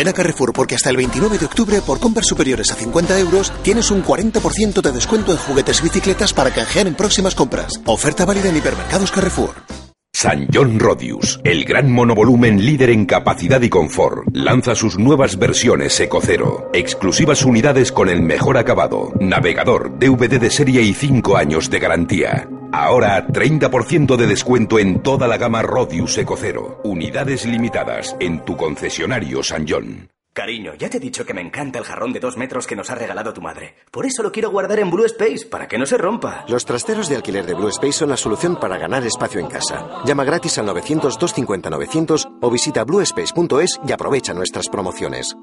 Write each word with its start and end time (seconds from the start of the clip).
Ven 0.00 0.08
a 0.08 0.14
Carrefour 0.14 0.54
porque 0.54 0.74
hasta 0.74 0.88
el 0.88 0.96
29 0.96 1.36
de 1.36 1.44
octubre, 1.44 1.82
por 1.82 2.00
compras 2.00 2.26
superiores 2.26 2.70
a 2.70 2.74
50 2.74 3.18
euros, 3.18 3.52
tienes 3.62 3.90
un 3.90 4.02
40% 4.02 4.80
de 4.80 4.92
descuento 4.92 5.30
en 5.30 5.36
juguetes 5.36 5.80
y 5.80 5.82
bicicletas 5.82 6.32
para 6.32 6.50
canjear 6.50 6.86
en 6.86 6.94
próximas 6.94 7.34
compras. 7.34 7.74
Oferta 7.84 8.24
válida 8.24 8.48
en 8.48 8.56
hipermercados 8.56 9.12
Carrefour. 9.12 9.89
San 10.20 10.48
John 10.52 10.78
Rodius, 10.78 11.40
el 11.44 11.64
gran 11.64 11.90
monovolumen 11.90 12.62
líder 12.62 12.90
en 12.90 13.06
capacidad 13.06 13.62
y 13.62 13.70
confort, 13.70 14.28
lanza 14.34 14.74
sus 14.74 14.98
nuevas 14.98 15.38
versiones 15.38 15.98
Ecocero. 15.98 16.68
Exclusivas 16.74 17.42
unidades 17.42 17.90
con 17.90 18.10
el 18.10 18.20
mejor 18.20 18.58
acabado, 18.58 19.14
navegador, 19.18 19.98
DVD 19.98 20.38
de 20.38 20.50
serie 20.50 20.82
y 20.82 20.92
5 20.92 21.38
años 21.38 21.70
de 21.70 21.78
garantía. 21.78 22.50
Ahora 22.70 23.26
30% 23.28 24.16
de 24.16 24.26
descuento 24.26 24.78
en 24.78 25.02
toda 25.02 25.26
la 25.26 25.38
gama 25.38 25.62
Rodius 25.62 26.18
Ecocero. 26.18 26.82
Unidades 26.84 27.46
limitadas 27.46 28.14
en 28.20 28.44
tu 28.44 28.58
concesionario 28.58 29.42
San 29.42 29.64
John. 29.66 30.10
Cariño, 30.32 30.74
ya 30.78 30.88
te 30.88 30.98
he 30.98 31.00
dicho 31.00 31.26
que 31.26 31.34
me 31.34 31.40
encanta 31.40 31.80
el 31.80 31.84
jarrón 31.84 32.12
de 32.12 32.20
dos 32.20 32.36
metros 32.36 32.66
que 32.68 32.76
nos 32.76 32.88
ha 32.90 32.94
regalado 32.94 33.32
tu 33.32 33.40
madre. 33.40 33.74
Por 33.90 34.06
eso 34.06 34.22
lo 34.22 34.30
quiero 34.30 34.50
guardar 34.50 34.78
en 34.78 34.88
Blue 34.88 35.04
Space, 35.04 35.46
para 35.50 35.66
que 35.66 35.76
no 35.76 35.86
se 35.86 35.98
rompa. 35.98 36.44
Los 36.46 36.64
trasteros 36.64 37.08
de 37.08 37.16
alquiler 37.16 37.44
de 37.46 37.54
Blue 37.54 37.68
Space 37.68 37.94
son 37.94 38.10
la 38.10 38.16
solución 38.16 38.56
para 38.58 38.78
ganar 38.78 39.04
espacio 39.04 39.40
en 39.40 39.48
casa. 39.48 40.02
Llama 40.04 40.22
gratis 40.22 40.56
al 40.58 40.68
900-250-900 40.68 42.38
o 42.40 42.50
visita 42.50 42.84
bluespace.es 42.84 43.80
y 43.86 43.92
aprovecha 43.92 44.32
nuestras 44.32 44.68
promociones. 44.68 45.34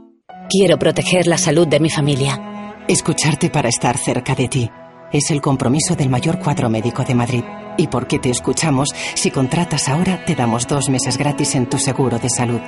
Quiero 0.50 0.80
proteger 0.80 1.28
la 1.28 1.38
salud 1.38 1.68
de 1.68 1.82
mi 1.82 1.90
familia. 1.90 2.86
Escucharte 2.88 3.50
para 3.50 3.68
estar 3.68 3.98
cerca 3.98 4.36
de 4.36 4.48
ti. 4.48 4.72
Es 5.12 5.32
el 5.32 5.42
compromiso 5.42 5.96
del 5.96 6.10
mayor 6.10 6.40
cuadro 6.40 6.70
médico 6.70 7.04
de 7.04 7.14
Madrid. 7.14 7.44
Y 7.78 7.88
porque 7.88 8.20
te 8.20 8.30
escuchamos, 8.30 8.90
si 9.16 9.32
contratas 9.32 9.90
ahora, 9.90 10.24
te 10.24 10.36
damos 10.36 10.66
dos 10.66 10.90
meses 10.90 11.18
gratis 11.18 11.56
en 11.56 11.68
tu 11.70 11.78
seguro 11.78 12.20
de 12.20 12.30
salud. 12.30 12.62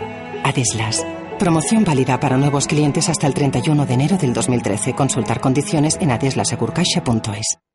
Adeslas. 0.44 1.06
Promoción 1.40 1.86
válida 1.86 2.20
para 2.20 2.36
nuevos 2.36 2.68
clientes 2.68 3.08
hasta 3.08 3.26
el 3.26 3.34
31 3.34 3.86
de 3.86 3.94
enero 3.94 4.18
del 4.18 4.34
2013. 4.34 4.94
Consultar 4.94 5.40
condiciones 5.40 5.98
en 6.02 6.12
adeslasegurcaixa.es. 6.12 7.69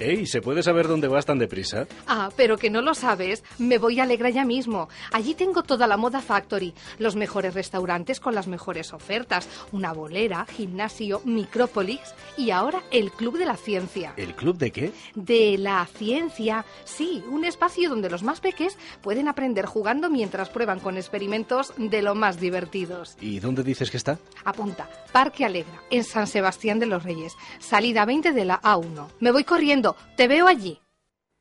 Ey, 0.00 0.26
¿se 0.26 0.40
puede 0.40 0.62
saber 0.62 0.86
dónde 0.86 1.08
vas 1.08 1.26
tan 1.26 1.40
deprisa? 1.40 1.88
Ah, 2.06 2.30
pero 2.36 2.56
que 2.56 2.70
no 2.70 2.82
lo 2.82 2.94
sabes. 2.94 3.42
Me 3.58 3.78
voy 3.78 3.98
a 3.98 4.04
Alegra 4.04 4.30
ya 4.30 4.44
mismo. 4.44 4.88
Allí 5.12 5.34
tengo 5.34 5.64
toda 5.64 5.88
la 5.88 5.96
moda 5.96 6.20
factory, 6.20 6.72
los 7.00 7.16
mejores 7.16 7.54
restaurantes 7.54 8.20
con 8.20 8.32
las 8.34 8.46
mejores 8.46 8.92
ofertas, 8.92 9.48
una 9.72 9.92
bolera, 9.92 10.46
gimnasio, 10.46 11.20
micrópolis 11.24 12.00
y 12.36 12.52
ahora 12.52 12.80
el 12.92 13.10
Club 13.10 13.38
de 13.38 13.46
la 13.46 13.56
Ciencia. 13.56 14.12
¿El 14.16 14.36
club 14.36 14.56
de 14.56 14.70
qué? 14.70 14.92
De 15.16 15.58
la 15.58 15.84
ciencia. 15.86 16.64
Sí, 16.84 17.24
un 17.28 17.44
espacio 17.44 17.90
donde 17.90 18.08
los 18.08 18.22
más 18.22 18.38
peques 18.40 18.78
pueden 19.02 19.26
aprender 19.26 19.66
jugando 19.66 20.10
mientras 20.10 20.48
prueban 20.48 20.78
con 20.78 20.96
experimentos 20.96 21.72
de 21.76 22.02
lo 22.02 22.14
más 22.14 22.38
divertidos. 22.38 23.16
¿Y 23.20 23.40
dónde 23.40 23.64
dices 23.64 23.90
que 23.90 23.96
está? 23.96 24.18
Apunta, 24.44 24.88
Parque 25.10 25.44
Alegra, 25.44 25.82
en 25.90 26.04
San 26.04 26.28
Sebastián 26.28 26.78
de 26.78 26.86
los 26.86 27.02
Reyes, 27.02 27.32
salida 27.58 28.04
20 28.04 28.32
de 28.32 28.44
la 28.44 28.60
A1. 28.62 29.08
Me 29.18 29.32
voy 29.32 29.42
corriendo, 29.42 29.87
te 30.16 30.28
veo 30.28 30.46
allí. 30.46 30.78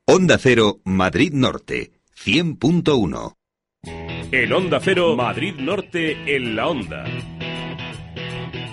Onda 0.05 0.37
Cero, 0.37 0.79
Madrid 0.85 1.33
Norte, 1.33 1.91
100.1. 2.25 3.33
En 4.31 4.53
Onda 4.53 4.79
Cero, 4.81 5.15
Madrid 5.15 5.55
Norte, 5.59 6.35
en 6.35 6.55
la 6.55 6.67
Onda. 6.67 7.05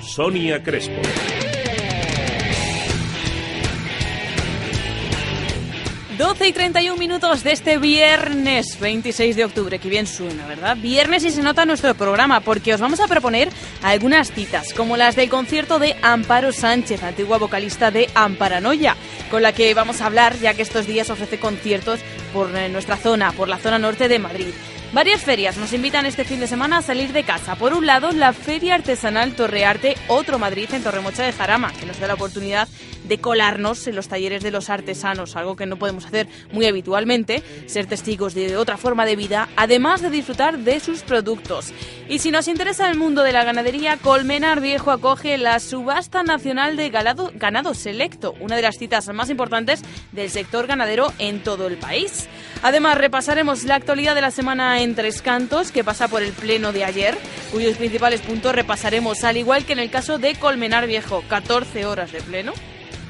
Sonia 0.00 0.62
Crespo. 0.62 1.00
12 6.16 6.46
y 6.46 6.52
31 6.52 6.96
minutos 6.96 7.42
de 7.42 7.50
este 7.50 7.78
viernes 7.78 8.78
26 8.78 9.34
de 9.34 9.44
octubre. 9.44 9.80
Que 9.80 9.88
bien 9.88 10.06
suena, 10.06 10.46
¿verdad? 10.46 10.76
Viernes 10.76 11.24
y 11.24 11.30
se 11.30 11.42
nota 11.42 11.64
nuestro 11.64 11.94
programa 11.94 12.40
porque 12.40 12.72
os 12.72 12.80
vamos 12.80 13.00
a 13.00 13.08
proponer 13.08 13.48
algunas 13.82 14.30
citas, 14.30 14.72
como 14.74 14.96
las 14.96 15.16
del 15.16 15.28
concierto 15.28 15.80
de 15.80 15.96
Amparo 16.02 16.52
Sánchez, 16.52 17.02
antigua 17.02 17.38
vocalista 17.38 17.90
de 17.90 18.08
Amparanoia, 18.14 18.96
con 19.30 19.42
la 19.42 19.52
que 19.52 19.74
vamos 19.74 20.00
a 20.00 20.06
hablar 20.06 20.38
ya 20.38 20.54
que 20.54 20.62
estos 20.62 20.86
días 20.86 21.10
ofrece 21.10 21.38
conciertos 21.38 21.98
por 22.32 22.54
eh, 22.56 22.68
nuestra 22.68 22.96
zona, 22.96 23.32
por 23.32 23.48
la 23.48 23.58
zona 23.58 23.80
norte 23.80 24.06
de 24.06 24.18
Madrid. 24.20 24.54
Varias 24.94 25.22
ferias 25.22 25.56
nos 25.56 25.72
invitan 25.72 26.06
este 26.06 26.24
fin 26.24 26.38
de 26.38 26.46
semana 26.46 26.78
a 26.78 26.82
salir 26.82 27.12
de 27.12 27.24
casa. 27.24 27.56
Por 27.56 27.74
un 27.74 27.84
lado, 27.84 28.12
la 28.12 28.32
Feria 28.32 28.76
Artesanal 28.76 29.34
Torrearte 29.34 29.96
Otro 30.06 30.38
Madrid 30.38 30.68
en 30.72 30.84
Torremocha 30.84 31.24
de 31.24 31.32
Jarama, 31.32 31.72
que 31.72 31.84
nos 31.84 31.98
da 31.98 32.06
la 32.06 32.14
oportunidad 32.14 32.68
de 33.02 33.18
colarnos 33.18 33.88
en 33.88 33.96
los 33.96 34.06
talleres 34.06 34.44
de 34.44 34.52
los 34.52 34.70
artesanos, 34.70 35.34
algo 35.34 35.56
que 35.56 35.66
no 35.66 35.80
podemos 35.80 36.06
hacer 36.06 36.28
muy 36.52 36.66
habitualmente, 36.66 37.42
ser 37.66 37.86
testigos 37.86 38.34
de 38.34 38.56
otra 38.56 38.76
forma 38.76 39.04
de 39.04 39.16
vida, 39.16 39.48
además 39.56 40.00
de 40.00 40.10
disfrutar 40.10 40.58
de 40.58 40.78
sus 40.78 41.02
productos. 41.02 41.72
Y 42.08 42.20
si 42.20 42.30
nos 42.30 42.46
interesa 42.46 42.88
el 42.88 42.96
mundo 42.96 43.24
de 43.24 43.32
la 43.32 43.42
ganadería, 43.42 43.96
Colmenar 43.96 44.60
Viejo 44.60 44.92
acoge 44.92 45.38
la 45.38 45.58
Subasta 45.58 46.22
Nacional 46.22 46.76
de 46.76 46.90
Ganado, 46.90 47.32
ganado 47.34 47.74
Selecto, 47.74 48.36
una 48.38 48.54
de 48.54 48.62
las 48.62 48.78
citas 48.78 49.08
más 49.08 49.28
importantes 49.28 49.82
del 50.12 50.30
sector 50.30 50.68
ganadero 50.68 51.12
en 51.18 51.42
todo 51.42 51.66
el 51.66 51.78
país. 51.78 52.28
Además, 52.64 52.96
repasaremos 52.96 53.64
la 53.64 53.74
actualidad 53.74 54.14
de 54.14 54.22
la 54.22 54.30
semana 54.30 54.80
en 54.80 54.94
Tres 54.94 55.20
Cantos, 55.20 55.70
que 55.70 55.84
pasa 55.84 56.08
por 56.08 56.22
el 56.22 56.32
pleno 56.32 56.72
de 56.72 56.82
ayer, 56.82 57.14
cuyos 57.52 57.76
principales 57.76 58.22
puntos 58.22 58.54
repasaremos, 58.54 59.22
al 59.22 59.36
igual 59.36 59.66
que 59.66 59.74
en 59.74 59.80
el 59.80 59.90
caso 59.90 60.16
de 60.16 60.34
Colmenar 60.34 60.86
Viejo, 60.86 61.22
14 61.28 61.84
horas 61.84 62.10
de 62.10 62.22
pleno 62.22 62.54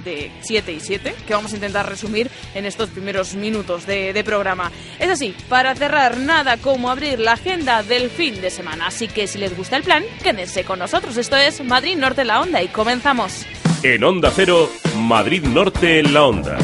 de 0.04 0.32
7 0.40 0.72
y 0.72 0.80
7, 0.80 1.14
que 1.24 1.34
vamos 1.34 1.52
a 1.52 1.54
intentar 1.54 1.88
resumir 1.88 2.32
en 2.56 2.66
estos 2.66 2.90
primeros 2.90 3.36
minutos 3.36 3.86
de, 3.86 4.12
de, 4.12 4.24
programa. 4.24 4.72
Es 4.98 5.08
así, 5.08 5.36
para 5.48 5.72
cerrar, 5.76 6.16
nada 6.16 6.56
como 6.56 6.90
abrir 6.90 7.20
la 7.20 7.34
agenda 7.34 7.84
del 7.84 8.10
fin 8.10 8.40
de 8.40 8.50
semana. 8.50 8.88
Así 8.88 9.06
que 9.06 9.28
si 9.28 9.38
les 9.38 9.56
gusta 9.56 9.76
el 9.76 9.84
plan, 9.84 10.02
quédense 10.20 10.64
con 10.64 10.80
nosotros. 10.80 11.16
Esto 11.16 11.36
es 11.36 11.62
Madrid 11.62 11.96
Norte 11.96 12.22
en 12.22 12.26
la 12.26 12.40
Onda 12.40 12.60
y 12.60 12.66
comenzamos. 12.66 13.46
En 13.84 14.02
Onda 14.02 14.32
Cero, 14.34 14.68
Madrid 14.96 15.44
Norte 15.44 16.00
en 16.00 16.12
la 16.12 16.24
Onda. 16.24 16.58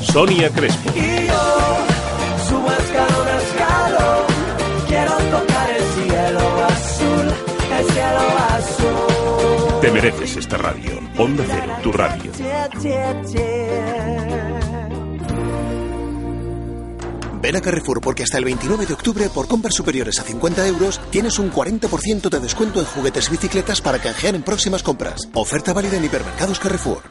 Sonia 0.00 0.48
Crespo. 0.48 0.90
Y 0.96 1.26
yo 1.26 2.01
subo 2.62 2.72
escalón 2.72 3.28
a 3.28 3.42
escalón, 3.42 4.26
quiero 4.88 5.16
tocar 5.16 5.70
el 5.70 5.82
cielo 5.82 6.64
azul, 6.64 7.26
el 7.78 7.86
cielo 7.92 8.20
azul. 8.50 9.80
Te 9.80 9.90
mereces 9.90 10.36
esta 10.36 10.56
radio. 10.58 11.00
Onda 11.18 11.44
Cero, 11.46 11.76
tu 11.82 11.92
radio. 11.92 12.32
Ven 17.42 17.56
a 17.56 17.60
Carrefour 17.60 18.00
porque 18.00 18.22
hasta 18.22 18.38
el 18.38 18.44
29 18.44 18.86
de 18.86 18.94
octubre, 18.94 19.28
por 19.28 19.48
compras 19.48 19.74
superiores 19.74 20.20
a 20.20 20.22
50 20.22 20.64
euros, 20.68 21.00
tienes 21.10 21.40
un 21.40 21.50
40% 21.52 22.30
de 22.30 22.38
descuento 22.38 22.78
en 22.78 22.86
juguetes 22.86 23.26
y 23.26 23.32
bicicletas 23.32 23.80
para 23.80 23.98
canjear 23.98 24.36
en 24.36 24.44
próximas 24.44 24.84
compras. 24.84 25.28
Oferta 25.34 25.72
válida 25.72 25.96
en 25.96 26.04
hipermercados 26.04 26.60
Carrefour. 26.60 27.02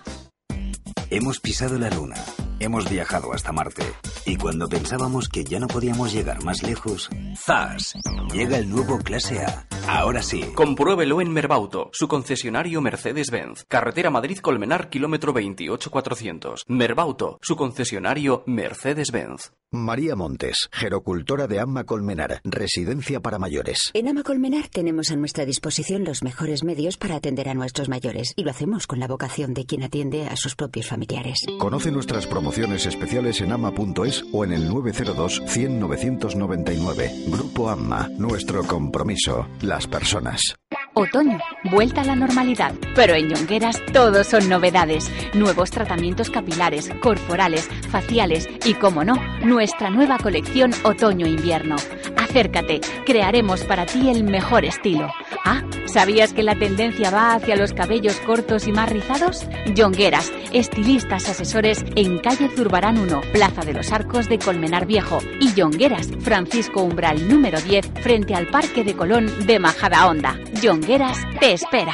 Hemos 1.10 1.42
pisado 1.42 1.78
la 1.78 1.90
luna, 1.90 2.16
hemos 2.64 2.90
viajado 2.90 3.34
hasta 3.34 3.52
Marte 3.52 3.84
y 4.26 4.36
cuando 4.36 4.70
pensábamos 4.70 5.30
que 5.30 5.44
ya 5.44 5.60
no 5.60 5.68
podíamos 5.68 6.14
llegar 6.14 6.44
más 6.44 6.62
lejos, 6.62 7.10
¡zas! 7.36 7.96
Llega 8.32 8.58
el 8.58 8.70
nuevo 8.70 9.00
Clase 9.00 9.40
A. 9.44 9.66
Ahora 9.88 10.22
sí. 10.22 10.44
Compruébelo 10.54 11.22
en 11.22 11.32
Merbauto, 11.32 11.90
su 11.92 12.08
concesionario 12.08 12.82
Mercedes-Benz. 12.82 13.66
Carretera 13.68 14.10
Madrid-Colmenar, 14.12 14.90
kilómetro 14.90 15.34
28400. 15.34 16.66
Merbauto, 16.68 17.40
su 17.42 17.56
concesionario 17.56 18.44
Mercedes-Benz. 18.46 19.52
María 19.74 20.18
Montes, 20.18 20.68
gerocultora 20.74 21.48
de 21.48 21.62
Amma 21.62 21.86
Colmenar, 21.86 22.42
residencia 22.44 23.22
para 23.22 23.40
mayores. 23.40 23.92
En 23.94 24.10
Ama 24.10 24.22
Colmenar 24.24 24.68
tenemos 24.68 25.12
a 25.12 25.16
nuestra 25.16 25.46
disposición 25.46 26.04
los 26.04 26.24
mejores 26.24 26.66
medios 26.66 26.98
para 26.98 27.16
atender 27.16 27.48
a 27.48 27.54
nuestros 27.54 27.88
mayores 27.88 28.34
y 28.36 28.44
lo 28.44 28.52
hacemos 28.52 28.86
con 28.86 29.00
la 29.00 29.08
vocación 29.08 29.54
de 29.54 29.66
quien 29.66 29.84
atiende 29.84 30.28
a 30.28 30.36
sus 30.36 30.56
propios 30.56 30.90
familiares. 30.90 31.38
Conoce 31.58 31.90
nuestras 31.90 32.28
promociones 32.28 32.51
especiales 32.58 33.42
en 33.42 33.52
ama.es 33.52 34.26
o 34.32 34.44
en 34.44 34.52
el 34.52 34.68
902 34.68 35.42
100 35.46 35.80
999. 35.80 37.12
Grupo 37.28 37.70
Amma, 37.70 38.10
nuestro 38.18 38.64
compromiso, 38.64 39.48
las 39.62 39.88
personas. 39.88 40.56
Otoño, 40.94 41.40
vuelta 41.72 42.02
a 42.02 42.06
la 42.06 42.16
normalidad. 42.18 42.74
Pero 42.96 43.14
en 43.14 43.30
Yongueras 43.30 43.82
todos 43.94 44.28
son 44.28 44.50
novedades. 44.50 45.10
Nuevos 45.34 45.72
tratamientos 45.72 46.30
capilares, 46.30 46.90
corporales, 47.02 47.70
faciales 47.90 48.50
y, 48.66 48.74
como 48.74 49.06
no, 49.06 49.16
nuestra 49.44 49.90
nueva 49.90 50.18
colección 50.18 50.72
Otoño-Invierno. 50.84 51.78
Acércate, 52.18 52.82
crearemos 53.06 53.64
para 53.64 53.86
ti 53.86 54.10
el 54.10 54.26
mejor 54.26 54.66
estilo. 54.66 55.10
Ah, 55.46 55.64
¿sabías 55.86 56.34
que 56.34 56.44
la 56.44 56.56
tendencia 56.56 57.10
va 57.10 57.34
hacia 57.36 57.56
los 57.56 57.74
cabellos 57.74 58.16
cortos 58.26 58.68
y 58.68 58.72
más 58.72 58.90
rizados? 58.90 59.48
Yongueras, 59.74 60.32
estilistas 60.52 61.30
asesores 61.30 61.86
en 61.96 62.20
calle 62.20 62.41
Zurbarán 62.50 62.98
1, 62.98 63.22
Plaza 63.32 63.62
de 63.62 63.74
los 63.74 63.92
Arcos 63.92 64.28
de 64.30 64.40
Colmenar 64.40 64.86
Viejo. 64.86 65.20
Y 65.40 65.54
Yongueras, 65.54 66.10
Francisco 66.20 66.84
Umbral 66.84 67.28
número 67.28 67.60
10, 67.62 67.92
frente 68.02 68.36
al 68.36 68.48
Parque 68.48 68.84
de 68.84 68.96
Colón 68.96 69.46
de 69.46 69.60
Majada 69.60 70.08
Honda. 70.08 70.38
Yongueras 70.62 71.18
te 71.40 71.54
espera. 71.54 71.94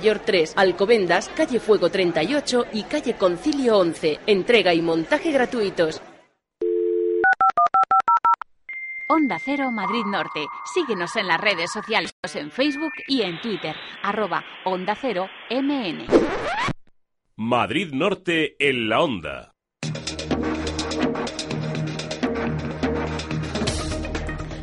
3, 0.01 0.53
Alcobendas, 0.55 1.29
calle 1.29 1.59
Fuego 1.59 1.89
38 1.89 2.65
y 2.73 2.83
calle 2.83 3.15
Concilio 3.15 3.77
11. 3.77 4.19
Entrega 4.25 4.73
y 4.73 4.81
montaje 4.81 5.31
gratuitos. 5.31 6.01
Onda 9.07 9.37
Cero 9.43 9.71
Madrid 9.71 10.05
Norte. 10.05 10.45
Síguenos 10.73 11.15
en 11.17 11.27
las 11.27 11.39
redes 11.39 11.71
sociales, 11.71 12.13
en 12.33 12.49
Facebook 12.49 12.93
y 13.07 13.21
en 13.21 13.41
Twitter, 13.41 13.75
arroba 14.01 14.43
Onda 14.63 14.95
Cero 14.99 15.27
MN. 15.49 16.07
Madrid 17.35 17.91
Norte 17.93 18.55
en 18.57 18.89
la 18.89 19.01
Onda. 19.01 19.50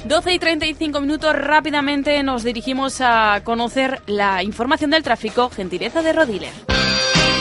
Doce 0.08 0.32
y 0.32 0.38
35 0.38 1.02
minutos 1.02 1.34
rápidamente 1.34 2.22
nos 2.22 2.42
dirigimos 2.42 3.02
a 3.02 3.42
conocer 3.44 4.00
la 4.06 4.42
información 4.42 4.90
del 4.90 5.02
tráfico, 5.02 5.50
gentileza 5.50 6.00
de 6.00 6.14
Rodiler. 6.14 6.52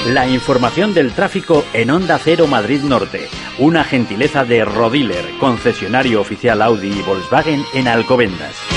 La 0.07 0.27
información 0.27 0.93
del 0.93 1.13
tráfico 1.13 1.63
en 1.71 1.91
Onda 1.91 2.19
Cero 2.21 2.45
Madrid 2.45 2.81
Norte. 2.81 3.29
Una 3.57 3.85
gentileza 3.85 4.43
de 4.43 4.65
Rodiler, 4.65 5.23
concesionario 5.39 6.19
oficial 6.19 6.61
Audi 6.61 6.89
y 6.89 7.01
Volkswagen 7.03 7.63
en 7.73 7.87
Alcobendas. 7.87 8.76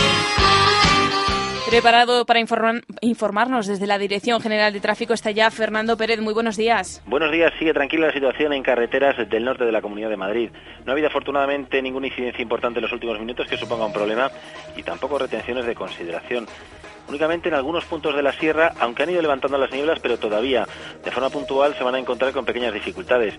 Preparado 1.70 2.26
para 2.26 2.40
informar- 2.40 2.82
informarnos 3.00 3.68
desde 3.68 3.86
la 3.86 3.96
Dirección 3.96 4.40
General 4.40 4.72
de 4.72 4.80
Tráfico 4.80 5.14
está 5.14 5.30
ya 5.30 5.48
Fernando 5.52 5.96
Pérez. 5.96 6.18
Muy 6.20 6.34
buenos 6.34 6.56
días. 6.56 7.00
Buenos 7.06 7.30
días, 7.30 7.52
sigue 7.60 7.72
tranquila 7.72 8.08
la 8.08 8.12
situación 8.12 8.52
en 8.52 8.64
carreteras 8.64 9.16
del 9.30 9.44
norte 9.44 9.64
de 9.64 9.70
la 9.70 9.80
Comunidad 9.80 10.10
de 10.10 10.16
Madrid. 10.16 10.50
No 10.84 10.90
ha 10.90 10.92
habido 10.94 11.06
afortunadamente 11.06 11.80
ninguna 11.80 12.08
incidencia 12.08 12.42
importante 12.42 12.80
en 12.80 12.82
los 12.82 12.92
últimos 12.92 13.20
minutos 13.20 13.46
que 13.46 13.56
suponga 13.56 13.86
un 13.86 13.92
problema 13.92 14.32
y 14.76 14.82
tampoco 14.82 15.16
retenciones 15.16 15.64
de 15.64 15.76
consideración. 15.76 16.48
Únicamente 17.08 17.48
en 17.48 17.54
algunos 17.54 17.84
puntos 17.84 18.16
de 18.16 18.22
la 18.22 18.32
sierra, 18.32 18.72
aunque 18.80 19.04
han 19.04 19.10
ido 19.10 19.22
levantando 19.22 19.56
las 19.56 19.70
nieblas, 19.70 20.00
pero 20.00 20.18
todavía 20.18 20.66
de 21.04 21.10
forma 21.12 21.30
puntual 21.30 21.74
se 21.78 21.84
van 21.84 21.94
a 21.94 21.98
encontrar 22.00 22.32
con 22.32 22.44
pequeñas 22.44 22.74
dificultades. 22.74 23.38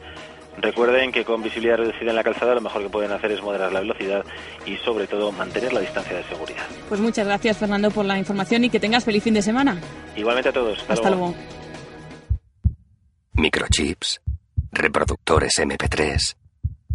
Recuerden 0.58 1.12
que 1.12 1.24
con 1.24 1.42
visibilidad 1.42 1.78
reducida 1.78 2.10
en 2.10 2.16
la 2.16 2.24
calzada 2.24 2.56
lo 2.56 2.62
mejor 2.62 2.84
que 2.84 2.90
pueden 2.90 3.12
hacer 3.12 3.32
es 3.32 3.42
moderar 3.42 3.72
la 3.72 3.80
velocidad 3.80 4.24
y 4.66 4.76
sobre 4.78 5.08
todo 5.08 5.32
mantener 5.32 5.74
la 5.74 5.80
distancia 5.80 6.16
de 6.18 6.24
seguridad. 6.24 6.66
Pues 6.90 7.00
muchas 7.00 7.26
gracias 7.26 7.58
Fernando 7.58 7.90
por 7.90 8.06
la 8.06 8.18
información 8.18 8.64
y 8.66 8.70
que 8.70 8.80
tengas 8.80 9.06
feliz 9.06 9.24
fin 9.24 9.34
de 9.34 9.42
semana. 9.42 9.80
Igualmente 10.16 10.50
a 10.50 10.54
todos. 10.54 10.80
Hasta, 10.80 10.94
Hasta 10.94 11.10
luego. 11.10 11.34
Microchips, 13.34 14.22
reproductores 14.72 15.58
MP3, 15.58 16.36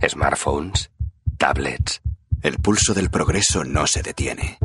smartphones, 0.06 0.91
tablets. 1.38 2.00
El 2.43 2.59
pulso 2.59 2.94
del 2.94 3.11
progreso 3.11 3.64
no 3.64 3.87
se 3.87 4.02
detiene. 4.02 4.59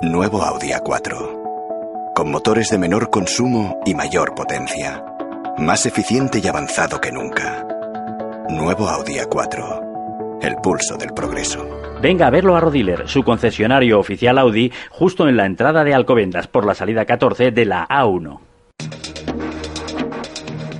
Nuevo 0.00 0.42
Audi 0.42 0.68
A4. 0.68 2.12
Con 2.14 2.30
motores 2.30 2.70
de 2.70 2.78
menor 2.78 3.10
consumo 3.10 3.80
y 3.84 3.94
mayor 3.94 4.34
potencia. 4.34 5.04
Más 5.58 5.84
eficiente 5.86 6.40
y 6.42 6.46
avanzado 6.46 7.00
que 7.00 7.10
nunca. 7.10 7.66
Nuevo 8.48 8.88
Audi 8.88 9.14
A4. 9.14 10.40
El 10.42 10.56
pulso 10.56 10.98
del 10.98 11.14
progreso. 11.14 11.66
Venga 12.02 12.26
a 12.26 12.30
verlo 12.30 12.54
a 12.54 12.60
Rodiler, 12.60 13.08
su 13.08 13.22
concesionario 13.22 13.98
oficial 13.98 14.36
Audi, 14.36 14.70
justo 14.90 15.26
en 15.28 15.38
la 15.38 15.46
entrada 15.46 15.82
de 15.82 15.94
Alcobendas 15.94 16.46
por 16.46 16.66
la 16.66 16.74
salida 16.74 17.06
14 17.06 17.52
de 17.52 17.64
la 17.64 17.88
A1. 17.88 18.40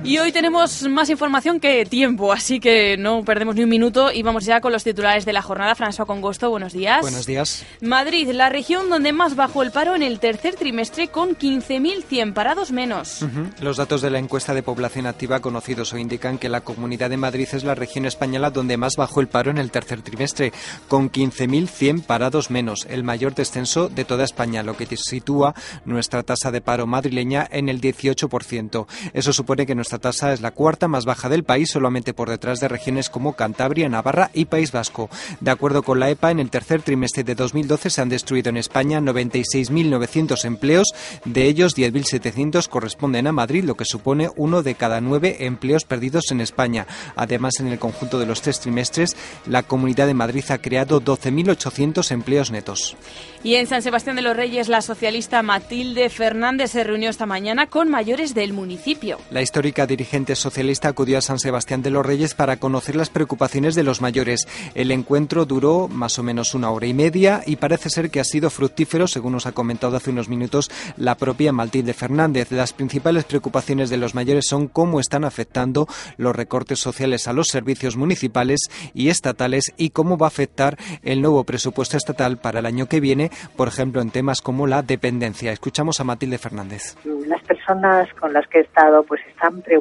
Y 0.05 0.19
hoy 0.19 0.31
tenemos 0.31 0.83
más 0.83 1.09
información 1.09 1.59
que 1.59 1.83
tiempo, 1.83 2.31
así 2.31 2.59
que 2.59 2.95
no 2.95 3.23
perdemos 3.23 3.55
ni 3.55 3.63
un 3.63 3.69
minuto 3.69 4.11
y 4.11 4.21
vamos 4.21 4.45
ya 4.45 4.61
con 4.61 4.71
los 4.71 4.83
titulares 4.83 5.25
de 5.25 5.33
la 5.33 5.41
jornada. 5.41 5.75
François 5.75 6.05
Congosto, 6.05 6.51
buenos 6.51 6.73
días. 6.73 7.01
Buenos 7.01 7.25
días. 7.25 7.65
Madrid, 7.81 8.29
la 8.29 8.49
región 8.49 8.87
donde 8.87 9.13
más 9.13 9.35
bajó 9.35 9.63
el 9.63 9.71
paro 9.71 9.95
en 9.95 10.03
el 10.03 10.19
tercer 10.19 10.57
trimestre 10.57 11.07
con 11.07 11.35
15.100 11.35 12.33
parados 12.33 12.71
menos. 12.71 13.25
Los 13.59 13.77
datos 13.77 14.03
de 14.03 14.11
la 14.11 14.19
encuesta 14.19 14.53
de 14.53 14.61
población 14.61 15.07
activa 15.07 15.39
conocidos 15.39 15.91
hoy 15.93 16.01
indican 16.01 16.37
que 16.37 16.49
la 16.49 16.61
Comunidad 16.61 17.09
de 17.09 17.17
Madrid 17.17 17.47
es 17.51 17.63
la 17.63 17.73
región 17.73 18.05
española 18.05 18.51
donde 18.51 18.77
más 18.77 18.97
bajó 18.97 19.21
el 19.21 19.27
paro 19.27 19.49
en 19.49 19.57
el 19.57 19.71
tercer 19.71 20.03
trimestre, 20.03 20.53
con 20.87 21.11
15.100 21.11 22.03
parados 22.03 22.51
menos, 22.51 22.85
el 22.91 23.03
mayor 23.03 23.33
descenso 23.33 23.89
de 23.89 24.05
toda 24.05 24.23
España, 24.23 24.61
lo 24.61 24.77
que 24.77 24.85
sitúa 24.97 25.55
nuestra 25.83 26.21
tasa 26.21 26.51
de 26.51 26.61
paro 26.61 26.85
madrileña 26.85 27.47
en 27.51 27.69
el 27.69 27.81
18%. 27.81 28.85
Eso 29.11 29.33
supone 29.33 29.65
que 29.65 29.73
nuestra 29.73 29.94
tasa 29.99 30.33
es 30.33 30.41
la 30.41 30.51
cuarta 30.51 30.87
más 30.87 31.05
baja 31.05 31.29
del 31.29 31.43
país, 31.43 31.71
solamente 31.71 32.13
por 32.13 32.29
detrás 32.29 32.59
de 32.59 32.67
regiones 32.67 33.09
como 33.09 33.33
Cantabria, 33.33 33.89
Navarra 33.89 34.31
y 34.33 34.45
País 34.45 34.71
Vasco. 34.71 35.09
De 35.39 35.51
acuerdo 35.51 35.83
con 35.83 35.99
la 35.99 36.09
EPA, 36.09 36.31
en 36.31 36.39
el 36.39 36.49
tercer 36.49 36.81
trimestre 36.81 37.23
de 37.23 37.35
2012 37.35 37.89
se 37.89 38.01
han 38.01 38.09
destruido 38.09 38.49
en 38.49 38.57
España 38.57 38.99
96.900 38.99 40.45
empleos, 40.45 40.93
de 41.25 41.45
ellos 41.45 41.75
10.700 41.75 42.67
corresponden 42.67 43.27
a 43.27 43.31
Madrid, 43.31 43.63
lo 43.63 43.75
que 43.75 43.85
supone 43.85 44.29
uno 44.35 44.63
de 44.63 44.75
cada 44.75 45.01
nueve 45.01 45.45
empleos 45.45 45.85
perdidos 45.85 46.31
en 46.31 46.41
España. 46.41 46.85
Además, 47.15 47.59
en 47.59 47.67
el 47.67 47.79
conjunto 47.79 48.19
de 48.19 48.25
los 48.25 48.41
tres 48.41 48.59
trimestres, 48.59 49.15
la 49.45 49.63
Comunidad 49.63 50.07
de 50.07 50.13
Madrid 50.13 50.43
ha 50.49 50.57
creado 50.57 51.01
12.800 51.01 52.11
empleos 52.11 52.51
netos. 52.51 52.95
Y 53.43 53.55
en 53.55 53.67
San 53.67 53.83
Sebastián 53.83 54.15
de 54.15 54.23
los 54.23 54.35
Reyes, 54.35 54.69
la 54.69 54.81
socialista 54.81 55.43
Matilde 55.43 56.09
Fernández 56.09 56.71
se 56.71 56.83
reunió 56.83 57.09
esta 57.11 57.27
mañana 57.27 57.67
con 57.67 57.89
mayores 57.89 58.33
del 58.33 58.53
municipio. 58.53 59.19
La 59.29 59.41
histórica 59.41 59.84
dirigente 59.85 60.35
socialista 60.35 60.89
acudió 60.89 61.17
a 61.17 61.21
San 61.21 61.39
Sebastián 61.39 61.81
de 61.81 61.89
los 61.89 62.05
Reyes 62.05 62.33
para 62.33 62.57
conocer 62.57 62.95
las 62.95 63.09
preocupaciones 63.09 63.75
de 63.75 63.83
los 63.83 64.01
mayores. 64.01 64.47
El 64.73 64.91
encuentro 64.91 65.45
duró 65.45 65.87
más 65.87 66.19
o 66.19 66.23
menos 66.23 66.53
una 66.53 66.71
hora 66.71 66.87
y 66.87 66.93
media 66.93 67.41
y 67.45 67.57
parece 67.57 67.89
ser 67.89 68.09
que 68.09 68.19
ha 68.19 68.23
sido 68.23 68.49
fructífero, 68.49 69.07
según 69.07 69.33
nos 69.33 69.45
ha 69.45 69.51
comentado 69.51 69.97
hace 69.97 70.11
unos 70.11 70.29
minutos 70.29 70.71
la 70.97 71.15
propia 71.15 71.51
Matilde 71.51 71.93
Fernández. 71.93 72.51
Las 72.51 72.73
principales 72.73 73.25
preocupaciones 73.25 73.89
de 73.89 73.97
los 73.97 74.15
mayores 74.15 74.45
son 74.47 74.67
cómo 74.67 74.99
están 74.99 75.23
afectando 75.23 75.87
los 76.17 76.35
recortes 76.35 76.79
sociales 76.79 77.27
a 77.27 77.33
los 77.33 77.47
servicios 77.47 77.97
municipales 77.97 78.59
y 78.93 79.09
estatales 79.09 79.73
y 79.77 79.89
cómo 79.89 80.17
va 80.17 80.27
a 80.27 80.29
afectar 80.29 80.77
el 81.03 81.21
nuevo 81.21 81.43
presupuesto 81.43 81.97
estatal 81.97 82.37
para 82.37 82.59
el 82.59 82.65
año 82.65 82.87
que 82.87 82.99
viene, 82.99 83.31
por 83.55 83.67
ejemplo, 83.67 84.01
en 84.01 84.11
temas 84.11 84.41
como 84.41 84.67
la 84.67 84.81
dependencia. 84.81 85.51
Escuchamos 85.51 85.99
a 85.99 86.03
Matilde 86.03 86.37
Fernández. 86.37 86.95
las 87.27 87.41
personas 87.43 88.11
con 88.19 88.33
las 88.33 88.47
que 88.47 88.59
he 88.59 88.61
estado 88.61 89.03
pues 89.03 89.21
están 89.27 89.61
preocupadas 89.61 89.74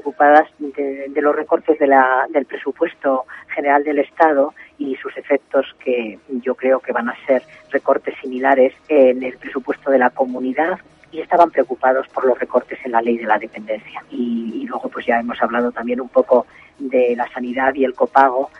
de, 0.58 1.06
de 1.08 1.22
los 1.22 1.34
recortes 1.34 1.78
del 1.78 2.46
presupuesto 2.46 3.24
general 3.48 3.84
del 3.84 3.98
Estado 3.98 4.54
y 4.78 4.96
sus 4.96 5.16
efectos 5.16 5.66
que 5.82 6.18
yo 6.28 6.54
creo 6.54 6.80
que 6.80 6.92
van 6.92 7.08
a 7.08 7.26
ser 7.26 7.42
recortes 7.70 8.14
similares 8.20 8.72
en 8.88 9.22
el 9.22 9.36
presupuesto 9.38 9.90
de 9.90 9.98
la 9.98 10.10
comunidad 10.10 10.78
y 11.12 11.20
estaban 11.20 11.50
preocupados 11.50 12.08
por 12.08 12.26
los 12.26 12.38
recortes 12.38 12.78
en 12.84 12.92
la 12.92 13.00
ley 13.00 13.18
de 13.18 13.26
la 13.26 13.38
dependencia. 13.38 14.02
Y 14.10 14.66
luego 14.66 14.88
pues 14.88 15.06
ya 15.06 15.20
hemos 15.20 15.40
hablado 15.40 15.70
también 15.70 16.00
un 16.00 16.08
poco 16.08 16.46
de 16.78 17.14
la 17.16 17.28
sanidad 17.32 17.72
y 17.74 17.84
el 17.84 17.94
copago 17.94 18.50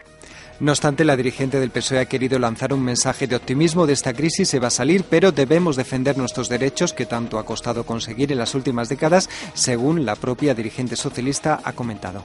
No 0.60 0.70
obstante, 0.70 1.04
la 1.04 1.16
dirigente 1.16 1.58
del 1.58 1.70
PSOE 1.70 1.98
ha 1.98 2.04
querido 2.04 2.38
lanzar 2.38 2.72
un 2.72 2.84
mensaje 2.84 3.26
de 3.26 3.34
optimismo 3.34 3.86
de 3.86 3.92
esta 3.92 4.12
crisis 4.12 4.48
se 4.48 4.60
va 4.60 4.68
a 4.68 4.70
salir, 4.70 5.02
pero 5.10 5.32
debemos 5.32 5.74
defender 5.74 6.16
nuestros 6.16 6.48
derechos 6.48 6.92
que 6.92 7.06
tanto 7.06 7.40
ha 7.40 7.44
costado 7.44 7.84
conseguir 7.84 8.30
en 8.30 8.38
las 8.38 8.54
últimas 8.54 8.88
décadas, 8.88 9.28
según 9.54 10.06
la 10.06 10.14
propia 10.14 10.54
dirigente 10.54 10.94
socialista 10.94 11.58
ha 11.64 11.72
comentado. 11.72 12.22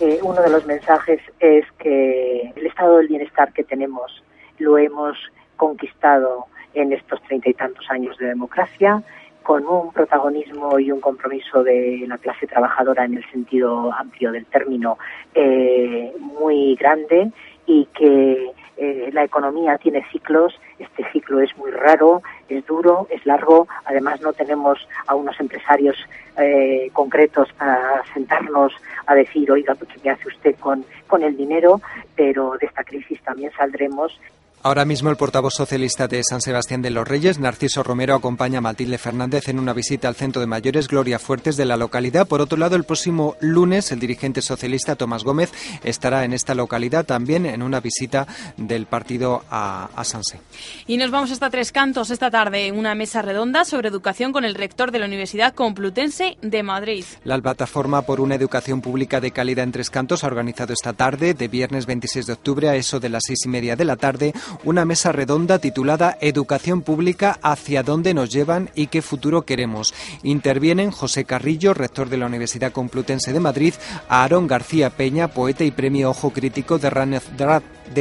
Eh, 0.00 0.20
uno 0.22 0.40
de 0.40 0.50
los 0.50 0.64
mensajes 0.66 1.20
es 1.40 1.64
que 1.78 2.52
el 2.54 2.66
estado 2.66 2.98
del 2.98 3.08
bienestar 3.08 3.52
que 3.52 3.64
tenemos 3.64 4.22
lo 4.58 4.78
hemos 4.78 5.18
conquistado 5.56 6.46
en 6.74 6.92
estos 6.92 7.20
treinta 7.22 7.50
y 7.50 7.54
tantos 7.54 7.90
años 7.90 8.16
de 8.18 8.26
democracia, 8.26 9.02
con 9.42 9.66
un 9.66 9.92
protagonismo 9.92 10.78
y 10.78 10.90
un 10.90 11.00
compromiso 11.00 11.62
de 11.62 12.04
la 12.08 12.18
clase 12.18 12.46
trabajadora 12.46 13.04
en 13.04 13.18
el 13.18 13.30
sentido 13.30 13.92
amplio 13.92 14.32
del 14.32 14.46
término 14.46 14.96
eh, 15.34 16.12
muy 16.18 16.76
grande 16.76 17.30
y 17.66 17.86
que 17.86 18.52
eh, 18.76 19.10
la 19.12 19.24
economía 19.24 19.78
tiene 19.78 20.04
ciclos, 20.10 20.58
este 20.78 21.04
ciclo 21.12 21.40
es 21.40 21.56
muy 21.56 21.70
raro, 21.70 22.22
es 22.48 22.66
duro, 22.66 23.06
es 23.10 23.24
largo, 23.24 23.68
además 23.84 24.20
no 24.20 24.32
tenemos 24.32 24.88
a 25.06 25.14
unos 25.14 25.38
empresarios 25.38 25.96
eh, 26.36 26.90
concretos 26.92 27.52
para 27.52 28.02
sentarnos 28.12 28.72
a 29.06 29.14
decir, 29.14 29.50
oiga, 29.50 29.76
¿qué 30.02 30.10
hace 30.10 30.28
usted 30.28 30.56
con, 30.58 30.84
con 31.06 31.22
el 31.22 31.36
dinero? 31.36 31.80
Pero 32.16 32.56
de 32.60 32.66
esta 32.66 32.82
crisis 32.82 33.22
también 33.22 33.52
saldremos 33.52 34.20
Ahora 34.66 34.86
mismo 34.86 35.10
el 35.10 35.18
portavoz 35.18 35.52
socialista 35.52 36.08
de 36.08 36.24
San 36.24 36.40
Sebastián 36.40 36.80
de 36.80 36.88
los 36.88 37.06
Reyes, 37.06 37.38
Narciso 37.38 37.82
Romero, 37.82 38.14
acompaña 38.14 38.60
a 38.60 38.62
Matilde 38.62 38.96
Fernández 38.96 39.50
en 39.50 39.58
una 39.58 39.74
visita 39.74 40.08
al 40.08 40.14
centro 40.14 40.40
de 40.40 40.46
mayores 40.46 40.88
Gloria 40.88 41.18
Fuertes 41.18 41.58
de 41.58 41.66
la 41.66 41.76
localidad. 41.76 42.26
Por 42.26 42.40
otro 42.40 42.56
lado, 42.56 42.74
el 42.74 42.84
próximo 42.84 43.36
lunes 43.40 43.92
el 43.92 44.00
dirigente 44.00 44.40
socialista 44.40 44.96
Tomás 44.96 45.22
Gómez 45.22 45.52
estará 45.84 46.24
en 46.24 46.32
esta 46.32 46.54
localidad 46.54 47.04
también 47.04 47.44
en 47.44 47.60
una 47.60 47.80
visita 47.80 48.26
del 48.56 48.86
partido 48.86 49.44
a, 49.50 49.90
a 49.94 50.02
Sanse. 50.02 50.40
Y 50.86 50.96
nos 50.96 51.10
vamos 51.10 51.30
hasta 51.30 51.50
Tres 51.50 51.70
Cantos 51.70 52.10
esta 52.10 52.30
tarde 52.30 52.66
en 52.66 52.78
una 52.78 52.94
mesa 52.94 53.20
redonda 53.20 53.66
sobre 53.66 53.90
educación 53.90 54.32
con 54.32 54.46
el 54.46 54.54
rector 54.54 54.92
de 54.92 54.98
la 54.98 55.04
Universidad 55.04 55.52
Complutense 55.52 56.38
de 56.40 56.62
Madrid. 56.62 57.04
La 57.24 57.38
plataforma 57.38 58.00
por 58.00 58.18
una 58.18 58.34
educación 58.34 58.80
pública 58.80 59.20
de 59.20 59.30
calidad 59.30 59.64
en 59.64 59.72
Tres 59.72 59.90
Cantos 59.90 60.24
ha 60.24 60.28
organizado 60.28 60.72
esta 60.72 60.94
tarde, 60.94 61.34
de 61.34 61.48
viernes 61.48 61.84
26 61.84 62.24
de 62.24 62.32
octubre 62.32 62.70
a 62.70 62.76
eso 62.76 62.98
de 62.98 63.10
las 63.10 63.24
seis 63.26 63.40
y 63.44 63.48
media 63.50 63.76
de 63.76 63.84
la 63.84 63.96
tarde, 63.96 64.32
una 64.62 64.84
mesa 64.84 65.12
redonda 65.12 65.58
titulada 65.58 66.16
Educación 66.20 66.82
Pública, 66.82 67.38
hacia 67.42 67.82
dónde 67.82 68.14
nos 68.14 68.30
llevan 68.30 68.70
y 68.74 68.86
qué 68.86 69.02
futuro 69.02 69.42
queremos. 69.42 69.94
Intervienen 70.22 70.90
José 70.90 71.24
Carrillo, 71.24 71.74
rector 71.74 72.08
de 72.08 72.18
la 72.18 72.26
Universidad 72.26 72.72
Complutense 72.72 73.32
de 73.32 73.40
Madrid, 73.40 73.74
Aarón 74.08 74.46
García 74.46 74.90
Peña, 74.90 75.28
poeta 75.28 75.64
y 75.64 75.70
premio 75.70 76.10
Ojo 76.10 76.30
Crítico 76.30 76.78
de 76.78 76.90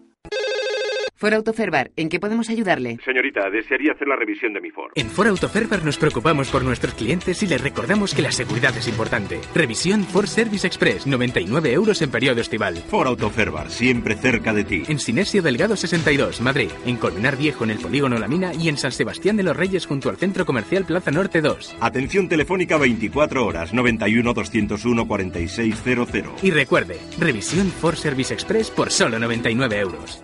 Ford 1.19 1.33
Autoferbar, 1.33 1.91
¿en 1.97 2.07
qué 2.07 2.17
podemos 2.17 2.49
ayudarle? 2.49 2.97
Señorita, 3.03 3.49
desearía 3.49 3.91
hacer 3.91 4.07
la 4.07 4.15
revisión 4.15 4.53
de 4.53 4.61
mi 4.61 4.71
Ford. 4.71 4.93
En 4.95 5.09
Ford 5.09 5.27
Autoferbar 5.27 5.83
nos 5.83 5.97
preocupamos 5.97 6.49
por 6.49 6.63
nuestros 6.63 6.93
clientes 6.93 7.43
y 7.43 7.47
les 7.47 7.59
recordamos 7.59 8.15
que 8.15 8.21
la 8.21 8.31
seguridad 8.31 8.73
es 8.77 8.87
importante. 8.87 9.41
Revisión 9.53 10.05
Ford 10.05 10.27
Service 10.27 10.65
Express, 10.65 11.05
99 11.05 11.73
euros 11.73 12.01
en 12.01 12.09
periodo 12.09 12.39
estival. 12.39 12.77
Ford 12.87 13.07
Autoferbar, 13.07 13.69
siempre 13.69 14.15
cerca 14.15 14.53
de 14.53 14.63
ti. 14.63 14.83
En 14.87 14.97
Sinesio 14.97 15.41
Delgado 15.41 15.75
62, 15.75 16.39
Madrid. 16.39 16.71
En 16.85 16.95
Colmenar 16.95 17.35
Viejo, 17.35 17.65
en 17.65 17.71
el 17.71 17.79
Polígono 17.79 18.17
La 18.17 18.29
Mina. 18.29 18.53
Y 18.53 18.69
en 18.69 18.77
San 18.77 18.93
Sebastián 18.93 19.35
de 19.35 19.43
los 19.43 19.57
Reyes, 19.57 19.87
junto 19.87 20.09
al 20.09 20.15
Centro 20.15 20.45
Comercial 20.45 20.85
Plaza 20.85 21.11
Norte 21.11 21.41
2. 21.41 21.75
Atención 21.81 22.29
telefónica 22.29 22.77
24 22.77 23.45
horas, 23.45 23.73
91 23.73 24.33
201 24.33 25.05
4600. 25.05 26.43
Y 26.45 26.51
recuerde, 26.51 26.97
revisión 27.19 27.67
Ford 27.71 27.95
Service 27.95 28.33
Express 28.33 28.71
por 28.71 28.89
solo 28.89 29.19
99 29.19 29.79
euros. 29.79 30.23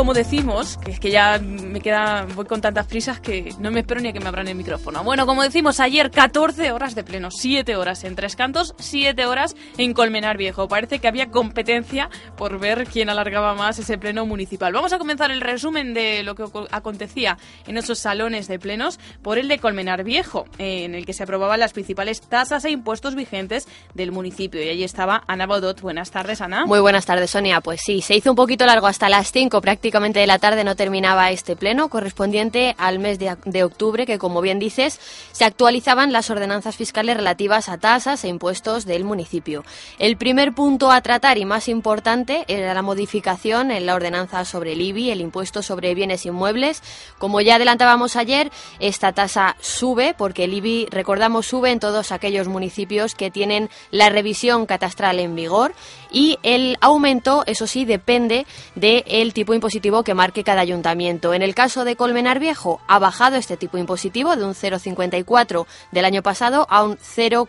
Como 0.00 0.14
decimos, 0.14 0.78
que 0.78 0.92
es 0.92 0.98
que 0.98 1.10
ya 1.10 1.38
me 1.38 1.82
queda, 1.82 2.26
voy 2.34 2.46
con 2.46 2.62
tantas 2.62 2.86
prisas 2.86 3.20
que 3.20 3.52
no 3.58 3.70
me 3.70 3.80
espero 3.80 4.00
ni 4.00 4.08
a 4.08 4.12
que 4.14 4.18
me 4.18 4.28
abran 4.28 4.48
el 4.48 4.54
micrófono. 4.54 5.04
Bueno, 5.04 5.26
como 5.26 5.42
decimos 5.42 5.78
ayer, 5.78 6.10
14 6.10 6.72
horas 6.72 6.94
de 6.94 7.04
pleno, 7.04 7.30
7 7.30 7.76
horas 7.76 8.02
en 8.04 8.16
Tres 8.16 8.34
Cantos, 8.34 8.74
7 8.78 9.26
horas 9.26 9.54
en 9.76 9.92
Colmenar 9.92 10.38
Viejo. 10.38 10.68
Parece 10.68 11.00
que 11.00 11.06
había 11.06 11.30
competencia 11.30 12.08
por 12.38 12.58
ver 12.58 12.86
quién 12.86 13.10
alargaba 13.10 13.54
más 13.54 13.78
ese 13.78 13.98
pleno 13.98 14.24
municipal. 14.24 14.72
Vamos 14.72 14.94
a 14.94 14.98
comenzar 14.98 15.30
el 15.30 15.42
resumen 15.42 15.92
de 15.92 16.22
lo 16.22 16.34
que 16.34 16.44
acontecía 16.70 17.36
en 17.66 17.76
esos 17.76 17.98
salones 17.98 18.48
de 18.48 18.58
plenos 18.58 18.98
por 19.20 19.36
el 19.36 19.48
de 19.48 19.58
Colmenar 19.58 20.02
Viejo, 20.02 20.46
en 20.56 20.94
el 20.94 21.04
que 21.04 21.12
se 21.12 21.24
aprobaban 21.24 21.60
las 21.60 21.74
principales 21.74 22.22
tasas 22.22 22.64
e 22.64 22.70
impuestos 22.70 23.14
vigentes 23.14 23.68
del 23.92 24.12
municipio. 24.12 24.62
Y 24.62 24.70
allí 24.70 24.82
estaba 24.82 25.24
Ana 25.26 25.44
Baudot. 25.44 25.82
Buenas 25.82 26.10
tardes, 26.10 26.40
Ana. 26.40 26.64
Muy 26.64 26.80
buenas 26.80 27.04
tardes, 27.04 27.30
Sonia. 27.30 27.60
Pues 27.60 27.82
sí, 27.84 28.00
se 28.00 28.16
hizo 28.16 28.30
un 28.30 28.36
poquito 28.36 28.64
largo 28.64 28.86
hasta 28.86 29.10
las 29.10 29.30
5 29.30 29.60
prácticamente 29.60 29.89
de 29.90 30.26
la 30.26 30.38
tarde 30.38 30.62
no 30.62 30.76
terminaba 30.76 31.30
este 31.30 31.56
pleno 31.56 31.88
correspondiente 31.88 32.76
al 32.78 33.00
mes 33.00 33.18
de, 33.18 33.64
octubre 33.64 34.06
que, 34.06 34.18
como 34.18 34.40
bien 34.40 34.60
dices, 34.60 35.00
se 35.32 35.44
actualizaban 35.44 36.12
las 36.12 36.30
ordenanzas 36.30 36.76
fiscales 36.76 37.16
relativas 37.16 37.68
a 37.68 37.76
tasas 37.76 38.24
e 38.24 38.28
impuestos 38.28 38.86
del 38.86 39.04
municipio. 39.04 39.64
El 39.98 40.16
primer 40.16 40.52
punto 40.54 40.92
a 40.92 41.00
tratar 41.00 41.38
y 41.38 41.44
más 41.44 41.68
importante 41.68 42.44
era 42.46 42.72
la 42.72 42.82
modificación 42.82 43.72
en 43.72 43.84
la 43.84 43.96
ordenanza 43.96 44.44
sobre 44.44 44.72
el 44.72 44.80
IBI, 44.80 45.10
el 45.10 45.20
impuesto 45.20 45.60
sobre 45.60 45.94
bienes 45.94 46.24
inmuebles. 46.24 46.82
Como 47.18 47.40
ya 47.40 47.56
adelantábamos 47.56 48.14
ayer, 48.14 48.50
esta 48.78 49.12
tasa 49.12 49.56
sube 49.60 50.14
porque 50.16 50.44
el 50.44 50.54
IBI, 50.54 50.86
recordamos, 50.90 51.46
sube 51.46 51.72
en 51.72 51.80
todos 51.80 52.12
aquellos 52.12 52.46
municipios 52.46 53.16
que 53.16 53.32
tienen 53.32 53.70
la 53.90 54.08
revisión 54.08 54.66
catastral 54.66 55.18
en 55.18 55.34
vigor 55.34 55.74
y 56.10 56.38
el 56.42 56.76
aumento, 56.80 57.44
eso 57.46 57.66
sí, 57.66 57.84
depende 57.84 58.46
del 58.74 59.32
tipo 59.32 59.54
impositivo 59.54 60.02
que 60.02 60.14
marque 60.14 60.44
cada 60.44 60.60
ayuntamiento. 60.60 61.34
En 61.34 61.42
el 61.42 61.54
caso 61.54 61.84
de 61.84 61.96
Colmenar 61.96 62.38
Viejo, 62.38 62.80
ha 62.88 62.98
bajado 62.98 63.36
este 63.36 63.56
tipo 63.56 63.78
impositivo 63.78 64.36
de 64.36 64.44
un 64.44 64.54
0,54 64.54 65.66
del 65.92 66.04
año 66.04 66.22
pasado 66.22 66.66
a 66.70 66.82
un 66.84 66.98
0, 67.00 67.46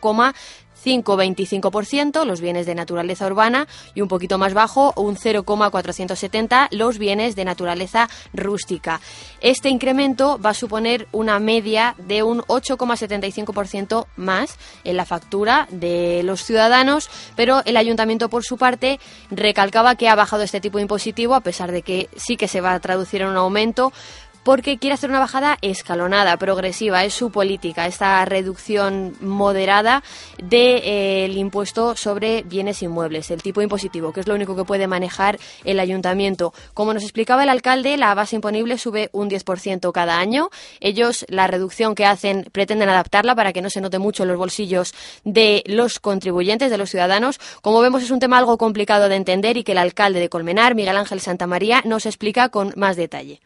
5,25% 0.84 2.26
los 2.26 2.42
bienes 2.42 2.66
de 2.66 2.76
naturaleza 2.76 3.28
urbana 3.28 3.68
y 3.94 4.02
un 4.02 4.08
poquito 4.08 4.38
más 4.38 4.54
bajo, 4.54 4.94
un 4.96 5.16
0,470 5.16 6.70
los 6.72 6.98
bienes 6.98 7.36
de 7.36 7.46
naturaleza 7.46 8.10
rústica. 8.34 9.02
Este 9.42 9.70
incremento 9.70 10.40
va 10.40 10.52
a 10.52 10.54
suponer 10.54 11.08
una 11.12 11.40
media 11.40 11.96
de 11.98 12.24
un 12.24 12.42
8,75% 12.42 14.08
más 14.16 14.58
en 14.84 14.98
la 14.98 15.06
factura 15.06 15.68
de 15.72 16.22
los 16.24 16.44
ciudadanos, 16.44 17.10
pero 17.36 17.62
el 17.66 17.78
ayuntamiento 17.78 18.30
por 18.30 18.44
su 18.44 18.58
parte 18.58 19.00
recalcaba 19.30 19.96
que 19.96 20.10
ha 20.10 20.16
bajado 20.16 20.44
este 20.44 20.62
tipo 20.62 20.80
impositivo 20.80 21.36
a 21.36 21.42
pesar 21.42 21.72
de 21.72 21.82
que 21.82 22.10
sí 22.16 22.38
que 22.38 22.48
se 22.48 22.62
va 22.62 22.74
a 22.74 22.80
traducir 22.80 23.22
en 23.22 23.30
un 23.30 23.38
aumento 23.38 23.92
porque 24.44 24.78
quiere 24.78 24.94
hacer 24.94 25.10
una 25.10 25.20
bajada 25.20 25.58
escalonada, 25.62 26.38
progresiva, 26.38 27.04
es 27.04 27.14
su 27.14 27.32
política, 27.32 27.88
esta 27.88 28.24
reducción 28.26 29.14
moderada 29.22 30.04
del 30.38 30.82
eh, 30.84 31.34
impuesto 31.36 31.96
sobre 31.96 32.44
bienes 32.44 32.82
inmuebles, 32.82 33.32
el 33.32 33.42
tipo 33.42 33.62
impositivo, 33.62 34.12
que 34.12 34.22
es 34.22 34.28
lo 34.28 34.36
único 34.36 34.56
que 34.56 34.64
puede 34.64 34.88
manejar 34.88 35.40
el 35.64 35.80
ayuntamiento. 35.80 36.54
Como 36.74 36.94
nos 36.94 37.04
explicaba 37.04 37.44
el 37.44 37.50
alcalde, 37.50 37.98
la 37.98 38.14
base 38.14 38.36
imponible 38.36 38.78
sube 38.78 39.10
un 39.12 39.30
10% 39.30 39.92
cada 39.92 40.18
año. 40.18 40.50
Ellos, 40.80 41.26
la 41.30 41.48
reducción 41.48 41.96
que 41.96 42.06
hacen, 42.06 42.46
pretenden 42.52 42.90
adaptarla 42.90 43.36
para 43.36 43.54
que 43.54 43.62
no 43.62 43.70
se 43.70 43.82
note 43.82 44.00
mucho 44.00 44.24
en 44.24 44.30
los 44.30 44.38
bolsillos 44.38 44.94
de 45.24 45.64
los 45.66 46.00
contribuyentes, 46.00 46.72
de 46.72 46.78
los 46.78 46.90
ciudadanos. 46.90 47.40
Como 47.62 47.82
vemos, 47.82 48.04
es 48.04 48.12
un 48.12 48.20
tema 48.20 48.38
algo 48.38 48.58
complicado 48.58 49.10
de 49.10 49.16
entender 49.16 49.58
y 49.58 49.64
que 49.64 49.74
el 49.74 49.78
alcalde 49.78 50.20
de 50.20 50.30
Colmenar, 50.30 50.76
Miguel 50.76 50.98
Ángel 50.98 51.20
Santamaría, 51.20 51.82
nos 51.86 52.06
explica 52.06 52.50
con 52.50 52.74
más 52.76 52.96
detalle. 52.96 53.42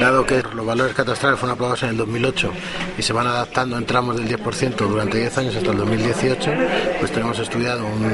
Dado 0.00 0.24
que 0.24 0.42
los 0.54 0.64
valores 0.64 0.94
catastrales 0.94 1.38
fueron 1.38 1.54
aprobados 1.54 1.82
en 1.82 1.90
el 1.90 1.96
2008 1.96 2.50
y 2.98 3.02
se 3.02 3.12
van 3.12 3.26
adaptando 3.26 3.76
en 3.76 3.86
tramos 3.86 4.16
del 4.16 4.28
10% 4.28 4.76
durante 4.76 5.18
10 5.18 5.38
años 5.38 5.56
hasta 5.56 5.70
el 5.70 5.78
2018, 5.78 6.50
pues 6.98 7.12
tenemos 7.12 7.38
estudiado 7.38 7.84
un, 7.86 8.06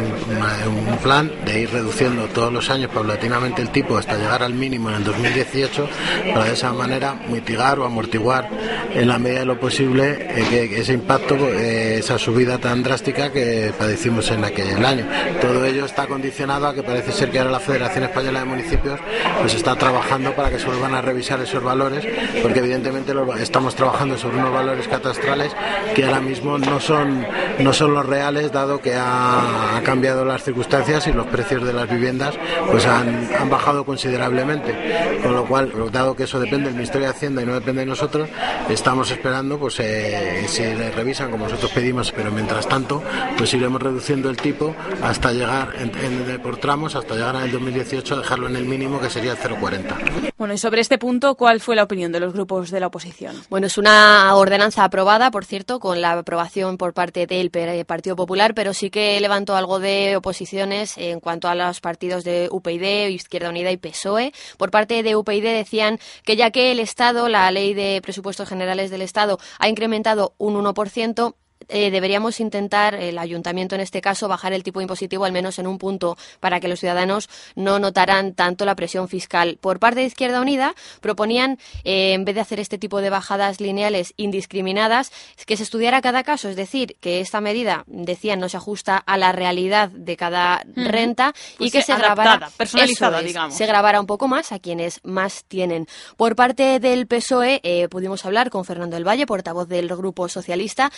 plan 1.02 1.32
de 1.44 1.61
ir 1.61 1.71
reduciendo 1.71 2.26
todos 2.26 2.52
los 2.52 2.71
años 2.71 2.90
paulatinamente 2.92 3.61
el 3.61 3.71
tipo 3.71 3.97
hasta 3.97 4.16
llegar 4.16 4.42
al 4.42 4.54
mínimo 4.54 4.88
en 4.90 4.97
el 4.97 5.04
2018 5.04 5.88
para 6.32 6.44
de 6.44 6.52
esa 6.52 6.73
manera 6.73 7.16
mitigar 7.28 7.80
o 7.80 7.85
amortiguar 7.85 8.49
en 8.94 9.09
la 9.09 9.18
medida 9.18 9.40
de 9.40 9.47
lo 9.47 9.59
posible 9.59 10.28
eh, 10.30 10.71
ese 10.76 10.92
impacto, 10.92 11.35
eh, 11.35 11.99
esa 11.99 12.18
subida 12.18 12.59
tan 12.59 12.82
drástica 12.82 13.32
que 13.32 13.73
padecimos 13.76 14.30
en 14.30 14.44
aquel 14.44 14.85
año. 14.85 15.06
Todo 15.40 15.64
ello 15.64 15.87
está 15.87 16.06
condicionado 16.06 16.68
a 16.68 16.75
que 16.75 16.82
parece 16.82 17.12
ser 17.12 17.30
que 17.30 17.38
ahora 17.38 17.50
la 17.50 17.61
Federación 17.61 18.04
Española 18.04 18.40
de 18.40 18.44
Municipios 18.44 19.00
pues 19.40 19.54
está 19.54 19.76
trabajando 19.76 20.35
para 20.35 20.50
que 20.50 20.59
se 20.59 20.66
vuelvan 20.66 20.94
a 20.94 21.00
revisar 21.00 21.40
esos 21.42 21.62
valores, 21.62 22.06
porque 22.42 22.61
evidentemente 22.61 23.12
estamos 23.40 23.75
trabajando 23.75 24.16
sobre 24.16 24.38
unos 24.38 24.52
valores 24.52 24.88
catastrales 24.88 25.54
que 25.94 26.04
ahora 26.04 26.20
mismo 26.20 26.58
no 26.58 26.80
son, 26.80 27.26
no 27.58 27.72
son 27.72 27.94
los 27.94 28.06
reales, 28.06 28.52
dado 28.52 28.80
que 28.80 28.94
ha, 28.94 29.80
cambiado 29.84 30.25
las 30.25 30.44
circunstancias 30.44 31.06
y 31.06 31.12
los 31.12 31.26
precios 31.26 31.64
de 31.64 31.72
las 31.72 31.88
viviendas 31.88 32.34
pues 32.70 32.87
han, 32.87 33.28
han 33.38 33.50
bajado 33.50 33.84
considerablemente. 33.84 35.20
Con 35.22 35.34
lo 35.34 35.44
cual, 35.44 35.72
dado 35.90 36.14
que 36.14 36.25
eso 36.25 36.40
depende 36.40 36.66
del 36.66 36.75
Ministerio 36.75 37.08
de 37.08 37.12
Hacienda 37.12 37.42
y 37.42 37.46
no 37.46 37.54
depende 37.54 37.80
de 37.80 37.87
nosotros, 37.87 38.28
estamos 38.68 39.11
esperando 39.11 39.58
pues 39.58 39.78
eh, 39.80 40.44
si 40.46 40.62
le 40.62 40.90
revisan 40.90 41.30
como 41.30 41.44
nosotros 41.44 41.70
pedimos, 41.72 42.12
pero 42.12 42.30
mientras 42.30 42.68
tanto, 42.68 43.02
pues 43.37 43.52
iremos 43.54 43.82
reduciendo 43.82 44.30
el 44.30 44.37
tipo 44.37 44.75
hasta 45.02 45.32
llegar 45.32 45.70
en, 45.78 46.40
por 46.40 46.56
tramos, 46.56 46.94
hasta 46.94 47.14
llegar 47.14 47.37
en 47.37 47.42
el 47.42 47.52
2018 47.52 48.14
a 48.14 48.18
dejarlo 48.18 48.49
en 48.49 48.56
el 48.56 48.64
mínimo 48.64 49.00
que 49.00 49.11
sería 49.11 49.32
el 49.32 49.38
0,40. 49.38 50.32
Bueno, 50.37 50.54
y 50.54 50.58
sobre 50.58 50.80
este 50.80 50.99
punto, 50.99 51.32
¿cuál 51.37 51.61
fue 51.61 51.77
la 51.77 51.83
opinión 51.83 52.12
de 52.12 52.21
los 52.21 52.33
grupos 52.33 52.71
de 52.71 52.81
la 52.81 52.89
oposición? 52.89 53.43
Bueno, 53.51 53.67
es 53.67 53.79
una 53.79 54.35
ordenanza 54.35 54.85
aprobada, 54.85 55.31
por 55.31 55.45
cierto, 55.45 55.81
con 55.81 56.01
la 56.01 56.12
aprobación 56.12 56.79
por 56.79 56.95
parte 56.95 57.27
del 57.27 57.51
Partido 57.87 58.17
Popular, 58.17 58.55
pero 58.55 58.75
sí 58.75 58.91
que 58.91 59.21
levantó 59.21 59.57
algo 59.57 59.79
de 59.79 60.17
oposiciones 60.17 60.97
en 60.99 61.21
cuanto 61.21 61.49
a 61.49 61.55
los 61.55 61.81
partidos 61.81 62.25
de 62.25 62.49
UPyD, 62.51 63.09
Izquierda 63.09 63.51
Unida 63.51 63.71
y 63.71 63.77
PSOE. 63.77 64.33
Por 64.57 64.71
parte 64.71 65.03
de 65.03 65.17
UPyD 65.17 65.43
decían 65.43 65.99
que 66.25 66.37
ya 66.37 66.51
que 66.51 66.73
el 66.73 66.81
Estado, 66.81 67.29
la 67.29 67.51
ley 67.51 67.75
de 67.75 68.01
presupuestos 68.03 68.49
generales 68.49 68.91
del 68.91 69.03
Estado, 69.03 69.39
ha 69.59 69.69
incrementado 69.69 70.35
un 70.39 70.55
1%, 70.55 71.35
eh, 71.69 71.90
deberíamos 71.90 72.40
intentar, 72.40 72.95
el 72.95 73.19
ayuntamiento 73.19 73.75
en 73.75 73.81
este 73.81 74.00
caso, 74.00 74.28
bajar 74.28 74.52
el 74.52 74.62
tipo 74.62 74.81
impositivo 74.81 75.25
al 75.25 75.33
menos 75.33 75.59
en 75.59 75.66
un 75.66 75.78
punto 75.78 76.16
para 76.40 76.61
que 76.61 76.69
los 76.69 76.81
ciudadanos 76.81 77.28
no 77.54 77.78
notaran 77.78 78.35
tanto 78.35 78.64
la 78.64 78.75
presión 78.75 79.09
fiscal. 79.09 79.59
Por 79.61 79.78
parte 79.78 80.00
de 80.00 80.07
Izquierda 80.07 80.40
Unida 80.40 80.75
proponían, 81.00 81.59
eh, 81.85 82.12
en 82.14 82.25
vez 82.25 82.35
de 82.35 82.40
hacer 82.40 82.61
este 82.61 82.78
tipo 82.78 83.00
de 83.00 83.11
bajadas 83.11 83.61
lineales 83.61 84.14
indiscriminadas, 84.16 85.12
que 85.47 85.57
se 85.57 85.62
estudiara 85.62 86.00
cada 86.00 86.23
caso, 86.23 86.49
es 86.49 86.57
decir, 86.57 86.97
que 87.00 87.21
esta 87.21 87.40
medida, 87.40 87.85
decían, 87.87 88.40
no 88.40 88.49
se 88.49 88.57
ajusta 88.57 88.97
a 88.97 89.16
la 89.16 89.33
realidad 89.33 89.88
de 89.88 90.16
cada 90.16 90.64
renta 90.75 91.33
y 91.54 91.59
pues 91.59 91.73
que 91.73 91.83
se 91.83 91.97
grabara, 91.97 92.50
personalizada, 92.57 93.23
digamos. 93.23 93.57
se 93.57 93.66
grabara 93.66 94.00
un 94.00 94.07
poco 94.07 94.28
más 94.28 94.52
a 94.52 94.59
quienes 94.59 95.00
más 95.04 95.45
tienen. 95.45 95.87
Por 96.16 96.37
parte 96.37 96.81
del 96.81 97.07
PSOE 97.07 97.61
eh, 97.62 97.88
pudimos 97.88 98.25
hablar 98.25 98.50
con 98.50 98.64
Fernando 98.64 98.97
del 98.97 99.07
Valle, 99.07 99.26
portavoz 99.26 99.69
del 99.69 99.88
Grupo 99.88 100.28
Socialista. 100.28 100.90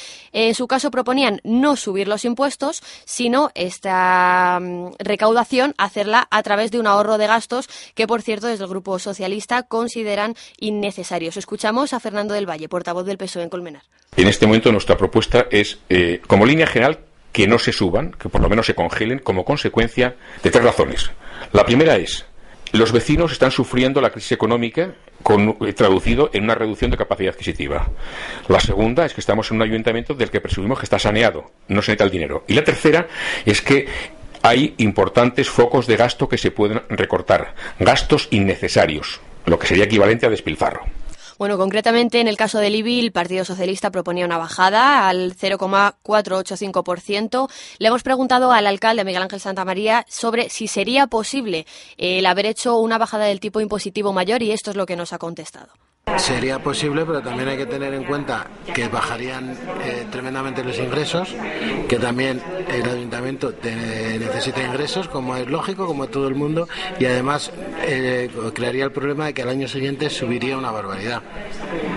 En 0.54 0.56
su 0.56 0.68
caso 0.68 0.92
proponían 0.92 1.40
no 1.42 1.74
subir 1.74 2.06
los 2.06 2.24
impuestos, 2.24 2.80
sino 3.04 3.50
esta 3.56 4.60
mm, 4.62 4.92
recaudación 5.00 5.74
hacerla 5.78 6.28
a 6.30 6.44
través 6.44 6.70
de 6.70 6.78
un 6.78 6.86
ahorro 6.86 7.18
de 7.18 7.26
gastos 7.26 7.68
que, 7.96 8.06
por 8.06 8.22
cierto, 8.22 8.46
desde 8.46 8.62
el 8.62 8.70
Grupo 8.70 9.00
Socialista 9.00 9.64
consideran 9.64 10.36
innecesarios. 10.60 11.36
Escuchamos 11.36 11.92
a 11.92 11.98
Fernando 11.98 12.34
del 12.34 12.48
Valle, 12.48 12.68
portavoz 12.68 13.04
del 13.04 13.18
PSOE 13.18 13.42
en 13.42 13.48
Colmenar. 13.48 13.82
En 14.16 14.28
este 14.28 14.46
momento 14.46 14.70
nuestra 14.70 14.96
propuesta 14.96 15.48
es, 15.50 15.78
eh, 15.88 16.22
como 16.24 16.46
línea 16.46 16.68
general, 16.68 17.00
que 17.32 17.48
no 17.48 17.58
se 17.58 17.72
suban, 17.72 18.12
que 18.12 18.28
por 18.28 18.40
lo 18.40 18.48
menos 18.48 18.66
se 18.66 18.76
congelen 18.76 19.18
como 19.18 19.44
consecuencia 19.44 20.14
de 20.44 20.52
tres 20.52 20.62
razones. 20.62 21.10
La 21.50 21.64
primera 21.64 21.96
es 21.96 22.26
los 22.74 22.90
vecinos 22.90 23.30
están 23.30 23.52
sufriendo 23.52 24.00
la 24.00 24.10
crisis 24.10 24.32
económica 24.32 24.94
con, 25.22 25.56
eh, 25.60 25.72
traducido 25.72 26.30
en 26.32 26.44
una 26.44 26.56
reducción 26.56 26.90
de 26.90 26.96
capacidad 26.96 27.32
adquisitiva. 27.32 27.88
La 28.48 28.58
segunda 28.58 29.06
es 29.06 29.14
que 29.14 29.20
estamos 29.20 29.50
en 29.50 29.58
un 29.58 29.62
ayuntamiento 29.62 30.14
del 30.14 30.30
que 30.30 30.40
presumimos 30.40 30.80
que 30.80 30.84
está 30.84 30.98
saneado, 30.98 31.52
no 31.68 31.82
se 31.82 31.92
necesita 31.92 32.04
el 32.04 32.10
dinero. 32.10 32.44
Y 32.48 32.54
la 32.54 32.64
tercera 32.64 33.06
es 33.44 33.62
que 33.62 33.86
hay 34.42 34.74
importantes 34.78 35.48
focos 35.48 35.86
de 35.86 35.96
gasto 35.96 36.28
que 36.28 36.36
se 36.36 36.50
pueden 36.50 36.82
recortar, 36.88 37.54
gastos 37.78 38.26
innecesarios, 38.32 39.20
lo 39.46 39.58
que 39.58 39.68
sería 39.68 39.84
equivalente 39.84 40.26
a 40.26 40.30
despilfarro. 40.30 40.84
Bueno, 41.38 41.56
concretamente 41.58 42.20
en 42.20 42.28
el 42.28 42.36
caso 42.36 42.58
del 42.58 42.76
IBI, 42.76 43.00
el 43.00 43.10
Partido 43.12 43.44
Socialista 43.44 43.90
proponía 43.90 44.24
una 44.24 44.38
bajada 44.38 45.08
al 45.08 45.34
0,485%. 45.36 47.50
Le 47.78 47.88
hemos 47.88 48.04
preguntado 48.04 48.52
al 48.52 48.68
alcalde 48.68 49.04
Miguel 49.04 49.22
Ángel 49.22 49.40
Santamaría 49.40 50.06
sobre 50.08 50.48
si 50.48 50.68
sería 50.68 51.08
posible 51.08 51.66
el 51.96 52.24
haber 52.26 52.46
hecho 52.46 52.78
una 52.78 52.98
bajada 52.98 53.24
del 53.24 53.40
tipo 53.40 53.60
impositivo 53.60 54.12
mayor 54.12 54.42
y 54.42 54.52
esto 54.52 54.70
es 54.70 54.76
lo 54.76 54.86
que 54.86 54.94
nos 54.96 55.12
ha 55.12 55.18
contestado. 55.18 55.72
Sería 56.16 56.58
posible, 56.58 57.04
pero 57.04 57.20
también 57.22 57.48
hay 57.48 57.56
que 57.56 57.66
tener 57.66 57.92
en 57.92 58.04
cuenta 58.04 58.46
que 58.72 58.88
bajarían 58.88 59.56
eh, 59.84 60.06
tremendamente 60.10 60.62
los 60.62 60.78
ingresos, 60.78 61.34
que 61.88 61.98
también 61.98 62.40
el 62.68 62.88
ayuntamiento 62.88 63.52
necesita 63.62 64.62
ingresos, 64.62 65.08
como 65.08 65.36
es 65.36 65.48
lógico, 65.48 65.86
como 65.86 66.06
todo 66.06 66.28
el 66.28 66.34
mundo, 66.34 66.68
y 67.00 67.06
además 67.06 67.50
eh, 67.82 68.30
crearía 68.54 68.84
el 68.84 68.92
problema 68.92 69.26
de 69.26 69.34
que 69.34 69.42
al 69.42 69.48
año 69.48 69.66
siguiente 69.66 70.08
subiría 70.08 70.56
una 70.56 70.70
barbaridad. 70.70 71.22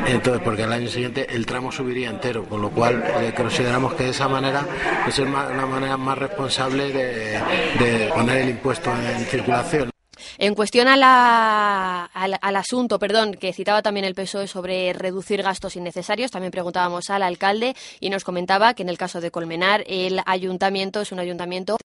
Entonces, 0.07 0.41
porque 0.43 0.63
al 0.63 0.73
año 0.73 0.87
siguiente 0.87 1.27
el 1.29 1.45
tramo 1.45 1.71
subiría 1.71 2.09
entero, 2.09 2.45
con 2.45 2.61
lo 2.61 2.69
cual 2.69 3.03
eh, 3.21 3.33
consideramos 3.35 3.93
que 3.93 4.05
de 4.05 4.09
esa 4.09 4.27
manera 4.27 4.65
es 5.07 5.19
una 5.19 5.65
manera 5.65 5.95
más 5.95 6.17
responsable 6.17 6.91
de 6.91 8.09
poner 8.13 8.37
el 8.39 8.49
impuesto 8.49 8.91
en 8.91 9.25
circulación. 9.25 9.96
En 10.37 10.55
cuestión 10.55 10.87
al, 10.87 11.01
al, 11.03 12.55
asunto, 12.55 12.99
perdón, 12.99 13.33
que 13.33 13.53
citaba 13.53 13.81
también 13.81 14.05
el 14.05 14.15
PSOE 14.15 14.47
sobre 14.47 14.93
reducir 14.93 15.43
gastos 15.43 15.75
innecesarios, 15.75 16.31
también 16.31 16.51
preguntábamos 16.51 17.09
al 17.09 17.23
alcalde 17.23 17.75
y 17.99 18.09
nos 18.09 18.23
comentaba 18.23 18.73
que 18.73 18.83
en 18.83 18.89
el 18.89 18.97
caso 18.97 19.21
de 19.21 19.31
Colmenar 19.31 19.83
el 19.87 20.21
ayuntamiento 20.25 21.01
es 21.01 21.11
un 21.11 21.19
ayuntamiento 21.19 21.77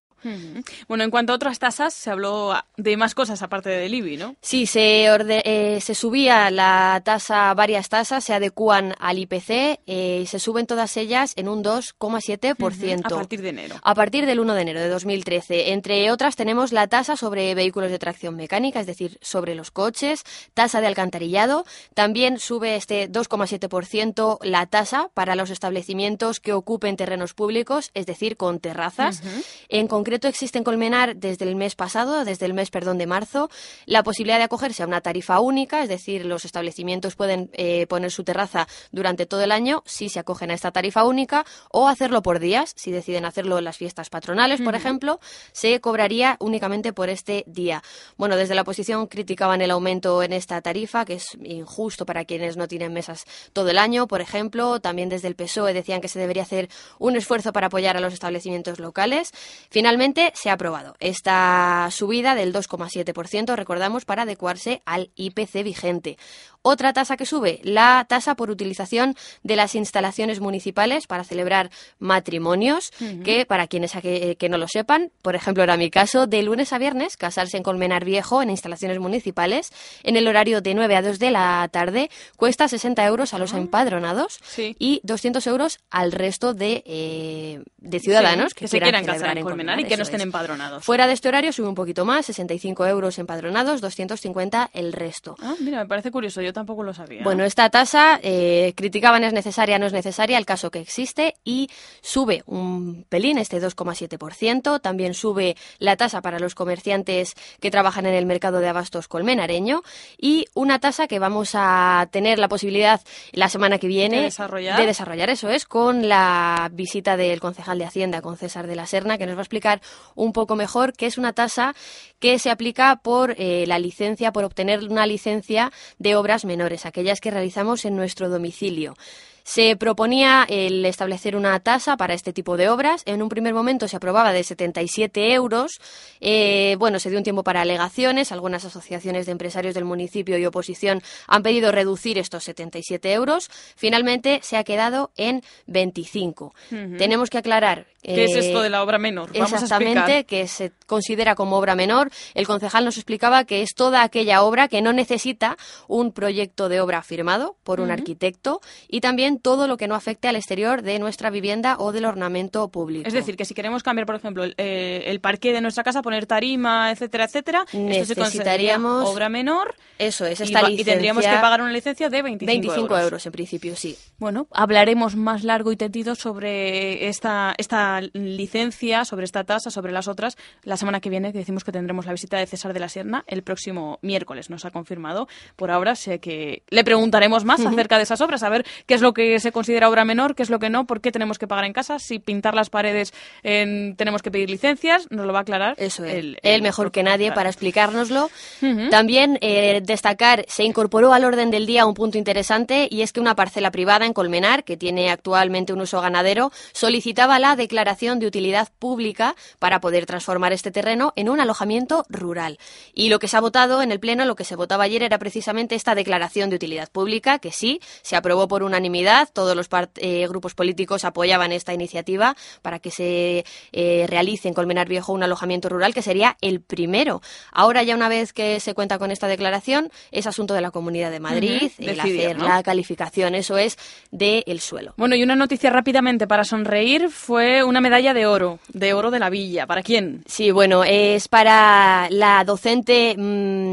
bueno, 0.87 1.03
en 1.03 1.11
cuanto 1.11 1.33
a 1.33 1.35
otras 1.35 1.59
tasas, 1.59 1.93
se 1.93 2.09
habló 2.09 2.53
de 2.77 2.97
más 2.97 3.15
cosas 3.15 3.41
aparte 3.41 3.69
del 3.69 3.93
IBI, 3.93 4.17
¿no? 4.17 4.35
Sí, 4.41 4.65
se, 4.65 5.05
eh, 5.05 5.79
se 5.81 5.95
subía 5.95 6.49
la 6.51 7.01
tasa, 7.03 7.53
varias 7.53 7.89
tasas 7.89 8.23
se 8.23 8.33
adecúan 8.33 8.95
al 8.99 9.19
IPC 9.19 9.79
eh, 9.85 10.19
y 10.23 10.25
se 10.25 10.39
suben 10.39 10.65
todas 10.65 10.97
ellas 10.97 11.33
en 11.35 11.49
un 11.49 11.63
2,7%. 11.63 13.05
A 13.05 13.09
partir 13.09 13.41
de 13.41 13.49
enero. 13.49 13.75
A 13.81 13.95
partir 13.95 14.25
del 14.25 14.39
1 14.39 14.53
de 14.53 14.61
enero 14.61 14.79
de 14.79 14.89
2013. 14.89 15.71
Entre 15.71 16.11
otras 16.11 16.35
tenemos 16.35 16.71
la 16.71 16.87
tasa 16.87 17.15
sobre 17.15 17.53
vehículos 17.55 17.91
de 17.91 17.99
tracción 17.99 18.35
mecánica, 18.35 18.79
es 18.79 18.87
decir, 18.87 19.17
sobre 19.21 19.55
los 19.55 19.71
coches, 19.71 20.23
tasa 20.53 20.81
de 20.81 20.87
alcantarillado. 20.87 21.65
También 21.93 22.39
sube 22.39 22.75
este 22.75 23.09
2,7% 23.09 24.39
la 24.41 24.65
tasa 24.65 25.09
para 25.13 25.35
los 25.35 25.49
establecimientos 25.49 26.39
que 26.39 26.53
ocupen 26.53 26.97
terrenos 26.97 27.33
públicos, 27.33 27.91
es 27.93 28.05
decir, 28.05 28.37
con 28.37 28.59
terrazas. 28.59 29.21
En 29.69 29.87
concreto, 29.87 30.12
existe 30.21 30.57
en 30.57 30.63
Colmenar 30.63 31.15
desde 31.15 31.45
el 31.45 31.55
mes 31.55 31.75
pasado, 31.75 32.25
desde 32.25 32.45
el 32.45 32.53
mes, 32.53 32.69
perdón, 32.69 32.97
de 32.97 33.07
marzo, 33.07 33.49
la 33.85 34.03
posibilidad 34.03 34.37
de 34.37 34.43
acogerse 34.43 34.83
a 34.83 34.87
una 34.87 35.01
tarifa 35.01 35.39
única, 35.39 35.83
es 35.83 35.89
decir, 35.89 36.25
los 36.25 36.45
establecimientos 36.45 37.15
pueden 37.15 37.49
eh, 37.53 37.87
poner 37.87 38.11
su 38.11 38.23
terraza 38.23 38.67
durante 38.91 39.25
todo 39.25 39.43
el 39.43 39.51
año 39.51 39.83
si 39.85 40.09
se 40.09 40.19
acogen 40.19 40.51
a 40.51 40.53
esta 40.53 40.71
tarifa 40.71 41.03
única 41.03 41.45
o 41.71 41.87
hacerlo 41.87 42.21
por 42.21 42.39
días, 42.39 42.73
si 42.75 42.91
deciden 42.91 43.25
hacerlo 43.25 43.57
en 43.57 43.63
las 43.63 43.77
fiestas 43.77 44.09
patronales, 44.09 44.61
por 44.61 44.75
ejemplo, 44.75 45.19
se 45.51 45.79
cobraría 45.81 46.37
únicamente 46.39 46.93
por 46.93 47.09
este 47.09 47.43
día. 47.47 47.83
Bueno, 48.17 48.35
desde 48.35 48.55
la 48.55 48.61
oposición 48.61 49.07
criticaban 49.07 49.61
el 49.61 49.71
aumento 49.71 50.23
en 50.23 50.33
esta 50.33 50.61
tarifa, 50.61 51.05
que 51.05 51.15
es 51.15 51.37
injusto 51.41 52.05
para 52.05 52.25
quienes 52.25 52.57
no 52.57 52.67
tienen 52.67 52.93
mesas 52.93 53.25
todo 53.53 53.69
el 53.69 53.77
año, 53.77 54.07
por 54.07 54.21
ejemplo, 54.21 54.79
también 54.79 55.09
desde 55.09 55.27
el 55.27 55.35
PSOE 55.35 55.73
decían 55.73 56.01
que 56.01 56.07
se 56.07 56.19
debería 56.19 56.43
hacer 56.43 56.69
un 56.99 57.15
esfuerzo 57.15 57.53
para 57.53 57.67
apoyar 57.67 57.97
a 57.97 57.99
los 57.99 58.13
establecimientos 58.13 58.79
locales. 58.79 59.31
Finalmente, 59.69 60.02
se 60.33 60.49
ha 60.49 60.53
aprobado 60.53 60.95
esta 60.99 61.87
subida 61.89 62.35
del 62.35 62.53
2,7%, 62.53 63.55
recordamos, 63.55 64.03
para 64.03 64.23
adecuarse 64.23 64.81
al 64.85 65.11
IPC 65.15 65.63
vigente. 65.63 66.17
Otra 66.65 66.93
tasa 66.93 67.17
que 67.17 67.25
sube, 67.25 67.59
la 67.63 68.05
tasa 68.07 68.35
por 68.35 68.49
utilización 68.49 69.15
de 69.43 69.57
las 69.57 69.75
instalaciones 69.75 70.39
municipales 70.39 71.07
para 71.07 71.25
celebrar 71.25 71.69
matrimonios, 71.99 72.91
que 73.25 73.45
para 73.45 73.67
quienes 73.67 73.91
que, 73.91 74.47
no 74.49 74.57
lo 74.57 74.69
sepan, 74.69 75.11
por 75.21 75.35
ejemplo, 75.35 75.61
era 75.61 75.75
mi 75.75 75.89
caso, 75.89 76.25
de 76.25 76.41
lunes 76.41 76.71
a 76.71 76.77
viernes, 76.77 77.17
casarse 77.17 77.57
en 77.57 77.63
Colmenar 77.63 78.05
Viejo 78.05 78.41
en 78.41 78.49
instalaciones 78.49 78.99
municipales, 78.99 79.71
en 80.03 80.15
el 80.15 80.25
horario 80.25 80.61
de 80.61 80.73
9 80.73 80.95
a 80.95 81.01
2 81.01 81.19
de 81.19 81.31
la 81.31 81.67
tarde, 81.69 82.09
cuesta 82.37 82.69
60 82.69 83.05
euros 83.05 83.33
a 83.33 83.39
los 83.39 83.53
ah. 83.53 83.57
empadronados 83.57 84.39
y 84.57 85.01
200 85.03 85.45
euros 85.47 85.79
al 85.89 86.13
resto 86.13 86.53
de, 86.53 86.81
eh, 86.85 87.61
ciudadanos 87.99 88.53
que, 88.53 88.69
quieran, 88.69 89.03
casar 89.03 89.37
en 89.37 89.43
Colmenar 89.43 89.81
y 89.81 89.83
que 89.83 89.97
no 89.97 90.03
estén 90.03 90.21
es. 90.21 90.27
empadronados. 90.27 90.85
Fuera 90.85 91.07
de 91.07 91.13
este 91.13 91.27
horario 91.27 91.51
sube 91.51 91.67
un 91.67 91.75
poquito 91.75 92.05
más, 92.05 92.25
65 92.27 92.87
euros 92.87 93.19
empadronados, 93.19 93.81
250 93.81 94.69
el 94.71 94.93
resto. 94.93 95.35
Ah, 95.41 95.55
mira, 95.59 95.79
me 95.79 95.87
parece 95.87 96.09
curioso, 96.09 96.41
yo 96.41 96.52
tampoco 96.53 96.83
lo 96.83 96.93
sabía. 96.93 97.23
Bueno, 97.23 97.43
esta 97.43 97.69
tasa, 97.69 98.19
eh, 98.23 98.73
criticaban 98.75 99.23
es 99.23 99.33
necesaria, 99.33 99.79
no 99.79 99.85
es 99.85 99.93
necesaria, 99.93 100.37
el 100.37 100.45
caso 100.45 100.71
que 100.71 100.79
existe, 100.79 101.35
y 101.43 101.69
sube 102.01 102.43
un 102.45 103.05
pelín, 103.09 103.37
este 103.37 103.61
2,7%. 103.61 104.79
También 104.79 105.13
sube 105.13 105.55
la 105.79 105.97
tasa 105.97 106.21
para 106.21 106.39
los 106.39 106.55
comerciantes 106.55 107.33
que 107.59 107.71
trabajan 107.71 108.05
en 108.05 108.13
el 108.13 108.25
mercado 108.25 108.59
de 108.59 108.67
abastos 108.67 109.07
colmenareño 109.07 109.81
y 110.17 110.45
una 110.53 110.79
tasa 110.79 111.07
que 111.07 111.19
vamos 111.19 111.51
a 111.53 112.07
tener 112.11 112.39
la 112.39 112.47
posibilidad 112.47 113.01
la 113.31 113.49
semana 113.49 113.77
que 113.77 113.87
viene 113.87 114.17
¿De 114.17 114.23
desarrollar? 114.23 114.79
de 114.79 114.85
desarrollar, 114.85 115.29
eso 115.29 115.49
es, 115.49 115.65
con 115.65 116.07
la 116.07 116.69
visita 116.71 117.17
del 117.17 117.39
concejal 117.39 117.79
de 117.79 117.85
Hacienda, 117.85 118.21
con 118.21 118.37
César 118.37 118.67
de 118.67 118.75
la 118.75 118.85
Serna, 118.85 119.17
que 119.17 119.25
nos 119.25 119.35
va 119.35 119.39
a 119.39 119.43
explicar 119.43 119.81
un 120.15 120.33
poco 120.33 120.55
mejor 120.55 120.93
qué 120.93 121.05
es 121.05 121.17
una 121.17 121.33
tasa 121.33 121.75
que 122.19 122.39
se 122.39 122.49
aplica 122.49 122.97
por 122.97 123.35
eh, 123.37 123.65
la 123.67 123.79
licencia, 123.79 124.31
por 124.31 124.43
obtener 124.43 124.83
una 124.83 125.05
licencia 125.05 125.71
de 125.99 126.15
obras 126.15 126.42
menores, 126.45 126.85
aquellas 126.85 127.19
que 127.19 127.31
realizamos 127.31 127.85
en 127.85 127.95
nuestro 127.95 128.29
domicilio. 128.29 128.95
Se 129.43 129.75
proponía 129.75 130.45
el 130.47 130.85
establecer 130.85 131.35
una 131.35 131.59
tasa 131.59 131.97
para 131.97 132.13
este 132.13 132.31
tipo 132.31 132.55
de 132.55 132.69
obras. 132.69 133.03
En 133.05 133.21
un 133.21 133.27
primer 133.27 133.53
momento 133.53 133.87
se 133.89 133.97
aprobaba 133.97 134.31
de 134.31 134.43
77 134.43 135.33
euros. 135.33 135.81
Eh, 136.21 136.77
bueno, 136.79 136.97
se 136.99 137.09
dio 137.09 137.17
un 137.17 137.25
tiempo 137.25 137.43
para 137.43 137.61
alegaciones. 137.61 138.31
Algunas 138.31 138.63
asociaciones 138.63 139.25
de 139.25 139.33
empresarios 139.33 139.75
del 139.75 139.83
municipio 139.83 140.37
y 140.37 140.45
oposición 140.45 141.01
han 141.27 141.43
pedido 141.43 141.73
reducir 141.73 142.17
estos 142.17 142.45
77 142.45 143.11
euros. 143.11 143.49
Finalmente 143.75 144.39
se 144.43 144.55
ha 144.55 144.63
quedado 144.63 145.11
en 145.17 145.43
25. 145.67 146.53
Ujú. 146.71 146.97
Tenemos 146.97 147.29
que 147.29 147.39
aclarar. 147.39 147.92
¿Qué 148.03 148.25
es 148.25 148.35
eh, 148.35 148.39
esto 148.39 148.61
de 148.61 148.69
la 148.69 148.83
obra 148.83 148.97
menor? 148.97 149.31
Vamos 149.33 149.53
Exactamente, 149.53 150.25
que 150.25 150.47
se 150.47 150.71
considera 150.85 151.35
como 151.35 151.57
obra 151.57 151.75
menor. 151.75 152.11
El 152.33 152.45
concejal 152.45 152.83
nos 152.85 152.97
explicaba 152.97 153.45
que 153.45 153.61
es 153.61 153.73
toda 153.75 154.03
aquella 154.03 154.43
obra 154.43 154.67
que 154.67 154.81
no 154.81 154.93
necesita 154.93 155.57
un 155.87 156.11
proyecto 156.11 156.67
de 156.69 156.81
obra 156.81 157.01
firmado 157.01 157.55
por 157.63 157.79
un 157.79 157.91
arquitecto 157.91 158.59
y 158.87 159.01
también 159.01 159.39
todo 159.39 159.67
lo 159.67 159.77
que 159.77 159.87
no 159.87 159.95
afecte 159.95 160.27
al 160.27 160.35
exterior 160.35 160.81
de 160.81 160.99
nuestra 160.99 161.29
vivienda 161.29 161.77
o 161.79 161.91
del 161.91 162.05
ornamento 162.05 162.67
público. 162.69 163.07
Es 163.07 163.13
decir, 163.13 163.37
que 163.37 163.45
si 163.45 163.53
queremos 163.53 163.83
cambiar, 163.83 164.05
por 164.05 164.15
ejemplo, 164.15 164.43
el, 164.43 164.53
eh, 164.57 165.03
el 165.07 165.19
parqué 165.21 165.53
de 165.53 165.61
nuestra 165.61 165.83
casa, 165.83 166.01
poner 166.01 166.25
tarima, 166.25 166.91
etcétera, 166.91 167.25
etcétera, 167.25 167.65
esto 167.71 168.15
se 168.15 168.21
Necesitaríamos- 168.21 169.05
obra 169.07 169.29
menor. 169.29 169.75
Eso 169.97 170.25
es, 170.25 170.39
y, 170.39 170.43
esta 170.43 170.61
va- 170.61 170.71
y 170.71 170.83
tendríamos 170.83 171.21
que 171.21 171.27
licencia- 171.27 171.41
pagar 171.41 171.61
una 171.61 171.71
licencia 171.71 172.09
de 172.09 172.21
25, 172.21 172.51
25 172.51 172.97
euros. 172.99 173.25
en 173.25 173.31
principio, 173.31 173.75
sí. 173.75 173.97
Bueno, 174.17 174.47
hablaremos 174.51 175.15
más 175.15 175.43
largo 175.43 175.71
y 175.71 175.77
tendido 175.77 176.15
sobre 176.15 177.07
esta, 177.07 177.53
esta 177.57 177.92
licencia, 178.01 179.05
sobre 179.05 179.25
esta 179.25 179.43
tasa, 179.43 179.69
sobre 179.71 179.91
las 179.91 180.07
otras, 180.07 180.37
la 180.63 180.77
semana 180.77 180.99
que 180.99 181.09
viene, 181.09 181.31
que 181.31 181.37
decimos 181.39 181.63
que 181.63 181.71
tendremos 181.71 182.05
la 182.05 182.11
visita 182.11 182.37
de 182.37 182.45
César 182.47 182.73
de 182.73 182.79
la 182.79 182.89
Sierna 182.89 183.23
el 183.27 183.43
próximo 183.43 183.99
miércoles, 184.01 184.49
nos 184.49 184.65
ha 184.65 184.71
confirmado. 184.71 185.27
Por 185.55 185.71
ahora 185.71 185.95
sé 185.95 186.19
que 186.19 186.63
le 186.69 186.83
preguntaremos 186.83 187.45
más 187.45 187.59
acerca 187.65 187.97
de 187.97 188.03
esas 188.03 188.21
obras, 188.21 188.43
a 188.43 188.49
ver 188.49 188.65
qué 188.85 188.93
es 188.95 189.01
lo 189.01 189.13
que 189.13 189.39
se 189.39 189.51
considera 189.51 189.89
obra 189.89 190.05
menor, 190.05 190.35
qué 190.35 190.43
es 190.43 190.49
lo 190.49 190.59
que 190.59 190.69
no, 190.69 190.85
por 190.85 191.01
qué 191.01 191.11
tenemos 191.11 191.37
que 191.39 191.47
pagar 191.47 191.65
en 191.65 191.73
casa, 191.73 191.99
si 191.99 192.19
pintar 192.19 192.53
las 192.55 192.69
paredes 192.69 193.13
en- 193.43 193.95
tenemos 193.95 194.21
que 194.21 194.31
pedir 194.31 194.49
licencias, 194.49 195.07
nos 195.11 195.25
lo 195.25 195.33
va 195.33 195.39
a 195.39 195.41
aclarar. 195.43 195.75
Eso 195.77 196.03
es. 196.05 196.13
el- 196.15 196.39
Él 196.43 196.61
mejor 196.61 196.91
que 196.91 197.03
nadie 197.03 197.31
para 197.31 197.49
explicárnoslo. 197.49 198.29
Ujú. 198.61 198.89
También 198.89 199.37
eh, 199.41 199.81
destacar, 199.83 200.45
se 200.47 200.63
incorporó 200.63 201.13
al 201.13 201.25
orden 201.25 201.51
del 201.51 201.65
día 201.65 201.85
un 201.85 201.93
punto 201.93 202.17
interesante 202.17 202.87
y 202.89 203.01
es 203.01 203.11
que 203.13 203.19
una 203.19 203.35
parcela 203.35 203.71
privada 203.71 204.05
en 204.05 204.13
Colmenar, 204.13 204.63
que 204.63 204.77
tiene 204.77 205.09
actualmente 205.09 205.73
un 205.73 205.81
uso 205.81 206.01
ganadero, 206.01 206.51
solicitaba 206.73 207.39
la 207.39 207.55
declaración 207.55 207.82
de 207.83 208.25
utilidad 208.25 208.69
pública 208.79 209.35
para 209.59 209.79
poder 209.79 210.05
transformar 210.05 210.53
este 210.53 210.71
terreno 210.71 211.13
en 211.15 211.29
un 211.29 211.39
alojamiento 211.39 212.05
rural. 212.09 212.57
Y 212.93 213.09
lo 213.09 213.19
que 213.19 213.27
se 213.27 213.37
ha 213.37 213.41
votado 213.41 213.81
en 213.81 213.91
el 213.91 213.99
Pleno, 213.99 214.25
lo 214.25 214.35
que 214.35 214.45
se 214.45 214.55
votaba 214.55 214.85
ayer 214.85 215.03
era 215.03 215.19
precisamente 215.19 215.75
esta 215.75 215.93
declaración 215.93 216.49
de 216.49 216.55
utilidad 216.55 216.89
pública, 216.91 217.39
que 217.39 217.51
sí, 217.51 217.81
se 218.01 218.15
aprobó 218.15 218.47
por 218.47 218.63
unanimidad, 218.63 219.29
todos 219.31 219.55
los 219.55 219.67
eh, 219.95 220.25
grupos 220.27 220.55
políticos 220.55 221.03
apoyaban 221.03 221.51
esta 221.51 221.73
iniciativa 221.73 222.35
para 222.61 222.79
que 222.79 222.89
se 222.89 223.45
eh, 223.73 224.05
realice 224.07 224.47
en 224.47 224.53
Colmenar 224.53 224.87
Viejo 224.87 225.13
un 225.13 225.23
alojamiento 225.23 225.69
rural, 225.69 225.93
que 225.93 226.01
sería 226.01 226.37
el 226.41 226.61
primero. 226.61 227.21
Ahora 227.51 227.83
ya 227.83 227.95
una 227.95 228.09
vez 228.09 228.33
que 228.33 228.59
se 228.59 228.73
cuenta 228.73 228.97
con 228.97 229.11
esta 229.11 229.27
declaración, 229.27 229.91
es 230.11 230.25
asunto 230.25 230.53
de 230.53 230.61
la 230.61 230.71
Comunidad 230.71 231.11
de 231.11 231.19
Madrid, 231.19 231.71
el 231.77 231.95
decidir, 231.95 232.21
hacer 232.21 232.37
¿no? 232.37 232.47
la 232.47 232.63
calificación, 232.63 233.35
eso 233.35 233.57
es, 233.57 233.77
del 234.09 234.59
suelo. 234.61 234.93
Bueno, 234.97 235.15
y 235.15 235.23
una 235.23 235.35
noticia 235.35 235.69
rápidamente 235.69 236.27
para 236.27 236.43
sonreír 236.43 237.09
fue 237.09 237.63
una 237.73 237.81
medalla 237.81 238.13
de 238.13 238.27
oro, 238.27 238.59
de 238.71 238.93
oro 238.93 239.09
de 239.09 239.17
la 239.17 239.31
villa. 239.31 239.65
¿Para 239.65 239.81
quién? 239.81 240.21
Sí, 240.27 240.51
bueno, 240.51 240.83
es 240.83 241.27
para 241.27 242.07
la 242.11 242.43
docente... 242.43 243.15
mm, 243.17 243.72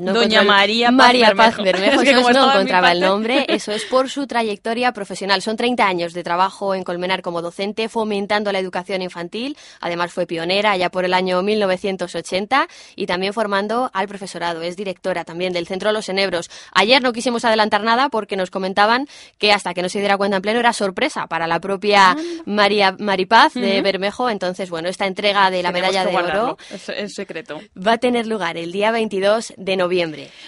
no 0.00 0.12
Doña 0.14 0.40
el- 0.40 0.46
María 0.46 0.86
Paz 0.88 0.94
María 0.96 1.34
Paz 1.34 1.56
Bermejo. 1.56 1.62
Bermejo, 1.64 2.00
Es 2.02 2.08
que 2.08 2.14
como 2.16 2.30
no 2.30 2.50
encontraba 2.52 2.92
el 2.92 3.00
nombre, 3.00 3.44
eso 3.48 3.72
es 3.72 3.84
por 3.84 4.08
su 4.10 4.26
trayectoria 4.26 4.92
profesional. 4.92 5.42
Son 5.42 5.56
30 5.56 5.86
años 5.86 6.12
de 6.12 6.22
trabajo 6.24 6.74
en 6.74 6.82
Colmenar 6.84 7.22
como 7.22 7.42
docente, 7.42 7.88
fomentando 7.88 8.50
la 8.52 8.58
educación 8.58 9.02
infantil. 9.02 9.56
Además 9.80 10.12
fue 10.12 10.26
pionera 10.26 10.76
ya 10.76 10.90
por 10.90 11.04
el 11.04 11.14
año 11.14 11.42
1980 11.42 12.66
y 12.96 13.06
también 13.06 13.32
formando 13.32 13.90
al 13.92 14.08
profesorado. 14.08 14.62
Es 14.62 14.76
directora 14.76 15.24
también 15.24 15.52
del 15.52 15.66
Centro 15.66 15.92
Los 15.92 16.08
Enebros. 16.08 16.50
Ayer 16.72 17.02
no 17.02 17.12
quisimos 17.12 17.44
adelantar 17.44 17.82
nada 17.82 18.08
porque 18.08 18.36
nos 18.36 18.50
comentaban 18.50 19.06
que 19.38 19.52
hasta 19.52 19.74
que 19.74 19.82
no 19.82 19.88
se 19.88 19.98
diera 19.98 20.16
cuenta 20.16 20.36
en 20.36 20.42
pleno 20.42 20.60
era 20.60 20.72
sorpresa 20.72 21.26
para 21.26 21.46
la 21.46 21.60
propia 21.60 22.16
María 22.46 22.96
Maripaz 22.98 23.54
de 23.54 23.78
Ah. 23.78 23.82
Bermejo. 23.82 24.30
Entonces, 24.30 24.70
bueno, 24.70 24.88
esta 24.88 25.06
entrega 25.06 25.50
de 25.50 25.62
la 25.62 25.72
Tenemos 25.72 25.92
medalla 25.92 26.10
de 26.10 26.16
oro 26.16 26.58
Es, 26.72 26.88
es 26.88 27.14
secreto. 27.14 27.60
va 27.76 27.92
a 27.92 27.98
tener 27.98 28.26
lugar 28.26 28.56
el 28.56 28.72
día 28.72 28.90
22 28.90 29.52
de 29.56 29.76
noviembre. 29.76 29.89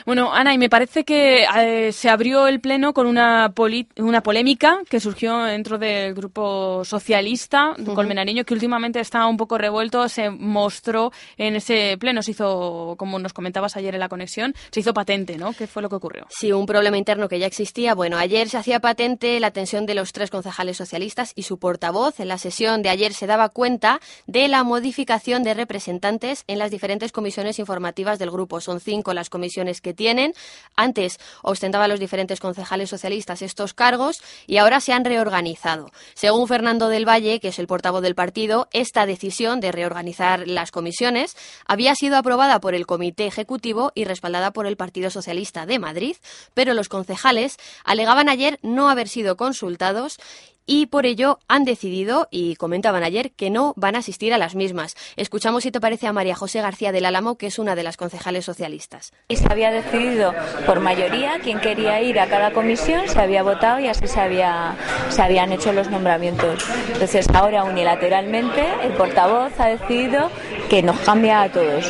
Bueno, 0.06 0.32
Ana, 0.32 0.54
y 0.54 0.58
me 0.58 0.68
parece 0.68 1.04
que 1.04 1.44
eh, 1.44 1.92
se 1.92 2.08
abrió 2.08 2.46
el 2.46 2.60
pleno 2.60 2.92
con 2.92 3.06
una, 3.06 3.52
una 3.96 4.22
polémica 4.22 4.80
que 4.88 5.00
surgió 5.00 5.38
dentro 5.44 5.78
del 5.78 6.14
grupo 6.14 6.84
socialista 6.84 7.74
Ujú. 7.78 7.94
colmenareño, 7.94 8.44
que 8.44 8.54
últimamente 8.54 9.00
está 9.00 9.26
un 9.26 9.36
poco 9.36 9.58
revuelto, 9.58 10.08
se 10.08 10.30
mostró 10.30 11.12
en 11.36 11.56
ese 11.56 11.96
pleno, 11.98 12.22
se 12.22 12.32
hizo, 12.32 12.94
como 12.98 13.18
nos 13.18 13.32
comentabas 13.32 13.76
ayer 13.76 13.94
en 13.94 14.00
la 14.00 14.08
conexión, 14.08 14.54
se 14.70 14.80
hizo 14.80 14.94
patente, 14.94 15.36
¿no? 15.36 15.52
¿Qué 15.52 15.66
fue 15.66 15.82
lo 15.82 15.88
que 15.88 15.96
ocurrió? 15.96 16.26
Sí, 16.30 16.52
un 16.52 16.66
problema 16.66 16.96
interno 16.96 17.28
que 17.28 17.38
ya 17.38 17.46
existía. 17.46 17.94
Bueno, 17.94 18.16
ayer 18.16 18.48
se 18.48 18.58
hacía 18.58 18.80
patente 18.80 19.40
la 19.40 19.50
tensión 19.50 19.86
de 19.86 19.94
los 19.94 20.12
tres 20.12 20.30
concejales 20.30 20.76
socialistas 20.76 21.32
y 21.34 21.42
su 21.42 21.58
portavoz. 21.58 22.20
En 22.20 22.28
la 22.28 22.38
sesión 22.38 22.82
de 22.82 22.90
ayer 22.90 23.12
se 23.12 23.26
daba 23.26 23.48
cuenta 23.48 24.00
de 24.26 24.48
la 24.48 24.64
modificación 24.64 25.42
de 25.42 25.54
representantes 25.54 26.44
en 26.46 26.58
las 26.58 26.70
diferentes 26.70 27.12
comisiones 27.12 27.58
informativas 27.58 28.18
del 28.18 28.30
grupo. 28.30 28.60
Son 28.60 28.80
cinco 28.80 29.14
las 29.14 29.30
comisiones 29.32 29.80
que 29.80 29.94
tienen. 29.94 30.34
Antes 30.76 31.18
ostentaban 31.42 31.90
los 31.90 31.98
diferentes 31.98 32.38
concejales 32.38 32.88
socialistas 32.88 33.42
estos 33.42 33.74
cargos 33.74 34.22
y 34.46 34.58
ahora 34.58 34.80
se 34.80 34.92
han 34.92 35.04
reorganizado. 35.04 35.90
Según 36.14 36.46
Fernando 36.46 36.88
del 36.88 37.08
Valle, 37.08 37.40
que 37.40 37.48
es 37.48 37.58
el 37.58 37.66
portavoz 37.66 38.02
del 38.02 38.14
partido, 38.14 38.68
esta 38.72 39.06
decisión 39.06 39.58
de 39.58 39.72
reorganizar 39.72 40.46
las 40.46 40.70
comisiones 40.70 41.36
había 41.66 41.96
sido 41.96 42.16
aprobada 42.16 42.60
por 42.60 42.76
el 42.76 42.86
Comité 42.86 43.26
Ejecutivo 43.26 43.90
y 43.96 44.04
respaldada 44.04 44.52
por 44.52 44.66
el 44.66 44.76
Partido 44.76 45.10
Socialista 45.10 45.66
de 45.66 45.80
Madrid, 45.80 46.16
pero 46.54 46.74
los 46.74 46.88
concejales 46.88 47.56
alegaban 47.84 48.28
ayer 48.28 48.58
no 48.62 48.88
haber 48.88 49.08
sido 49.08 49.36
consultados 49.36 50.18
y 50.66 50.86
por 50.86 51.06
ello 51.06 51.38
han 51.48 51.64
decidido, 51.64 52.28
y 52.30 52.56
comentaban 52.56 53.02
ayer, 53.02 53.32
que 53.32 53.50
no 53.50 53.72
van 53.76 53.96
a 53.96 53.98
asistir 53.98 54.32
a 54.32 54.38
las 54.38 54.54
mismas. 54.54 54.96
Escuchamos 55.16 55.62
si 55.62 55.70
te 55.70 55.80
parece 55.80 56.06
a 56.06 56.12
María 56.12 56.34
José 56.34 56.60
García 56.60 56.92
del 56.92 57.06
Álamo, 57.06 57.36
que 57.36 57.46
es 57.46 57.58
una 57.58 57.74
de 57.74 57.82
las 57.82 57.96
concejales 57.96 58.44
socialistas. 58.44 59.12
Y 59.28 59.36
se 59.36 59.50
había 59.50 59.70
decidido 59.70 60.34
por 60.66 60.80
mayoría 60.80 61.40
quién 61.42 61.60
quería 61.60 62.00
ir 62.00 62.20
a 62.20 62.28
cada 62.28 62.52
comisión, 62.52 63.08
se 63.08 63.20
había 63.20 63.42
votado 63.42 63.80
y 63.80 63.88
así 63.88 64.06
se, 64.06 64.20
había, 64.20 64.76
habían 65.18 65.52
hecho 65.52 65.72
los 65.72 65.90
nombramientos. 65.90 66.64
Entonces 66.92 67.26
ahora 67.34 67.64
unilateralmente 67.64 68.64
el 68.82 68.92
portavoz 68.92 69.52
ha 69.58 69.66
decidido 69.66 70.30
que 70.68 70.82
nos 70.82 70.98
cambia 71.00 71.42
a 71.42 71.48
todos 71.50 71.84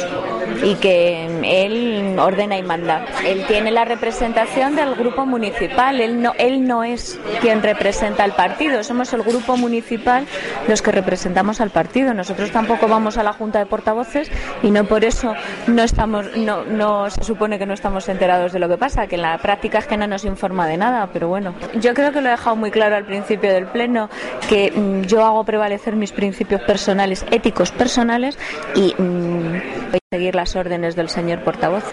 y 0.62 0.74
que 0.76 1.26
él 1.44 2.16
ordena 2.18 2.58
y 2.58 2.62
manda. 2.62 3.04
Él 3.24 3.44
tiene 3.46 3.70
la 3.70 3.84
representación 3.84 4.76
del 4.76 4.94
grupo 4.94 5.26
municipal, 5.26 6.00
él 6.00 6.20
no, 6.20 6.32
él 6.38 6.66
no 6.66 6.84
es 6.84 7.18
quien 7.40 7.62
representa 7.62 8.24
al 8.24 8.34
partido, 8.34 8.52
somos 8.82 9.12
el 9.12 9.22
grupo 9.22 9.56
municipal 9.56 10.26
los 10.68 10.82
que 10.82 10.92
representamos 10.92 11.60
al 11.60 11.70
partido. 11.70 12.14
Nosotros 12.14 12.50
tampoco 12.50 12.88
vamos 12.88 13.18
a 13.18 13.22
la 13.22 13.32
Junta 13.32 13.58
de 13.58 13.66
Portavoces 13.66 14.30
y 14.62 14.70
no 14.70 14.84
por 14.84 15.04
eso 15.04 15.34
no 15.66 15.82
estamos, 15.82 16.36
no, 16.36 16.64
no 16.64 17.10
se 17.10 17.24
supone 17.24 17.58
que 17.58 17.66
no 17.66 17.74
estamos 17.74 18.08
enterados 18.08 18.52
de 18.52 18.58
lo 18.58 18.68
que 18.68 18.76
pasa, 18.76 19.06
que 19.06 19.16
en 19.16 19.22
la 19.22 19.38
práctica 19.38 19.78
es 19.78 19.86
que 19.86 19.96
no 19.96 20.06
nos 20.06 20.24
informa 20.24 20.66
de 20.66 20.76
nada, 20.76 21.08
pero 21.12 21.28
bueno, 21.28 21.54
yo 21.80 21.94
creo 21.94 22.12
que 22.12 22.20
lo 22.20 22.28
he 22.28 22.32
dejado 22.32 22.56
muy 22.56 22.70
claro 22.70 22.96
al 22.96 23.04
principio 23.04 23.52
del 23.52 23.66
pleno 23.66 24.08
que 24.48 24.70
mm, 24.70 25.02
yo 25.02 25.24
hago 25.24 25.44
prevalecer 25.44 25.96
mis 25.96 26.12
principios 26.12 26.60
personales, 26.62 27.24
éticos 27.30 27.72
personales 27.72 28.38
y 28.74 28.94
mm, 29.00 30.01
seguir 30.12 30.34
las 30.34 30.56
órdenes 30.56 30.94
del 30.94 31.08
señor 31.08 31.42
portavoz. 31.42 31.84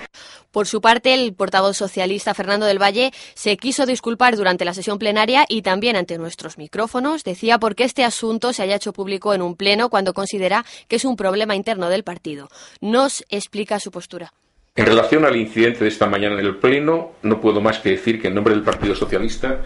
Por 0.52 0.68
su 0.68 0.82
parte, 0.82 1.14
el 1.14 1.34
portavoz 1.34 1.78
socialista 1.78 2.34
Fernando 2.34 2.66
del 2.66 2.82
Valle 2.82 3.14
se 3.34 3.56
quiso 3.56 3.86
disculpar 3.86 4.36
durante 4.36 4.66
la 4.66 4.74
sesión 4.74 5.00
plenaria 5.00 5.46
y 5.48 5.62
también 5.62 5.96
ante 5.96 6.18
nuestros 6.18 6.58
micrófonos. 6.58 7.24
Decía 7.24 7.60
por 7.60 7.76
qué 7.76 7.86
este 7.86 8.04
asunto 8.04 8.52
se 8.52 8.64
haya 8.64 8.76
hecho 8.76 8.92
público 8.92 9.34
en 9.34 9.42
un 9.42 9.56
pleno 9.56 9.88
cuando 9.88 10.14
considera 10.14 10.66
que 10.90 10.98
es 10.98 11.06
un 11.06 11.16
problema 11.16 11.56
interno 11.56 11.88
del 11.88 12.04
partido. 12.04 12.50
Nos 12.82 13.24
explica 13.30 13.80
su 13.80 13.90
postura. 13.90 14.34
En 14.76 14.86
relación 14.86 15.24
al 15.24 15.38
incidente 15.38 15.86
de 15.86 15.90
esta 15.90 16.08
mañana 16.08 16.40
en 16.40 16.46
el 16.46 16.58
Pleno, 16.58 17.14
no 17.24 17.42
puedo 17.42 17.60
más 17.60 17.80
que 17.80 17.90
decir 17.92 18.22
que 18.22 18.28
en 18.28 18.36
nombre 18.36 18.54
del 18.54 18.64
Partido 18.64 18.96
Socialista, 18.96 19.62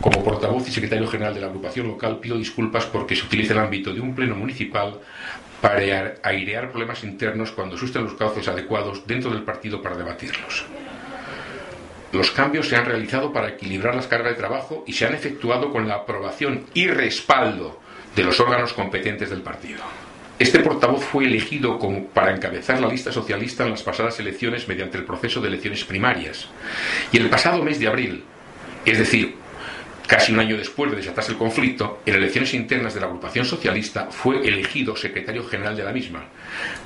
como 0.00 0.24
portavoz 0.24 0.66
y 0.68 0.72
secretario 0.72 1.06
general 1.06 1.34
de 1.34 1.40
la 1.40 1.46
agrupación 1.46 1.86
local, 1.86 2.18
pido 2.18 2.36
disculpas 2.36 2.86
porque 2.86 3.14
se 3.14 3.24
utiliza 3.24 3.52
el 3.52 3.60
ámbito 3.60 3.92
de 3.92 4.00
un 4.00 4.14
Pleno 4.14 4.34
municipal 4.34 5.00
para 5.62 5.78
airear 6.24 6.70
problemas 6.70 7.04
internos 7.04 7.52
cuando 7.52 7.76
existen 7.76 8.02
los 8.02 8.14
cauces 8.14 8.48
adecuados 8.48 9.06
dentro 9.06 9.30
del 9.30 9.44
partido 9.44 9.80
para 9.80 9.96
debatirlos. 9.96 10.66
Los 12.12 12.32
cambios 12.32 12.68
se 12.68 12.76
han 12.76 12.84
realizado 12.84 13.32
para 13.32 13.50
equilibrar 13.50 13.94
las 13.94 14.08
cargas 14.08 14.32
de 14.32 14.38
trabajo 14.38 14.82
y 14.86 14.92
se 14.92 15.06
han 15.06 15.14
efectuado 15.14 15.70
con 15.72 15.88
la 15.88 15.94
aprobación 15.94 16.66
y 16.74 16.88
respaldo 16.88 17.80
de 18.14 18.24
los 18.24 18.38
órganos 18.40 18.72
competentes 18.72 19.30
del 19.30 19.40
partido. 19.40 19.82
Este 20.38 20.58
portavoz 20.58 21.04
fue 21.04 21.26
elegido 21.26 21.78
para 22.12 22.34
encabezar 22.34 22.80
la 22.80 22.88
lista 22.88 23.12
socialista 23.12 23.62
en 23.64 23.70
las 23.70 23.84
pasadas 23.84 24.18
elecciones 24.18 24.66
mediante 24.66 24.98
el 24.98 25.04
proceso 25.04 25.40
de 25.40 25.46
elecciones 25.46 25.84
primarias. 25.84 26.48
Y 27.12 27.18
el 27.18 27.30
pasado 27.30 27.62
mes 27.62 27.78
de 27.78 27.86
abril, 27.86 28.24
es 28.84 28.98
decir, 28.98 29.36
casi 30.12 30.32
un 30.32 30.40
año 30.40 30.58
después 30.58 30.90
de 30.90 30.98
desatarse 30.98 31.32
el 31.32 31.38
conflicto, 31.38 32.00
en 32.04 32.14
elecciones 32.14 32.52
internas 32.52 32.92
de 32.92 33.00
la 33.00 33.06
agrupación 33.06 33.46
socialista 33.46 34.08
fue 34.10 34.46
elegido 34.46 34.94
secretario 34.94 35.42
general 35.44 35.74
de 35.74 35.84
la 35.84 35.92
misma. 35.92 36.24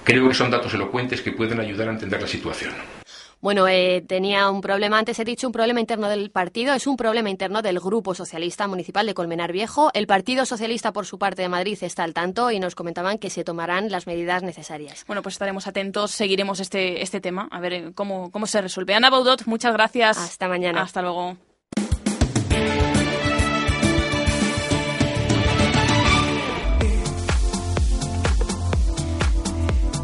Creo 0.05 0.29
que 0.29 0.35
son 0.35 0.51
datos 0.51 0.73
elocuentes 0.75 1.23
que 1.23 1.33
pueden 1.33 1.59
ayudar 1.59 1.89
a 1.89 1.93
entender 1.93 2.21
la 2.21 2.29
situación. 2.29 2.73
Bueno, 3.41 3.67
eh, 3.69 4.03
tenía 4.07 4.49
un 4.49 4.61
problema, 4.61 4.99
antes 4.99 5.19
he 5.19 5.25
dicho, 5.25 5.49
un 5.49 5.53
problema 5.53 5.81
interno 5.81 6.09
del 6.09 6.31
partido, 6.31 6.73
es 6.73 6.87
un 6.87 6.97
problema 6.97 7.29
interno 7.29 7.63
del 7.63 7.81
Grupo 7.81 8.15
Socialista 8.15 8.67
Municipal 8.67 9.07
de 9.07 9.15
Colmenar 9.15 9.53
Viejo. 9.53 9.91
El 9.93 10.07
Partido 10.07 10.47
Socialista, 10.47 10.93
por 10.93 11.05
su 11.05 11.19
parte 11.19 11.43
de 11.43 11.49
Madrid, 11.49 11.77
está 11.83 12.05
al 12.05 12.15
tanto 12.15 12.51
y 12.51 12.61
nos 12.61 12.75
comentaban 12.75 13.19
que 13.19 13.29
se 13.29 13.45
tomarán 13.45 13.91
las 13.91 14.07
medidas 14.07 14.43
necesarias. 14.43 15.05
Bueno, 15.07 15.23
pues 15.23 15.35
estaremos 15.35 15.67
atentos, 15.67 16.13
seguiremos 16.13 16.61
este, 16.61 17.03
este 17.03 17.21
tema, 17.21 17.49
a 17.51 17.61
ver 17.61 17.93
cómo, 17.95 18.31
cómo 18.31 18.47
se 18.47 18.63
resuelve. 18.63 18.95
Ana 18.95 19.11
Baudot, 19.11 19.47
muchas 19.47 19.73
gracias. 19.73 20.17
Hasta 20.17 20.49
mañana. 20.49 20.83
Hasta 20.83 21.03
luego. 21.03 21.37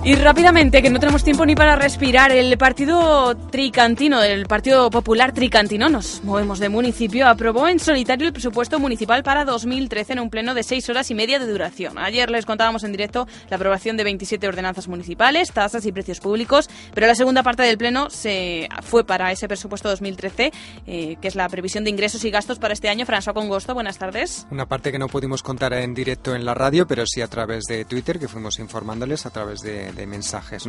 Y 0.04 0.16
rápidamente, 0.16 0.82
que 0.82 0.90
no 0.90 0.98
tenemos 0.98 1.22
tiempo 1.22 1.46
ni 1.46 1.54
para 1.54 1.76
respirar, 1.76 2.32
el 2.32 2.58
partido 2.58 3.36
tricantino, 3.36 4.20
el 4.20 4.46
Partido 4.46 4.90
Popular 4.90 5.30
Tricantino, 5.32 5.88
nos 5.88 6.24
movemos 6.24 6.58
de 6.58 6.68
municipio, 6.68 7.28
aprobó 7.28 7.68
en 7.68 7.78
solitario 7.78 8.26
el 8.26 8.32
presupuesto 8.32 8.80
municipal 8.80 9.22
para 9.22 9.44
2013 9.44 10.14
en 10.14 10.18
un 10.18 10.28
pleno 10.28 10.54
de 10.54 10.64
seis 10.64 10.88
horas 10.88 11.08
y 11.12 11.14
media 11.14 11.38
de 11.38 11.46
duración. 11.46 11.98
Ayer 11.98 12.30
les 12.30 12.46
contábamos 12.46 12.82
en 12.82 12.90
directo 12.90 13.28
la 13.48 13.58
aprobación 13.58 13.96
de 13.96 14.02
27 14.02 14.48
ordenanzas 14.48 14.88
municipales, 14.88 15.52
tasas 15.52 15.86
y 15.86 15.92
precios 15.92 16.18
públicos, 16.18 16.68
pero 16.94 17.06
la 17.06 17.14
segunda 17.14 17.44
parte 17.44 17.62
del 17.62 17.78
pleno 17.78 18.10
se 18.10 18.68
fue 18.82 19.04
para 19.04 19.30
ese 19.30 19.46
presupuesto 19.46 19.88
2013, 19.88 20.50
eh, 20.84 21.16
que 21.20 21.28
es 21.28 21.36
la 21.36 21.48
previsión 21.48 21.84
de 21.84 21.90
ingresos 21.90 22.24
y 22.24 22.30
gastos 22.32 22.58
para 22.58 22.74
este 22.74 22.88
año. 22.88 23.06
François 23.06 23.34
Congosto, 23.34 23.72
buenas 23.72 23.98
tardes. 23.98 24.48
Una 24.50 24.66
parte 24.66 24.90
que 24.90 24.98
no 24.98 25.06
pudimos 25.06 25.44
contar 25.44 25.72
en 25.74 25.94
directo 25.94 26.34
en 26.34 26.44
la 26.44 26.54
radio, 26.54 26.88
pero 26.88 27.06
sí 27.06 27.20
a 27.20 27.28
través 27.28 27.62
de 27.68 27.84
Twitter, 27.84 28.18
que 28.18 28.26
fuimos 28.26 28.58
informándoles 28.58 29.26
a 29.26 29.30
través 29.30 29.60
de 29.60 29.91
mensajes. 30.06 30.66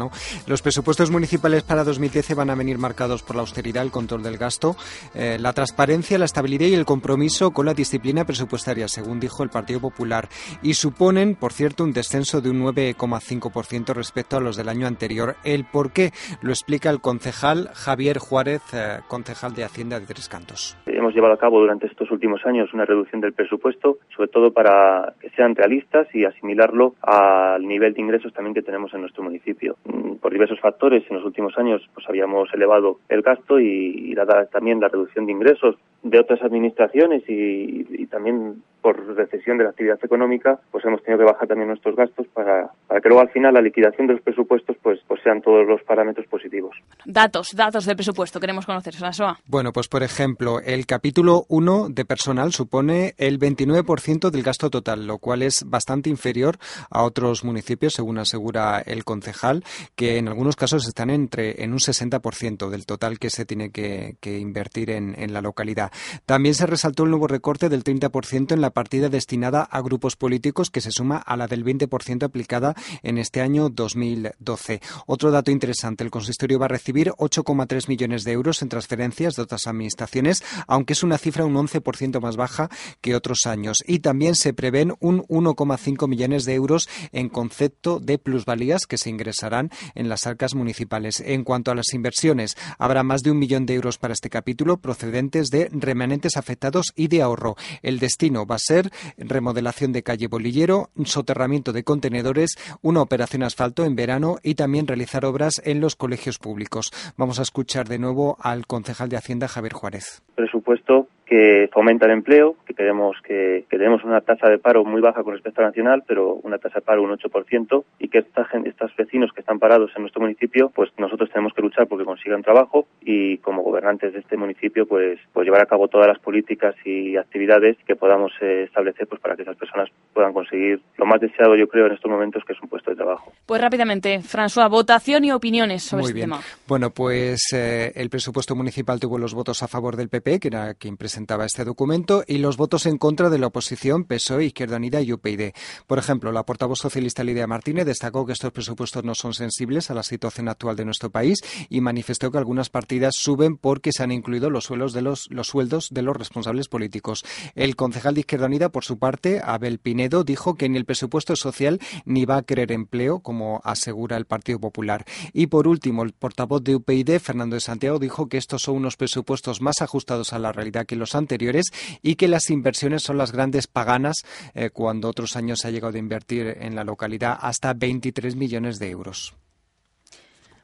Los 0.48 0.62
presupuestos 0.62 1.12
municipales 1.12 1.64
para 1.64 1.84
2013 1.84 2.36
van 2.36 2.50
a 2.50 2.56
venir 2.56 2.78
marcados 2.78 3.24
por 3.24 3.36
la 3.36 3.42
austeridad, 3.42 3.84
el 3.84 3.92
control 3.92 4.24
del 4.24 4.38
gasto, 4.38 4.76
eh, 5.14 5.38
la 5.40 5.54
transparencia, 5.54 6.18
la 6.18 6.26
estabilidad 6.26 6.68
y 6.68 6.74
el 6.74 6.86
compromiso 6.86 7.52
con 7.52 7.66
la 7.66 7.74
disciplina 7.74 8.26
presupuestaria, 8.26 8.88
según 8.88 9.20
dijo 9.20 9.44
el 9.44 9.50
Partido 9.50 9.80
Popular, 9.80 10.28
y 10.62 10.74
suponen, 10.74 11.36
por 11.36 11.54
cierto, 11.54 11.84
un 11.84 11.94
descenso 11.94 12.42
de 12.42 12.50
un 12.50 12.64
9,5% 12.64 13.94
respecto 13.94 14.38
a 14.38 14.42
los 14.42 14.58
del 14.58 14.70
año 14.70 14.88
anterior. 14.88 15.36
El 15.44 15.66
por 15.66 15.92
qué 15.92 16.12
lo 16.42 16.52
explica 16.52 16.90
el 16.90 17.02
concejal 17.02 17.70
Javier 17.74 18.18
Juárez, 18.18 18.62
eh, 18.74 19.00
concejal 19.08 19.54
de 19.54 19.64
Hacienda 19.64 20.00
de 20.00 20.06
Tres 20.06 20.30
Cantos. 20.30 20.78
Hemos 20.86 21.14
llevado 21.14 21.34
a 21.34 21.38
cabo 21.38 21.60
durante 21.60 21.88
estos 21.88 22.10
últimos 22.12 22.46
años 22.46 22.74
una 22.74 22.86
reducción 22.86 23.22
del 23.22 23.34
presupuesto, 23.34 23.98
sobre 24.16 24.30
todo 24.30 24.52
para 24.52 25.14
que 25.20 25.30
sean 25.32 25.56
realistas 25.56 26.08
y 26.14 26.26
asimilarlo 26.26 26.96
al 27.02 27.68
nivel 27.68 27.94
de 27.94 28.02
ingresos 28.02 28.34
también 28.34 28.54
que 28.54 28.62
tenemos 28.62 28.94
en 28.94 29.02
nuestro 29.02 29.13
municipio. 29.22 29.78
Mm, 29.86 30.16
por 30.16 30.32
diversos 30.32 30.60
factores, 30.60 31.04
en 31.10 31.18
los 31.18 31.26
últimos 31.26 31.58
años 31.58 31.82
pues 31.94 32.08
habíamos 32.08 32.54
elevado 32.54 33.00
el 33.10 33.22
gasto 33.22 33.60
y, 33.60 34.16
también 34.52 34.80
la 34.80 34.88
reducción 34.88 35.26
de 35.26 35.32
ingresos 35.32 35.76
de 36.04 36.20
otras 36.20 36.42
administraciones 36.42 37.24
y, 37.28 38.06
también 38.08 38.62
por 38.82 39.16
recesión 39.16 39.58
de 39.58 39.64
la 39.64 39.72
actividad 39.72 39.98
económica, 40.04 40.60
pues 40.70 40.86
hemos 40.86 41.02
tenido 41.02 41.20
que 41.20 41.32
bajar 41.32 41.48
también 41.48 41.70
nuestros 41.70 41.96
gastos 41.96 42.28
para, 42.28 42.70
para 42.86 43.02
que 43.02 43.08
luego 43.08 43.22
al 43.22 43.30
final 43.30 43.54
la 43.54 43.62
liquidación 43.62 44.08
de 44.08 44.14
los 44.14 44.22
presupuestos 44.22 44.76
pues, 44.84 45.00
pues 45.08 45.22
sean 45.24 45.42
todos 45.42 45.66
los 45.66 45.82
parámetros 45.84 46.28
positivos. 46.28 46.76
Datos, 47.06 47.56
datos 47.56 47.86
de 47.86 47.96
presupuesto, 47.96 48.40
queremos 48.40 48.66
conocer, 48.66 48.94
Soa. 48.94 49.40
Bueno, 49.48 49.72
pues 49.72 49.88
por 49.88 50.04
ejemplo, 50.04 50.60
el 50.60 50.86
capítulo 50.86 51.46
1 51.48 51.88
de 51.90 52.06
personal 52.06 52.52
supone 52.52 53.14
el 53.18 53.40
29% 53.40 54.30
del 54.30 54.44
gasto 54.44 54.70
total, 54.70 55.08
lo 55.08 55.18
cual 55.18 55.42
es 55.42 55.64
bastante 55.66 56.10
inferior 56.10 56.58
a 56.92 57.04
otros 57.04 57.46
municipios, 57.46 57.94
según 57.94 58.18
asegura 58.18 58.82
el 58.86 59.06
concejal, 59.06 59.64
que 59.96 60.18
en 60.18 60.28
algunos 60.28 60.58
casos 60.58 60.86
están 60.88 61.10
entre 61.10 61.64
en 61.64 61.72
un 61.72 61.80
60% 61.80 62.70
del 62.70 62.86
total 62.86 63.18
que 63.18 63.30
se 63.30 63.46
tiene 63.46 63.72
que, 63.72 64.18
invertir 64.24 64.90
en, 64.90 65.16
en 65.18 65.32
la 65.32 65.42
localidad. 65.42 65.93
También 66.26 66.56
se 66.56 66.66
resaltó 66.66 67.04
el 67.04 67.10
nuevo 67.10 67.28
recorte 67.28 67.70
del 67.70 67.84
30% 67.84 68.54
en 68.54 68.62
la 68.62 68.72
partida 68.72 69.10
destinada 69.10 69.64
a 69.64 69.82
grupos 69.82 70.16
políticos 70.16 70.70
que 70.70 70.82
se 70.82 70.92
suma 70.92 71.18
a 71.18 71.38
la 71.38 71.48
del 71.48 71.64
20% 71.64 72.24
aplicada 72.24 72.76
en 73.02 73.18
este 73.18 73.42
año 73.42 73.70
2012. 73.70 74.82
Otro 75.06 75.32
dato 75.32 75.52
interesante, 75.52 76.04
el 76.04 76.12
consistorio 76.12 76.60
va 76.60 76.66
a 76.66 76.70
recibir 76.70 77.12
8,3 77.12 77.88
millones 77.88 78.24
de 78.24 78.32
euros 78.32 78.62
en 78.62 78.70
transferencias 78.70 79.36
de 79.36 79.42
otras 79.42 79.68
administraciones, 79.68 80.44
aunque 80.68 80.94
es 80.94 81.04
una 81.04 81.18
cifra 81.18 81.46
un 81.46 81.56
11% 81.56 82.22
más 82.22 82.36
baja 82.36 82.70
que 83.02 83.16
otros 83.16 83.46
años. 83.46 83.84
Y 83.88 84.00
también 84.00 84.36
se 84.36 84.54
prevén 84.54 84.94
un 85.00 85.24
1,5 85.28 86.08
millones 86.08 86.46
de 86.46 86.54
euros 86.54 86.90
en 87.12 87.30
concepto 87.30 88.00
de 88.00 88.18
plusvalías 88.18 88.86
que 88.88 88.98
se 88.98 89.10
ingresarán 89.10 89.72
en 89.96 90.10
las 90.10 90.28
arcas 90.28 90.56
municipales. 90.56 91.22
En 91.26 91.44
cuanto 91.44 91.72
a 91.72 91.76
las 91.76 91.94
inversiones, 91.94 92.58
habrá 92.78 93.04
más 93.04 93.22
de 93.22 93.32
un 93.32 93.40
millón 93.40 93.66
de 93.66 93.76
euros 93.76 93.98
para 93.98 94.14
este 94.14 94.30
capítulo 94.30 94.78
procedentes 94.78 95.50
de 95.50 95.70
remanentes 95.84 96.38
afectados 96.38 96.94
y 96.96 97.08
de 97.08 97.22
ahorro. 97.22 97.56
El 97.82 98.00
destino 98.00 98.46
va 98.46 98.56
a 98.56 98.60
ser 98.60 98.90
remodelación 99.18 99.92
de 99.92 100.02
calle 100.02 100.28
Bolillero, 100.28 100.90
soterramiento 101.06 101.74
de 101.74 101.84
contenedores, 101.84 102.56
una 102.82 103.02
operación 103.02 103.44
asfalto 103.44 103.86
en 103.86 103.96
verano 103.96 104.38
y 104.42 104.56
también 104.56 104.88
realizar 104.88 105.26
obras 105.26 105.62
en 105.64 105.80
los 105.80 105.96
colegios 105.96 106.40
públicos. 106.40 106.92
Vamos 107.18 107.40
a 107.40 107.44
escuchar 107.44 107.88
de 107.88 108.00
nuevo 108.00 108.38
al 108.40 108.66
concejal 108.66 109.10
de 109.10 109.18
Hacienda, 109.18 109.48
Javier 109.48 109.74
Juárez. 109.74 110.24
Presupuesto 110.36 111.08
que 111.26 111.70
fomenta 111.72 112.06
el 112.06 112.12
empleo, 112.12 112.56
que 112.66 112.74
queremos 112.74 113.18
que, 113.24 113.66
tenemos 113.70 114.04
una 114.04 114.22
tasa 114.22 114.50
de 114.50 114.60
paro 114.60 114.86
muy 114.86 115.02
baja 115.02 115.24
con 115.24 115.34
respecto 115.34 115.62
a 115.62 115.66
nacional, 115.66 116.04
pero 116.08 116.36
una 116.36 116.58
tasa 116.58 116.80
de 116.80 116.86
paro 116.86 117.04
un 117.04 117.12
8%, 117.12 117.84
y 118.00 118.08
que 118.10 118.20
esta, 118.20 118.48
estos 118.66 118.96
vecinos 118.96 119.32
que 119.34 119.42
están 119.42 119.60
parados 119.60 119.92
en 119.96 120.04
nuestro 120.04 120.22
municipio, 120.22 120.72
pues 120.74 120.92
nosotros 120.98 121.30
tenemos 121.32 121.54
que 121.54 121.62
luchar 121.62 121.88
porque 121.88 122.06
consigan 122.06 122.44
trabajo 122.44 122.88
y 123.02 123.38
como 123.40 123.64
gobernantes 123.64 124.14
de 124.14 124.20
este 124.20 124.38
municipio, 124.38 124.86
pues, 124.86 125.20
pues 125.32 125.46
llevar 125.46 125.62
a 125.62 125.66
cabo 125.66 125.88
todas 125.88 126.08
las 126.08 126.20
políticas 126.20 126.76
y 126.86 127.18
actividades 127.18 127.78
que 127.88 127.96
podamos 127.96 128.32
eh, 128.42 128.64
establecer 128.64 129.08
pues 129.08 129.22
para 129.22 129.36
que 129.36 129.44
esas 129.44 129.58
personas 129.58 129.90
puedan 130.14 130.34
conseguir 130.34 130.82
lo 130.98 131.06
más 131.06 131.20
deseado, 131.20 131.56
yo 131.56 131.68
creo, 131.68 131.88
en 131.88 131.94
estos 131.94 132.12
momentos, 132.12 132.44
que 132.46 132.54
es 132.54 132.62
un 132.62 132.70
puesto 132.70 132.92
de 132.92 132.98
trabajo. 132.98 133.32
Pues 133.46 133.62
rápidamente, 133.62 134.20
François, 134.20 134.70
votación 134.70 135.26
y 135.26 135.32
opiniones 135.32 135.84
sobre 135.84 136.02
muy 136.02 136.10
este 136.10 136.16
bien. 136.16 136.30
tema. 136.30 136.42
Bueno, 136.68 136.92
pues 136.92 137.42
eh, 137.54 137.92
el 137.96 138.10
presupuesto 138.10 138.56
municipal 138.56 139.00
tuvo 139.00 139.18
los 139.18 139.34
votos 139.34 139.64
a 139.64 139.68
favor 139.68 139.96
del 139.96 140.10
PP, 140.10 140.40
que 140.40 140.48
era 140.50 140.74
quien 140.74 140.98
presentó 140.98 141.13
presentaba 141.14 141.46
este 141.46 141.64
documento 141.64 142.24
y 142.26 142.40
los 142.40 142.58
votos 142.58 142.88
en 142.88 142.98
contra 142.98 143.30
de 143.30 143.38
la 143.38 143.46
oposición 143.46 144.06
PSOE, 144.06 144.46
Izquierda 144.46 144.78
Unida 144.78 145.00
y 145.00 145.14
UPyD. 145.14 145.52
Por 145.86 146.00
ejemplo, 146.00 146.32
la 146.32 146.44
portavoz 146.44 146.80
socialista 146.80 147.24
Lidia 147.24 147.46
Martínez 147.46 147.86
destacó 147.86 148.26
que 148.26 148.34
estos 148.34 148.52
presupuestos 148.52 149.04
no 149.04 149.14
son 149.14 149.36
sensibles 149.36 149.92
a 149.92 149.94
la 149.94 150.02
situación 150.02 150.50
actual 150.50 150.76
de 150.76 150.86
nuestro 150.86 151.12
país 151.12 151.42
y 151.70 151.82
manifestó 151.82 152.32
que 152.32 152.40
algunas 152.40 152.72
partidas 152.72 153.14
suben 153.16 153.58
porque 153.58 153.92
se 153.92 154.02
han 154.02 154.12
incluido 154.12 154.50
los, 154.50 154.64
sueldos 154.64 154.92
de 154.92 155.04
los, 155.04 155.28
los 155.30 155.50
sueldos 155.50 155.90
de 155.92 156.02
los 156.02 156.18
responsables 156.18 156.68
políticos. 156.68 157.24
El 157.54 157.76
concejal 157.76 158.16
de 158.16 158.22
Izquierda 158.22 158.48
Unida, 158.48 158.70
por 158.70 158.84
su 158.84 158.98
parte, 158.98 159.40
Abel 159.44 159.78
Pinedo, 159.78 160.24
dijo 160.24 160.56
que 160.56 160.66
en 160.66 160.76
el 160.76 160.86
presupuesto 160.86 161.36
social 161.36 161.80
ni 162.06 162.26
va 162.26 162.38
a 162.38 162.42
querer 162.42 162.72
empleo, 162.72 163.20
como 163.20 163.62
asegura 163.64 164.18
el 164.18 164.26
Partido 164.26 164.60
Popular. 164.60 165.06
Y 165.32 165.46
por 165.46 165.68
último, 165.68 166.02
el 166.02 166.14
portavoz 166.14 166.64
de 166.64 166.74
UPyD, 166.74 167.20
Fernando 167.20 167.54
de 167.54 167.62
Santiago, 167.62 168.00
dijo 168.00 168.30
que 168.30 168.38
estos 168.38 168.64
son 168.64 168.78
unos 168.78 168.98
presupuestos 168.98 169.62
más 169.62 169.80
ajustados 169.84 170.34
a 170.34 170.40
la 170.40 170.52
realidad 170.52 170.88
que 170.88 170.96
los 170.96 171.03
anteriores 171.16 171.66
y 172.02 172.16
que 172.16 172.28
las 172.28 172.50
inversiones 172.50 173.04
son 173.04 173.18
las 173.18 173.32
grandes 173.32 173.68
paganas 173.68 174.18
eh, 174.54 174.70
cuando 174.70 175.10
otros 175.10 175.36
años 175.36 175.60
se 175.60 175.68
ha 175.68 175.72
llegado 175.72 175.96
a 175.96 176.00
invertir 176.00 176.58
en 176.60 176.76
la 176.76 176.84
localidad 176.84 177.38
hasta 177.40 177.74
23 177.74 178.36
millones 178.36 178.80
de 178.80 178.90
euros. 178.90 179.36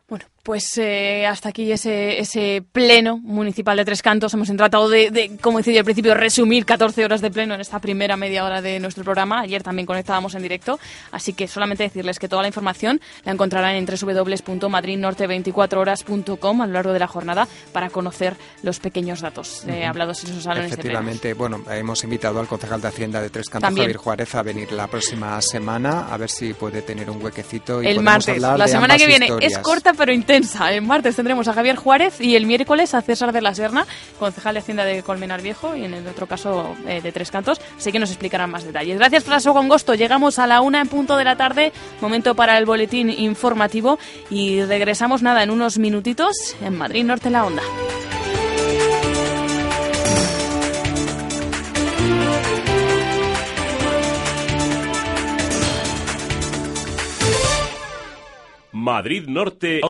Bueno, 0.10 0.26
pues 0.44 0.78
eh, 0.78 1.26
hasta 1.28 1.50
aquí 1.50 1.72
ese, 1.72 2.20
ese 2.20 2.64
pleno 2.72 3.20
municipal 3.20 3.78
de 3.78 3.86
Tres 3.86 4.02
Cantos. 4.02 4.34
Hemos 4.34 4.48
tratado 4.48 4.90
de, 4.90 5.12
de, 5.12 5.38
como 5.40 5.60
decía 5.60 5.78
al 5.80 5.86
principio, 5.86 6.16
resumir 6.16 6.66
14 6.66 7.06
horas 7.06 7.22
de 7.22 7.30
pleno 7.30 7.54
en 7.54 7.62
esta 7.62 7.78
primera 7.78 8.18
media 8.18 8.44
hora 8.44 8.60
de 8.60 8.80
nuestro 8.80 9.04
programa. 9.04 9.42
Ayer 9.42 9.62
también 9.62 9.86
conectábamos 9.86 10.34
en 10.34 10.42
directo, 10.42 10.80
así 11.12 11.34
que 11.34 11.48
solamente 11.48 11.84
decirles 11.84 12.18
que 12.18 12.28
toda 12.28 12.42
la 12.42 12.48
información 12.48 13.00
la 13.26 13.34
encontrarán 13.34 13.76
en 13.76 13.86
www.madridnorte24horas.com 13.86 16.62
a 16.64 16.66
lo 16.66 16.74
largo 16.74 16.94
de 16.94 17.00
la 17.00 17.08
jornada 17.08 17.48
para 17.72 17.92
conocer 17.92 18.36
los 18.64 18.80
pequeños 18.80 19.22
datos 19.22 19.64
eh, 19.68 19.86
hablados 19.86 20.24
en 20.24 20.32
esos 20.32 20.42
salones 20.44 20.72
Efectivamente, 20.72 21.28
de 21.28 21.36
bueno, 21.36 21.64
hemos 21.70 22.04
invitado 22.04 22.40
al 22.40 22.48
concejal 22.48 22.82
de 22.82 22.88
Hacienda 22.88 23.22
de 23.22 23.30
Tres 23.30 23.50
Cantos, 23.50 23.68
también. 23.68 23.86
Javier 23.86 23.98
Juárez, 23.98 24.34
a 24.34 24.42
venir 24.42 24.72
la 24.72 24.88
próxima 24.88 25.40
semana 25.44 26.08
a 26.10 26.18
ver 26.18 26.32
si 26.32 26.56
puede 26.56 26.82
tener 26.82 27.12
un 27.12 27.24
huequecito. 27.24 27.84
Y 27.84 27.88
el 27.88 28.02
martes, 28.02 28.42
la 28.42 28.68
semana 28.68 28.98
que 28.98 29.06
viene. 29.06 29.28
Historias. 29.28 29.52
Es 29.52 29.60
corta 29.60 29.94
pero 30.00 30.14
intensa. 30.14 30.72
El 30.72 30.82
martes 30.82 31.18
tendremos 31.18 31.50
a 31.50 31.54
Javier 31.54 31.76
Juárez 31.76 32.22
y 32.22 32.38
el 32.38 32.46
miércoles 32.46 32.94
a 32.94 33.02
César 33.02 33.34
de 33.34 33.42
la 33.42 33.54
Serna, 33.54 33.86
concejal 34.18 34.54
de 34.56 34.62
Hacienda 34.62 34.86
de 34.86 35.04
Colmenar 35.04 35.42
Viejo 35.42 35.76
y 35.76 35.84
en 35.84 35.94
el 35.94 36.08
otro 36.08 36.26
caso 36.26 36.76
eh, 36.88 37.02
de 37.02 37.12
Tres 37.12 37.30
Cantos. 37.30 37.60
Sé 37.78 37.92
que 37.92 38.00
nos 38.00 38.10
explicarán 38.10 38.50
más 38.50 38.64
detalles. 38.64 38.98
Gracias, 38.98 39.26
Fraso 39.26 39.54
Congosto. 39.54 39.96
Llegamos 39.96 40.40
a 40.40 40.48
la 40.48 40.62
una 40.62 40.80
en 40.80 40.88
punto 40.88 41.18
de 41.18 41.26
la 41.26 41.36
tarde, 41.36 41.74
momento 42.00 42.34
para 42.34 42.58
el 42.58 42.66
boletín 42.66 43.10
informativo 43.10 44.00
y 44.30 44.64
regresamos 44.64 45.22
nada 45.22 45.44
en 45.44 45.52
unos 45.52 45.78
minutitos 45.78 46.56
en 46.62 46.78
Madrid 46.78 47.04
Norte 47.04 47.30
la 47.30 47.46
Onda. 47.46 47.62
Madrid 58.80 59.28
Norte 59.28 59.82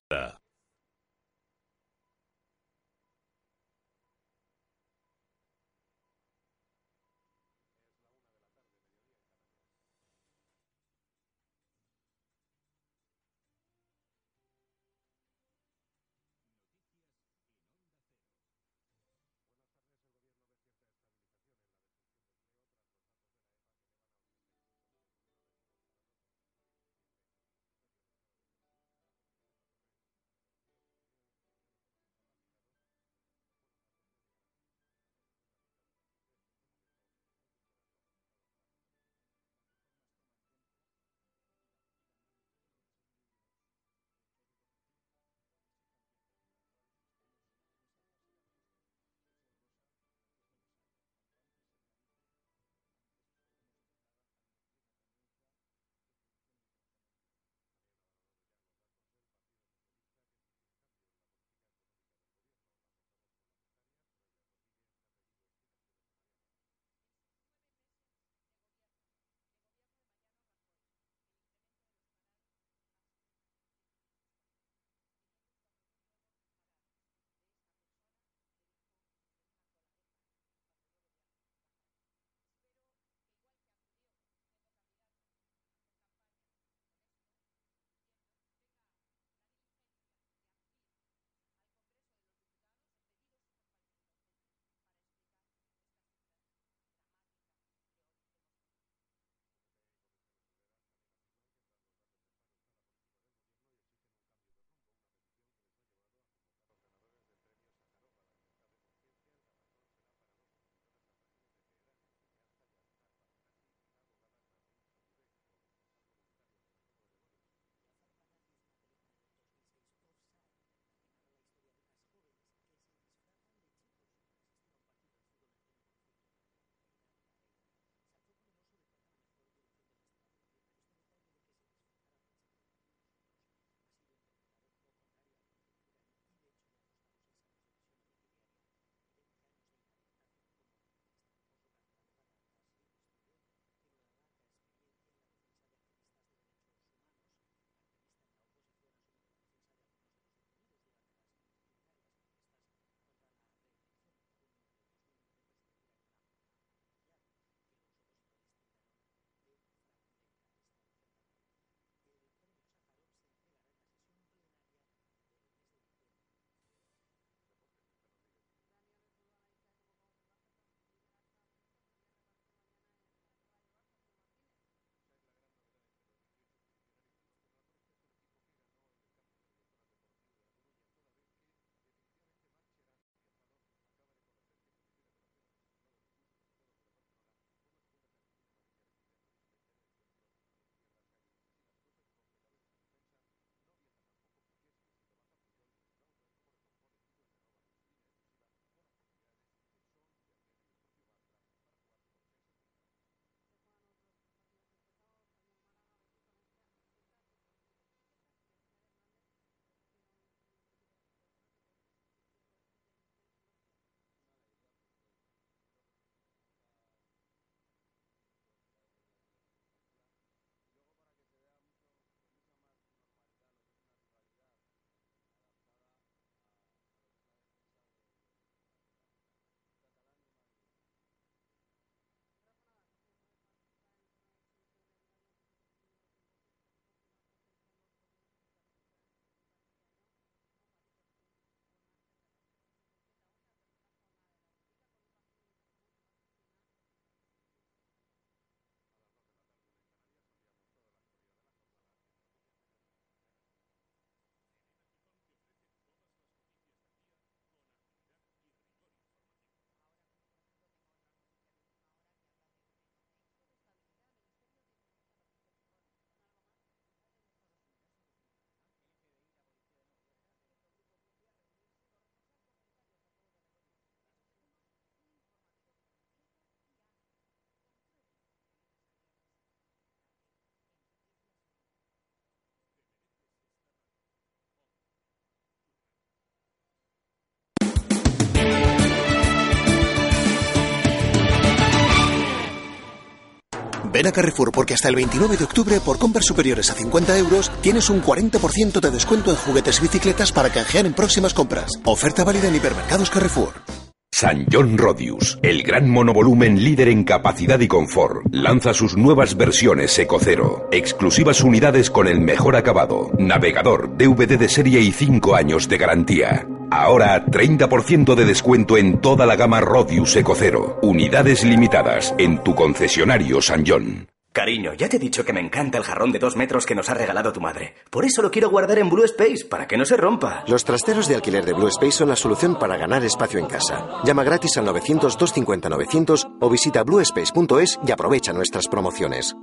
Ven 293.99 294.07
a 294.07 294.13
Carrefour 294.13 294.53
porque 294.53 294.73
hasta 294.73 294.87
el 294.87 294.95
29 294.95 295.35
de 295.35 295.43
octubre, 295.43 295.77
por 295.81 295.99
compras 295.99 296.25
superiores 296.25 296.69
a 296.69 296.73
50 296.73 297.17
euros, 297.17 297.51
tienes 297.59 297.89
un 297.89 298.01
40% 298.01 298.79
de 298.79 298.91
descuento 298.91 299.29
en 299.29 299.35
juguetes 299.35 299.79
y 299.79 299.81
bicicletas 299.81 300.31
para 300.31 300.49
canjear 300.49 300.85
en 300.85 300.93
próximas 300.93 301.33
compras. 301.33 301.69
Oferta 301.83 302.23
válida 302.23 302.47
en 302.47 302.55
hipermercados 302.55 303.09
Carrefour. 303.09 303.88
San 304.19 304.47
John 304.51 304.77
Rodius, 304.77 305.39
el 305.43 305.63
gran 305.63 305.89
monovolumen 305.89 306.61
líder 306.61 306.89
en 306.89 307.05
capacidad 307.05 307.57
y 307.61 307.69
confort, 307.69 308.25
lanza 308.33 308.73
sus 308.73 308.97
nuevas 308.97 309.37
versiones 309.37 309.97
Ecocero. 309.97 310.67
Exclusivas 310.73 311.41
unidades 311.41 311.89
con 311.89 312.05
el 312.05 312.19
mejor 312.19 312.57
acabado, 312.57 313.11
navegador, 313.17 313.97
DVD 313.97 314.37
de 314.37 314.49
serie 314.49 314.81
y 314.81 314.91
5 314.91 315.35
años 315.35 315.69
de 315.69 315.77
garantía. 315.77 316.45
Ahora 316.69 317.25
30% 317.27 318.13
de 318.15 318.25
descuento 318.25 318.75
en 318.75 318.99
toda 318.99 319.25
la 319.25 319.37
gama 319.37 319.61
Rodius 319.61 320.17
Ecocero. 320.17 320.79
Unidades 320.81 321.45
limitadas 321.45 322.13
en 322.17 322.43
tu 322.43 322.55
concesionario 322.55 323.41
San 323.41 323.63
John. 323.65 324.05
Cariño, 324.31 324.73
ya 324.75 324.87
te 324.87 324.97
he 324.97 324.99
dicho 324.99 325.25
que 325.25 325.33
me 325.33 325.41
encanta 325.41 325.79
el 325.79 325.83
jarrón 325.83 326.11
de 326.11 326.19
dos 326.19 326.35
metros 326.35 326.65
que 326.65 326.75
nos 326.75 326.87
ha 326.89 326.93
regalado 326.93 327.33
tu 327.33 327.41
madre. 327.41 327.73
Por 327.89 328.05
eso 328.05 328.21
lo 328.21 328.29
quiero 328.29 328.49
guardar 328.49 328.77
en 328.77 328.89
Blue 328.89 329.03
Space, 329.03 329.45
para 329.49 329.67
que 329.67 329.75
no 329.75 329.85
se 329.85 329.97
rompa. 329.97 330.43
Los 330.47 330.63
trasteros 330.63 331.07
de 331.07 331.15
alquiler 331.15 331.45
de 331.45 331.53
Blue 331.53 331.67
Space 331.67 331.93
son 331.93 332.09
la 332.09 332.15
solución 332.15 332.57
para 332.57 332.77
ganar 332.77 333.03
espacio 333.03 333.39
en 333.39 333.47
casa. 333.47 333.87
Llama 334.05 334.23
gratis 334.23 334.55
al 334.57 334.67
900-250-900 334.67 336.37
o 336.39 336.49
visita 336.49 336.83
bluespace.es 336.83 337.79
y 337.85 337.91
aprovecha 337.91 338.31
nuestras 338.31 338.67
promociones. 338.67 339.35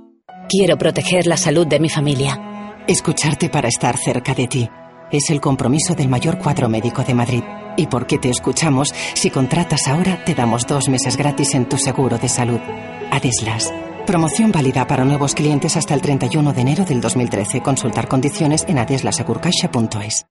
Quiero 0.49 0.77
proteger 0.77 1.27
la 1.27 1.35
salud 1.37 1.67
de 1.67 1.79
mi 1.81 1.89
familia. 1.89 2.83
Escucharte 2.87 3.49
para 3.49 3.67
estar 3.67 3.97
cerca 3.97 4.33
de 4.33 4.47
ti. 4.47 4.69
Es 5.11 5.29
el 5.29 5.41
compromiso 5.41 5.95
del 5.95 6.07
mayor 6.07 6.37
cuadro 6.37 6.69
médico 6.69 7.03
de 7.03 7.13
Madrid. 7.13 7.43
Y 7.75 7.87
porque 7.87 8.17
te 8.17 8.29
escuchamos, 8.29 8.93
si 9.13 9.29
contratas 9.29 9.87
ahora, 9.87 10.23
te 10.23 10.33
damos 10.33 10.65
dos 10.65 10.87
meses 10.87 11.17
gratis 11.17 11.53
en 11.53 11.67
tu 11.67 11.77
seguro 11.77 12.17
de 12.17 12.29
salud. 12.29 12.59
Adeslas. 13.11 13.71
Promoción 14.07 14.53
válida 14.53 14.87
para 14.87 15.03
nuevos 15.03 15.35
clientes 15.35 15.75
hasta 15.75 15.93
el 15.93 16.01
31 16.01 16.53
de 16.53 16.61
enero 16.61 16.85
del 16.85 17.01
2013. 17.01 17.61
Consultar 17.61 18.07
condiciones 18.07 18.63
en 18.65 18.79
adeslasegurcaixa.es. 18.79 20.25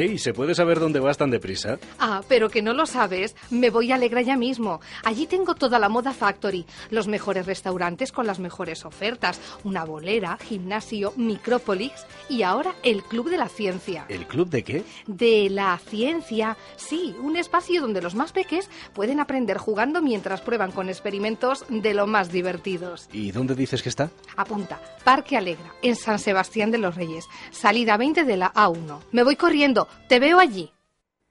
Ey, 0.00 0.16
¿se 0.16 0.32
puede 0.32 0.54
saber 0.54 0.80
dónde 0.80 0.98
vas 0.98 1.18
tan 1.18 1.30
deprisa? 1.30 1.78
Ah, 1.98 2.22
pero 2.26 2.48
que 2.48 2.62
no 2.62 2.72
lo 2.72 2.86
sabes. 2.86 3.36
Me 3.50 3.68
voy 3.68 3.92
a 3.92 3.96
Alegra 3.96 4.22
ya 4.22 4.34
mismo. 4.34 4.80
Allí 5.04 5.26
tengo 5.26 5.54
toda 5.54 5.78
la 5.78 5.90
moda 5.90 6.14
factory, 6.14 6.64
los 6.88 7.06
mejores 7.06 7.44
restaurantes 7.44 8.10
con 8.10 8.26
las 8.26 8.38
mejores 8.38 8.86
ofertas, 8.86 9.38
una 9.62 9.84
bolera, 9.84 10.38
gimnasio, 10.38 11.12
micrópolis 11.16 11.92
y 12.30 12.44
ahora 12.44 12.74
el 12.82 13.02
Club 13.02 13.28
de 13.28 13.36
la 13.36 13.50
Ciencia. 13.50 14.06
¿El 14.08 14.26
club 14.26 14.48
de 14.48 14.64
qué? 14.64 14.84
De 15.06 15.50
la 15.50 15.76
ciencia. 15.76 16.56
Sí, 16.76 17.14
un 17.20 17.36
espacio 17.36 17.82
donde 17.82 18.00
los 18.00 18.14
más 18.14 18.32
peques 18.32 18.70
pueden 18.94 19.20
aprender 19.20 19.58
jugando 19.58 20.00
mientras 20.00 20.40
prueban 20.40 20.72
con 20.72 20.88
experimentos 20.88 21.66
de 21.68 21.92
lo 21.92 22.06
más 22.06 22.32
divertidos. 22.32 23.06
¿Y 23.12 23.32
dónde 23.32 23.54
dices 23.54 23.82
que 23.82 23.90
está? 23.90 24.08
Apunta, 24.38 24.80
Parque 25.04 25.36
Alegra, 25.36 25.74
en 25.82 25.94
San 25.94 26.18
Sebastián 26.18 26.70
de 26.70 26.78
los 26.78 26.94
Reyes, 26.94 27.26
salida 27.50 27.98
20 27.98 28.24
de 28.24 28.36
la 28.38 28.50
A1. 28.54 29.00
Me 29.12 29.24
voy 29.24 29.36
corriendo, 29.36 29.88
te 30.08 30.18
veo 30.18 30.38
allí. 30.38 30.70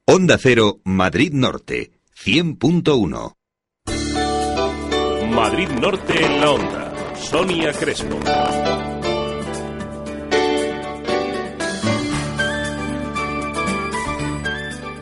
Onda 0.05 0.37
Cero, 0.37 0.79
Madrid 0.83 1.33
Norte, 1.33 1.91
100.1. 2.15 3.33
Madrid 5.33 5.69
Norte 5.69 6.25
en 6.25 6.41
la 6.41 6.51
onda. 6.51 7.15
Sonia 7.15 7.71
Crespo. 7.73 8.19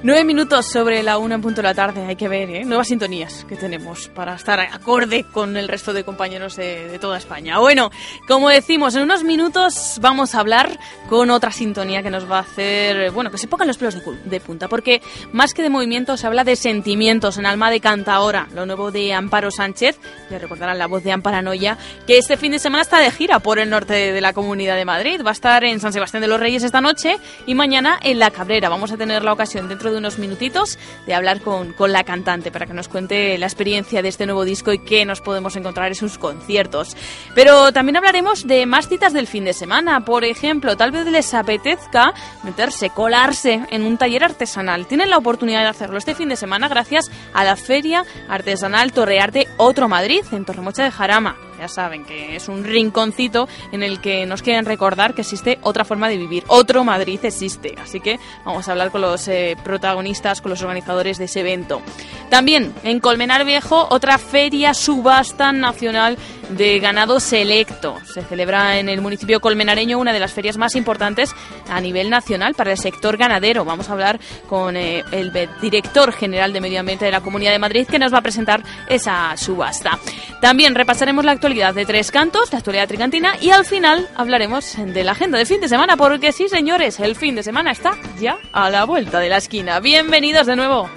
Nueve 0.08 0.24
minutos 0.24 0.66
sobre 0.68 1.04
la 1.04 1.18
una 1.18 1.36
en 1.36 1.42
punto 1.42 1.58
de 1.58 1.68
la 1.68 1.74
tarde, 1.74 2.06
hay 2.06 2.16
que 2.16 2.30
ver, 2.30 2.50
¿eh? 2.50 2.64
Nuevas 2.64 2.88
sintonías 2.88 3.44
que 3.44 3.58
tenemos 3.58 4.08
para 4.08 4.36
estar 4.36 4.58
acorde 4.58 5.26
con 5.26 5.58
el 5.58 5.68
resto 5.68 5.92
de 5.92 6.06
compañeros 6.06 6.56
de, 6.56 6.88
de 6.88 6.98
toda 6.98 7.18
España. 7.18 7.60
Bueno, 7.60 7.92
como 8.26 8.48
decimos, 8.48 8.96
en 8.96 9.04
unos 9.04 9.26
minutos 9.26 9.98
vamos 10.00 10.34
a 10.34 10.40
hablar 10.40 10.80
con 11.10 11.30
otra 11.30 11.52
sintonía 11.52 12.04
que 12.04 12.10
nos 12.10 12.32
va 12.32 12.38
a 12.38 12.44
hacer, 12.44 13.12
bueno, 13.12 13.32
que 13.32 13.38
se 13.38 13.50
pongan 13.50 13.68
los 13.68 13.78
pelos 13.78 13.96
de, 13.96 14.18
de 14.24 14.40
punta, 14.40 14.70
porque 14.70 15.02
más 15.34 15.54
que 15.54 15.62
de 15.62 15.70
movimiento 15.70 16.16
se 16.16 16.26
habla 16.26 16.46
de 16.46 16.56
sentimientos 16.56 17.38
en 17.38 17.46
Alma 17.46 17.70
de 17.70 17.82
Cantaora, 17.82 18.48
lo 18.56 18.66
nuevo 18.66 18.92
de 18.92 19.12
Amparo 19.12 19.52
Sánchez, 19.52 20.00
ya 20.32 20.40
recordarán 20.40 20.78
la 20.78 20.88
voz 20.88 21.04
de 21.04 21.12
Amparanoia, 21.12 21.78
que 22.08 22.18
este 22.18 22.38
fin 22.38 22.54
de 22.54 22.60
semana 22.60 22.84
está 22.84 23.00
de 23.00 23.12
gira 23.12 23.40
por 23.40 23.60
el 23.60 23.70
norte 23.70 23.92
de, 23.92 24.14
de 24.14 24.22
la 24.22 24.32
Comunidad 24.32 24.78
de 24.78 24.86
Madrid. 24.86 25.20
Va 25.22 25.32
a 25.32 25.34
estar 25.34 25.66
en 25.66 25.82
San 25.82 25.92
Sebastián 25.92 26.22
de 26.22 26.30
los 26.30 26.40
Reyes 26.40 26.64
esta 26.64 26.80
noche 26.80 27.18
y 27.46 27.56
mañana 27.56 28.00
en 28.02 28.20
La 28.20 28.32
Cabrera. 28.32 28.70
Vamos 28.70 28.94
a 28.94 28.96
tener 28.96 29.26
la 29.26 29.34
ocasión 29.34 29.68
dentro 29.68 29.92
de 29.92 29.97
unos 29.98 30.20
minutitos 30.20 30.80
de 31.06 31.14
hablar 31.14 31.42
con, 31.42 31.74
con 31.74 31.92
la 31.92 32.04
cantante 32.04 32.52
para 32.52 32.66
que 32.66 32.74
nos 32.74 32.88
cuente 32.88 33.38
la 33.38 33.46
experiencia 33.46 34.02
de 34.02 34.10
este 34.10 34.26
nuevo 34.26 34.46
disco 34.46 34.72
y 34.74 34.80
qué 34.80 35.06
nos 35.06 35.22
podemos 35.22 35.56
encontrar 35.56 35.88
en 35.88 35.96
sus 35.96 36.18
conciertos. 36.18 36.96
Pero 37.36 37.72
también 37.72 37.98
hablaremos 37.98 38.48
de 38.48 38.66
más 38.66 38.88
citas 38.88 39.14
del 39.14 39.28
fin 39.28 39.46
de 39.46 39.54
semana. 39.54 40.06
Por 40.06 40.24
ejemplo, 40.24 40.78
tal 40.78 40.92
vez 40.92 41.06
les 41.08 41.34
apetezca 41.34 42.14
meterse, 42.44 42.90
colarse 42.90 43.62
en 43.70 43.84
un 43.84 43.98
taller 43.98 44.24
artesanal. 44.24 44.88
Tienen 44.88 45.10
la 45.10 45.18
oportunidad 45.18 45.62
de 45.62 45.68
hacerlo 45.68 45.98
este 45.98 46.16
fin 46.16 46.30
de 46.30 46.36
semana 46.36 46.68
gracias 46.68 47.12
a 47.34 47.44
la 47.44 47.56
Feria 47.56 48.06
Artesanal 48.30 48.92
Torrearte 48.92 49.48
Otro 49.58 49.88
Madrid 49.88 50.24
en 50.32 50.46
Torremocha 50.46 50.84
de 50.84 50.92
Jarama. 50.92 51.47
Ya 51.60 51.68
saben 51.68 52.06
que 52.06 52.36
es 52.36 52.48
un 52.48 52.64
rinconcito 52.64 53.48
en 53.72 53.84
el 53.84 54.00
que 54.00 54.26
nos 54.26 54.42
quieren 54.42 54.66
recordar 54.66 55.14
que 55.14 55.22
existe 55.22 55.58
otra 55.62 55.86
forma 55.86 56.10
de 56.10 56.18
vivir. 56.18 56.44
Otro 56.48 56.84
Madrid 56.84 57.20
existe. 57.24 57.76
Así 57.82 58.00
que 58.00 58.20
vamos 58.46 58.68
a 58.68 58.72
hablar 58.72 58.92
con 58.92 59.02
los 59.02 59.28
eh, 59.28 59.58
protagonistas, 59.64 60.42
con 60.42 60.52
los 60.52 60.62
organizadores 60.62 61.18
de 61.18 61.26
ese 61.26 61.42
evento. 61.42 61.82
También 62.30 62.74
en 62.84 63.00
Colmenar 63.00 63.46
Viejo, 63.46 63.88
otra 63.90 64.18
feria 64.18 64.74
subasta 64.74 65.52
nacional 65.52 66.18
de 66.50 66.80
ganado 66.80 67.20
selecto. 67.20 67.98
Se 68.06 68.22
celebra 68.22 68.80
en 68.80 68.90
el 68.90 69.02
municipio 69.02 69.40
colmenareño 69.42 70.00
una 70.00 70.14
de 70.14 70.20
las 70.20 70.32
ferias 70.32 70.58
más 70.58 70.76
importantes 70.76 71.34
a 71.70 71.82
nivel 71.82 72.10
nacional 72.10 72.54
para 72.54 72.72
el 72.72 72.78
sector 72.78 73.18
ganadero. 73.18 73.66
Vamos 73.66 73.90
a 73.90 73.94
hablar 73.94 74.20
con 74.48 74.78
eh, 74.78 75.04
el 75.12 75.32
director 75.62 76.12
general 76.14 76.54
de 76.54 76.62
Medio 76.62 76.80
Ambiente 76.80 77.06
de 77.06 77.12
la 77.12 77.22
Comunidad 77.22 77.52
de 77.52 77.60
Madrid 77.60 77.88
que 77.88 78.00
nos 78.00 78.14
va 78.14 78.20
a 78.20 78.22
presentar 78.22 78.64
esa 78.88 79.36
subasta. 79.36 80.00
También 80.42 80.76
repasaremos 80.76 81.26
la 81.26 81.32
actualidad 81.32 81.47
de 81.48 81.86
Tres 81.86 82.12
Cantos, 82.12 82.52
la 82.52 82.58
actualidad 82.58 82.90
tricantina 82.90 83.36
y 83.40 83.52
al 83.52 83.64
final 83.64 84.10
hablaremos 84.18 84.76
de 84.76 85.04
la 85.06 85.14
agenda 85.14 85.38
de 85.38 85.46
fin 85.46 85.62
de 85.62 85.70
semana 85.70 85.96
porque 85.96 86.34
sí, 86.34 86.50
señores, 86.50 87.00
el 87.00 87.16
fin 87.16 87.36
de 87.36 87.44
semana 87.44 87.72
está 87.72 87.92
ya 88.20 88.38
a 88.52 88.70
la 88.70 88.84
vuelta 88.84 89.22
de 89.22 89.30
la 89.30 89.38
esquina. 89.38 89.80
Bienvenidos 89.80 90.46
de 90.46 90.58
nuevo. 90.58 90.90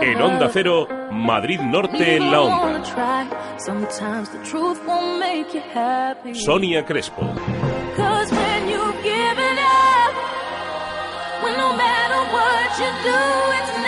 En 0.00 0.22
Onda 0.22 0.48
Cero, 0.52 0.86
Madrid 1.10 1.58
Norte 1.58 2.14
en 2.14 2.30
la 2.30 2.42
onda. 2.42 2.84
Sonia 6.34 6.84
Crespo. 6.84 7.22
No 11.56 11.72
matter 11.72 12.22
what 12.32 12.78
you 12.78 12.90
do, 13.02 13.18
it's 13.58 13.87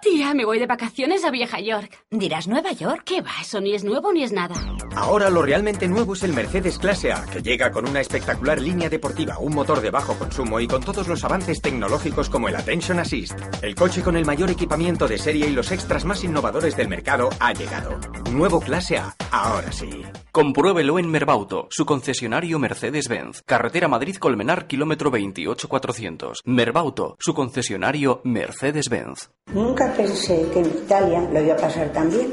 Tía, 0.00 0.34
me 0.34 0.44
voy 0.44 0.58
de 0.58 0.66
vacaciones 0.66 1.24
a 1.24 1.30
Vieja 1.30 1.58
York. 1.60 2.04
¿Dirás 2.10 2.46
Nueva 2.46 2.72
York? 2.72 3.02
¿Qué 3.04 3.22
va? 3.22 3.30
Eso 3.40 3.60
ni 3.60 3.74
es 3.74 3.82
nuevo 3.82 4.12
ni 4.12 4.22
es 4.22 4.32
nada. 4.32 4.54
Ahora 4.94 5.30
lo 5.30 5.42
realmente 5.42 5.88
nuevo 5.88 6.14
es 6.14 6.22
el 6.22 6.32
Mercedes 6.32 6.78
Clase 6.78 7.12
A, 7.12 7.24
que 7.26 7.42
llega 7.42 7.70
con 7.70 7.88
una 7.88 8.00
espectacular 8.00 8.60
línea 8.60 8.88
deportiva, 8.88 9.38
un 9.38 9.54
motor 9.54 9.80
de 9.80 9.90
bajo 9.90 10.14
consumo 10.18 10.60
y 10.60 10.68
con 10.68 10.82
todos 10.82 11.08
los 11.08 11.24
avances 11.24 11.60
tecnológicos 11.60 12.30
como 12.30 12.48
el 12.48 12.56
Attention 12.56 13.00
Assist. 13.00 13.38
El 13.62 13.74
coche 13.74 14.02
con 14.02 14.16
el 14.16 14.24
mayor 14.24 14.50
equipamiento 14.50 15.08
de 15.08 15.18
serie 15.18 15.48
y 15.48 15.52
los 15.52 15.72
extras 15.72 16.04
más 16.04 16.22
innovadores 16.24 16.76
del 16.76 16.88
mercado 16.88 17.30
ha 17.40 17.52
llegado. 17.52 17.98
Nuevo 18.30 18.60
Clase 18.60 18.98
A, 18.98 19.14
ahora 19.30 19.72
sí. 19.72 20.02
Compruébelo 20.30 20.98
en 20.98 21.10
Merbauto, 21.10 21.66
su 21.70 21.86
concesionario 21.86 22.58
Mercedes-Benz. 22.58 23.42
Carretera 23.46 23.88
Madrid-Colmenar, 23.88 24.66
kilómetro 24.66 25.10
28400. 25.10 26.42
Merbauto, 26.44 27.16
su 27.18 27.32
concesionario 27.34 28.20
Mercedes-Benz. 28.24 29.30
Nunca 29.54 29.85
pensé 29.92 30.46
que 30.52 30.60
en 30.60 30.66
Italia 30.66 31.28
lo 31.32 31.40
iba 31.40 31.54
a 31.54 31.58
pasar 31.58 31.92
tan 31.92 32.10
bien. 32.10 32.32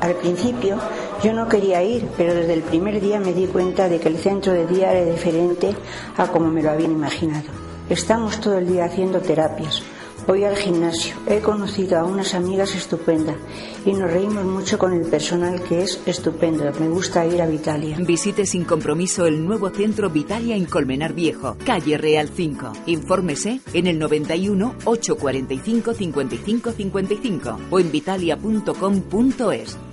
Al 0.00 0.14
principio 0.16 0.78
yo 1.22 1.32
no 1.32 1.48
quería 1.48 1.82
ir, 1.82 2.08
pero 2.16 2.34
desde 2.34 2.54
el 2.54 2.62
primer 2.62 3.00
día 3.00 3.20
me 3.20 3.32
di 3.32 3.46
cuenta 3.46 3.88
de 3.88 4.00
que 4.00 4.08
el 4.08 4.18
centro 4.18 4.52
de 4.52 4.66
día 4.66 4.92
era 4.92 5.10
diferente 5.10 5.74
a 6.16 6.26
como 6.26 6.48
me 6.48 6.62
lo 6.62 6.70
habían 6.70 6.92
imaginado. 6.92 7.46
Estamos 7.88 8.40
todo 8.40 8.58
el 8.58 8.66
día 8.66 8.86
haciendo 8.86 9.20
terapias. 9.20 9.82
Voy 10.26 10.44
al 10.44 10.56
gimnasio. 10.56 11.14
He 11.26 11.40
conocido 11.40 11.98
a 11.98 12.04
unas 12.04 12.34
amigas 12.34 12.74
estupendas 12.74 13.36
y 13.84 13.92
nos 13.92 14.10
reímos 14.10 14.44
mucho 14.44 14.78
con 14.78 14.92
el 14.92 15.02
personal 15.02 15.62
que 15.62 15.82
es 15.82 16.00
estupendo. 16.06 16.70
Me 16.78 16.88
gusta 16.88 17.26
ir 17.26 17.42
a 17.42 17.46
Vitalia. 17.46 17.96
Visite 18.00 18.46
sin 18.46 18.64
compromiso 18.64 19.26
el 19.26 19.44
nuevo 19.44 19.70
centro 19.70 20.10
Vitalia 20.10 20.56
en 20.56 20.66
Colmenar 20.66 21.12
Viejo, 21.12 21.56
calle 21.64 21.98
Real 21.98 22.28
5. 22.28 22.72
Infórmese 22.86 23.60
en 23.72 23.86
el 23.86 23.98
91 23.98 24.74
845 24.84 25.94
55 25.94 26.72
55 26.72 27.58
o 27.70 27.80
en 27.80 27.90
vitalia.com.es. 27.90 29.91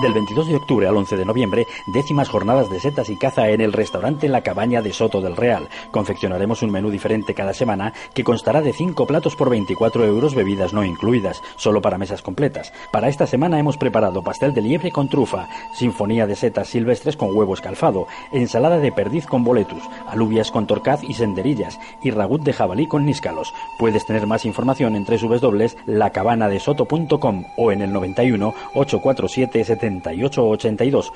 Del 0.00 0.14
22 0.14 0.48
de 0.48 0.56
octubre 0.56 0.88
al 0.88 0.96
11 0.96 1.18
de 1.18 1.26
noviembre, 1.26 1.66
décimas 1.86 2.30
jornadas 2.30 2.70
de 2.70 2.80
setas 2.80 3.10
y 3.10 3.16
caza 3.16 3.50
en 3.50 3.60
el 3.60 3.74
restaurante 3.74 4.26
La 4.26 4.40
Cabaña 4.40 4.80
de 4.80 4.94
Soto 4.94 5.20
del 5.20 5.36
Real. 5.36 5.68
Confeccionaremos 5.90 6.62
un 6.62 6.70
menú 6.70 6.90
diferente 6.90 7.34
cada 7.34 7.52
semana 7.52 7.92
que 8.14 8.24
constará 8.24 8.62
de 8.62 8.72
5 8.72 9.06
platos 9.06 9.36
por 9.36 9.50
24 9.50 10.06
euros, 10.06 10.34
bebidas 10.34 10.72
no 10.72 10.82
incluidas, 10.82 11.42
solo 11.56 11.82
para 11.82 11.98
mesas 11.98 12.22
completas. 12.22 12.72
Para 12.90 13.10
esta 13.10 13.26
semana 13.26 13.58
hemos 13.58 13.76
preparado 13.76 14.22
pastel 14.22 14.54
de 14.54 14.62
liebre 14.62 14.90
con 14.90 15.10
trufa, 15.10 15.50
sinfonía 15.74 16.26
de 16.26 16.36
setas 16.36 16.68
silvestres 16.68 17.18
con 17.18 17.36
huevo 17.36 17.52
escalfado, 17.52 18.06
ensalada 18.32 18.78
de 18.78 18.92
perdiz 18.92 19.26
con 19.26 19.44
boletus, 19.44 19.82
alubias 20.08 20.50
con 20.50 20.66
torcaz 20.66 21.04
y 21.04 21.12
senderillas 21.12 21.78
y 22.02 22.12
ragut 22.12 22.42
de 22.42 22.54
jabalí 22.54 22.86
con 22.86 23.04
níscalos. 23.04 23.52
Puedes 23.78 24.06
tener 24.06 24.26
más 24.26 24.46
información 24.46 24.96
en 24.96 25.04
www.lacabanadesoto.com 25.04 27.44
o 27.58 27.72
en 27.72 27.82
el 27.82 27.92
91 27.92 28.54
847 28.74 29.81
7882. 29.82 31.12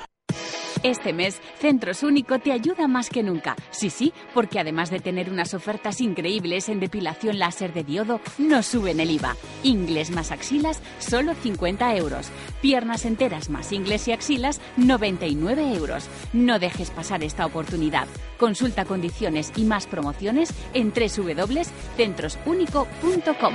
Este 0.83 1.13
mes, 1.13 1.41
Centros 1.59 2.03
Único 2.03 2.39
te 2.39 2.53
ayuda 2.53 2.87
más 2.87 3.09
que 3.09 3.23
nunca. 3.23 3.57
Sí, 3.71 3.89
sí, 3.91 4.13
porque 4.35 4.61
además 4.61 4.91
de 4.91 5.01
tener 5.01 5.31
unas 5.31 5.55
ofertas 5.55 6.01
increíbles 6.01 6.69
en 6.69 6.81
depilación 6.81 7.39
láser 7.39 7.73
de 7.73 7.83
diodo, 7.83 8.21
no 8.39 8.63
suben 8.63 9.01
el 9.01 9.11
IVA. 9.11 9.37
Ingles 9.63 10.11
más 10.11 10.33
axilas, 10.33 10.83
solo 10.99 11.33
50 11.35 11.97
euros. 11.97 12.29
Piernas 12.61 13.07
enteras 13.07 13.49
más 13.51 13.73
ingles 13.73 14.07
y 14.09 14.13
axilas, 14.13 14.61
99 14.77 15.75
euros. 15.75 16.09
No 16.33 16.59
dejes 16.59 16.91
pasar 16.91 17.23
esta 17.25 17.47
oportunidad. 17.47 18.07
Consulta 18.39 18.85
condiciones 18.85 19.53
y 19.57 19.65
más 19.65 19.87
promociones 19.87 20.53
en 20.75 20.93
www.centrosunico.com. 20.93 23.55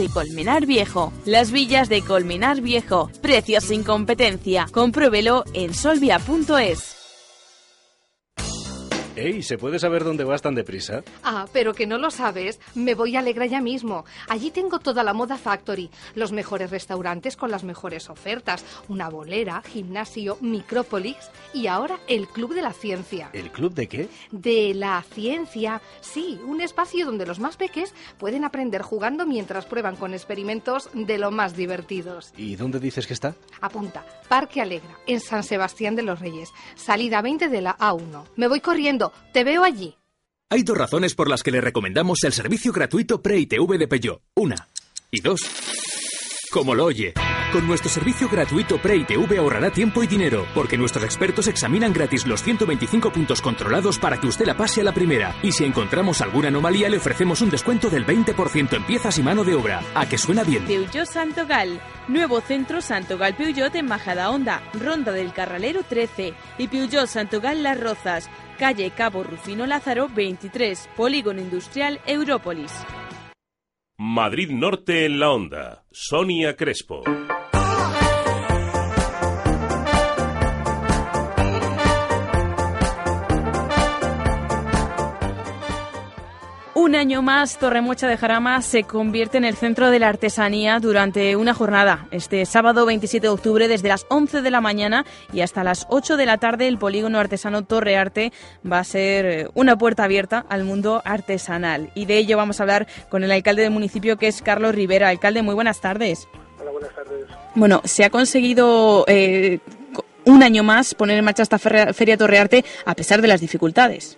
Colmenar 0.09 0.65
Viejo. 0.65 1.11
Las 1.25 1.51
villas 1.51 1.89
de 1.89 2.01
Colmenar 2.01 2.61
Viejo. 2.61 3.09
Precios 3.21 3.65
sin 3.65 3.83
competencia. 3.83 4.67
Compruébelo 4.71 5.43
en 5.53 5.73
solvia.es. 5.73 7.00
Ey, 9.17 9.43
¿se 9.43 9.57
puede 9.57 9.77
saber 9.77 10.05
dónde 10.05 10.23
vas 10.23 10.41
tan 10.41 10.55
deprisa? 10.55 11.03
Ah, 11.21 11.45
pero 11.51 11.73
que 11.73 11.85
no 11.85 11.97
lo 11.97 12.11
sabes. 12.11 12.61
Me 12.75 12.95
voy 12.95 13.17
a 13.17 13.19
Alegra 13.19 13.45
ya 13.45 13.59
mismo. 13.59 14.05
Allí 14.29 14.51
tengo 14.51 14.79
toda 14.79 15.03
la 15.03 15.13
moda 15.13 15.37
factory, 15.37 15.89
los 16.15 16.31
mejores 16.31 16.71
restaurantes 16.71 17.35
con 17.35 17.51
las 17.51 17.65
mejores 17.65 18.09
ofertas, 18.09 18.63
una 18.87 19.09
bolera, 19.09 19.63
gimnasio, 19.63 20.37
micrópolis 20.39 21.17
y 21.53 21.67
ahora 21.67 21.99
el 22.07 22.29
Club 22.29 22.53
de 22.53 22.61
la 22.61 22.71
Ciencia. 22.71 23.29
¿El 23.33 23.51
club 23.51 23.73
de 23.73 23.87
qué? 23.89 24.07
De 24.31 24.73
la 24.73 25.03
ciencia. 25.13 25.81
Sí, 25.99 26.39
un 26.45 26.61
espacio 26.61 27.05
donde 27.05 27.25
los 27.25 27.39
más 27.39 27.57
peques 27.57 27.93
pueden 28.17 28.45
aprender 28.45 28.81
jugando 28.81 29.25
mientras 29.25 29.65
prueban 29.65 29.97
con 29.97 30.13
experimentos 30.13 30.89
de 30.93 31.17
lo 31.17 31.31
más 31.31 31.57
divertidos. 31.57 32.33
¿Y 32.37 32.55
dónde 32.55 32.79
dices 32.79 33.07
que 33.07 33.13
está? 33.13 33.35
Apunta, 33.59 34.05
Parque 34.29 34.61
Alegra, 34.61 34.97
en 35.05 35.19
San 35.19 35.43
Sebastián 35.43 35.97
de 35.97 36.03
los 36.03 36.21
Reyes, 36.21 36.49
salida 36.75 37.21
20 37.21 37.49
de 37.49 37.61
la 37.61 37.77
A1. 37.77 38.23
Me 38.37 38.47
voy 38.47 38.61
corriendo, 38.61 39.00
te 39.33 39.43
veo 39.43 39.63
allí. 39.63 39.95
Hay 40.49 40.63
dos 40.63 40.77
razones 40.77 41.15
por 41.15 41.29
las 41.29 41.43
que 41.43 41.51
le 41.51 41.61
recomendamos 41.61 42.23
el 42.23 42.33
servicio 42.33 42.73
gratuito 42.73 43.21
Pre-ITV 43.21 43.77
de 43.77 43.87
Peugeot. 43.87 44.21
Una. 44.35 44.67
Y 45.09 45.21
dos. 45.21 45.39
Como 46.51 46.75
lo 46.75 46.85
oye. 46.85 47.13
Con 47.53 47.67
nuestro 47.67 47.89
servicio 47.89 48.27
gratuito 48.29 48.81
Pre-ITV 48.81 49.37
ahorrará 49.39 49.71
tiempo 49.71 50.03
y 50.03 50.07
dinero, 50.07 50.45
porque 50.53 50.77
nuestros 50.77 51.05
expertos 51.05 51.47
examinan 51.47 51.93
gratis 51.93 52.25
los 52.25 52.43
125 52.43 53.11
puntos 53.11 53.41
controlados 53.41 53.99
para 53.99 54.19
que 54.19 54.27
usted 54.27 54.45
la 54.45 54.57
pase 54.57 54.81
a 54.81 54.83
la 54.83 54.93
primera. 54.93 55.35
Y 55.43 55.53
si 55.53 55.63
encontramos 55.63 56.21
alguna 56.21 56.49
anomalía, 56.49 56.89
le 56.89 56.97
ofrecemos 56.97 57.41
un 57.41 57.49
descuento 57.49 57.89
del 57.89 58.05
20% 58.05 58.73
en 58.73 58.83
piezas 58.85 59.17
y 59.17 59.23
mano 59.23 59.45
de 59.45 59.55
obra. 59.55 59.81
¿A 59.95 60.07
que 60.07 60.17
suena 60.17 60.43
bien? 60.43 60.65
Peugeot 60.65 61.05
Santogal. 61.05 61.81
Nuevo 62.07 62.41
centro 62.41 62.81
Santogal 62.81 63.35
Peugeot 63.35 63.73
en 63.75 63.85
Majadahonda, 63.85 64.61
Ronda 64.73 65.13
del 65.13 65.31
Carralero 65.33 65.83
13 65.83 66.33
y 66.57 66.67
Peugeot 66.67 67.07
Santogal 67.07 67.63
Las 67.63 67.79
Rozas, 67.79 68.29
calle 68.61 68.91
Cabo 68.91 69.23
Rufino 69.23 69.65
Lázaro 69.65 70.07
23, 70.07 70.87
Polígono 70.95 71.41
Industrial 71.41 71.99
Európolis. 72.05 72.71
Madrid 73.97 74.51
Norte 74.51 75.05
en 75.05 75.19
la 75.19 75.31
onda. 75.31 75.83
Sonia 75.89 76.55
Crespo. 76.55 77.01
Un 86.81 86.95
año 86.95 87.21
más, 87.21 87.59
Torremocha 87.59 88.07
de 88.07 88.17
Jarama 88.17 88.59
se 88.63 88.85
convierte 88.85 89.37
en 89.37 89.45
el 89.45 89.55
centro 89.55 89.91
de 89.91 89.99
la 89.99 90.07
artesanía 90.07 90.79
durante 90.79 91.35
una 91.35 91.53
jornada. 91.53 92.07
Este 92.09 92.43
sábado 92.47 92.87
27 92.87 93.27
de 93.27 93.29
octubre, 93.31 93.67
desde 93.67 93.87
las 93.87 94.07
11 94.09 94.41
de 94.41 94.49
la 94.49 94.61
mañana 94.61 95.05
y 95.31 95.41
hasta 95.41 95.63
las 95.63 95.85
8 95.89 96.17
de 96.17 96.25
la 96.25 96.39
tarde, 96.39 96.67
el 96.67 96.79
polígono 96.79 97.19
artesano 97.19 97.63
Torrearte 97.63 98.33
va 98.69 98.79
a 98.79 98.83
ser 98.83 99.25
eh, 99.27 99.47
una 99.53 99.77
puerta 99.77 100.05
abierta 100.05 100.43
al 100.49 100.63
mundo 100.63 101.03
artesanal. 101.05 101.91
Y 101.93 102.05
de 102.05 102.17
ello 102.17 102.35
vamos 102.35 102.59
a 102.59 102.63
hablar 102.63 102.87
con 103.09 103.23
el 103.23 103.31
alcalde 103.31 103.61
del 103.61 103.71
municipio, 103.71 104.17
que 104.17 104.27
es 104.27 104.41
Carlos 104.41 104.73
Rivera. 104.73 105.09
Alcalde, 105.09 105.43
muy 105.43 105.53
buenas 105.53 105.81
tardes. 105.81 106.27
Hola, 106.59 106.71
buenas 106.71 106.95
tardes. 106.95 107.27
Bueno, 107.53 107.81
se 107.85 108.05
ha 108.05 108.09
conseguido 108.09 109.05
eh, 109.07 109.59
un 110.25 110.41
año 110.41 110.63
más 110.63 110.95
poner 110.95 111.19
en 111.19 111.25
marcha 111.25 111.43
esta 111.43 111.59
feria, 111.59 111.93
feria 111.93 112.17
Torrearte 112.17 112.65
a 112.85 112.95
pesar 112.95 113.21
de 113.21 113.27
las 113.27 113.39
dificultades. 113.39 114.17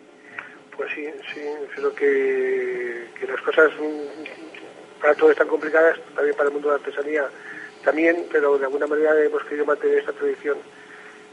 Creo 1.84 1.96
que, 1.96 3.28
las 3.28 3.42
cosas 3.42 3.70
mm, 3.78 5.02
para 5.02 5.16
todos 5.16 5.32
están 5.32 5.50
complicadas, 5.50 6.00
también 6.16 6.34
para 6.34 6.48
el 6.48 6.54
mundo 6.54 6.70
de 6.70 6.78
la 6.78 6.80
artesanía 6.82 7.26
también, 7.84 8.26
pero 8.32 8.58
de 8.58 8.64
alguna 8.64 8.88
manera 8.88 9.22
hemos 9.22 9.44
querido 9.44 9.66
mantener 9.66 9.98
esta 9.98 10.14
tradición. 10.14 10.58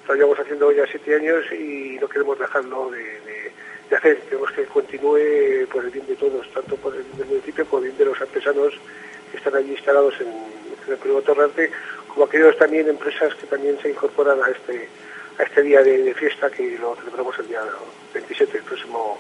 Lo 0.09 0.15
llevamos 0.15 0.41
haciendo 0.41 0.73
ya 0.73 0.85
siete 0.89 1.15
años 1.15 1.45
y 1.53 1.99
no 2.01 2.09
queremos 2.09 2.37
dejarlo 2.37 2.91
de, 2.91 3.53
hacer. 3.97 4.19
Queremos 4.23 4.51
que 4.51 4.65
continúe 4.65 5.69
por 5.71 5.85
el 5.85 5.91
bien 5.91 6.07
de 6.09 6.17
todos, 6.17 6.51
tanto 6.53 6.75
por 6.79 6.97
el 6.97 7.05
bien 7.05 7.19
del 7.19 7.27
municipio 7.29 7.65
como 7.67 7.85
el 7.85 7.91
bien 7.91 7.99
de 7.99 8.05
los 8.07 8.21
artesanos 8.21 8.75
que 9.31 9.37
están 9.37 9.55
allí 9.55 9.71
instalados 9.71 10.21
en, 10.21 10.27
el 10.91 10.97
Polígono 10.97 11.23
Torrarte, 11.23 11.71
como 12.09 12.25
aquellos 12.25 12.59
también 12.59 12.89
empresas 12.89 13.37
que 13.37 13.47
también 13.47 13.79
se 13.81 13.91
incorporan 13.91 14.43
a 14.43 14.49
este 14.49 14.89
a 15.39 15.45
este 15.45 15.63
día 15.63 15.81
de, 15.83 15.99
de 15.99 16.15
fiesta 16.15 16.51
que 16.51 16.77
lo 16.77 16.97
celebramos 16.97 17.39
el 17.39 17.47
día 17.47 17.63
27, 18.13 18.59
el 18.59 18.65
próximo 18.65 19.17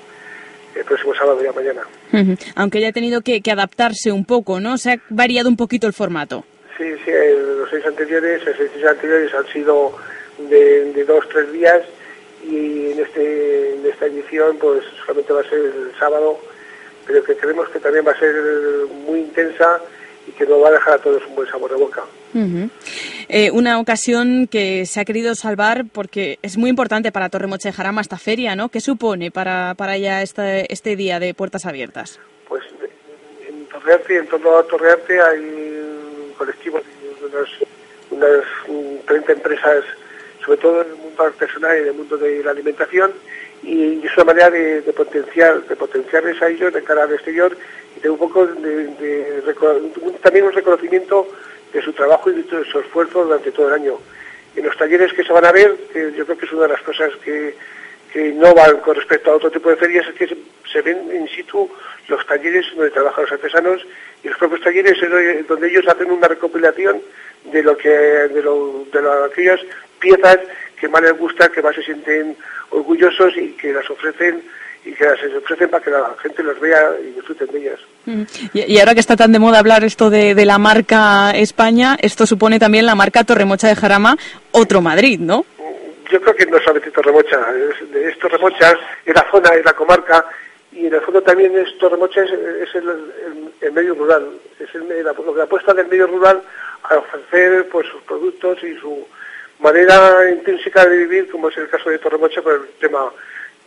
el 0.75 0.85
próximo 0.85 1.15
sábado 1.15 1.43
ya 1.43 1.53
mañana. 1.53 1.83
Ujú. 2.13 2.37
Aunque 2.55 2.79
haya 2.79 2.93
tenido 2.93 3.21
que, 3.23 3.41
que 3.41 3.51
adaptarse 3.51 4.13
un 4.13 4.25
poco, 4.25 4.61
¿no? 4.61 4.79
Se 4.79 4.93
ha 4.93 4.97
variado 5.09 5.49
un 5.49 5.57
poquito 5.57 5.87
el 5.87 5.93
formato. 5.93 6.45
Sí, 6.79 6.85
sí, 7.05 7.11
los 7.59 7.69
seis 7.69 7.85
anteriores, 7.85 8.45
los 8.45 8.57
seis 8.57 8.87
anteriores 8.87 9.35
han 9.35 9.47
sido 9.49 9.95
de, 10.39 10.93
de 10.93 11.05
dos, 11.05 11.29
tres 11.29 11.53
días 11.53 11.83
y 12.43 12.93
en, 12.93 13.01
este, 13.01 13.75
en 13.75 13.87
esta 13.87 14.07
edición 14.07 14.57
pues 14.59 14.83
solamente 15.05 15.33
va 15.33 15.41
a 15.41 15.45
ser 15.45 15.59
el 15.59 15.93
sábado, 15.99 16.39
pero 17.07 17.23
que 17.23 17.37
creemos 17.37 17.69
que 17.69 17.81
también 17.81 18.07
va 18.07 18.13
a 18.13 18.19
ser 18.19 18.35
muy 19.07 19.21
intensa 19.21 19.81
y 20.27 20.33
que 20.33 20.47
nos 20.47 20.63
va 20.63 20.69
a 20.69 20.73
dejar 20.73 20.95
a 20.95 20.99
todos 20.99 21.23
un 21.27 21.35
buen 21.35 21.49
sabor 21.49 21.71
de 21.71 21.77
boca. 21.77 22.03
Eh, 23.29 23.51
una 23.53 23.79
ocasión 23.81 24.47
que 24.51 24.87
se 24.87 25.01
ha 25.01 25.05
querido 25.05 25.35
salvar 25.35 25.85
porque 25.93 26.39
es 26.43 26.57
muy 26.57 26.71
importante 26.71 27.13
para 27.13 27.29
Torremocha 27.29 27.69
de 27.69 27.73
Jarama 27.73 28.01
esta 28.01 28.19
feria, 28.19 28.57
¿no? 28.57 28.69
¿Qué 28.69 28.81
supone 28.81 29.31
para, 29.31 29.75
para 29.77 29.97
ya 29.99 30.23
este, 30.23 30.73
este 30.73 30.97
día 30.97 31.19
de 31.21 31.35
puertas 31.35 31.67
abiertas? 31.67 32.19
Pues 32.49 32.63
en 33.49 33.65
Torrearte, 33.67 34.17
en 34.19 34.27
torno 34.27 34.59
a 34.59 34.63
Torrearte 34.65 35.21
hay 35.21 35.39
un 35.39 36.33
colectivo 36.37 36.79
de 36.81 37.27
unas, 37.27 37.49
unas 38.11 38.45
mm, 38.69 39.07
30 39.07 39.33
empresas, 39.33 39.85
sobre 40.45 40.59
todo 40.59 40.83
en 40.83 40.89
el 40.91 40.97
mundo 40.97 41.23
artesanal 41.23 41.77
y 41.79 41.81
en 41.83 41.87
el 41.89 41.95
mundo 41.95 42.17
de 42.17 42.43
la 42.45 42.51
alimentación, 42.53 43.13
y 43.63 44.05
es 44.07 44.15
una 44.17 44.25
manera 44.25 44.51
de, 44.51 44.81
de 44.81 44.93
potenciar, 44.93 45.63
de 45.67 45.77
potenciarles 45.77 46.41
a 46.41 46.49
ellos 46.49 46.73
de 46.73 46.83
cara 46.83 47.05
al 47.05 47.13
exterior 47.13 47.57
y 47.97 48.01
de 48.01 48.09
un 48.09 48.17
poco 48.19 48.47
de, 48.47 48.87
de 48.87 49.43
un- 50.01 50.15
también 50.23 50.47
un 50.47 50.53
reconocimiento 50.53 51.29
de 51.73 51.83
su 51.83 51.93
trabajo 51.93 52.31
y 52.31 52.35
de 52.43 52.65
su 52.65 52.79
esfuerzo 52.81 53.25
durante 53.25 53.53
todo 53.53 53.69
el 53.69 53.75
año. 53.75 53.99
En 54.57 54.65
los 54.65 54.77
talleres 54.77 55.13
que 55.13 55.23
se 55.25 55.33
van 55.33 55.45
a 55.45 55.53
ver, 55.53 55.75
que 55.93 56.13
yo 56.17 56.25
creo 56.27 56.39
que 56.39 56.47
es 56.47 56.53
una 56.53 56.63
de 56.63 56.69
las 56.73 56.83
cosas 56.83 57.11
que, 57.25 57.55
que 58.13 58.33
no 58.33 58.53
van 58.55 58.79
con 58.79 58.97
respecto 58.97 59.31
a 59.31 59.37
otro 59.37 59.51
tipo 59.51 59.71
de 59.71 59.77
ferias, 59.77 60.07
es 60.09 60.15
que 60.15 60.37
se, 60.73 60.83
ven 60.83 60.99
in 61.15 61.29
situ 61.29 61.71
los 62.09 62.27
talleres 62.27 62.67
donde 62.75 62.91
trabajan 62.91 63.25
los 63.25 63.33
artesanos 63.33 63.87
y 64.25 64.29
los 64.29 64.39
propios 64.39 64.61
talleres 64.63 64.99
donde 65.49 65.69
ellos 65.69 65.87
hacen 65.89 66.11
una 66.11 66.27
recopilación 66.29 67.01
de 67.45 67.63
lo 67.63 67.77
que 67.77 67.89
de, 67.89 68.43
lo, 68.43 68.85
de 68.93 69.01
lo- 69.03 69.25
aquellas 69.25 69.61
piezas 70.01 70.39
que 70.79 70.89
más 70.89 71.03
les 71.03 71.17
gusta, 71.17 71.51
que 71.51 71.63
más 71.63 71.75
se 71.77 71.83
sienten 71.83 72.37
orgullosos 72.71 73.37
y 73.37 73.53
que 73.53 73.73
las 73.73 73.89
ofrecen 73.91 74.43
y 74.85 74.93
que 74.93 75.05
las 75.05 75.19
ofrecen 75.43 75.69
para 75.69 75.85
que 75.85 75.91
la 75.91 76.15
gente 76.23 76.43
los 76.43 76.59
vea 76.61 76.93
y 77.03 77.11
disfruten 77.13 77.49
de 77.49 77.59
ellas. 77.59 77.81
Mm. 78.07 78.23
Y, 78.55 78.73
y 78.75 78.79
ahora 78.79 78.95
que 78.95 79.01
está 79.01 79.17
tan 79.17 79.33
de 79.33 79.39
moda 79.39 79.59
hablar 79.59 79.85
esto 79.85 80.09
de, 80.11 80.35
de 80.35 80.45
la 80.47 80.59
marca 80.59 81.33
España, 81.33 81.97
esto 82.01 82.27
supone 82.27 82.59
también 82.59 82.87
la 82.87 82.95
marca 82.95 83.25
Torremocha 83.25 83.69
de 83.69 83.77
Jarama, 83.77 84.17
otro 84.53 84.81
Madrid, 84.81 85.19
¿no? 85.21 85.45
Yo 86.11 86.21
creo 86.21 86.35
que 86.35 86.47
no 86.47 86.59
solamente 86.61 86.91
Torremocha, 86.91 87.39
es, 87.55 87.95
es 87.97 88.19
Torremocha, 88.19 88.75
es 89.07 89.15
la 89.15 89.27
zona, 89.31 89.51
es 89.55 89.65
la 89.65 89.75
comarca, 89.75 90.25
y 90.73 90.87
en 90.87 90.95
el 90.95 91.01
fondo 91.03 91.23
también 91.23 91.57
es 91.57 91.77
Torremocha 91.79 92.23
es, 92.25 92.31
es 92.33 92.75
el, 92.75 92.89
el- 92.89 93.51
el 93.61 93.73
medio 93.73 93.95
rural, 93.95 94.27
es 94.59 94.75
el, 94.75 94.89
la, 95.05 95.13
lo 95.13 95.35
que 95.35 95.43
apuesta 95.43 95.75
del 95.75 95.87
medio 95.89 96.07
rural 96.07 96.43
a 96.85 96.97
ofrecer 96.97 97.69
pues, 97.69 97.87
sus 97.89 98.03
productos 98.03 98.59
y 98.65 98.75
su 98.79 99.07
manera 99.61 100.31
intrínseca 100.31 100.87
de 100.87 100.97
vivir, 100.97 101.31
como 101.31 101.49
es 101.51 101.57
el 101.59 101.69
caso 101.69 101.91
de 101.91 101.99
Torremocha, 101.99 102.41
por 102.43 102.55
el 102.55 102.63
tema 102.81 103.11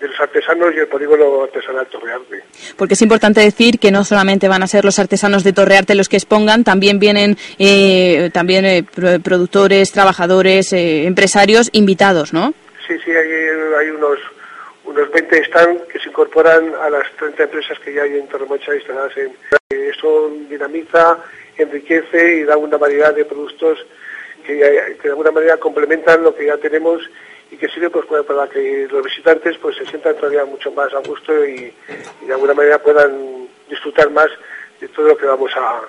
de 0.03 0.09
los 0.09 0.19
artesanos 0.19 0.75
y 0.75 0.79
el 0.79 0.87
polígono 0.87 1.43
artesanal 1.43 1.87
Torrearte. 1.87 2.43
Porque 2.77 2.93
es 2.95 3.01
importante 3.01 3.39
decir 3.39 3.79
que 3.79 3.89
no 3.89 4.03
solamente 4.03 4.47
van 4.49 4.61
a 4.61 4.67
ser 4.67 4.83
los 4.83 4.99
artesanos 4.99 5.43
de 5.45 5.53
Torrearte 5.53 5.95
los 5.95 6.09
que 6.09 6.17
expongan, 6.17 6.63
también 6.65 6.99
vienen 6.99 7.37
eh, 7.57 8.29
también 8.33 8.65
eh, 8.65 8.83
pro- 8.83 9.19
productores, 9.23 9.91
trabajadores, 9.93 10.73
eh, 10.73 11.05
empresarios 11.05 11.69
invitados, 11.71 12.33
¿no? 12.33 12.53
Sí, 12.85 12.95
sí, 13.05 13.11
hay, 13.11 13.31
hay 13.79 13.89
unos, 13.91 14.19
unos 14.83 15.09
20 15.11 15.45
stands 15.45 15.83
que 15.91 15.99
se 15.99 16.09
incorporan 16.09 16.73
a 16.81 16.89
las 16.89 17.09
30 17.17 17.43
empresas 17.43 17.79
que 17.79 17.93
ya 17.93 18.01
hay 18.03 18.17
en 18.17 18.27
Torremocha 18.27 18.75
instaladas 18.75 19.15
en... 19.17 19.31
Eso 19.69 20.31
dinamiza, 20.49 21.17
enriquece 21.57 22.39
y 22.39 22.43
da 22.43 22.57
una 22.57 22.77
variedad 22.77 23.13
de 23.15 23.23
productos 23.25 23.79
que 24.45 24.55
de 24.55 25.09
alguna 25.09 25.31
manera 25.31 25.55
complementan 25.57 26.21
lo 26.23 26.35
que 26.35 26.47
ya 26.47 26.57
tenemos 26.57 27.01
y 27.53 27.57
que 27.57 27.69
sirve 27.69 27.89
pues 27.91 28.05
para- 28.25 28.49
que 28.49 28.87
los 28.91 29.03
visitantes 29.03 29.57
pues 29.59 29.75
se 29.77 29.85
sientan 29.85 30.15
todavía 30.15 30.43
mucho 30.45 30.71
más 30.71 30.91
a 30.93 30.99
gusto 30.99 31.45
y, 31.45 31.71
de 32.25 32.33
alguna 32.33 32.53
manera 32.55 32.79
puedan 32.79 33.47
disfrutar 33.69 34.09
más 34.09 34.27
de 34.81 34.87
todo 34.89 35.09
lo 35.09 35.17
que 35.17 35.25
vamos 35.27 35.51
a, 35.55 35.81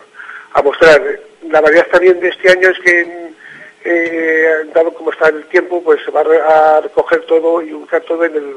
mostrar. 0.62 1.00
La 1.48 1.60
variedad 1.60 1.86
también 1.88 2.20
de 2.20 2.28
este 2.28 2.50
año 2.50 2.68
es 2.68 2.78
que 2.80 3.30
eh, 3.84 4.54
dado 4.74 4.92
como 4.94 5.10
está 5.10 5.28
el 5.28 5.44
tiempo, 5.46 5.82
pues 5.82 6.00
se 6.04 6.10
va 6.10 6.20
a 6.20 6.24
re- 6.24 6.40
a 6.40 6.80
recoger 6.82 7.22
todo 7.26 7.60
y 7.62 7.72
ubicar 7.72 8.02
todo 8.02 8.24
en 8.24 8.34
el, 8.36 8.54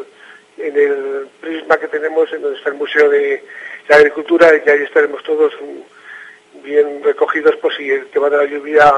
en 0.57 0.77
el 0.77 1.27
prisma 1.41 1.77
que 1.77 1.87
tenemos, 1.87 2.31
en 2.33 2.41
donde 2.41 2.57
está 2.57 2.69
el 2.69 2.75
Museo 2.75 3.09
de 3.09 3.43
la 3.87 3.95
Agricultura, 3.97 4.53
y 4.55 4.61
que 4.61 4.71
ahí 4.71 4.83
estaremos 4.83 5.23
todos 5.23 5.53
bien 6.63 7.01
recogidos, 7.03 7.55
por 7.57 7.73
si 7.75 7.89
el 7.89 8.07
tema 8.07 8.29
de 8.29 8.37
la 8.37 8.45
lluvia 8.45 8.93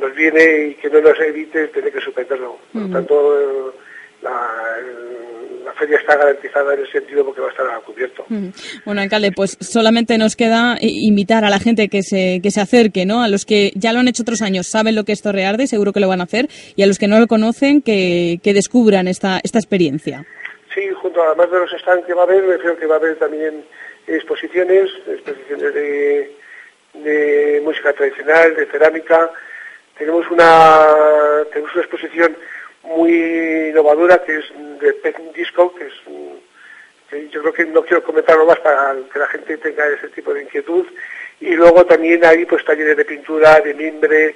nos 0.00 0.14
viene 0.14 0.68
y 0.68 0.74
que 0.74 0.90
no 0.90 1.00
nos 1.00 1.18
evite 1.20 1.68
tener 1.68 1.92
que 1.92 2.00
suspenderlo. 2.00 2.58
Por 2.72 2.82
lo 2.82 2.88
tanto, 2.88 3.74
la, 4.22 5.72
feria 5.74 5.98
está 5.98 6.16
garantizada 6.16 6.74
en 6.74 6.82
ese 6.82 6.92
sentido 6.92 7.24
porque 7.24 7.40
va 7.40 7.48
a 7.48 7.50
estar 7.50 7.66
a 7.66 7.80
cubierto. 7.80 8.24
Mm. 8.28 8.48
Bueno, 8.84 9.00
alcalde, 9.00 9.32
pues 9.32 9.56
solamente 9.60 10.16
nos 10.18 10.36
queda 10.36 10.76
eh, 10.76 10.86
invitar 10.88 11.44
a 11.44 11.50
la 11.50 11.58
gente 11.58 11.88
que 11.88 12.02
se, 12.02 12.40
que 12.40 12.52
se 12.52 12.60
acerque, 12.60 13.06
¿no? 13.06 13.24
A 13.24 13.28
los 13.28 13.44
que 13.44 13.72
ya 13.74 13.92
lo 13.92 13.98
han 13.98 14.06
hecho 14.06 14.22
otros 14.22 14.40
años, 14.40 14.68
saben 14.68 14.94
lo 14.94 15.04
que 15.04 15.12
es 15.12 15.22
Torrearte, 15.22 15.66
seguro 15.66 15.92
que 15.92 15.98
lo 15.98 16.08
van 16.08 16.20
a 16.20 16.24
hacer, 16.24 16.48
y 16.76 16.82
a 16.82 16.86
los 16.86 16.98
que 16.98 17.08
no 17.08 17.18
lo 17.18 17.26
conocen, 17.26 17.82
que, 17.82 18.38
que 18.42 18.54
descubran 18.54 19.08
esta, 19.08 19.40
esta 19.42 19.58
experiencia. 19.58 20.24
Sí, 20.72 20.82
junto 20.94 21.22
a 21.22 21.26
además 21.28 21.50
de 21.50 21.58
los 21.58 21.70
stands 21.72 22.06
que 22.06 22.14
va 22.14 22.22
a 22.22 22.24
haber, 22.24 22.44
me 22.44 22.58
creo 22.58 22.76
que 22.76 22.86
va 22.86 22.94
a 22.94 22.98
haber 22.98 23.16
también 23.16 23.64
exposiciones, 24.06 24.90
exposiciones 25.08 25.74
de, 25.74 26.32
de 26.94 27.60
música 27.64 27.92
tradicional, 27.92 28.54
de 28.54 28.66
cerámica. 28.66 29.30
Tenemos 29.98 30.28
una, 30.30 31.44
tenemos 31.52 31.72
una 31.74 31.82
exposición 31.82 32.36
muy 32.82 33.12
innovadora 33.70 34.22
que 34.24 34.38
es 34.38 34.44
de 34.80 34.92
Pet 34.94 35.16
Disco, 35.34 35.74
que 35.74 35.86
es 35.86 35.92
que 37.08 37.28
yo 37.28 37.40
creo 37.42 37.52
que 37.52 37.64
no 37.66 37.82
quiero 37.82 38.02
comentarlo 38.02 38.46
más 38.46 38.58
para 38.60 38.94
que 39.12 39.18
la 39.18 39.28
gente 39.28 39.56
tenga 39.58 39.86
ese 39.86 40.08
tipo 40.08 40.34
de 40.34 40.42
inquietud. 40.42 40.86
Y 41.40 41.54
luego 41.54 41.84
también 41.86 42.24
hay 42.24 42.44
pues 42.44 42.64
talleres 42.64 42.96
de 42.96 43.04
pintura, 43.04 43.60
de 43.60 43.74
mimbre, 43.74 44.34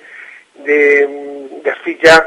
de, 0.65 1.63
arcilla, 1.65 2.27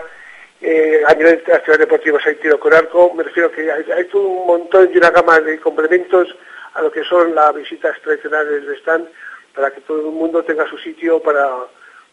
eh, 0.62 1.02
a 1.08 1.14
nivel 1.14 1.44
de 1.44 1.54
actividades 1.54 1.80
deportivas 1.80 2.26
hay 2.26 2.36
tiro 2.36 2.60
con 2.60 2.74
arco, 2.74 3.14
me 3.14 3.24
refiero 3.24 3.52
que 3.52 3.72
hay, 3.72 3.84
hay 3.92 4.06
todo 4.06 4.28
un 4.28 4.48
montón 4.48 4.90
y 4.94 4.98
una 4.98 5.10
gama 5.10 5.40
de 5.40 5.60
complementos 5.60 6.36
a 6.74 6.82
lo 6.82 6.92
que 6.92 7.04
son 7.04 7.34
las 7.34 7.54
visitas 7.56 8.00
tradicionales 8.02 8.68
de 8.68 8.76
stand 8.78 9.08
para 9.54 9.72
que 9.72 9.82
todo 9.82 10.10
el 10.10 10.14
mundo 10.14 10.44
tenga 10.44 10.68
su 10.70 10.78
sitio 10.78 11.20
para 11.20 11.50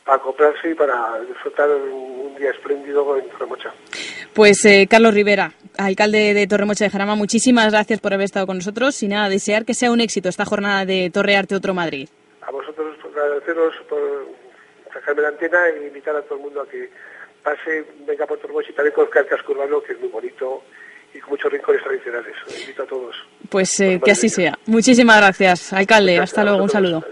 acoplarse 0.08 0.70
y 0.70 0.74
para 0.74 1.20
disfrutar 1.20 1.68
un, 1.68 2.34
día 2.38 2.50
espléndido 2.50 3.16
en 3.18 3.28
Torremocha. 3.30 3.72
Pues 4.32 4.64
eh, 4.64 4.86
Carlos 4.88 5.12
Rivera, 5.12 5.52
alcalde 5.76 6.34
de 6.34 6.46
Torremocha 6.46 6.84
de 6.84 6.90
Jarama, 6.90 7.16
muchísimas 7.16 7.72
gracias 7.72 8.00
por 8.00 8.14
haber 8.14 8.26
estado 8.26 8.46
con 8.46 8.58
nosotros 8.58 9.02
y 9.02 9.08
nada, 9.08 9.28
desear 9.28 9.64
que 9.64 9.74
sea 9.74 9.90
un 9.90 10.00
éxito 10.00 10.28
esta 10.28 10.44
jornada 10.44 10.84
de 10.84 11.10
Torrearte 11.10 11.56
Otro 11.56 11.74
Madrid. 11.74 12.08
A 12.42 12.52
vosotros 12.52 12.96
agradeceros 13.04 13.74
por 13.88 14.28
sacarme 14.92 15.22
la 15.22 15.28
antena 15.28 15.68
e 15.68 15.88
invitar 15.88 16.14
a 16.14 16.22
todo 16.22 16.36
el 16.36 16.42
mundo 16.42 16.60
a 16.60 16.68
que 16.68 16.88
pase, 17.42 17.84
venga 18.06 18.24
por 18.26 18.38
Torremocha 18.38 18.70
y 18.70 18.74
también 18.74 18.94
conozca 18.94 19.20
el 19.20 19.26
casco 19.26 19.52
urbano 19.52 19.82
que 19.82 19.94
es 19.94 20.00
muy 20.00 20.10
bonito 20.10 20.62
y 21.12 21.18
con 21.18 21.30
muchos 21.30 21.50
rincones 21.50 21.82
tradicionales. 21.82 22.36
Os 22.46 22.60
invito 22.60 22.84
a 22.84 22.86
todos. 22.86 23.16
Pues 23.48 23.80
eh, 23.80 24.00
que 24.04 24.12
así 24.12 24.28
sea. 24.28 24.56
Muchísimas 24.66 25.16
gracias, 25.16 25.72
alcalde. 25.72 26.12
Muchas 26.12 26.30
Hasta 26.30 26.44
luego, 26.44 26.62
un 26.62 26.70
saludo. 26.70 27.04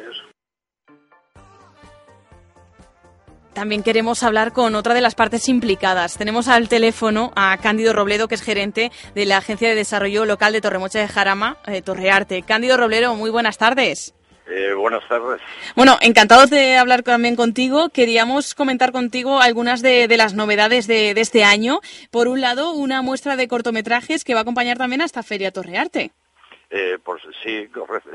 También 3.57 3.83
queremos 3.83 4.23
hablar 4.23 4.53
con 4.53 4.75
otra 4.75 4.93
de 4.93 5.01
las 5.01 5.15
partes 5.15 5.49
implicadas. 5.49 6.19
Tenemos 6.19 6.47
al 6.47 6.69
teléfono 6.69 7.33
a 7.37 7.57
Cándido 7.57 7.95
Robledo, 7.95 8.29
que 8.29 8.35
es 8.35 8.43
gerente 8.43 8.93
de 9.15 9.25
la 9.25 9.39
Agencia 9.39 9.67
de 9.67 9.75
Desarrollo 9.75 10.27
Local 10.27 10.53
de 10.53 10.61
Torremocha 10.61 10.99
de 10.99 11.09
Jarama, 11.09 11.57
eh, 11.67 11.81
Torrearte. 11.81 12.43
Cándido 12.43 12.77
Robledo, 12.77 13.15
muy 13.15 13.31
buenas 13.31 13.57
tardes. 13.57 14.15
Eh, 14.47 14.75
buenas 14.75 15.09
tardes. 15.09 15.41
Bueno, 15.75 15.97
encantados 16.03 16.51
de 16.51 16.77
hablar 16.77 17.03
también 17.03 17.35
contigo. 17.35 17.89
Queríamos 17.89 18.55
comentar 18.55 18.93
contigo 18.93 19.41
algunas 19.41 19.81
de, 19.81 20.07
de 20.07 20.17
las 20.19 20.35
novedades 20.35 20.87
de, 20.87 21.15
de 21.15 21.21
este 21.23 21.43
año. 21.43 21.81
Por 22.11 22.29
un 22.29 22.43
lado, 22.43 22.73
una 22.73 23.01
muestra 23.01 23.37
de 23.37 23.49
cortometrajes 23.49 24.23
que 24.23 24.35
va 24.35 24.41
a 24.41 24.43
acompañar 24.43 24.77
también 24.77 25.01
a 25.01 25.07
esta 25.07 25.23
Feria 25.23 25.51
Torrearte. 25.51 26.11
Eh, 26.69 26.99
por, 27.03 27.19
sí, 27.43 27.71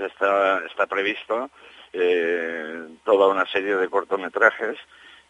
está, 0.06 0.62
está 0.68 0.86
previsto 0.86 1.50
eh, 1.94 2.84
toda 3.04 3.28
una 3.28 3.48
serie 3.48 3.76
de 3.76 3.90
cortometrajes 3.90 4.78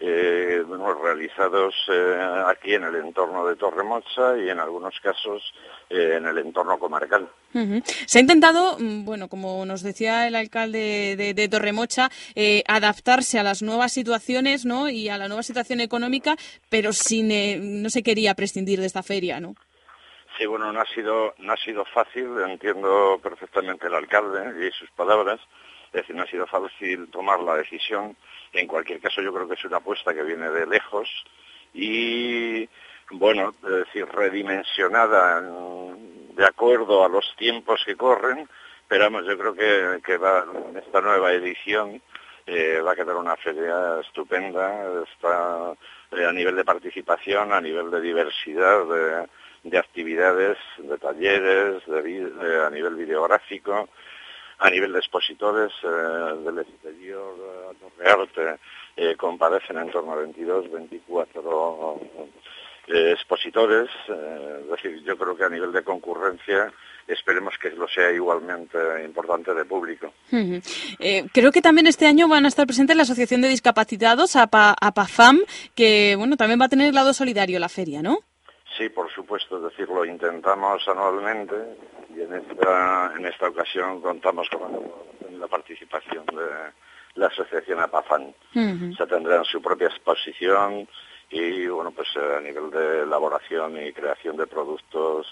eh, 0.03 0.63
bueno, 0.65 0.95
realizados 0.95 1.75
eh, 1.87 2.43
aquí 2.47 2.73
en 2.73 2.83
el 2.85 2.95
entorno 2.95 3.45
de 3.45 3.55
Torremocha 3.55 4.35
y 4.35 4.49
en 4.49 4.59
algunos 4.59 4.99
casos 4.99 5.53
eh, 5.91 6.15
en 6.17 6.25
el 6.25 6.39
entorno 6.39 6.79
comarcal. 6.79 7.29
Se 8.07 8.17
ha 8.17 8.21
intentado, 8.21 8.77
mm, 8.79 9.05
bueno, 9.05 9.27
como 9.27 9.63
nos 9.63 9.83
decía 9.83 10.27
el 10.27 10.35
alcalde 10.35 11.15
de, 11.15 11.35
de 11.35 11.47
Torremocha, 11.49 12.09
eh, 12.33 12.63
adaptarse 12.67 13.37
a 13.37 13.43
las 13.43 13.61
nuevas 13.61 13.91
situaciones, 13.91 14.65
¿no? 14.65 14.89
Y 14.89 15.09
a 15.09 15.19
la 15.19 15.27
nueva 15.27 15.43
situación 15.43 15.81
económica, 15.81 16.35
pero 16.69 16.93
sin, 16.93 17.83
no 17.83 17.89
se 17.91 18.01
quería 18.01 18.33
prescindir 18.33 18.79
de 18.79 18.87
esta 18.87 19.03
feria, 19.03 19.39
¿no? 19.39 19.53
Sí, 20.35 20.47
bueno, 20.47 20.73
no 20.73 20.81
ha 20.81 20.85
sido, 20.87 21.35
no 21.37 21.53
ha 21.53 21.57
sido 21.57 21.85
fácil, 21.85 22.27
entiendo 22.49 23.19
perfectamente 23.21 23.85
el 23.85 23.93
alcalde 23.93 24.67
y 24.67 24.71
sus 24.71 24.89
palabras, 24.91 25.39
es 25.87 26.01
decir, 26.01 26.15
no 26.15 26.23
ha 26.23 26.27
sido 26.27 26.47
fácil 26.47 27.07
tomar 27.11 27.39
la 27.41 27.57
decisión. 27.57 28.15
En 28.53 28.67
cualquier 28.67 28.99
caso, 28.99 29.21
yo 29.21 29.33
creo 29.33 29.47
que 29.47 29.53
es 29.53 29.65
una 29.65 29.77
apuesta 29.77 30.13
que 30.13 30.23
viene 30.23 30.49
de 30.49 30.67
lejos 30.67 31.09
y, 31.73 32.67
bueno, 33.11 33.53
es 33.63 33.69
decir, 33.85 34.05
redimensionada 34.07 35.41
de 35.41 36.45
acuerdo 36.45 37.05
a 37.05 37.09
los 37.09 37.33
tiempos 37.37 37.81
que 37.85 37.95
corren, 37.95 38.47
pero 38.87 39.05
vamos, 39.05 39.25
yo 39.25 39.37
creo 39.37 39.53
que, 39.53 40.01
que 40.03 40.15
esta 40.79 41.01
nueva 41.01 41.31
edición 41.31 42.01
eh, 42.45 42.81
va 42.81 42.91
a 42.91 42.95
quedar 42.95 43.15
una 43.15 43.37
feria 43.37 43.99
estupenda, 44.01 45.03
está 45.03 45.73
eh, 46.11 46.25
a 46.25 46.31
nivel 46.31 46.55
de 46.55 46.65
participación, 46.65 47.53
a 47.53 47.61
nivel 47.61 47.91
de 47.91 48.01
diversidad 48.01 48.85
de, 48.85 49.29
de 49.63 49.77
actividades, 49.77 50.57
de 50.77 50.97
talleres, 50.97 51.83
eh, 51.87 52.63
a 52.65 52.69
nivel 52.69 52.95
videográfico, 52.95 53.87
a 54.59 54.69
nivel 54.69 54.91
de 54.91 54.99
expositores 54.99 55.71
del 55.81 56.59
exterior, 56.59 57.35
eh, 58.03 58.57
eh, 58.97 59.15
comparecen 59.15 59.77
en 59.77 59.91
torno 59.91 60.13
a 60.13 60.15
22, 60.17 60.71
24 60.71 61.99
eh, 62.87 63.11
expositores, 63.11 63.89
eh, 64.09 64.59
es 64.63 64.69
decir, 64.69 65.03
yo 65.03 65.17
creo 65.17 65.37
que 65.37 65.45
a 65.45 65.49
nivel 65.49 65.71
de 65.71 65.83
concurrencia 65.83 66.73
esperemos 67.07 67.57
que 67.57 67.69
lo 67.71 67.87
sea 67.87 68.11
igualmente 68.11 68.77
importante 69.05 69.53
de 69.53 69.65
público. 69.65 70.13
Eh, 70.99 71.25
creo 71.33 71.51
que 71.51 71.61
también 71.61 71.87
este 71.87 72.07
año 72.07 72.27
van 72.27 72.45
a 72.45 72.47
estar 72.47 72.65
presentes 72.65 72.95
la 72.95 73.03
Asociación 73.03 73.41
de 73.41 73.49
Discapacitados, 73.49 74.35
APA, 74.35 74.75
APAFAM, 74.79 75.39
que, 75.75 76.15
bueno, 76.17 76.37
también 76.37 76.59
va 76.59 76.65
a 76.65 76.69
tener 76.69 76.89
el 76.89 76.95
lado 76.95 77.13
solidario 77.13 77.59
la 77.59 77.69
feria, 77.69 78.01
¿no? 78.01 78.19
Sí, 78.77 78.89
por 78.89 79.11
supuesto, 79.13 79.57
es 79.57 79.63
decir, 79.71 79.87
lo 79.87 80.03
intentamos 80.03 80.85
anualmente 80.87 81.55
y 82.15 82.21
en 82.21 82.33
esta, 82.33 83.13
en 83.15 83.25
esta 83.25 83.49
ocasión 83.49 84.01
contamos 84.01 84.49
con 84.49 85.39
la 85.39 85.47
participación 85.47 86.25
de, 86.25 86.71
la 87.15 87.27
asociación 87.27 87.79
APAFAN. 87.79 88.33
Ujú. 88.55 88.93
O 88.93 88.95
sea, 88.95 89.07
tendrán 89.07 89.43
su 89.45 89.61
propia 89.61 89.87
exposición 89.87 90.87
y, 91.29 91.67
bueno, 91.67 91.91
pues 91.91 92.09
eh, 92.15 92.35
a 92.37 92.41
nivel 92.41 92.69
de 92.71 93.03
elaboración 93.03 93.83
y 93.83 93.93
creación 93.93 94.37
de 94.37 94.47
productos 94.47 95.27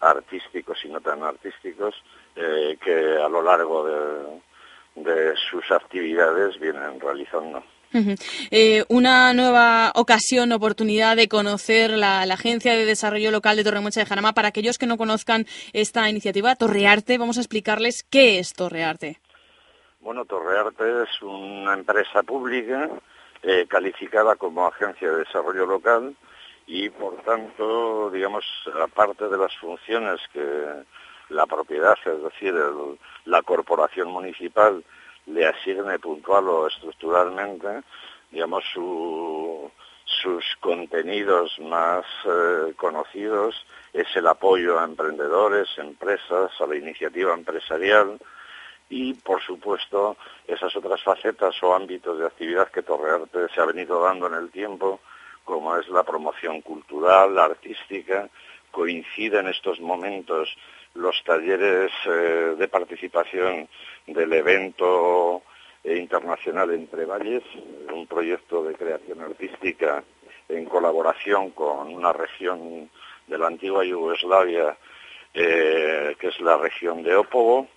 artísticos 0.00 0.78
y 0.84 0.88
no 0.88 1.00
tan 1.00 1.22
artísticos, 1.22 1.94
eh, 2.34 2.76
que 2.82 3.16
a 3.22 3.28
lo 3.28 3.42
largo 3.42 3.84
de, 3.84 5.02
de 5.02 5.34
sus 5.50 5.70
actividades 5.70 6.58
vienen 6.60 7.00
realizando. 7.00 7.62
Eh, 8.50 8.84
una 8.88 9.32
nueva 9.32 9.92
ocasión, 9.94 10.52
oportunidad 10.52 11.16
de 11.16 11.28
conocer 11.28 11.92
la, 11.92 12.26
la 12.26 12.34
Agencia 12.34 12.74
de 12.74 12.84
Desarrollo 12.84 13.30
Local 13.30 13.56
de 13.56 13.64
Torremocha 13.64 14.00
de 14.00 14.06
Jarama. 14.06 14.34
Para 14.34 14.48
aquellos 14.48 14.76
que 14.76 14.86
no 14.86 14.98
conozcan 14.98 15.46
esta 15.72 16.10
iniciativa, 16.10 16.56
Torrearte, 16.56 17.16
vamos 17.16 17.38
a 17.38 17.40
explicarles 17.40 18.04
qué 18.10 18.38
es 18.38 18.52
Torrearte. 18.52 19.18
Bueno, 20.06 20.24
Torrearte 20.24 21.02
es 21.02 21.20
una 21.20 21.74
empresa 21.74 22.22
pública 22.22 22.88
eh, 23.42 23.66
calificada 23.68 24.36
como 24.36 24.64
agencia 24.64 25.10
de 25.10 25.24
desarrollo 25.24 25.66
local 25.66 26.14
y, 26.64 26.90
por 26.90 27.16
tanto, 27.22 28.08
digamos, 28.12 28.44
aparte 28.80 29.28
de 29.28 29.36
las 29.36 29.52
funciones 29.56 30.20
que 30.32 30.64
la 31.30 31.44
propiedad, 31.46 31.98
es 32.04 32.22
decir, 32.22 32.54
la 33.24 33.42
corporación 33.42 34.12
municipal 34.12 34.84
le 35.26 35.44
asigne 35.44 35.98
puntual 35.98 36.48
o 36.50 36.68
estructuralmente, 36.68 37.82
digamos, 38.30 38.62
su- 38.72 39.68
sus 40.04 40.44
contenidos 40.60 41.58
más 41.58 42.04
eh, 42.26 42.74
conocidos 42.76 43.56
es 43.92 44.06
el 44.14 44.28
apoyo 44.28 44.78
a 44.78 44.84
emprendedores, 44.84 45.66
empresas, 45.78 46.52
a 46.60 46.66
la 46.68 46.76
iniciativa 46.76 47.34
empresarial, 47.34 48.20
y, 48.88 49.14
por 49.14 49.42
supuesto, 49.42 50.16
esas 50.46 50.74
otras 50.76 51.02
facetas 51.02 51.60
o 51.62 51.74
ámbitos 51.74 52.18
de 52.18 52.26
actividad 52.26 52.70
que 52.70 52.82
Torrearte 52.82 53.48
se 53.54 53.60
ha 53.60 53.64
venido 53.64 54.00
dando 54.00 54.26
en 54.28 54.34
el 54.34 54.50
tiempo, 54.50 55.00
como 55.44 55.76
es 55.76 55.88
la 55.88 56.04
promoción 56.04 56.60
cultural, 56.60 57.34
la 57.34 57.44
artística, 57.44 58.28
coincide 58.70 59.40
en 59.40 59.48
estos 59.48 59.80
momentos 59.80 60.56
los 60.94 61.22
talleres 61.24 61.92
eh, 62.06 62.54
de 62.58 62.68
participación 62.68 63.68
del 64.06 64.32
evento 64.32 65.42
eh, 65.84 65.96
internacional 65.96 66.70
Entre 66.72 67.04
Valles, 67.04 67.42
un 67.92 68.06
proyecto 68.06 68.64
de 68.64 68.74
creación 68.74 69.20
artística 69.20 70.02
en 70.48 70.64
colaboración 70.64 71.50
con 71.50 71.92
una 71.92 72.12
región 72.12 72.90
de 73.26 73.38
la 73.38 73.48
antigua 73.48 73.84
Yugoslavia, 73.84 74.76
eh, 75.34 76.16
que 76.18 76.28
es 76.28 76.40
la 76.40 76.56
región 76.56 77.02
de 77.02 77.16
Ópogo, 77.16 77.68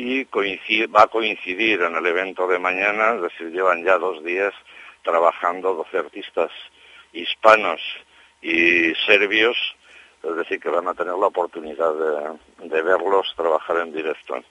y 0.00 0.86
va 0.86 1.02
a 1.02 1.06
coincidir 1.08 1.82
en 1.82 1.94
el 1.94 2.06
evento 2.06 2.46
de 2.46 2.58
mañana, 2.58 3.14
es 3.16 3.22
decir, 3.22 3.50
llevan 3.50 3.84
ya 3.84 3.98
dos 3.98 4.24
días 4.24 4.54
trabajando 5.02 5.74
12 5.74 5.98
artistas 5.98 6.50
hispanos 7.12 7.80
y 8.40 8.94
serbios, 9.06 9.56
es 10.22 10.36
decir, 10.36 10.60
que 10.60 10.70
van 10.70 10.88
a 10.88 10.94
tener 10.94 11.14
la 11.14 11.26
oportunidad 11.26 11.92
de, 11.94 12.68
de 12.68 12.82
verlos 12.82 13.32
trabajar 13.36 13.78
en 13.78 13.92
directo. 13.92 14.42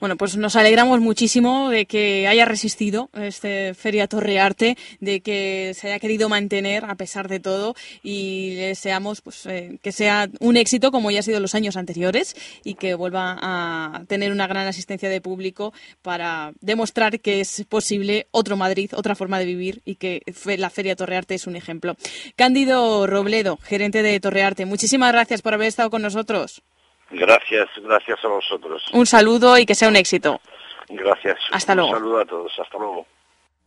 Bueno, 0.00 0.16
pues 0.16 0.36
nos 0.36 0.56
alegramos 0.56 1.00
muchísimo 1.00 1.70
de 1.70 1.86
que 1.86 2.26
haya 2.28 2.44
resistido 2.44 3.10
este 3.14 3.74
Feria 3.74 4.06
Torrearte, 4.06 4.76
de 5.00 5.20
que 5.20 5.72
se 5.74 5.88
haya 5.88 5.98
querido 5.98 6.28
mantener 6.28 6.84
a 6.84 6.94
pesar 6.94 7.28
de 7.28 7.40
todo 7.40 7.74
y 8.02 8.54
deseamos 8.54 9.20
pues, 9.20 9.46
eh, 9.46 9.78
que 9.82 9.92
sea 9.92 10.28
un 10.40 10.56
éxito 10.56 10.90
como 10.90 11.10
ya 11.10 11.20
ha 11.20 11.22
sido 11.22 11.40
los 11.40 11.54
años 11.54 11.76
anteriores 11.76 12.36
y 12.64 12.74
que 12.74 12.94
vuelva 12.94 13.36
a 13.40 14.04
tener 14.06 14.32
una 14.32 14.46
gran 14.46 14.66
asistencia 14.66 15.08
de 15.08 15.20
público 15.20 15.72
para 16.02 16.52
demostrar 16.60 17.20
que 17.20 17.40
es 17.40 17.64
posible 17.68 18.28
otro 18.30 18.56
Madrid, 18.56 18.90
otra 18.94 19.14
forma 19.14 19.38
de 19.38 19.44
vivir 19.44 19.82
y 19.84 19.96
que 19.96 20.22
la 20.44 20.70
Feria 20.70 20.96
Torrearte 20.96 21.34
es 21.34 21.46
un 21.46 21.56
ejemplo. 21.56 21.96
Cándido 22.36 23.06
Robledo, 23.06 23.58
gerente 23.58 24.02
de 24.02 24.18
Torrearte, 24.20 24.66
muchísimas 24.66 25.12
gracias 25.12 25.42
por 25.42 25.54
haber 25.54 25.68
estado 25.68 25.90
con 25.90 26.02
nosotros. 26.02 26.62
Gracias, 27.10 27.68
gracias 27.82 28.18
a 28.24 28.28
vosotros. 28.28 28.82
Un 28.92 29.06
saludo 29.06 29.58
y 29.58 29.66
que 29.66 29.74
sea 29.74 29.88
un 29.88 29.96
éxito. 29.96 30.40
Gracias. 30.88 31.36
Hasta 31.52 31.72
Un 31.72 31.78
luego. 31.78 31.92
saludo 31.94 32.20
a 32.20 32.24
todos. 32.24 32.52
Hasta 32.58 32.78
luego. 32.78 33.06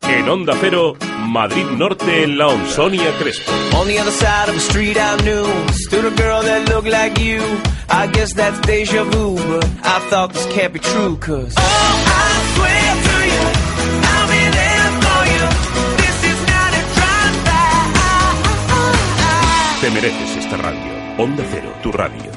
En 0.03 0.27
Onda 0.29 0.53
Cero, 0.59 0.95
Madrid 1.27 1.65
Norte 1.77 2.23
en 2.23 2.35
la 2.37 2.47
onda. 2.47 2.67
Sonia 2.69 3.11
Crespo. 3.19 3.51
On 3.79 3.87
the 3.87 3.99
other 3.99 4.11
side 4.11 4.49
of 4.49 4.55
the 4.55 4.59
street 4.59 4.97
I 4.97 5.15
knew 5.23 5.45
stood 5.73 6.05
a 6.05 6.09
girl 6.21 6.41
that 6.43 6.67
looked 6.69 6.89
like 6.89 7.19
you. 7.21 7.39
I 7.89 8.07
guess 8.07 8.33
that's 8.33 8.59
deja 8.61 9.03
vu, 9.03 9.35
but 9.35 9.63
I 9.83 9.99
thought 10.09 10.33
this 10.33 10.47
can't 10.47 10.73
be 10.73 10.79
true, 10.79 11.15
cause 11.17 11.53
oh, 11.55 11.61
I 11.61 11.63
swear 12.55 12.95
to 13.05 13.15
you, 13.29 13.43
I'll 14.09 14.27
be 14.27 14.43
there 14.57 14.91
for 15.05 15.21
you. 15.29 15.45
This 15.97 16.17
is 16.31 16.39
not 16.49 16.73
a 16.73 16.81
drive-by. 16.97 17.61
Te 19.81 19.89
mereces 19.91 20.35
esta 20.37 20.57
radio. 20.57 20.91
Onda 21.17 21.43
Cero, 21.51 21.71
tu 21.83 21.91
radio. 21.91 22.31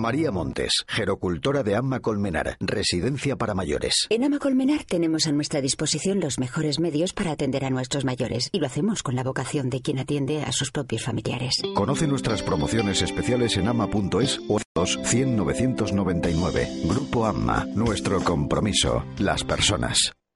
María 0.00 0.30
Montes, 0.30 0.84
gerocultora 0.88 1.62
de 1.62 1.76
Amma 1.76 2.00
Colmenar, 2.00 2.56
residencia 2.60 3.36
para 3.36 3.54
mayores. 3.54 4.06
En 4.10 4.24
Ama 4.24 4.38
Colmenar 4.38 4.84
tenemos 4.84 5.26
a 5.26 5.32
nuestra 5.32 5.60
disposición 5.60 6.20
los 6.20 6.38
mejores 6.38 6.80
medios 6.80 7.12
para 7.12 7.32
atender 7.32 7.64
a 7.64 7.70
nuestros 7.70 8.04
mayores 8.04 8.48
y 8.52 8.60
lo 8.60 8.66
hacemos 8.66 9.02
con 9.02 9.16
la 9.16 9.22
vocación 9.22 9.70
de 9.70 9.80
quien 9.80 9.98
atiende 9.98 10.42
a 10.42 10.52
sus 10.52 10.70
propios 10.70 11.04
familiares. 11.04 11.62
Conoce 11.74 12.06
nuestras 12.06 12.42
promociones 12.42 13.02
especiales 13.02 13.56
en 13.56 13.68
ama.es 13.68 14.40
o 14.48 14.58
100 15.04 15.36
999. 15.36 16.68
Grupo 16.84 17.26
Amma, 17.26 17.64
nuestro 17.74 18.20
compromiso, 18.22 19.04
las 19.18 19.44
personas. 19.44 20.14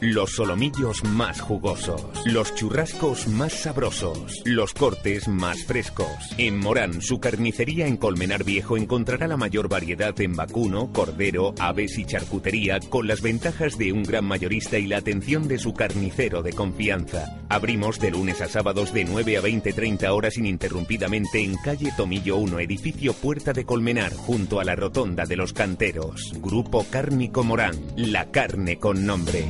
Los 0.00 0.36
solomillos 0.36 1.02
más 1.02 1.40
jugosos, 1.40 2.00
los 2.24 2.54
churrascos 2.54 3.26
más 3.26 3.52
sabrosos, 3.52 4.42
los 4.44 4.72
cortes 4.72 5.26
más 5.26 5.64
frescos. 5.64 6.06
En 6.36 6.56
Morán, 6.56 7.02
su 7.02 7.18
carnicería 7.18 7.88
en 7.88 7.96
Colmenar 7.96 8.44
Viejo 8.44 8.76
encontrará 8.76 9.26
la 9.26 9.36
mayor 9.36 9.68
variedad 9.68 10.18
en 10.20 10.36
vacuno, 10.36 10.92
cordero, 10.92 11.52
aves 11.58 11.98
y 11.98 12.04
charcutería 12.04 12.78
con 12.78 13.08
las 13.08 13.22
ventajas 13.22 13.76
de 13.76 13.92
un 13.92 14.04
gran 14.04 14.24
mayorista 14.24 14.78
y 14.78 14.86
la 14.86 14.98
atención 14.98 15.48
de 15.48 15.58
su 15.58 15.74
carnicero 15.74 16.44
de 16.44 16.52
confianza. 16.52 17.36
Abrimos 17.48 17.98
de 17.98 18.12
lunes 18.12 18.40
a 18.40 18.46
sábados 18.46 18.92
de 18.92 19.04
9 19.04 19.38
a 19.38 19.42
20-30 19.42 20.10
horas 20.10 20.38
ininterrumpidamente 20.38 21.42
en 21.42 21.56
calle 21.56 21.92
Tomillo 21.96 22.36
1, 22.36 22.60
edificio 22.60 23.14
Puerta 23.14 23.52
de 23.52 23.64
Colmenar, 23.64 24.14
junto 24.14 24.60
a 24.60 24.64
la 24.64 24.76
Rotonda 24.76 25.24
de 25.24 25.34
los 25.34 25.52
Canteros. 25.52 26.34
Grupo 26.40 26.86
Cárnico 26.88 27.42
Morán, 27.42 27.74
la 27.96 28.30
carne 28.30 28.78
con 28.78 29.04
nombre. 29.04 29.44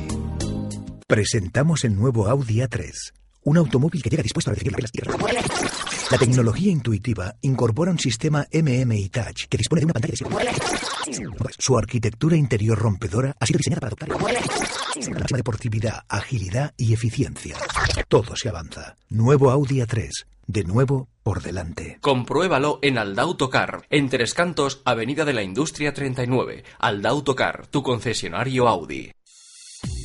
Presentamos 1.09 1.85
el 1.85 1.95
nuevo 1.95 2.27
Audi 2.27 2.59
A3, 2.59 2.91
un 3.45 3.57
automóvil 3.57 4.03
que 4.03 4.11
llega 4.11 4.21
dispuesto 4.21 4.51
a 4.51 4.53
recibir 4.53 4.79
las 4.79 4.91
tierras. 4.91 5.17
La 6.11 6.19
tecnología 6.19 6.71
intuitiva 6.71 7.33
incorpora 7.41 7.89
un 7.89 7.97
sistema 7.97 8.45
MMI 8.53 9.09
Touch 9.09 9.47
que 9.49 9.57
dispone 9.57 9.81
de 9.81 9.85
una 9.85 9.93
pantalla 9.93 10.13
de. 10.13 11.51
Su 11.57 11.79
arquitectura 11.79 12.35
interior 12.37 12.77
rompedora 12.77 13.35
ha 13.39 13.45
sido 13.47 13.57
diseñada 13.57 13.79
para 13.81 13.87
adoptar 13.87 14.09
la 14.09 15.19
máxima 15.19 15.37
deportividad, 15.37 16.03
agilidad 16.07 16.75
y 16.77 16.93
eficiencia. 16.93 17.57
Todo 18.07 18.35
se 18.35 18.49
avanza. 18.49 18.95
Nuevo 19.09 19.49
Audi 19.49 19.79
A3, 19.79 20.11
de 20.45 20.63
nuevo 20.63 21.07
por 21.23 21.41
delante. 21.41 21.97
Compruébalo 22.01 22.77
en 22.83 22.99
Aldautocar, 22.99 23.81
en 23.89 24.09
Tres 24.09 24.35
Cantos, 24.35 24.83
Avenida 24.85 25.25
de 25.25 25.33
la 25.33 25.41
Industria 25.41 25.91
39. 25.91 26.65
Aldautocar, 26.77 27.65
tu 27.65 27.81
concesionario 27.81 28.67
Audi. 28.67 29.11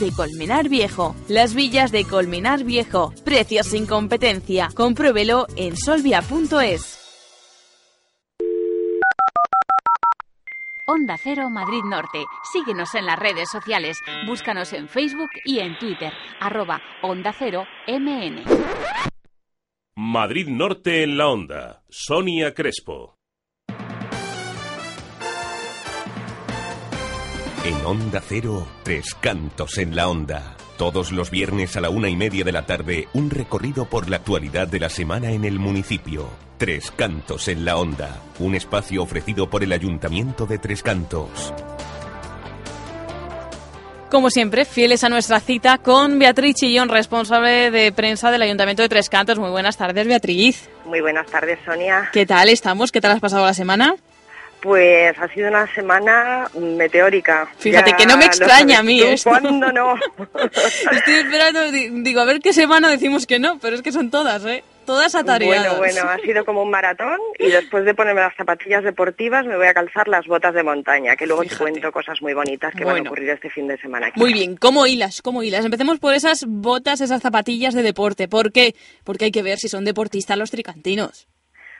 de 0.00 0.10
Colmenar 0.12 0.68
Viejo. 0.68 1.14
Las 1.28 1.54
villas 1.54 1.92
de 1.92 2.04
Colmenar 2.04 2.64
Viejo. 2.64 3.12
Precios 3.24 3.66
sin 3.66 3.86
competencia. 3.86 4.68
Compruébelo 4.74 5.46
en 5.56 5.76
solvia.es. 5.76 6.96
Onda 10.86 11.16
Cero 11.22 11.48
Madrid 11.50 11.82
Norte. 11.84 12.24
Síguenos 12.52 12.94
en 12.96 13.06
las 13.06 13.18
redes 13.18 13.48
sociales. 13.48 13.98
Búscanos 14.26 14.72
en 14.72 14.88
Facebook 14.88 15.30
y 15.44 15.60
en 15.60 15.78
Twitter. 15.78 16.12
Arroba 16.40 16.80
Onda 17.02 17.32
Cero 17.38 17.64
MN. 17.86 18.42
Madrid 19.94 20.48
Norte 20.48 21.04
en 21.04 21.16
la 21.16 21.28
Onda. 21.28 21.84
Sonia 21.90 22.54
Crespo. 22.54 23.19
En 27.64 27.74
Onda 27.84 28.22
Cero, 28.26 28.66
Tres 28.82 29.14
Cantos 29.20 29.76
en 29.76 29.94
la 29.94 30.08
Onda. 30.08 30.56
Todos 30.78 31.12
los 31.12 31.30
viernes 31.30 31.76
a 31.76 31.82
la 31.82 31.90
una 31.90 32.08
y 32.08 32.16
media 32.16 32.42
de 32.42 32.52
la 32.52 32.64
tarde, 32.64 33.06
un 33.12 33.28
recorrido 33.28 33.84
por 33.84 34.08
la 34.08 34.16
actualidad 34.16 34.66
de 34.66 34.80
la 34.80 34.88
semana 34.88 35.30
en 35.30 35.44
el 35.44 35.58
municipio. 35.58 36.30
Tres 36.56 36.90
Cantos 36.90 37.48
en 37.48 37.66
la 37.66 37.76
Onda. 37.76 38.22
Un 38.38 38.54
espacio 38.54 39.02
ofrecido 39.02 39.50
por 39.50 39.62
el 39.62 39.72
Ayuntamiento 39.72 40.46
de 40.46 40.56
Tres 40.56 40.82
Cantos. 40.82 41.52
Como 44.10 44.30
siempre, 44.30 44.64
fieles 44.64 45.04
a 45.04 45.10
nuestra 45.10 45.38
cita 45.38 45.78
con 45.78 46.18
Beatriz 46.18 46.54
Chillón, 46.56 46.88
responsable 46.88 47.70
de 47.70 47.92
prensa 47.92 48.30
del 48.30 48.42
Ayuntamiento 48.42 48.82
de 48.82 48.88
Tres 48.88 49.10
Cantos. 49.10 49.38
Muy 49.38 49.50
buenas 49.50 49.76
tardes, 49.76 50.06
Beatriz. 50.06 50.68
Muy 50.86 51.02
buenas 51.02 51.26
tardes, 51.26 51.58
Sonia. 51.66 52.08
¿Qué 52.10 52.24
tal 52.24 52.48
estamos? 52.48 52.90
¿Qué 52.90 53.02
tal 53.02 53.12
has 53.12 53.20
pasado 53.20 53.44
la 53.44 53.54
semana? 53.54 53.94
Pues 54.62 55.18
ha 55.18 55.26
sido 55.28 55.48
una 55.48 55.66
semana 55.74 56.48
meteórica. 56.58 57.48
Fíjate 57.58 57.90
Ya 57.92 57.96
que 57.96 58.06
no 58.06 58.16
me 58.18 58.26
extraña 58.26 58.80
a 58.80 58.82
mí 58.82 59.00
tú, 59.00 59.06
esto. 59.06 59.30
¿Cuándo 59.30 59.72
no? 59.72 59.94
Estoy 60.92 61.14
esperando, 61.14 61.70
di- 61.70 62.02
digo, 62.02 62.20
a 62.20 62.24
ver 62.26 62.40
qué 62.40 62.52
semana 62.52 62.90
decimos 62.90 63.26
que 63.26 63.38
no, 63.38 63.58
pero 63.58 63.74
es 63.76 63.82
que 63.82 63.92
son 63.92 64.10
todas, 64.10 64.44
¿eh? 64.44 64.62
Todas 64.84 65.14
atareadas. 65.14 65.78
Bueno, 65.78 65.94
bueno, 66.02 66.10
ha 66.10 66.18
sido 66.18 66.44
como 66.44 66.62
un 66.62 66.70
maratón 66.70 67.18
y 67.38 67.48
después 67.48 67.84
de 67.84 67.94
ponerme 67.94 68.22
las 68.22 68.34
zapatillas 68.34 68.82
deportivas 68.82 69.46
me 69.46 69.56
voy 69.56 69.66
a 69.68 69.74
calzar 69.74 70.08
las 70.08 70.26
botas 70.26 70.52
de 70.52 70.62
montaña, 70.64 71.14
que 71.16 71.26
luego 71.26 71.44
te 71.44 71.56
cuento 71.56 71.92
cosas 71.92 72.20
muy 72.20 72.34
bonitas 72.34 72.72
que 72.74 72.84
van 72.84 72.88
a 72.88 72.98
Bueno. 72.98 73.10
ocurrir 73.10 73.30
este 73.30 73.50
fin 73.50 73.68
de 73.68 73.78
semana. 73.78 74.08
aquí. 74.08 74.18
Muy 74.18 74.32
bien, 74.32 74.56
¿cómo 74.56 74.86
hilas? 74.86 75.22
¿Cómo 75.22 75.42
hilas? 75.44 75.64
Empecemos 75.64 76.00
por 76.00 76.14
esas 76.14 76.44
botas, 76.46 77.00
esas 77.00 77.22
zapatillas 77.22 77.72
de 77.74 77.82
deporte. 77.82 78.26
¿Por 78.26 78.52
qué? 78.52 78.74
Porque 79.04 79.26
hay 79.26 79.30
que 79.30 79.42
ver 79.42 79.58
si 79.58 79.68
son 79.68 79.84
deportistas 79.84 80.36
los 80.36 80.50
tricantinos. 80.50 81.28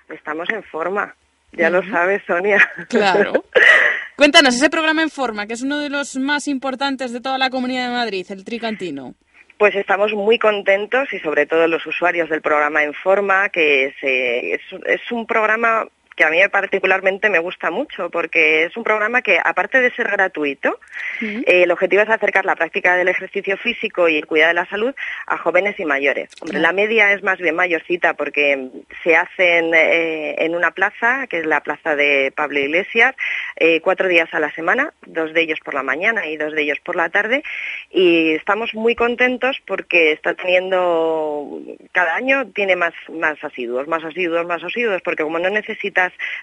Estamos 0.08 0.48
en 0.50 0.62
forma, 0.62 1.14
ya 1.52 1.70
lo 1.70 1.82
sabes, 1.88 2.22
Sonia. 2.26 2.58
Claro. 2.88 3.44
Cuéntanos, 4.16 4.54
ese 4.54 4.68
programa 4.68 5.02
en 5.02 5.10
forma, 5.10 5.46
que 5.46 5.54
es 5.54 5.62
uno 5.62 5.78
de 5.78 5.88
los 5.88 6.16
más 6.16 6.46
importantes 6.46 7.12
de 7.12 7.20
toda 7.20 7.38
la 7.38 7.50
Comunidad 7.50 7.88
de 7.88 7.94
Madrid, 7.94 8.26
el 8.30 8.44
tricantino. 8.44 9.14
Pues 9.58 9.74
estamos 9.74 10.12
muy 10.12 10.38
contentos 10.38 11.12
y 11.12 11.18
sobre 11.20 11.46
todo 11.46 11.66
los 11.68 11.84
usuarios 11.86 12.28
del 12.28 12.42
programa 12.42 12.82
En 12.82 12.94
Forma, 12.94 13.48
que 13.48 13.86
es, 13.86 13.94
es 14.02 15.12
un 15.12 15.26
programa 15.26 15.86
que 16.20 16.24
a 16.26 16.30
mí 16.30 16.38
particularmente 16.52 17.30
me 17.30 17.38
gusta 17.38 17.70
mucho 17.70 18.10
porque 18.10 18.64
es 18.64 18.76
un 18.76 18.84
programa 18.84 19.22
que 19.22 19.38
aparte 19.42 19.80
de 19.80 19.90
ser 19.92 20.10
gratuito, 20.10 20.78
eh, 21.22 21.62
el 21.62 21.70
objetivo 21.70 22.02
es 22.02 22.10
acercar 22.10 22.44
la 22.44 22.56
práctica 22.56 22.94
del 22.94 23.08
ejercicio 23.08 23.56
físico 23.56 24.06
y 24.06 24.18
el 24.18 24.26
cuidado 24.26 24.48
de 24.48 24.54
la 24.54 24.66
salud 24.66 24.94
a 25.26 25.38
jóvenes 25.38 25.80
y 25.80 25.86
mayores. 25.86 26.28
Hombre. 26.42 26.58
La 26.58 26.72
media 26.72 27.12
es 27.14 27.22
más 27.22 27.38
bien 27.38 27.56
mayorcita 27.56 28.12
porque 28.12 28.68
se 29.02 29.16
hacen 29.16 29.72
eh, 29.74 30.34
en 30.44 30.54
una 30.54 30.72
plaza, 30.72 31.26
que 31.26 31.38
es 31.38 31.46
la 31.46 31.62
plaza 31.62 31.96
de 31.96 32.34
Pablo 32.36 32.58
Iglesias, 32.58 33.16
eh, 33.56 33.80
cuatro 33.80 34.06
días 34.06 34.28
a 34.32 34.40
la 34.40 34.52
semana, 34.52 34.92
dos 35.06 35.32
de 35.32 35.40
ellos 35.40 35.60
por 35.64 35.72
la 35.72 35.82
mañana 35.82 36.26
y 36.26 36.36
dos 36.36 36.52
de 36.52 36.60
ellos 36.60 36.80
por 36.84 36.96
la 36.96 37.08
tarde, 37.08 37.42
y 37.90 38.32
estamos 38.32 38.74
muy 38.74 38.94
contentos 38.94 39.56
porque 39.66 40.12
está 40.12 40.34
teniendo, 40.34 41.62
cada 41.92 42.14
año 42.14 42.46
tiene 42.52 42.76
más, 42.76 42.92
más 43.08 43.42
asiduos, 43.42 43.88
más 43.88 44.04
asiduos, 44.04 44.46
más 44.46 44.62
asiduos, 44.62 45.00
porque 45.00 45.22
como 45.22 45.38
no 45.38 45.48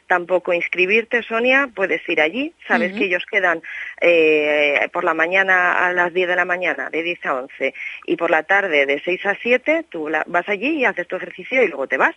tampoco 0.08 0.54
inscribirte, 0.54 1.24
Sonia, 1.24 1.70
puedes 1.74 2.02
ir 2.10 2.22
allí, 2.22 2.54
sabes 2.68 2.94
que 2.94 3.06
ellos 3.06 3.24
quedan 3.30 3.62
eh, 4.02 4.88
por 4.94 5.04
la 5.04 5.14
mañana 5.14 5.86
a 5.86 5.94
las 5.94 6.14
10 6.14 6.28
de 6.28 6.36
la 6.36 6.46
mañana, 6.46 6.90
de 6.90 7.04
10 7.04 7.26
a 7.26 7.36
11, 7.36 7.74
y 8.06 8.16
por 8.16 8.32
la 8.32 8.44
tarde 8.44 8.86
de 8.86 9.02
6 9.04 9.26
a 9.26 9.36
7, 9.42 9.86
tú 9.90 10.08
la- 10.10 10.24
vas 10.28 10.48
allí 10.50 10.80
y 10.80 10.86
haces 10.86 11.08
tu 11.08 11.16
ejercicio 11.16 11.62
y 11.64 11.68
luego 11.68 11.88
te 11.88 11.98
vas. 11.98 12.16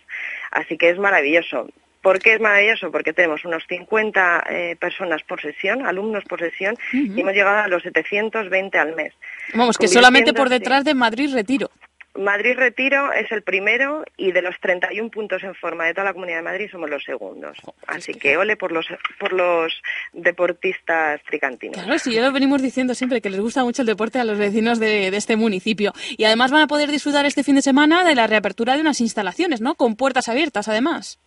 Así 0.51 0.77
que 0.77 0.89
es 0.89 0.97
maravilloso. 0.97 1.69
¿Por 2.01 2.17
qué 2.17 2.33
es 2.33 2.39
maravilloso? 2.41 2.91
Porque 2.91 3.13
tenemos 3.13 3.45
unos 3.45 3.63
50 3.69 4.43
eh, 4.49 4.75
personas 4.79 5.21
por 5.21 5.39
sesión, 5.39 5.85
alumnos 5.85 6.23
por 6.23 6.39
sesión, 6.39 6.75
y 6.91 7.21
hemos 7.21 7.33
llegado 7.33 7.59
a 7.59 7.67
los 7.67 7.83
720 7.83 8.77
al 8.79 8.95
mes. 8.95 9.13
Vamos, 9.53 9.77
que 9.77 9.87
solamente 9.87 10.33
por 10.33 10.49
detrás 10.49 10.83
de 10.83 10.95
Madrid 10.95 11.29
Retiro. 11.33 11.69
Madrid 12.15 12.55
Retiro 12.57 13.13
es 13.13 13.31
el 13.31 13.41
primero 13.41 14.03
y 14.17 14.31
de 14.31 14.41
los 14.41 14.59
31 14.59 15.09
puntos 15.09 15.43
en 15.43 15.55
forma 15.55 15.85
de 15.85 15.93
toda 15.93 16.05
la 16.05 16.13
Comunidad 16.13 16.37
de 16.37 16.43
Madrid 16.43 16.69
somos 16.71 16.89
los 16.89 17.03
segundos. 17.03 17.57
Así 17.87 18.13
que 18.13 18.37
ole 18.37 18.57
por 18.57 18.71
los, 18.71 18.85
por 19.19 19.33
los 19.33 19.73
deportistas 20.13 21.21
tricantinos. 21.23 21.81
Claro, 21.81 21.97
sí, 21.99 22.13
ya 22.13 22.21
lo 22.21 22.31
venimos 22.31 22.61
diciendo 22.61 22.93
siempre, 22.95 23.21
que 23.21 23.29
les 23.29 23.39
gusta 23.39 23.63
mucho 23.63 23.81
el 23.81 23.87
deporte 23.87 24.19
a 24.19 24.25
los 24.25 24.37
vecinos 24.37 24.79
de, 24.79 25.09
de 25.09 25.17
este 25.17 25.37
municipio. 25.37 25.93
Y 26.17 26.25
además 26.25 26.51
van 26.51 26.63
a 26.63 26.67
poder 26.67 26.91
disfrutar 26.91 27.25
este 27.25 27.43
fin 27.43 27.55
de 27.55 27.61
semana 27.61 28.03
de 28.03 28.15
la 28.15 28.27
reapertura 28.27 28.75
de 28.75 28.81
unas 28.81 28.99
instalaciones, 29.01 29.61
¿no? 29.61 29.75
Con 29.75 29.95
puertas 29.95 30.27
abiertas, 30.27 30.67
además. 30.67 31.19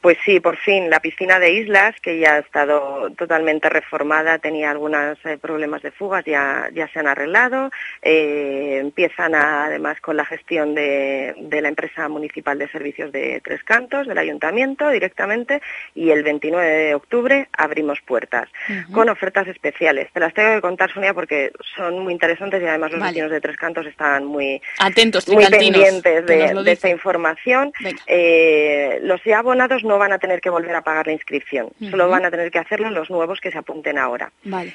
Pues 0.00 0.16
sí, 0.24 0.40
por 0.40 0.56
fin, 0.56 0.88
la 0.88 1.00
piscina 1.00 1.38
de 1.38 1.52
Islas, 1.52 1.94
que 2.00 2.18
ya 2.18 2.36
ha 2.36 2.38
estado 2.38 3.10
totalmente 3.18 3.68
reformada, 3.68 4.38
tenía 4.38 4.70
algunos 4.70 5.18
eh, 5.26 5.36
problemas 5.36 5.82
de 5.82 5.90
fugas, 5.90 6.24
ya, 6.24 6.68
ya 6.72 6.88
se 6.88 6.98
han 7.00 7.06
arreglado. 7.06 7.70
Eh, 8.00 8.78
empiezan 8.80 9.34
a- 9.34 9.64
además 9.66 10.00
con 10.00 10.16
la 10.16 10.24
gestión 10.24 10.74
de, 10.74 11.34
de 11.38 11.60
la 11.60 11.68
empresa 11.68 12.08
municipal 12.08 12.58
de 12.58 12.68
servicios 12.68 13.12
de 13.12 13.42
Tres 13.44 13.62
Cantos, 13.62 14.06
del 14.06 14.16
ayuntamiento 14.16 14.88
directamente, 14.88 15.60
y 15.94 16.10
el 16.10 16.22
29 16.22 16.66
de 16.66 16.94
octubre 16.94 17.48
abrimos 17.52 18.00
puertas 18.00 18.48
con 18.92 19.08
ofertas 19.10 19.48
especiales. 19.48 20.08
Te 20.14 20.20
las 20.20 20.32
tengo 20.32 20.54
que 20.54 20.60
contar, 20.62 20.90
Sonia, 20.92 21.12
porque 21.12 21.52
son 21.76 21.98
muy 21.98 22.12
interesantes 22.14 22.62
y 22.62 22.66
además 22.66 22.92
los 22.92 23.00
Vale. 23.00 23.12
vecinos 23.12 23.30
de 23.32 23.40
Tres 23.42 23.56
Cantos 23.58 23.86
están 23.86 24.24
muy, 24.24 24.62
Atentos, 24.78 25.28
muy 25.28 25.44
pendientes 25.46 26.24
de, 26.24 26.54
de 26.54 26.72
esta 26.72 26.88
información. 26.88 27.70
Eh, 28.06 28.98
los 29.02 29.22
ya 29.24 29.40
abonados 29.40 29.84
no 29.90 29.98
van 29.98 30.12
a 30.12 30.18
tener 30.18 30.40
que 30.40 30.50
volver 30.50 30.74
a 30.74 30.82
pagar 30.82 31.06
la 31.06 31.12
inscripción, 31.12 31.70
solo 31.90 32.08
van 32.08 32.24
a 32.24 32.30
tener 32.30 32.50
que 32.50 32.58
hacerlo 32.58 32.90
los 32.90 33.10
nuevos 33.10 33.40
que 33.40 33.50
se 33.50 33.58
apunten 33.58 33.98
ahora. 33.98 34.30
Vale. 34.44 34.74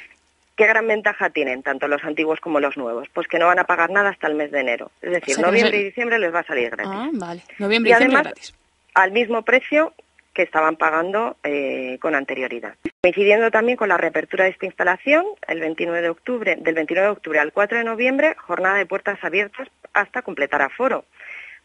¿Qué 0.58 0.66
gran 0.68 0.88
ventaja 0.88 1.30
tienen 1.30 1.64
tanto 1.64 1.88
los 1.88 2.04
antiguos 2.04 2.40
como 2.40 2.60
los 2.60 2.78
nuevos? 2.78 3.08
Pues 3.14 3.28
que 3.28 3.40
no 3.40 3.48
van 3.48 3.60
a 3.60 3.64
pagar 3.66 3.90
nada 3.90 4.10
hasta 4.10 4.28
el 4.28 4.36
mes 4.36 4.52
de 4.52 4.60
enero. 4.62 4.92
Es 5.02 5.12
decir, 5.12 5.36
sea 5.36 5.36
que 5.36 5.42
no 5.42 5.48
noviembre 5.48 5.72
se- 5.78 5.82
y 5.82 5.84
diciembre 5.86 6.20
les 6.20 6.34
va 6.34 6.40
a 6.40 6.44
salir 6.44 6.70
gratis. 6.70 6.92
Ah, 6.94 7.10
vale. 7.14 7.42
Noviembre 7.60 7.90
y 7.90 7.92
y 7.92 7.96
diciembre 7.96 8.18
además, 8.18 8.24
gratis. 8.34 8.54
al 8.94 9.12
mismo 9.12 9.42
precio 9.44 9.94
que 10.34 10.42
estaban 10.44 10.76
pagando 10.76 11.38
eh, 11.44 11.98
con 12.02 12.14
anterioridad. 12.16 12.76
Coincidiendo 13.02 13.52
también 13.52 13.78
con 13.78 13.88
la 13.90 13.98
reapertura 13.98 14.44
de 14.46 14.50
esta 14.52 14.66
instalación, 14.66 15.26
el 15.48 15.60
29 15.62 16.02
de 16.02 16.10
octubre, 16.10 16.56
del 16.60 16.76
29 16.76 17.06
de 17.08 17.12
octubre 17.14 17.40
al 17.40 17.54
4 17.54 17.78
de 17.78 17.84
noviembre, 17.86 18.36
jornada 18.38 18.76
de 18.78 18.86
puertas 18.86 19.18
abiertas 19.24 19.68
hasta 19.94 20.22
completar 20.24 20.62
aforo, 20.62 21.06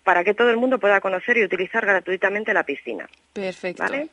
para 0.04 0.24
que 0.24 0.34
todo 0.34 0.50
el 0.50 0.56
mundo 0.56 0.78
pueda 0.78 1.00
conocer 1.00 1.36
y 1.36 1.44
utilizar 1.44 1.84
gratuitamente 1.84 2.54
la 2.54 2.64
piscina. 2.64 3.08
Perfecto. 3.32 3.82
¿Vale? 3.82 4.08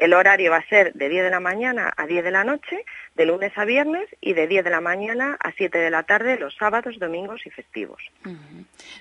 El 0.00 0.12
horario 0.12 0.50
va 0.50 0.58
a 0.58 0.68
ser 0.68 0.92
de 0.92 1.08
10 1.08 1.24
de 1.24 1.30
la 1.30 1.40
mañana 1.40 1.92
a 1.96 2.06
10 2.06 2.22
de 2.24 2.30
la 2.30 2.44
noche, 2.44 2.84
de 3.16 3.26
lunes 3.26 3.52
a 3.56 3.64
viernes, 3.64 4.06
y 4.20 4.34
de 4.34 4.46
10 4.46 4.64
de 4.64 4.70
la 4.70 4.80
mañana 4.80 5.36
a 5.40 5.50
7 5.52 5.76
de 5.78 5.90
la 5.90 6.02
tarde 6.04 6.38
los 6.38 6.54
sábados, 6.56 6.98
domingos 6.98 7.40
y 7.46 7.50
festivos. 7.50 8.00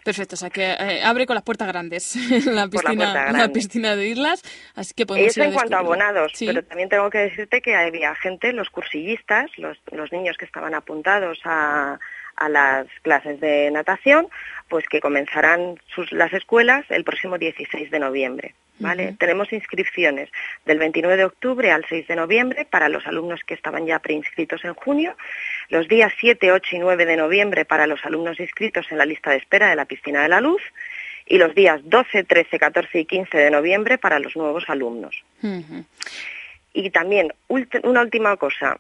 Perfecto, 0.04 0.36
o 0.36 0.38
sea 0.38 0.50
que 0.50 0.64
eh, 0.72 1.02
abre 1.04 1.26
con 1.26 1.36
las 1.36 1.44
puertas 1.44 1.68
grandes 1.68 2.16
la 2.46 2.54
la 2.54 2.68
piscina, 2.68 3.14
la 3.14 3.24
grande. 3.32 3.50
piscina 3.54 3.96
de 3.96 4.08
Islas, 4.08 4.42
así 4.76 4.94
que 4.94 5.06
podemos 5.06 5.30
Eso 5.32 5.42
ir 5.42 5.46
a 5.46 5.48
en 5.50 5.54
cuanto 5.54 5.76
a 5.76 5.80
abonados, 5.80 6.32
Sí. 6.36 6.46
pero 6.48 6.64
también 6.64 6.90
tengo 6.90 7.10
que 7.10 7.20
decirte 7.20 7.62
que 7.62 7.76
había 7.76 8.16
gente, 8.16 8.54
los 8.54 8.70
cursillistas, 8.70 9.52
los, 9.58 9.78
los 9.92 10.12
niños 10.12 10.38
que 10.38 10.46
estaban 10.46 10.74
apuntados 10.74 11.40
a, 11.44 12.00
a 12.40 12.50
las 12.50 12.88
clases 13.02 13.40
de 13.40 13.70
natación, 13.70 14.28
pues 14.70 14.86
que 14.88 15.02
comenzarán 15.02 15.80
sus, 15.94 16.12
las 16.12 16.34
escuelas 16.34 16.86
el 16.90 17.04
próximo 17.04 17.38
16 17.38 17.92
de 17.92 18.00
noviembre. 18.00 18.56
¿vale? 18.80 19.16
Tenemos 19.20 19.52
inscripciones 19.52 20.30
del 20.66 20.80
29 20.80 21.18
de 21.18 21.26
octubre 21.26 21.72
al 21.72 21.86
6 21.88 22.08
de 22.08 22.16
noviembre 22.16 22.66
para 22.66 22.90
los 22.90 23.06
alumnos 23.06 23.42
que 23.46 23.54
estaban 23.54 23.86
ya 23.86 24.00
preinscritos 24.00 24.64
en 24.64 24.74
junio, 24.74 25.16
los 25.70 25.88
días 25.88 26.14
7, 26.20 26.52
8 26.52 26.76
y 26.78 26.80
9 26.80 27.06
de 27.06 27.18
noviembre 27.18 27.66
para 27.66 27.88
los 27.88 28.04
alumnos 28.06 28.40
inscritos 28.40 28.88
en 28.92 28.98
la 28.98 29.06
lista 29.06 29.32
de 29.32 29.38
espera 29.38 29.70
de 29.70 29.76
la 29.76 29.86
Piscina 29.86 30.24
de 30.24 30.30
la 30.30 30.42
Luz 30.42 30.62
y 31.26 31.38
los 31.38 31.54
días 31.54 31.82
12, 31.84 32.24
13, 32.24 32.58
14 32.58 33.00
y 33.00 33.06
15 33.06 33.38
de 33.38 33.52
noviembre 33.52 33.98
para 33.98 34.20
los 34.20 34.36
nuevos 34.36 34.64
alumnos. 34.68 35.24
Y 36.74 36.90
también 36.90 37.34
una 37.84 38.02
última 38.02 38.38
cosa, 38.38 38.78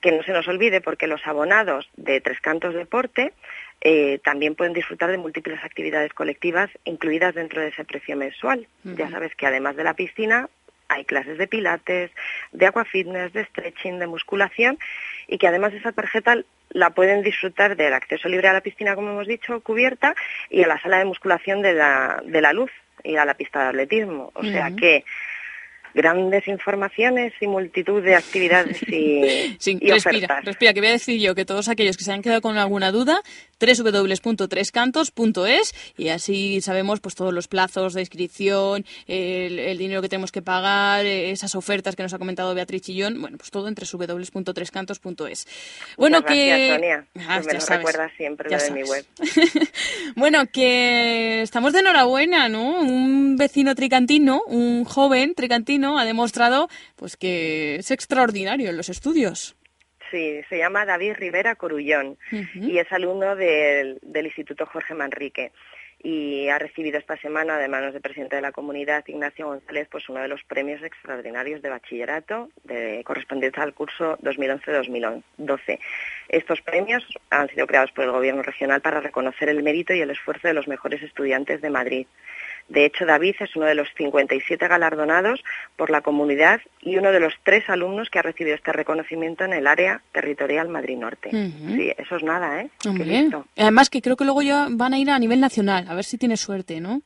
que 0.00 0.12
no 0.12 0.22
se 0.22 0.32
nos 0.32 0.48
olvide 0.48 0.80
porque 0.80 1.06
los 1.06 1.26
abonados 1.26 1.88
de 1.96 2.20
Tres 2.20 2.40
Cantos 2.40 2.74
Deporte 2.74 3.32
eh, 3.80 4.18
también 4.24 4.54
pueden 4.54 4.72
disfrutar 4.72 5.10
de 5.10 5.18
múltiples 5.18 5.62
actividades 5.62 6.12
colectivas 6.12 6.70
incluidas 6.84 7.34
dentro 7.34 7.60
de 7.60 7.68
ese 7.68 7.84
precio 7.84 8.16
mensual. 8.16 8.66
Ya 8.84 9.10
sabes 9.10 9.34
que 9.34 9.46
además 9.46 9.76
de 9.76 9.84
la 9.84 9.94
piscina 9.94 10.48
hay 10.88 11.04
clases 11.04 11.38
de 11.38 11.46
pilates, 11.46 12.10
de 12.52 12.66
aquafitness, 12.66 13.32
de 13.32 13.44
stretching, 13.46 13.98
de 13.98 14.06
musculación 14.06 14.78
y 15.28 15.38
que 15.38 15.48
además 15.48 15.72
esa 15.74 15.92
tarjeta 15.92 16.36
la 16.70 16.90
pueden 16.90 17.22
disfrutar 17.22 17.76
del 17.76 17.92
acceso 17.92 18.28
libre 18.28 18.48
a 18.48 18.52
la 18.52 18.60
piscina, 18.60 18.94
como 18.94 19.10
hemos 19.10 19.26
dicho, 19.26 19.60
cubierta, 19.60 20.14
y 20.50 20.62
a 20.62 20.66
la 20.66 20.80
sala 20.80 20.98
de 20.98 21.04
musculación 21.04 21.62
de 21.62 21.74
la, 21.74 22.22
de 22.24 22.40
la 22.40 22.52
luz 22.52 22.70
y 23.02 23.16
a 23.16 23.24
la 23.24 23.34
pista 23.34 23.62
de 23.62 23.68
atletismo. 23.68 24.32
O 24.34 24.42
sea 24.42 24.72
que 24.74 25.04
grandes 25.94 26.46
informaciones 26.48 27.32
y 27.40 27.46
multitud 27.46 28.02
de 28.02 28.16
actividades 28.16 28.82
y, 28.88 29.56
sí, 29.58 29.78
y 29.80 29.90
respira, 29.90 30.40
respira, 30.40 30.74
que 30.74 30.80
voy 30.80 30.88
a 30.88 30.92
decir 30.92 31.20
yo 31.20 31.34
que 31.34 31.44
todos 31.44 31.68
aquellos 31.68 31.96
que 31.96 32.04
se 32.04 32.12
han 32.12 32.20
quedado 32.20 32.40
con 32.40 32.58
alguna 32.58 32.90
duda, 32.90 33.22
www.trescantos.es 33.60 35.74
y 35.96 36.08
así 36.08 36.60
sabemos 36.60 36.98
pues 37.00 37.14
todos 37.14 37.32
los 37.32 37.48
plazos 37.48 37.94
de 37.94 38.00
inscripción, 38.00 38.84
el, 39.06 39.78
dinero 39.78 40.02
que 40.02 40.08
tenemos 40.08 40.32
que 40.32 40.42
pagar, 40.42 41.06
esas 41.06 41.54
ofertas 41.54 41.94
que 41.96 42.02
nos 42.02 42.12
ha 42.14 42.18
comentado 42.18 42.54
Beatriz 42.54 42.82
Chillón, 42.82 43.20
bueno, 43.20 43.38
pues 43.38 43.50
todo 43.50 43.68
en 43.68 43.74
www.trescantos.es. 43.74 45.46
Bueno, 45.96 46.24
que... 46.24 46.70
Sonia, 46.74 47.06
ah, 47.28 47.40
me 47.44 47.54
lo 47.54 47.66
recuerdas 47.66 48.12
siempre 48.16 48.50
lo 48.50 48.58
de 48.58 48.70
mi 48.70 48.82
web. 48.82 49.04
bueno, 50.16 50.46
que 50.52 51.42
estamos 51.42 51.72
de 51.72 51.80
enhorabuena, 51.80 52.48
¿no? 52.48 52.80
Un 52.80 53.36
vecino 53.36 53.74
tricantino, 53.74 54.42
un 54.46 54.84
joven 54.84 55.34
tricantino 55.34 55.98
ha 55.98 56.04
demostrado 56.04 56.68
pues 56.96 57.16
que 57.16 57.76
es 57.76 57.90
extraordinario 57.90 58.70
en 58.70 58.76
los 58.76 58.88
estudios. 58.88 59.56
Sí, 60.14 60.42
se 60.48 60.58
llama 60.58 60.86
David 60.86 61.14
Rivera 61.14 61.56
Corullón 61.56 62.16
y 62.54 62.78
es 62.78 62.92
alumno 62.92 63.34
del, 63.34 63.98
Instituto 64.14 64.64
Jorge 64.64 64.94
Manrique 64.94 65.50
y 66.04 66.48
ha 66.50 66.58
recibido 66.60 66.98
esta 66.98 67.16
semana 67.16 67.58
de 67.58 67.66
manos 67.66 67.94
del 67.94 68.00
presidente 68.00 68.36
de 68.36 68.42
la 68.42 68.52
comunidad, 68.52 69.02
Ignacio 69.08 69.48
González, 69.48 69.88
pues 69.90 70.08
uno 70.08 70.20
de 70.20 70.28
los 70.28 70.44
premios 70.44 70.84
extraordinarios 70.84 71.62
de 71.62 71.70
bachillerato 71.70 72.48
de, 72.62 73.02
correspondientes 73.04 73.60
al 73.60 73.74
curso 73.74 74.16
2011-2012. 74.18 75.80
Estos 76.28 76.60
premios 76.60 77.04
han 77.30 77.48
sido 77.48 77.66
creados 77.66 77.90
por 77.90 78.04
el 78.04 78.12
Gobierno 78.12 78.42
regional 78.42 78.82
para 78.82 79.00
reconocer 79.00 79.48
el 79.48 79.64
mérito 79.64 79.94
y 79.94 80.00
el 80.00 80.10
esfuerzo 80.10 80.46
de 80.46 80.54
los 80.54 80.68
mejores 80.68 81.02
estudiantes 81.02 81.60
de 81.60 81.70
Madrid. 81.70 82.06
De 82.68 82.86
hecho, 82.86 83.04
David 83.04 83.36
es 83.40 83.54
uno 83.56 83.66
de 83.66 83.74
los 83.74 83.88
57 83.96 84.66
galardonados 84.68 85.42
por 85.76 85.90
la 85.90 86.00
comunidad 86.00 86.60
y 86.80 86.96
uno 86.96 87.12
de 87.12 87.20
los 87.20 87.34
tres 87.42 87.68
alumnos 87.68 88.08
que 88.10 88.18
ha 88.18 88.22
recibido 88.22 88.56
este 88.56 88.72
reconocimiento 88.72 89.44
en 89.44 89.52
el 89.52 89.66
área 89.66 90.00
territorial 90.12 90.68
Madrid 90.68 90.96
Norte. 90.96 91.30
Sí, 91.30 91.92
eso 91.96 92.16
es 92.16 92.22
nada, 92.22 92.62
¿eh? 92.62 92.70
Además 93.56 93.90
que 93.90 94.00
creo 94.00 94.16
que 94.16 94.24
luego 94.24 94.42
ya 94.42 94.68
van 94.70 94.94
a 94.94 94.98
ir 94.98 95.10
a 95.10 95.18
nivel 95.18 95.40
nacional, 95.40 95.86
a 95.88 95.94
ver 95.94 96.04
si 96.04 96.16
tiene 96.18 96.36
suerte, 96.36 96.80
¿no? 96.80 97.02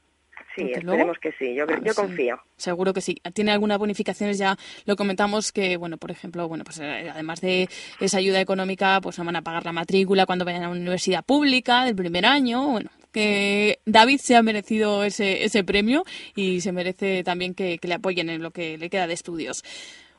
Sí, 0.59 0.73
esperemos 0.73 1.19
que 1.19 1.33
sí, 1.39 1.55
yo, 1.55 1.65
yo 1.85 1.95
confío. 1.95 2.41
Seguro 2.57 2.93
que 2.93 3.01
sí. 3.01 3.17
Tiene 3.33 3.53
algunas 3.53 3.79
bonificaciones, 3.79 4.39
ya 4.39 4.57
lo 4.85 4.97
comentamos, 4.97 5.53
que, 5.53 5.77
bueno, 5.77 5.99
por 5.99 6.11
ejemplo, 6.11 6.49
bueno, 6.49 6.65
pues 6.65 6.79
eh, 6.81 7.09
además 7.11 7.41
de 7.41 7.69
esa 8.01 8.19
ayuda 8.19 8.41
económica, 8.41 9.01
pues 9.01 9.19
no 9.19 9.25
van 9.25 9.37
a 9.37 9.43
pagar 9.43 9.65
la 9.65 9.73
matrícula 9.73 10.27
cuando 10.27 10.45
vayan 10.45 10.65
a 10.65 10.71
una 10.71 10.81
universidad 10.81 11.25
pública 11.25 11.85
del 11.85 11.95
primer 11.95 12.27
año, 12.27 12.69
bueno, 12.69 12.91
que 13.13 13.81
David 13.87 14.21
se 14.21 14.37
ha 14.37 14.43
merecido 14.43 15.05
ese, 15.05 15.45
ese 15.45 15.65
premio 15.65 16.05
y 16.35 16.61
se 16.61 16.73
merece 16.73 17.23
también 17.25 17.55
que, 17.55 17.79
le 17.81 17.95
apoyen 17.95 18.29
en 18.31 18.43
lo 18.43 18.51
que 18.51 18.79
le 18.79 18.91
queda 18.91 19.07
de 19.07 19.15
estudios. 19.15 19.63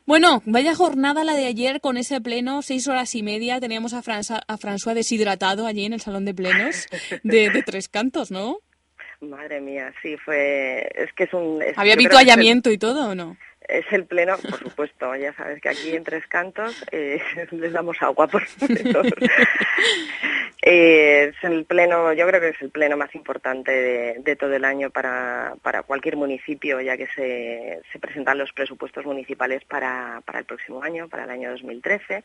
Bueno, 0.05 0.41
vaya 0.45 0.73
jornada 0.73 1.23
la 1.23 1.35
de 1.35 1.45
ayer 1.45 1.81
con 1.81 1.95
ese 1.97 2.19
pleno, 2.19 2.63
seis 2.63 2.87
horas 2.87 3.13
y 3.13 3.21
media. 3.21 3.59
Teníamos 3.59 3.93
a, 3.93 3.99
a 3.99 4.57
François 4.57 4.95
deshidratado 4.95 5.67
allí 5.67 5.85
en 5.85 5.93
el 5.93 6.01
salón 6.01 6.25
de 6.25 6.33
plenos 6.33 6.87
de, 7.23 7.63
Tres 7.63 7.89
Cantos, 7.89 8.31
¿no? 8.31 8.57
Madre 9.21 9.59
mía, 9.59 9.93
sí, 10.01 10.15
fue. 10.17 10.89
Es 10.95 11.11
que 11.13 11.25
es 11.25 11.33
un. 11.33 11.61
¿Había 11.75 11.93
habituallamiento 11.93 12.71
y 12.71 12.77
todo 12.77 13.09
o 13.09 13.15
no? 13.15 13.35
Es 13.67 13.85
el 13.91 14.05
pleno, 14.05 14.37
por 14.37 14.59
supuesto, 14.59 15.15
ya 15.15 15.33
sabes 15.33 15.61
que 15.61 15.69
aquí 15.69 15.95
en 15.95 16.03
Tres 16.03 16.25
Cantos 16.27 16.83
eh, 16.91 17.21
les 17.51 17.71
damos 17.71 18.01
agua 18.01 18.27
por 18.27 18.41
eh, 20.63 21.31
es 21.31 21.43
el 21.43 21.65
pleno, 21.65 22.13
yo 22.13 22.25
creo 22.25 22.41
que 22.41 22.49
es 22.49 22.61
el 22.61 22.71
pleno 22.71 22.97
más 22.97 23.13
importante 23.13 24.15
de, 24.23 24.35
todo 24.35 24.55
el 24.55 24.65
año 24.65 24.89
para, 24.89 25.53
para, 25.61 25.83
cualquier 25.83 26.15
municipio, 26.15 26.81
ya 26.81 26.97
que 26.97 27.05
se, 27.07 27.81
se 27.91 27.99
presentan 27.99 28.39
los 28.39 28.53
presupuestos 28.53 29.05
municipales 29.05 29.63
para, 29.65 30.21
para 30.25 30.39
el 30.39 30.45
próximo 30.45 30.81
año, 30.81 31.07
para 31.07 31.25
el 31.25 31.29
año 31.29 31.51
2013. 31.51 32.23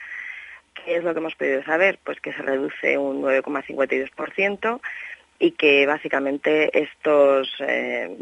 ¿Qué 0.73 0.97
es 0.97 1.05
lo 1.05 1.13
que 1.13 1.21
hemos 1.21 1.35
podido 1.35 1.63
saber? 1.65 1.99
Pues 2.03 2.21
que 2.21 2.33
se 2.33 2.43
reduce 2.43 2.97
un 2.97 3.23
9,52% 3.23 4.81
y 5.45 5.51
que 5.51 5.85
básicamente 5.85 6.71
estos, 6.73 7.55
eh, 7.61 8.17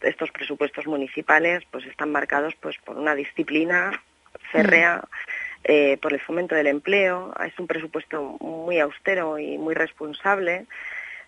estos 0.00 0.30
presupuestos 0.30 0.86
municipales 0.86 1.62
pues 1.70 1.84
están 1.84 2.10
marcados 2.10 2.54
pues 2.58 2.78
por 2.78 2.96
una 2.96 3.14
disciplina 3.14 4.02
férrea 4.50 5.02
eh, 5.62 5.98
por 6.00 6.14
el 6.14 6.20
fomento 6.20 6.54
del 6.54 6.68
empleo. 6.68 7.34
Es 7.46 7.58
un 7.58 7.66
presupuesto 7.66 8.38
muy 8.40 8.80
austero 8.80 9.38
y 9.38 9.58
muy 9.58 9.74
responsable 9.74 10.64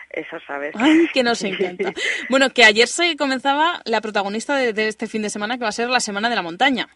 Eso 0.09 0.37
sabes. 0.47 0.73
Ay, 0.75 1.07
que 1.13 1.23
nos 1.23 1.43
encanta. 1.43 1.93
bueno, 2.29 2.49
que 2.49 2.63
ayer 2.63 2.87
se 2.87 3.15
comenzaba 3.15 3.81
la 3.85 4.01
protagonista 4.01 4.55
de, 4.55 4.87
este 4.87 5.07
fin 5.07 5.21
de 5.21 5.29
semana, 5.29 5.57
que 5.57 5.63
va 5.63 5.69
a 5.69 5.73
ser 5.73 5.89
la 5.89 5.99
Semana 5.99 6.29
de 6.29 6.35
la 6.35 6.41
Montaña. 6.41 6.89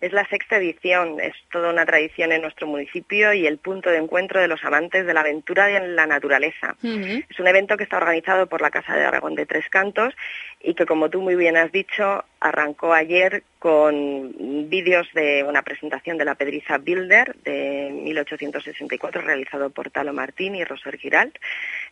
Es 0.00 0.12
la 0.14 0.26
sexta 0.28 0.56
edición, 0.56 1.20
es 1.20 1.34
toda 1.52 1.70
una 1.70 1.84
tradición 1.84 2.32
en 2.32 2.40
nuestro 2.40 2.66
municipio 2.66 3.34
y 3.34 3.46
el 3.46 3.58
punto 3.58 3.90
de 3.90 3.98
encuentro 3.98 4.40
de 4.40 4.48
los 4.48 4.64
amantes 4.64 5.04
de 5.04 5.12
la 5.12 5.20
aventura 5.20 5.70
y 5.70 5.76
en 5.76 5.94
la 5.94 6.06
naturaleza. 6.06 6.74
Es 6.82 7.38
un 7.38 7.46
evento 7.46 7.76
que 7.76 7.84
está 7.84 7.98
organizado 7.98 8.46
por 8.46 8.62
la 8.62 8.70
Casa 8.70 8.96
de 8.96 9.04
Aragón 9.04 9.34
de 9.34 9.44
Tres 9.44 9.68
Cantos 9.68 10.14
y 10.62 10.74
que, 10.74 10.86
como 10.86 11.10
tú 11.10 11.20
muy 11.20 11.36
bien 11.36 11.58
has 11.58 11.70
dicho, 11.70 12.24
arrancó 12.40 12.94
ayer 12.94 13.42
con 13.58 14.70
vídeos 14.70 15.06
de 15.12 15.44
una 15.44 15.60
presentación 15.62 16.16
de 16.16 16.24
la 16.24 16.34
Pedriza 16.34 16.78
Builder 16.78 17.36
de 17.44 17.90
1864 17.92 19.20
realizado 19.20 19.68
por 19.68 19.90
Talo 19.90 20.14
Martín 20.14 20.56
y 20.56 20.64
Roser 20.64 20.96
Giralt, 20.96 21.36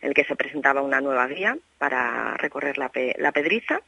en 0.01 0.09
el 0.09 0.13
que 0.15 0.25
se 0.25 0.35
presentaba 0.35 0.81
una 0.81 0.99
nueva 0.99 1.27
guía 1.27 1.55
para 1.77 2.35
recorrer 2.37 2.79
la, 2.79 2.91
la 3.17 3.31
Pedriza. 3.31 3.81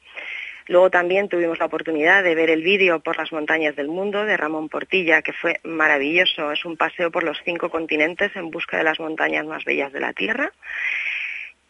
Luego 0.67 0.89
también 0.89 1.29
tuvimos 1.29 1.59
la 1.59 1.65
oportunidad 1.65 2.23
de 2.23 2.35
ver 2.35 2.49
el 2.49 2.61
vídeo 2.61 2.99
por 2.99 3.17
las 3.17 3.31
montañas 3.31 3.75
del 3.75 3.87
mundo 3.87 4.25
de 4.25 4.37
Ramón 4.37 4.69
Portilla, 4.69 5.21
que 5.21 5.33
fue 5.33 5.59
maravilloso. 5.63 6.51
Es 6.51 6.65
un 6.65 6.77
paseo 6.77 7.11
por 7.11 7.23
los 7.23 7.37
cinco 7.43 7.69
continentes 7.69 8.35
en 8.35 8.51
busca 8.51 8.77
de 8.77 8.83
las 8.83 8.99
montañas 8.99 9.45
más 9.45 9.63
bellas 9.65 9.91
de 9.91 9.99
la 9.99 10.13
Tierra. 10.13 10.51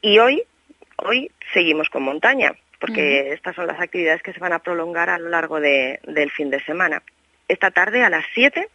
Y 0.01 0.19
hoy, 0.19 0.43
hoy 0.97 1.31
seguimos 1.53 1.89
con 1.89 2.03
montaña, 2.03 2.53
porque 2.79 3.33
estas 3.33 3.55
son 3.55 3.67
las 3.67 3.79
actividades 3.79 4.23
que 4.23 4.33
se 4.33 4.39
van 4.39 4.53
a 4.53 4.59
prolongar 4.59 5.09
a 5.09 5.19
lo 5.19 5.29
largo 5.29 5.59
del 5.59 6.31
fin 6.31 6.49
de 6.49 6.63
semana. 6.63 7.03
Esta 7.47 7.71
tarde 7.71 8.03
a 8.03 8.09
las 8.09 8.25
7 8.33 8.67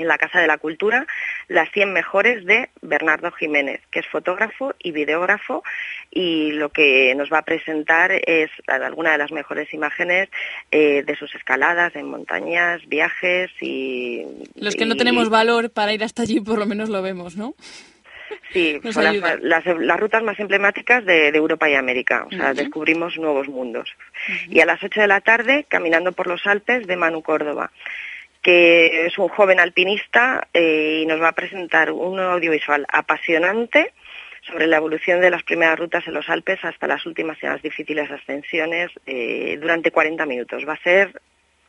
en 0.00 0.08
la 0.08 0.18
Casa 0.18 0.40
de 0.40 0.46
la 0.46 0.58
Cultura 0.58 1.06
las 1.48 1.70
100 1.72 1.92
mejores 1.92 2.44
de 2.44 2.70
Bernardo 2.82 3.30
Jiménez, 3.32 3.80
que 3.90 4.00
es 4.00 4.06
fotógrafo 4.06 4.74
y 4.78 4.92
videógrafo 4.92 5.62
y 6.10 6.52
lo 6.52 6.70
que 6.70 7.14
nos 7.14 7.32
va 7.32 7.38
a 7.38 7.42
presentar 7.44 8.10
es 8.12 8.50
alguna 8.66 9.12
de 9.12 9.18
las 9.18 9.32
mejores 9.32 9.72
imágenes 9.72 10.28
eh, 10.70 11.02
de 11.04 11.16
sus 11.16 11.34
escaladas 11.34 11.94
en 11.96 12.06
montañas, 12.06 12.80
viajes 12.88 13.50
y... 13.60 14.24
Los 14.56 14.74
que 14.76 14.86
no 14.86 14.96
tenemos 14.96 15.28
valor 15.30 15.70
para 15.70 15.92
ir 15.92 16.02
hasta 16.04 16.22
allí 16.22 16.40
por 16.40 16.58
lo 16.58 16.66
menos 16.66 16.88
lo 16.88 17.02
vemos, 17.02 17.36
¿no? 17.36 17.54
Sí, 18.52 18.78
son 18.92 19.04
las, 19.04 19.12
ayuda. 19.14 19.36
las- 19.40 19.66
las 19.66 20.00
rutas 20.00 20.22
más 20.22 20.38
emblemáticas 20.38 21.04
de, 21.04 21.32
de 21.32 21.38
Europa 21.38 21.68
y 21.68 21.74
América. 21.74 22.26
O 22.26 22.30
sea, 22.30 22.52
descubrimos 22.54 23.16
nuevos 23.16 23.48
mundos. 23.48 23.90
Y 24.48 24.60
a 24.60 24.66
las 24.66 24.82
8 24.82 25.00
de 25.00 25.06
la 25.08 25.20
tarde, 25.20 25.66
caminando 25.68 26.12
por 26.12 26.26
los 26.26 26.46
Alpes 26.46 26.86
de 26.86 26.96
Manu 26.96 27.22
Córdoba, 27.22 27.70
que 28.42 29.06
es 29.06 29.18
un 29.18 29.28
joven 29.28 29.60
alpinista 29.60 30.48
eh, 30.54 31.00
y 31.02 31.06
nos 31.06 31.20
va 31.20 31.28
a 31.28 31.32
presentar 31.32 31.90
un 31.92 32.18
audiovisual 32.20 32.86
apasionante 32.90 33.92
sobre 34.42 34.66
la 34.66 34.78
evolución 34.78 35.20
de 35.20 35.30
las 35.30 35.42
primeras 35.42 35.78
rutas 35.78 36.06
en 36.06 36.14
los 36.14 36.28
Alpes 36.30 36.58
hasta 36.64 36.86
las 36.86 37.04
últimas 37.04 37.36
y 37.42 37.46
más 37.46 37.60
difíciles 37.62 38.10
ascensiones 38.10 38.90
eh, 39.06 39.58
durante 39.60 39.90
40 39.90 40.24
minutos. 40.26 40.62
Va 40.66 40.72
a 40.72 40.82
ser 40.82 41.20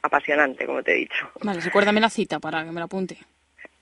apasionante, 0.02 0.66
como 0.66 0.82
te 0.82 0.94
he 0.94 0.96
dicho. 0.96 1.30
Vale, 1.44 1.60
recuérdame 1.60 2.00
la 2.00 2.10
cita 2.10 2.40
para 2.40 2.64
que 2.64 2.72
me 2.72 2.80
la 2.80 2.86
apunte. 2.86 3.18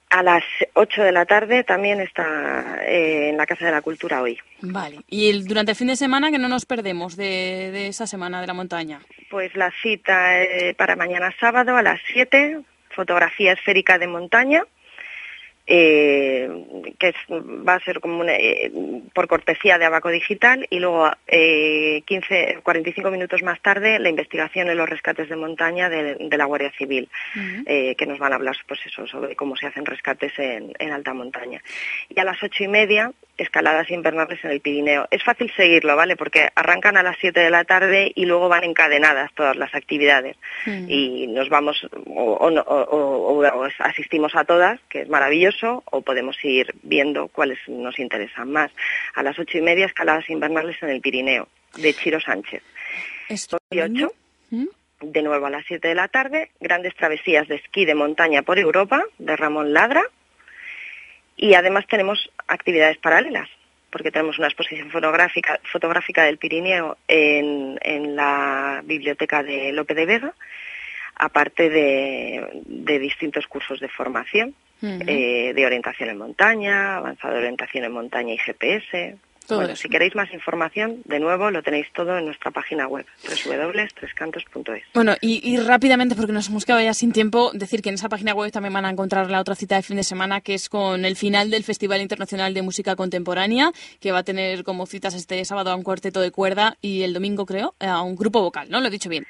A 0.09 0.23
las 0.23 0.43
8 0.73 1.03
de 1.03 1.11
la 1.11 1.27
tarde 1.27 1.63
también 1.63 2.01
está 2.01 2.79
eh, 2.83 3.29
en 3.29 3.37
la 3.37 3.45
Casa 3.45 3.65
de 3.65 3.71
la 3.71 3.83
Cultura 3.83 4.23
hoy. 4.23 4.39
Vale. 4.61 5.01
Y 5.07 5.29
el- 5.29 5.45
durante 5.45 5.73
el 5.73 5.77
fin 5.77 5.85
de 5.87 5.95
semana 5.95 6.31
que 6.31 6.39
no 6.39 6.49
nos 6.49 6.65
perdemos 6.65 7.15
de, 7.15 7.69
de 7.71 7.87
esa 7.87 8.07
semana 8.07 8.41
de 8.41 8.47
la 8.47 8.55
montaña. 8.55 9.01
Pues 9.29 9.55
la 9.55 9.71
cita 9.83 10.41
eh, 10.41 10.73
para 10.73 10.95
mañana 10.95 11.31
sábado 11.39 11.77
a 11.77 11.83
las 11.83 11.99
7, 12.11 12.59
fotografía 12.99 13.53
esférica 13.53 13.97
de 13.97 14.07
montaña, 14.07 14.61
eh, 15.71 16.49
que 16.97 17.09
es- 17.09 17.15
va 17.29 17.75
a 17.75 17.79
ser 17.81 17.99
como 17.99 18.19
una, 18.19 18.33
eh, 18.35 18.71
por 19.13 19.27
cortesía 19.27 19.77
de 19.77 19.85
Abaco 19.85 20.09
Digital, 20.09 20.65
y 20.69 20.79
luego 20.79 21.09
eh, 21.27 22.01
15, 22.05 22.59
45 22.63 23.11
minutos 23.11 23.43
más 23.43 23.61
tarde 23.61 23.99
la 23.99 24.09
investigación 24.09 24.69
en 24.69 24.77
los 24.77 24.89
rescates 24.89 25.29
de 25.29 25.35
montaña 25.35 25.87
de, 25.89 26.15
de 26.15 26.37
la 26.37 26.45
Guardia 26.45 26.71
Civil, 26.77 27.07
eh, 27.67 27.95
que 27.95 28.05
nos 28.07 28.17
van 28.19 28.33
a 28.33 28.35
hablar 28.35 28.55
pues 28.67 28.79
eso, 28.85 29.05
sobre 29.07 29.35
cómo 29.35 29.55
se 29.55 29.67
hacen 29.67 29.85
rescates 29.85 30.33
en, 30.39 30.73
en 30.79 30.91
alta 30.91 31.13
montaña. 31.13 31.61
Y 32.09 32.19
a 32.19 32.23
las 32.23 32.41
ocho 32.41 32.63
y 32.63 32.67
media, 32.67 33.11
escaladas 33.37 33.89
invernales 33.89 34.43
en 34.43 34.51
el 34.51 34.59
Pirineo. 34.59 35.07
Es 35.11 35.23
fácil 35.23 35.49
seguirlo, 35.55 35.95
¿vale? 35.95 36.17
Porque 36.17 36.49
arrancan 36.55 36.97
a 36.97 37.03
las 37.03 37.15
7 37.21 37.39
de 37.39 37.49
la 37.49 37.63
tarde 37.63 38.11
y 38.13 38.25
luego 38.25 38.49
van 38.49 38.65
encadenadas 38.65 39.31
todas 39.33 39.55
las 39.55 39.73
actividades. 39.75 40.35
Y 40.89 41.27
nos 41.27 41.47
vamos, 41.47 41.87
o, 42.07 42.33
o 42.33 42.49
no- 42.49 42.61
o- 42.63 42.83
o- 42.83 43.39
o 43.39 43.67
asistimos 43.79 44.35
a 44.35 44.43
todas, 44.43 44.79
que 44.89 45.01
es 45.03 45.09
maravilloso, 45.09 45.58
o 45.63 46.01
podemos 46.01 46.37
ir 46.43 46.73
viendo 46.83 47.27
cuáles 47.27 47.59
nos 47.67 47.99
interesan 47.99 48.51
más. 48.51 48.71
A 49.15 49.23
las 49.23 49.37
ocho 49.39 49.57
y 49.57 49.61
media, 49.61 49.85
escaladas 49.85 50.29
invernales 50.29 50.77
en 50.81 50.89
el 50.89 51.01
Pirineo, 51.01 51.47
de 51.77 51.93
Chiro 51.93 52.19
Sánchez. 52.19 52.63
Ocho, 53.71 54.13
de 55.01 55.21
nuevo 55.21 55.45
a 55.45 55.49
las 55.49 55.65
7 55.67 55.87
de 55.87 55.95
la 55.95 56.07
tarde, 56.07 56.51
grandes 56.59 56.95
travesías 56.95 57.47
de 57.47 57.55
esquí 57.55 57.85
de 57.85 57.95
montaña 57.95 58.41
por 58.41 58.59
Europa, 58.59 59.03
de 59.17 59.35
Ramón 59.35 59.73
Ladra. 59.73 60.03
Y 61.37 61.53
además 61.53 61.85
tenemos 61.87 62.29
actividades 62.47 62.97
paralelas, 62.97 63.49
porque 63.91 64.11
tenemos 64.11 64.37
una 64.39 64.47
exposición 64.47 64.91
fotográfica, 64.91 65.59
fotográfica 65.71 66.23
del 66.23 66.37
Pirineo 66.37 66.97
en, 67.07 67.79
en 67.81 68.15
la 68.15 68.81
biblioteca 68.83 69.41
de 69.41 69.71
Lope 69.71 69.95
de 69.95 70.05
Vega, 70.05 70.33
aparte 71.15 71.69
de, 71.69 72.61
de 72.65 72.99
distintos 72.99 73.47
cursos 73.47 73.79
de 73.79 73.87
formación, 73.87 74.53
Eh, 74.81 75.53
de 75.53 75.65
orientación 75.65 76.09
en 76.09 76.17
montaña, 76.17 76.97
avanzada 76.97 77.37
orientación 77.37 77.83
en 77.83 77.91
montaña 77.91 78.33
y 78.33 78.37
GPS. 78.37 79.17
Todo 79.45 79.59
bueno, 79.59 79.73
eso. 79.73 79.81
si 79.81 79.89
queréis 79.89 80.15
más 80.15 80.31
información, 80.31 81.01
de 81.05 81.19
nuevo 81.19 81.49
lo 81.49 81.63
tenéis 81.63 81.87
todo 81.91 82.17
en 82.19 82.25
nuestra 82.25 82.51
página 82.51 82.87
web, 82.87 83.05
www.trescantos.es. 83.23 84.83
Bueno, 84.93 85.15
y, 85.21 85.41
y 85.43 85.57
rápidamente, 85.57 86.15
porque 86.15 86.31
nos 86.31 86.47
hemos 86.49 86.65
quedado 86.65 86.83
ya 86.83 86.93
sin 86.93 87.11
tiempo, 87.11 87.49
decir 87.53 87.81
que 87.81 87.89
en 87.89 87.95
esa 87.95 88.09
página 88.09 88.35
web 88.35 88.51
también 88.51 88.73
van 88.73 88.85
a 88.85 88.91
encontrar 88.91 89.31
la 89.31 89.41
otra 89.41 89.55
cita 89.55 89.75
de 89.75 89.81
fin 89.81 89.97
de 89.97 90.03
semana, 90.03 90.41
que 90.41 90.53
es 90.53 90.69
con 90.69 91.03
el 91.03 91.15
final 91.15 91.49
del 91.49 91.63
Festival 91.63 91.99
Internacional 91.99 92.53
de 92.53 92.61
Música 92.61 92.95
Contemporánea, 92.95 93.71
que 93.99 94.11
va 94.11 94.19
a 94.19 94.23
tener 94.23 94.63
como 94.63 94.85
citas 94.85 95.15
este 95.15 95.43
sábado 95.45 95.71
a 95.71 95.75
un 95.75 95.81
cuarteto 95.81 96.21
de 96.21 96.29
cuerda 96.29 96.77
y 96.79 97.01
el 97.01 97.13
domingo, 97.13 97.47
creo, 97.47 97.73
a 97.79 98.03
un 98.03 98.15
grupo 98.15 98.41
vocal, 98.41 98.69
¿no? 98.69 98.79
Lo 98.79 98.87
he 98.87 98.91
dicho 98.91 99.09
bien. 99.09 99.25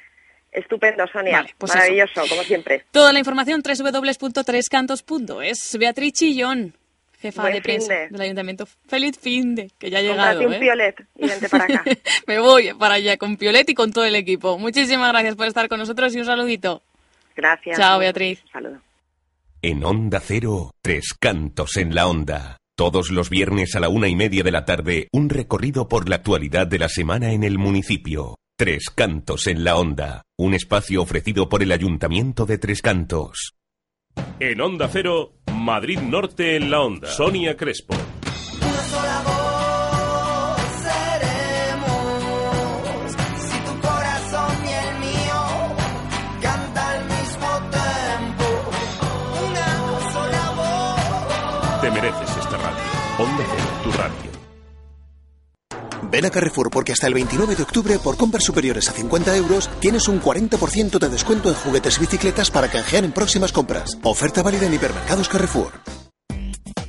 Estupendo, 0.51 1.07
Sonia. 1.07 1.37
Vale, 1.37 1.55
pues 1.57 1.73
Maravilloso, 1.73 2.21
como 2.27 2.43
siempre. 2.43 2.83
Toda 2.91 3.13
la 3.13 3.19
información 3.19 3.61
www.trescantos.es. 3.61 5.77
Beatriz 5.77 6.13
Chillón, 6.13 6.75
jefa 7.19 7.43
Buen 7.43 7.53
de 7.53 7.61
prensa 7.61 7.93
del 8.09 8.21
Ayuntamiento. 8.21 8.67
Feliz 8.87 9.17
fin 9.19 9.53
de, 9.55 9.71
que 9.77 9.89
ya 9.89 9.99
ha 9.99 10.01
llegado, 10.01 10.41
un 10.41 10.53
¿eh? 10.53 10.59
piolet 10.59 11.05
y 11.15 11.27
vente 11.27 11.47
para 11.49 11.65
acá. 11.65 11.83
Me 12.27 12.39
voy 12.39 12.73
para 12.73 12.95
allá 12.95 13.17
con 13.17 13.37
Piolet 13.37 13.69
y 13.69 13.75
con 13.75 13.93
todo 13.93 14.05
el 14.05 14.15
equipo. 14.15 14.57
Muchísimas 14.57 15.11
gracias 15.11 15.35
por 15.35 15.45
estar 15.47 15.69
con 15.69 15.79
nosotros 15.79 16.15
y 16.15 16.19
un 16.19 16.25
saludito. 16.25 16.81
Gracias. 17.35 17.77
Chao, 17.77 17.99
Beatriz. 17.99 18.43
Saludos. 18.51 18.79
En 19.61 19.83
Onda 19.83 20.19
Cero, 20.21 20.71
Tres 20.81 21.13
Cantos 21.19 21.77
en 21.77 21.93
la 21.93 22.07
Onda. 22.07 22.57
Todos 22.75 23.11
los 23.11 23.29
viernes 23.29 23.75
a 23.75 23.81
la 23.81 23.89
una 23.89 24.07
y 24.07 24.15
media 24.15 24.41
de 24.41 24.51
la 24.51 24.63
tarde, 24.63 25.09
un 25.11 25.29
recorrido 25.29 25.89
por 25.89 26.07
la 26.07 26.15
actualidad 26.15 26.65
de 26.65 26.79
la 26.79 26.87
semana 26.87 27.33
en 27.33 27.43
el 27.43 27.57
municipio. 27.57 28.37
Tres 28.59 28.89
Cantos 28.93 29.47
en 29.47 29.63
la 29.63 29.77
Onda. 29.77 30.23
Un 30.37 30.53
espacio 30.53 31.01
ofrecido 31.01 31.47
por 31.47 31.63
el 31.63 31.71
Ayuntamiento 31.71 32.45
de 32.45 32.57
Tres 32.57 32.81
Cantos. 32.81 33.53
En 34.37 34.59
Onda 34.59 34.89
Cero, 34.91 35.37
Madrid 35.53 35.99
Norte 35.99 36.57
en 36.57 36.69
la 36.69 36.81
Onda. 36.81 37.07
Sonia 37.07 37.55
Crespo. 37.55 37.95
Ven 56.11 56.25
a 56.25 56.29
Carrefour 56.29 56.69
porque 56.71 56.93
hasta 56.93 57.07
el 57.07 57.13
29 57.13 57.55
de 57.55 57.63
octubre, 57.63 57.99
por 57.99 58.17
compras 58.17 58.43
superiores 58.43 58.89
a 58.89 58.93
50 58.93 59.35
euros, 59.37 59.69
tienes 59.79 60.07
un 60.07 60.21
40% 60.21 60.97
de 60.97 61.09
descuento 61.09 61.49
en 61.49 61.55
juguetes 61.55 61.97
y 61.97 62.01
bicicletas 62.01 62.49
para 62.51 62.69
canjear 62.69 63.03
en 63.03 63.11
próximas 63.11 63.51
compras. 63.51 63.97
Oferta 64.03 64.41
válida 64.41 64.65
en 64.65 64.73
hipermercados 64.73 65.29
Carrefour. 65.29 65.71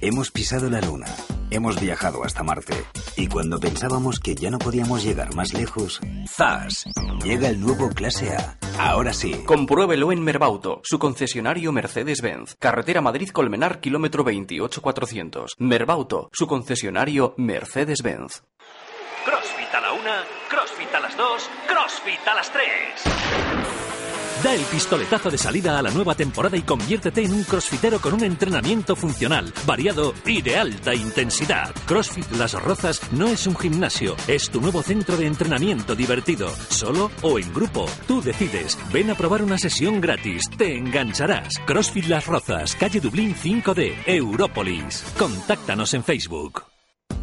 Hemos 0.03 0.31
pisado 0.31 0.71
la 0.71 0.81
Luna, 0.81 1.07
hemos 1.51 1.79
viajado 1.79 2.25
hasta 2.25 2.43
Marte 2.43 2.73
y 3.17 3.27
cuando 3.27 3.61
pensábamos 3.61 4.19
que 4.19 4.35
ya 4.35 4.49
no 4.49 4.59
podíamos 4.59 5.05
llegar 5.05 5.35
más 5.35 5.53
lejos, 5.53 6.01
¡zas! 6.27 6.87
Llega 7.23 7.49
el 7.49 7.61
nuevo 7.61 7.91
Clase 7.91 8.35
A. 8.35 8.57
Ahora 8.79 9.13
sí. 9.13 9.43
Compruébelo 9.45 10.11
en 10.11 10.23
Merbauto, 10.23 10.81
su 10.85 10.99
concesionario 10.99 11.71
Mercedes-Benz. 11.71 12.57
Carretera 12.59 13.03
Madrid-Colmenar, 13.03 13.81
kilómetro 13.81 14.25
28400. 14.25 15.57
Merbauto, 15.59 16.31
su 16.33 16.47
concesionario 16.47 17.35
Mercedes-Benz. 17.37 18.43
CrossFit 19.27 19.75
a 19.75 19.81
la 19.83 19.93
una, 19.93 20.25
CrossFit 20.49 20.95
a 20.95 21.01
las 21.01 21.15
dos, 21.15 21.51
CrossFit 22.01 22.29
a 22.29 22.35
las 22.35 22.53
tres. 22.53 24.43
Da 24.43 24.55
el 24.55 24.63
pistoletazo 24.63 25.31
de 25.31 25.37
salida 25.37 25.79
a 25.79 25.83
la 25.83 25.91
nueva 25.91 26.15
temporada 26.15 26.57
y 26.57 26.63
conviértete 26.63 27.23
en 27.23 27.33
un 27.33 27.45
crossfitero 27.45 28.01
con 28.01 28.15
un 28.15 28.25
entrenamiento 28.25 28.97
funcional, 28.97 29.53
variado 29.67 30.15
y 30.25 30.41
de 30.41 30.57
alta 30.57 30.95
intensidad. 30.95 31.75
CrossFit 31.87 32.31
Las 32.33 32.55
Rozas 32.55 33.01
no 33.13 33.29
es 33.29 33.47
un 33.47 33.57
gimnasio, 33.57 34.17
es 34.29 34.49
tu 34.51 34.61
nuevo 34.61 34.83
centro 34.83 35.17
de 35.17 35.27
entrenamiento 35.27 35.95
divertido, 35.95 36.49
solo 36.71 37.11
o 37.23 37.39
en 37.39 37.53
grupo. 37.53 37.87
Tú 38.07 38.23
decides. 38.23 38.79
Ven 38.93 39.11
a 39.11 39.15
probar 39.15 39.43
una 39.43 39.59
sesión 39.59 40.01
gratis, 40.01 40.49
te 40.57 40.79
engancharás. 40.79 41.59
CrossFit 41.67 42.07
Las 42.07 42.27
Rozas, 42.27 42.77
calle 42.77 43.01
Dublín 43.01 43.35
5D, 43.35 44.05
Európolis. 44.07 45.05
Contáctanos 45.19 45.93
en 45.93 46.03
Facebook. 46.03 46.70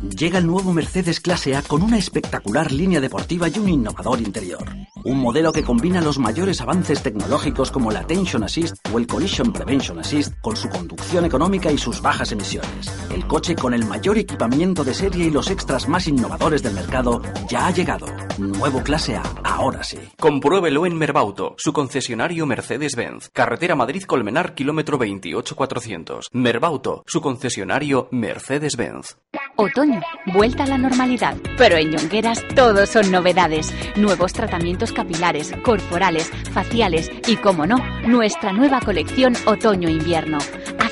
Llega 0.04 0.38
el 0.38 0.46
nuevo 0.46 0.74
Mercedes 0.74 1.20
Clase 1.20 1.56
A 1.56 1.64
con 1.64 1.82
una 1.82 1.98
espectacular 1.98 2.72
línea 2.72 3.02
deportiva 3.02 3.48
y 3.50 3.58
un 3.58 3.68
innovador 3.68 4.22
interior. 4.22 4.64
Un 5.04 5.20
modelo 5.20 5.52
que 5.52 5.64
combina 5.64 6.02
los 6.02 6.20
mayores 6.20 6.62
avances 6.62 7.02
tecnológicos 7.02 7.72
como 7.72 7.92
la 7.92 8.02
Attention 8.02 8.44
Assist 8.44 8.76
o 8.94 9.00
el 9.00 9.08
Collision 9.08 9.52
Prevention 9.52 10.00
Assist 10.00 10.36
con 10.42 10.56
su 10.56 10.70
conducción 10.70 11.26
económica 11.26 11.72
y 11.72 11.78
sus 11.78 12.02
bajas 12.02 12.32
emisiones. 12.32 12.92
El 13.12 13.26
coche 13.26 13.56
con 13.56 13.74
el 13.74 13.86
mayor 13.86 14.18
equipamiento 14.18 14.84
de 14.84 14.94
serie 14.94 15.26
y 15.26 15.32
los 15.32 15.50
extras 15.50 15.88
más 15.88 16.08
innovadores 16.08 16.62
del 16.62 16.74
mercado 16.74 17.22
ya 17.48 17.68
ha 17.68 17.72
llegado. 17.72 18.06
Nuevo 18.38 18.84
Clase 18.84 19.16
A, 19.16 19.24
ahora 19.44 19.84
sí. 19.84 19.98
Compruébelo 20.20 20.86
en 20.86 20.96
Merbauto, 20.96 21.56
su 21.58 21.74
concesionario 21.74 22.46
Mercedes-Benz. 22.46 23.30
Carretera 23.34 23.76
Madrid-Colmenar, 23.76 24.54
kilómetro 24.54 24.98
28400. 24.98 26.28
Merbauto, 26.34 27.04
su 27.08 27.22
concesionario 27.22 28.10
Mercedes-Benz. 28.12 29.18
Otoño, 29.56 29.87
vuelta 30.28 30.64
a 30.64 30.68
la 30.68 30.78
normalidad. 30.78 31.36
Pero 31.58 31.78
en 31.78 31.92
Yongueras 31.92 32.44
todo 32.56 32.86
son 32.86 33.12
novedades. 33.12 33.74
Nuevos 33.96 34.34
tratamientos 34.34 34.92
capilares, 34.92 35.54
corporales, 35.64 36.32
faciales 36.52 37.12
y, 37.28 37.38
como 37.38 37.66
no, 37.66 37.78
nuestra 38.06 38.54
nueva 38.54 38.80
colección 38.80 39.34
Otoño-Invierno. 39.46 40.40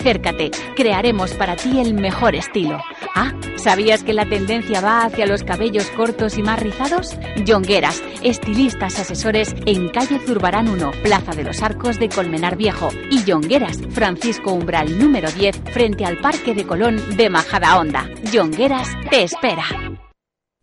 Acércate, 0.05 0.51
crearemos 0.75 1.33
para 1.33 1.55
ti 1.55 1.79
el 1.79 1.95
mejor 1.95 2.35
estilo. 2.35 2.77
Ah, 3.15 3.33
¿sabías 3.55 4.03
que 4.03 4.13
la 4.13 4.29
tendencia 4.29 4.79
va 4.79 5.03
hacia 5.03 5.25
los 5.25 5.43
cabellos 5.43 5.89
cortos 5.89 6.37
y 6.37 6.43
más 6.43 6.59
rizados? 6.59 7.17
Jongueras, 7.47 8.03
estilistas 8.21 8.99
asesores 8.99 9.55
en 9.65 9.89
calle 9.89 10.19
Zurbarán 10.19 10.67
1, 10.67 10.91
Plaza 11.01 11.31
de 11.31 11.43
los 11.43 11.63
Arcos 11.63 11.97
de 11.97 12.09
Colmenar 12.09 12.55
Viejo. 12.55 12.89
Y 13.09 13.27
Jongueras, 13.27 13.81
Francisco 13.89 14.53
Umbral 14.53 14.99
número 14.99 15.31
10, 15.31 15.61
frente 15.73 16.05
al 16.05 16.19
Parque 16.19 16.53
de 16.53 16.67
Colón 16.67 17.17
de 17.17 17.31
Majada 17.31 17.79
Honda. 17.79 18.07
Jongueras 18.31 18.89
te 19.09 19.23
espera. 19.23 19.63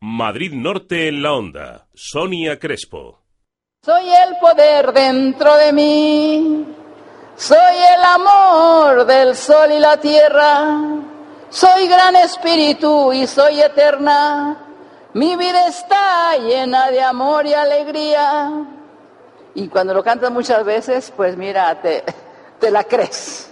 Madrid 0.00 0.52
Norte 0.52 1.08
en 1.08 1.20
la 1.20 1.32
Onda. 1.32 1.88
Sonia 1.92 2.60
Crespo. 2.60 3.24
Soy 3.84 4.04
el 4.04 4.36
poder 4.40 4.92
dentro 4.92 5.56
de 5.56 5.72
mí. 5.72 6.81
Soy 7.42 7.56
el 7.58 8.04
amor 8.04 9.04
del 9.04 9.34
sol 9.34 9.72
y 9.72 9.80
la 9.80 9.96
tierra. 9.96 10.78
Soy 11.50 11.88
gran 11.88 12.14
espíritu 12.14 13.12
y 13.12 13.26
soy 13.26 13.60
eterna. 13.60 14.58
Mi 15.14 15.34
vida 15.34 15.66
está 15.66 16.36
llena 16.38 16.92
de 16.92 17.02
amor 17.02 17.44
y 17.44 17.52
alegría. 17.52 18.48
Y 19.56 19.66
cuando 19.66 19.92
lo 19.92 20.04
cantas 20.04 20.30
muchas 20.30 20.64
veces, 20.64 21.12
pues 21.16 21.36
mira, 21.36 21.82
te, 21.82 22.04
la 22.70 22.84
crees. 22.84 23.50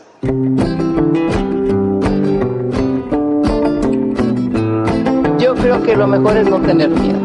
Yo 5.36 5.54
creo 5.56 5.82
que 5.82 5.96
lo 5.96 6.06
mejor 6.06 6.36
es 6.36 6.48
no 6.48 6.60
tener 6.60 6.90
miedo. 6.90 7.18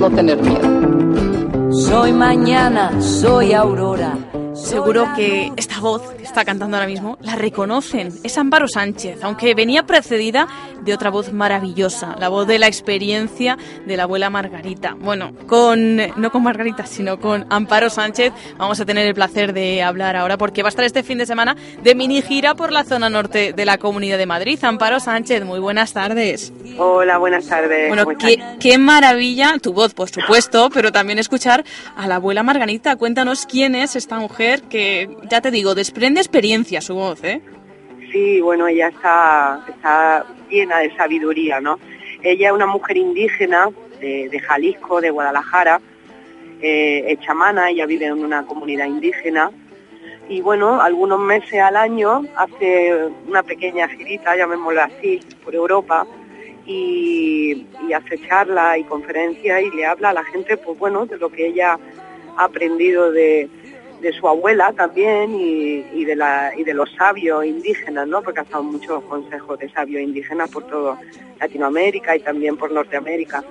No 0.00 0.10
tener 0.10 0.42
miedo. 0.42 1.05
Soy 1.84 2.12
mañana, 2.12 3.00
soy 3.02 3.52
aurora. 3.52 4.16
Seguro 4.56 5.06
que 5.14 5.52
esta 5.56 5.80
voz 5.80 6.02
que 6.14 6.24
está 6.24 6.44
cantando 6.44 6.76
ahora 6.76 6.86
mismo 6.86 7.18
la 7.20 7.36
reconocen. 7.36 8.12
Es 8.24 8.38
Amparo 8.38 8.68
Sánchez, 8.68 9.22
aunque 9.22 9.54
venía 9.54 9.84
precedida 9.84 10.48
de 10.80 10.94
otra 10.94 11.10
voz 11.10 11.32
maravillosa, 11.32 12.16
la 12.18 12.28
voz 12.28 12.46
de 12.46 12.58
la 12.58 12.66
experiencia 12.66 13.58
de 13.86 13.96
la 13.96 14.04
abuela 14.04 14.30
Margarita. 14.30 14.96
Bueno, 14.98 15.32
con 15.46 15.96
no 15.96 16.32
con 16.32 16.42
Margarita, 16.42 16.86
sino 16.86 17.20
con 17.20 17.46
Amparo 17.50 17.90
Sánchez 17.90 18.32
vamos 18.56 18.80
a 18.80 18.86
tener 18.86 19.06
el 19.06 19.14
placer 19.14 19.52
de 19.52 19.82
hablar 19.82 20.16
ahora 20.16 20.38
porque 20.38 20.62
va 20.62 20.68
a 20.68 20.70
estar 20.70 20.84
este 20.84 21.02
fin 21.02 21.18
de 21.18 21.26
semana 21.26 21.54
de 21.82 21.94
mini 21.94 22.22
gira 22.22 22.54
por 22.54 22.72
la 22.72 22.84
zona 22.84 23.10
norte 23.10 23.52
de 23.52 23.64
la 23.64 23.76
Comunidad 23.78 24.16
de 24.16 24.26
Madrid. 24.26 24.58
Amparo 24.62 25.00
Sánchez, 25.00 25.44
muy 25.44 25.60
buenas 25.60 25.92
tardes. 25.92 26.52
Hola, 26.78 27.18
buenas 27.18 27.46
tardes. 27.46 27.88
Bueno, 27.88 28.06
qué, 28.18 28.42
qué 28.58 28.78
maravilla, 28.78 29.58
tu 29.60 29.72
voz, 29.72 29.92
por 29.92 30.08
supuesto, 30.08 30.70
pero 30.72 30.92
también 30.92 31.18
escuchar 31.18 31.64
a 31.96 32.06
la 32.06 32.16
abuela 32.16 32.42
Margarita. 32.42 32.96
Cuéntanos 32.96 33.44
quién 33.46 33.74
es 33.74 33.96
esta 33.96 34.18
mujer 34.18 34.45
que, 34.68 35.08
ya 35.30 35.40
te 35.40 35.50
digo, 35.50 35.74
desprende 35.74 36.20
experiencia 36.20 36.80
su 36.80 36.94
voz, 36.94 37.22
¿eh? 37.24 37.40
Sí, 38.12 38.40
bueno, 38.40 38.66
ella 38.66 38.88
está, 38.88 39.64
está 39.68 40.24
llena 40.48 40.78
de 40.78 40.94
sabiduría, 40.96 41.60
¿no? 41.60 41.78
Ella 42.22 42.48
es 42.48 42.52
una 42.52 42.66
mujer 42.66 42.96
indígena 42.96 43.68
de, 44.00 44.40
Jalisco, 44.40 45.00
de 45.00 45.10
Guadalajara, 45.10 45.80
eh, 46.60 47.04
es 47.08 47.20
chamana, 47.20 47.70
ella 47.70 47.86
vive 47.86 48.06
en 48.06 48.24
una 48.24 48.46
comunidad 48.46 48.86
indígena 48.86 49.50
y 50.28 50.40
bueno, 50.40 50.80
algunos 50.80 51.20
meses 51.20 51.60
al 51.60 51.76
año 51.76 52.24
hace 52.34 53.10
una 53.28 53.42
pequeña 53.42 53.88
girita, 53.88 54.36
llamémosla 54.36 54.84
así, 54.84 55.20
por 55.44 55.54
Europa 55.54 56.06
y, 56.66 57.66
y 57.86 57.92
hace 57.92 58.18
charlas 58.26 58.78
y 58.78 58.84
conferencias 58.84 59.62
y 59.62 59.70
le 59.76 59.86
habla 59.86 60.10
a 60.10 60.14
la 60.14 60.24
gente, 60.24 60.56
pues 60.56 60.78
bueno, 60.78 61.06
de 61.06 61.16
lo 61.18 61.28
que 61.28 61.46
ella 61.46 61.78
ha 62.36 62.44
aprendido 62.44 63.12
de, 63.12 63.48
de 64.00 64.12
su 64.12 64.28
abuela 64.28 64.72
también 64.72 65.34
y, 65.34 66.04
de 66.04 66.16
la, 66.16 66.52
y 66.56 66.64
de 66.64 66.74
los 66.74 66.90
sabios 66.92 67.44
indígenas, 67.44 68.06
¿no? 68.06 68.22
porque 68.22 68.40
ha 68.40 68.42
estado 68.42 68.62
muchos 68.62 69.02
consejos 69.04 69.58
de 69.58 69.68
sabios 69.70 70.02
indígenas 70.02 70.50
por 70.50 70.66
toda 70.66 70.98
Latinoamérica 71.40 72.16
y 72.16 72.20
también 72.20 72.56
por 72.56 72.70
Norteamérica. 72.72 73.42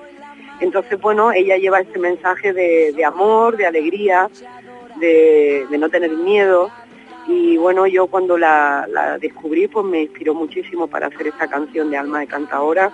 Entonces, 0.59 0.99
bueno, 1.01 1.31
ella 1.31 1.57
lleva 1.57 1.81
este 1.81 1.99
mensaje 1.99 2.53
de, 2.53 3.05
amor, 3.05 3.57
de 3.57 3.65
alegría, 3.65 4.29
de, 4.97 5.65
no 5.77 5.89
tener 5.89 6.11
miedo. 6.11 6.69
Y 7.27 7.57
bueno, 7.57 7.87
yo 7.87 8.07
cuando 8.07 8.37
la, 8.37 8.87
la, 8.89 9.17
descubrí, 9.17 9.67
pues 9.67 9.85
me 9.85 10.03
inspiró 10.03 10.33
muchísimo 10.33 10.87
para 10.87 11.07
hacer 11.07 11.27
esta 11.27 11.47
canción 11.47 11.89
de 11.89 11.97
Alma 11.97 12.19
de 12.19 12.27
Cantadora. 12.27 12.91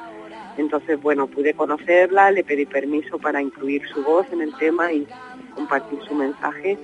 Entonces, 0.57 0.99
bueno, 1.01 1.27
pude 1.27 1.53
conocerla, 1.53 2.31
le 2.31 2.43
pedí 2.43 2.65
permiso 2.65 3.19
para 3.19 3.41
incluir 3.41 3.87
su 3.87 4.03
voz 4.03 4.25
en 4.31 4.41
el 4.41 4.55
tema 4.57 4.91
y 4.91 5.05
compartir 5.55 5.99
su 6.07 6.15
mensaje 6.15 6.77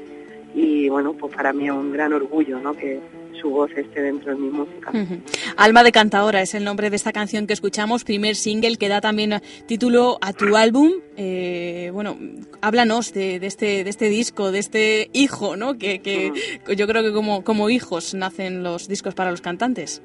y 0.58 0.90
bueno, 0.90 1.14
pues 1.14 1.36
para 1.36 1.54
mí 1.54 1.66
es 1.66 1.72
un 1.72 1.92
gran 1.92 2.14
orgullo 2.14 2.60
¿no? 2.60 2.74
que 2.74 3.00
su 3.40 3.52
voz 3.52 3.70
esté 3.78 4.02
dentro 4.02 4.34
de 4.34 4.42
mi 4.42 4.50
música. 4.50 4.92
Alma 5.56 5.84
de 5.84 5.92
Cantadora 5.92 6.42
es 6.42 6.56
el 6.56 6.64
nombre 6.64 6.90
de 6.90 6.96
esta 6.96 7.14
canción 7.14 7.46
que 7.46 7.54
escuchamos, 7.54 8.04
primer 8.04 8.36
single 8.36 8.78
que 8.78 8.88
da 8.88 9.00
también 9.00 9.40
título 9.68 10.18
a 10.20 10.34
tu 10.34 10.56
álbum. 10.56 10.94
Eh, 11.16 11.92
bueno, 11.94 12.18
háblanos 12.62 13.14
de, 13.14 13.36
este, 13.36 13.84
de 13.84 13.90
este 13.92 14.10
disco, 14.10 14.52
de 14.52 14.58
este 14.58 15.10
hijo, 15.14 15.58
¿no? 15.58 15.78
Que, 15.78 16.00
que 16.00 16.34
yo 16.76 16.88
creo 16.88 17.04
que 17.04 17.14
como, 17.14 17.44
como 17.44 17.70
hijos 17.70 18.16
nacen 18.16 18.64
los 18.64 18.88
discos 18.88 19.14
para 19.14 19.30
los 19.30 19.42
cantantes. 19.42 20.02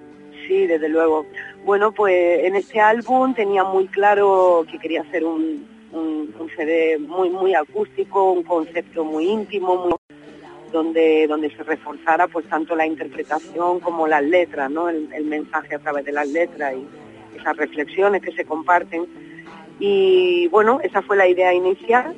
Sí, 0.47 0.67
desde 0.67 0.91
luego. 0.91 1.25
Bueno, 1.65 1.93
pues 1.93 2.45
en 2.45 2.57
este 2.57 2.79
álbum 2.79 3.33
tenía 3.33 3.65
muy 3.65 3.87
claro 3.87 4.67
que 4.71 4.79
quería 4.79 5.01
hacer 5.01 5.25
un, 5.25 5.67
un, 5.93 6.35
un 6.39 6.51
CD 6.55 6.99
muy, 6.99 7.31
muy 7.31 7.55
acústico, 7.55 8.33
un 8.33 8.43
concepto 8.43 9.03
muy 9.03 9.31
íntimo, 9.31 9.77
muy 9.77 9.95
donde, 10.73 11.27
donde 11.29 11.55
se 11.55 11.63
reforzara 11.63 12.27
pues 12.27 12.49
tanto 12.49 12.75
la 12.75 12.87
interpretación 12.87 13.81
como 13.81 14.07
las 14.07 14.23
letras, 14.23 14.71
¿no? 14.71 14.89
el, 14.89 15.25
mensaje 15.25 15.75
a 15.75 15.79
través 15.79 16.05
de 16.05 16.13
las 16.13 16.29
letras 16.29 16.75
y 16.75 17.39
esas 17.39 17.57
reflexiones 17.57 18.23
que 18.23 18.33
se 18.33 18.45
comparten. 18.45 19.07
Y 19.79 20.49
bueno, 20.49 20.81
esa 20.83 21.03
fue 21.03 21.17
la 21.17 21.29
idea 21.29 21.53
inicial 21.53 22.15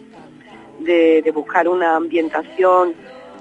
de, 0.81 1.31
buscar 1.35 1.69
una 1.69 1.97
ambientación 1.97 2.95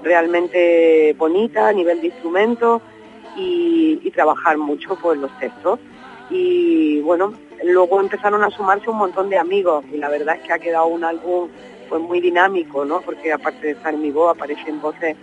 realmente 0.04 1.14
bonita 1.18 1.70
a 1.70 1.74
nivel 1.74 2.02
de 2.02 2.08
instrumentos 2.08 2.82
y, 3.36 4.12
trabajar 4.12 4.58
mucho 4.60 4.96
pues 5.02 5.18
los 5.18 5.36
textos. 5.40 5.80
Y 6.30 7.02
bueno, 7.02 7.34
luego 7.64 8.00
empezaron 8.00 8.44
a 8.44 8.52
sumarse 8.52 8.90
un 8.90 8.98
montón 8.98 9.30
de 9.30 9.40
amigos 9.40 9.84
y 9.92 9.98
la 9.98 10.08
verdad 10.08 10.36
es 10.36 10.44
que 10.44 10.54
ha 10.54 10.60
quedado 10.60 10.86
un 10.86 11.04
álbum 11.04 11.50
pues 11.94 12.02
muy 12.02 12.22
dinámico, 12.22 12.84
¿no? 12.84 13.02
Porque 13.02 13.32
aparte 13.32 13.76
de 13.76 13.98
mi 13.98 14.10
voz 14.10 14.36
aparecen 14.36 14.82
voces 14.82 15.16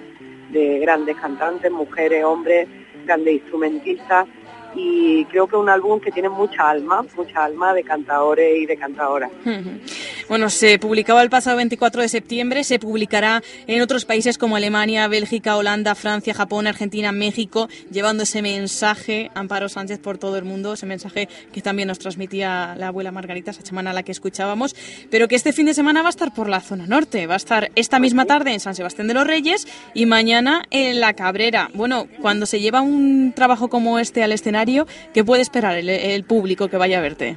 de 0.52 0.78
grandes 0.78 1.16
cantantes, 1.16 1.68
mujeres, 1.68 2.22
hombres, 2.22 2.68
grandes 3.04 3.34
instrumentistas 3.34 4.28
y 4.76 5.24
creo 5.24 5.48
que 5.48 5.56
es 5.56 5.62
un 5.62 5.68
álbum 5.68 5.98
que 5.98 6.12
tiene 6.12 6.28
mucha 6.28 6.70
alma, 6.70 7.04
mucha 7.16 7.44
alma 7.44 7.74
de 7.74 7.82
cantadores 7.82 8.56
y 8.56 8.66
de 8.66 8.76
cantadoras. 8.76 9.32
Bueno, 10.30 10.48
se 10.48 10.78
publicaba 10.78 11.24
el 11.24 11.28
pasado 11.28 11.56
24 11.56 12.02
de 12.02 12.08
septiembre, 12.08 12.62
se 12.62 12.78
publicará 12.78 13.42
en 13.66 13.82
otros 13.82 14.04
países 14.04 14.38
como 14.38 14.54
Alemania, 14.54 15.08
Bélgica, 15.08 15.56
Holanda, 15.56 15.96
Francia, 15.96 16.32
Japón, 16.34 16.68
Argentina, 16.68 17.10
México, 17.10 17.68
llevando 17.90 18.22
ese 18.22 18.40
mensaje, 18.40 19.32
Amparo 19.34 19.68
Sánchez, 19.68 19.98
por 19.98 20.18
todo 20.18 20.36
el 20.36 20.44
mundo, 20.44 20.74
ese 20.74 20.86
mensaje 20.86 21.28
que 21.52 21.62
también 21.62 21.88
nos 21.88 21.98
transmitía 21.98 22.76
la 22.78 22.86
abuela 22.86 23.10
Margarita, 23.10 23.50
esa 23.50 23.64
chamana 23.64 23.90
a 23.90 23.92
la 23.92 24.04
que 24.04 24.12
escuchábamos, 24.12 24.76
pero 25.10 25.26
que 25.26 25.34
este 25.34 25.52
fin 25.52 25.66
de 25.66 25.74
semana 25.74 26.02
va 26.02 26.10
a 26.10 26.10
estar 26.10 26.32
por 26.32 26.48
la 26.48 26.60
zona 26.60 26.86
norte, 26.86 27.26
va 27.26 27.34
a 27.34 27.36
estar 27.36 27.72
esta 27.74 27.98
misma 27.98 28.24
tarde 28.24 28.52
en 28.52 28.60
San 28.60 28.76
Sebastián 28.76 29.08
de 29.08 29.14
los 29.14 29.26
Reyes 29.26 29.66
y 29.94 30.06
mañana 30.06 30.62
en 30.70 31.00
La 31.00 31.14
Cabrera. 31.14 31.70
Bueno, 31.74 32.06
cuando 32.22 32.46
se 32.46 32.60
lleva 32.60 32.82
un 32.82 33.32
trabajo 33.34 33.68
como 33.68 33.98
este 33.98 34.22
al 34.22 34.30
escenario, 34.30 34.86
¿qué 35.12 35.24
puede 35.24 35.42
esperar 35.42 35.76
el, 35.76 36.22
público 36.22 36.68
que 36.68 36.76
vaya 36.76 36.98
a 36.98 37.00
verte? 37.00 37.36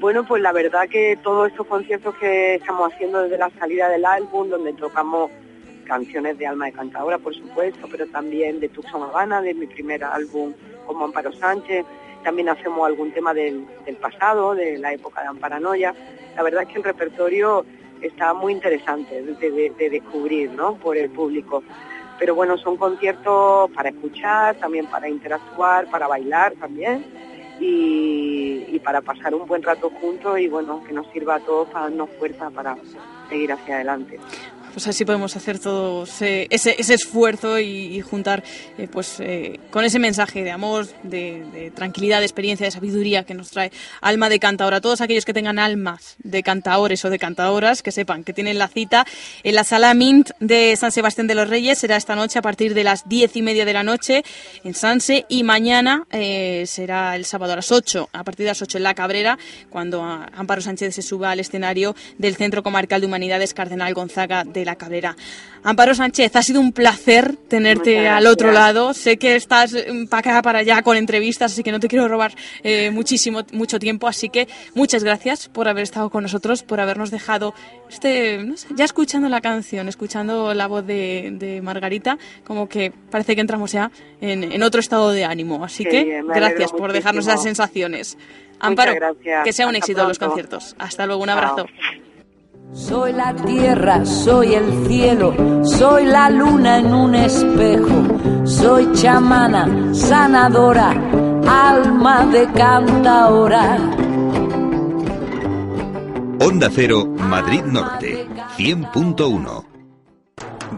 Bueno, 0.00 0.24
pues 0.24 0.40
la 0.40 0.52
verdad 0.52 0.88
que 0.88 1.18
todos 1.24 1.48
estos 1.48 1.66
conciertos 1.66 2.14
que 2.16 2.54
estamos 2.54 2.92
haciendo 2.92 3.22
desde 3.22 3.36
la 3.36 3.50
salida 3.58 3.88
del 3.88 4.04
álbum, 4.04 4.48
donde 4.48 4.72
tocamos 4.74 5.28
canciones 5.86 6.38
de 6.38 6.46
Alma 6.46 6.66
de 6.66 6.72
Cantadora, 6.72 7.18
por 7.18 7.34
supuesto, 7.34 7.88
pero 7.90 8.06
también 8.06 8.60
de 8.60 8.68
Tucson 8.68 9.02
Habana, 9.02 9.42
de 9.42 9.54
mi 9.54 9.66
primer 9.66 10.04
álbum 10.04 10.54
como 10.86 11.04
Amparo 11.04 11.32
Sánchez, 11.32 11.84
también 12.22 12.48
hacemos 12.48 12.86
algún 12.86 13.10
tema 13.10 13.34
del, 13.34 13.66
pasado, 14.00 14.54
de 14.54 14.78
la 14.78 14.92
época 14.92 15.22
de 15.22 15.28
Amparanoia. 15.28 15.92
La 16.36 16.44
verdad 16.44 16.62
es 16.62 16.68
que 16.68 16.78
el 16.78 16.84
repertorio 16.84 17.66
está 18.00 18.34
muy 18.34 18.52
interesante 18.52 19.20
de, 19.20 19.72
de 19.76 19.90
descubrir 19.90 20.52
¿no? 20.52 20.76
por 20.76 20.96
el 20.96 21.10
público 21.10 21.64
pero 22.20 22.34
bueno, 22.34 22.58
son 22.58 22.76
conciertos 22.76 23.70
para 23.70 23.90
escuchar, 23.90 24.56
también 24.56 24.86
para 24.86 25.08
interactuar, 25.08 25.88
para 25.88 26.08
bailar 26.08 26.52
también 26.54 27.04
y, 27.60 28.78
para 28.84 29.00
pasar 29.02 29.34
un 29.34 29.46
buen 29.46 29.62
rato 29.62 29.90
juntos 29.90 30.38
y 30.38 30.48
bueno, 30.48 30.82
que 30.84 30.92
nos 30.92 31.06
sirva 31.08 31.34
a 31.36 31.40
todos 31.40 31.68
para 31.68 31.86
darnos 31.86 32.08
fuerza 32.18 32.48
para 32.50 32.76
seguir 33.28 33.52
hacia 33.52 33.74
adelante. 33.74 34.18
Pues 34.78 34.86
así 34.86 35.04
podemos 35.04 35.34
hacer 35.34 35.58
todo 35.58 36.04
ese, 36.04 36.76
esfuerzo 36.78 37.58
y, 37.58 38.00
juntar 38.00 38.44
eh, 38.78 38.86
pues 38.86 39.16
eh, 39.18 39.58
con 39.72 39.84
ese 39.84 39.98
mensaje 39.98 40.44
de 40.44 40.52
amor, 40.52 40.86
de, 41.02 41.72
tranquilidad, 41.74 42.20
de 42.20 42.26
experiencia, 42.26 42.64
de 42.64 42.70
sabiduría 42.70 43.24
que 43.24 43.34
nos 43.34 43.50
trae 43.50 43.72
alma 44.00 44.28
de 44.28 44.38
cantadora. 44.38 44.80
Todos 44.80 45.00
aquellos 45.00 45.24
que 45.24 45.34
tengan 45.34 45.58
almas 45.58 46.14
de 46.22 46.44
cantadores 46.44 47.04
o 47.04 47.10
de 47.10 47.18
cantadoras, 47.18 47.82
que 47.82 47.90
sepan 47.90 48.22
que 48.22 48.32
tienen 48.32 48.56
la 48.56 48.68
cita 48.68 49.04
en 49.42 49.56
la 49.56 49.64
sala 49.64 49.92
Mint 49.94 50.30
de 50.38 50.76
San 50.76 50.92
Sebastián 50.92 51.26
de 51.26 51.34
los 51.34 51.48
Reyes. 51.48 51.78
Será 51.78 51.96
esta 51.96 52.14
noche 52.14 52.38
a 52.38 52.42
partir 52.42 52.72
de 52.72 52.84
las 52.84 53.08
diez 53.08 53.34
y 53.34 53.42
media 53.42 53.64
de 53.64 53.72
la 53.72 53.82
noche 53.82 54.22
en 54.62 54.74
Sanse 54.74 55.26
y 55.28 55.42
mañana 55.42 56.06
eh, 56.12 56.62
será 56.68 57.16
el 57.16 57.24
sábado 57.24 57.54
a 57.54 57.56
las 57.56 57.72
ocho, 57.72 58.10
a 58.12 58.22
partir 58.22 58.44
de 58.44 58.50
las 58.50 58.62
ocho 58.62 58.78
en 58.78 58.84
La 58.84 58.94
Cabrera, 58.94 59.40
cuando 59.70 60.04
Amparo 60.04 60.62
Sánchez 60.62 60.94
se 60.94 61.02
suba 61.02 61.32
al 61.32 61.40
escenario 61.40 61.96
del 62.16 62.36
Centro 62.36 62.62
Comarcal 62.62 63.00
de 63.00 63.08
Humanidades 63.08 63.54
Cardenal 63.54 63.92
Gonzaga 63.92 64.44
de 64.44 64.67
La 64.68 64.76
Cabrera. 64.76 65.16
Amparo 65.62 65.94
Sánchez, 65.94 66.36
ha 66.36 66.42
sido 66.42 66.60
un 66.60 66.72
placer 66.72 67.36
tenerte 67.48 68.06
al 68.06 68.26
otro 68.26 68.52
lado. 68.52 68.92
Sé 68.92 69.16
que 69.16 69.34
estás 69.34 69.74
para 70.10 70.20
acá, 70.20 70.42
para 70.42 70.58
allá 70.58 70.82
con 70.82 70.96
entrevistas, 70.96 71.52
así 71.52 71.62
que 71.62 71.72
no 71.72 71.80
te 71.80 71.88
quiero 71.88 72.06
robar 72.06 72.34
eh, 72.62 72.90
muchísimo, 72.90 73.44
mucho 73.52 73.78
tiempo. 73.78 74.06
Así 74.06 74.28
que 74.28 74.46
muchas 74.74 75.02
gracias 75.02 75.48
por 75.48 75.66
haber 75.66 75.84
estado 75.84 76.10
con 76.10 76.22
nosotros, 76.22 76.62
por 76.62 76.80
habernos 76.80 77.10
dejado, 77.10 77.54
este, 77.88 78.46
ya 78.76 78.84
escuchando 78.84 79.30
la 79.30 79.40
canción, 79.40 79.88
escuchando 79.88 80.52
la 80.52 80.66
voz 80.66 80.86
de, 80.86 81.60
Margarita, 81.62 82.18
como 82.44 82.68
que 82.68 82.92
parece 83.10 83.34
que 83.34 83.40
entramos 83.40 83.72
ya 83.72 83.90
en, 84.20 84.62
otro 84.62 84.80
estado 84.80 85.12
de 85.12 85.24
ánimo. 85.24 85.64
Así 85.64 85.84
que 85.84 86.22
gracias 86.26 86.72
por 86.72 86.92
dejarnos 86.92 87.26
esas 87.26 87.42
sensaciones. 87.42 88.18
Amparo, 88.60 88.92
que 89.44 89.52
sea 89.52 89.66
un 89.66 89.76
éxito 89.76 90.06
los 90.06 90.18
conciertos. 90.18 90.76
Hasta 90.78 91.06
luego, 91.06 91.22
un 91.22 91.30
abrazo. 91.30 91.66
Soy 92.72 93.12
la 93.12 93.34
tierra, 93.34 94.04
soy 94.04 94.54
el 94.54 94.86
cielo, 94.86 95.64
soy 95.64 96.04
la 96.04 96.28
luna 96.28 96.78
en 96.78 96.92
un 96.92 97.14
espejo, 97.14 98.46
soy 98.46 98.92
chamana, 98.92 99.94
sanadora, 99.94 100.90
alma 101.46 102.26
de 102.26 102.46
cantaora. 102.52 103.76
Onda 106.40 106.68
Cero, 106.70 107.06
Madrid 107.06 107.62
Norte, 107.64 108.28
100.1. 108.58 109.64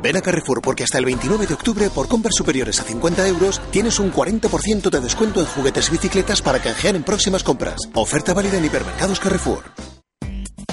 Ven 0.01 0.17
a 0.17 0.21
Carrefour 0.21 0.63
porque 0.63 0.85
hasta 0.85 0.99
el 0.99 1.05
29 1.05 1.47
de 1.47 1.55
octubre, 1.55 1.91
por 1.91 2.09
compras 2.09 2.35
superiores 2.37 2.81
a 2.81 2.85
50 2.85 3.27
euros, 3.27 3.61
tienes 3.71 3.99
un 3.99 4.13
40% 4.13 4.91
de 4.91 5.01
descuento 5.01 5.41
en 5.41 5.47
juguetes 5.47 5.89
y 5.89 5.93
bicicletas 5.93 6.41
para 6.41 6.61
canjear 6.61 6.95
en 6.95 7.03
próximas 7.03 7.43
compras. 7.43 7.81
Oferta 7.95 8.33
válida 8.33 8.59
en 8.59 8.65
hipermercados 8.65 9.19
Carrefour. 9.19 9.90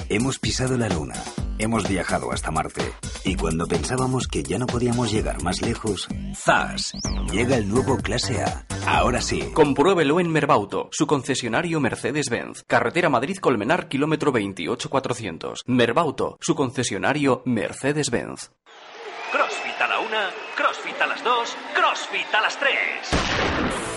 Hemos 0.09 0.39
pisado 0.39 0.77
la 0.77 0.87
Luna, 0.87 1.15
hemos 1.59 1.87
viajado 1.89 2.31
hasta 2.31 2.49
Marte 2.49 2.93
y 3.25 3.35
cuando 3.35 3.67
pensábamos 3.67 4.27
que 4.27 4.41
ya 4.41 4.57
no 4.57 4.65
podíamos 4.65 5.11
llegar 5.11 5.43
más 5.43 5.61
lejos, 5.61 6.07
¡zas! 6.33 6.93
Llega 7.29 7.57
el 7.57 7.67
nuevo 7.67 7.97
Clase 7.97 8.41
A. 8.41 8.65
Ahora 8.85 9.19
sí. 9.19 9.51
Compruébelo 9.53 10.21
en 10.21 10.31
Merbauto, 10.31 10.87
su 10.91 11.07
concesionario 11.07 11.81
Mercedes-Benz. 11.81 12.63
Carretera 12.67 13.09
Madrid-Colmenar, 13.09 13.89
kilómetro 13.89 14.31
28400. 14.31 15.63
Merbauto, 15.65 16.37
su 16.39 16.55
concesionario 16.55 17.41
Mercedes-Benz. 17.45 18.51
CrossFit 19.33 19.81
a 19.81 19.87
la 19.89 19.99
una, 19.99 20.29
CrossFit 20.55 21.01
a 21.01 21.07
las 21.07 21.21
dos, 21.21 21.53
CrossFit 21.75 22.33
a 22.33 22.41
las 22.41 22.57
tres. 22.57 23.96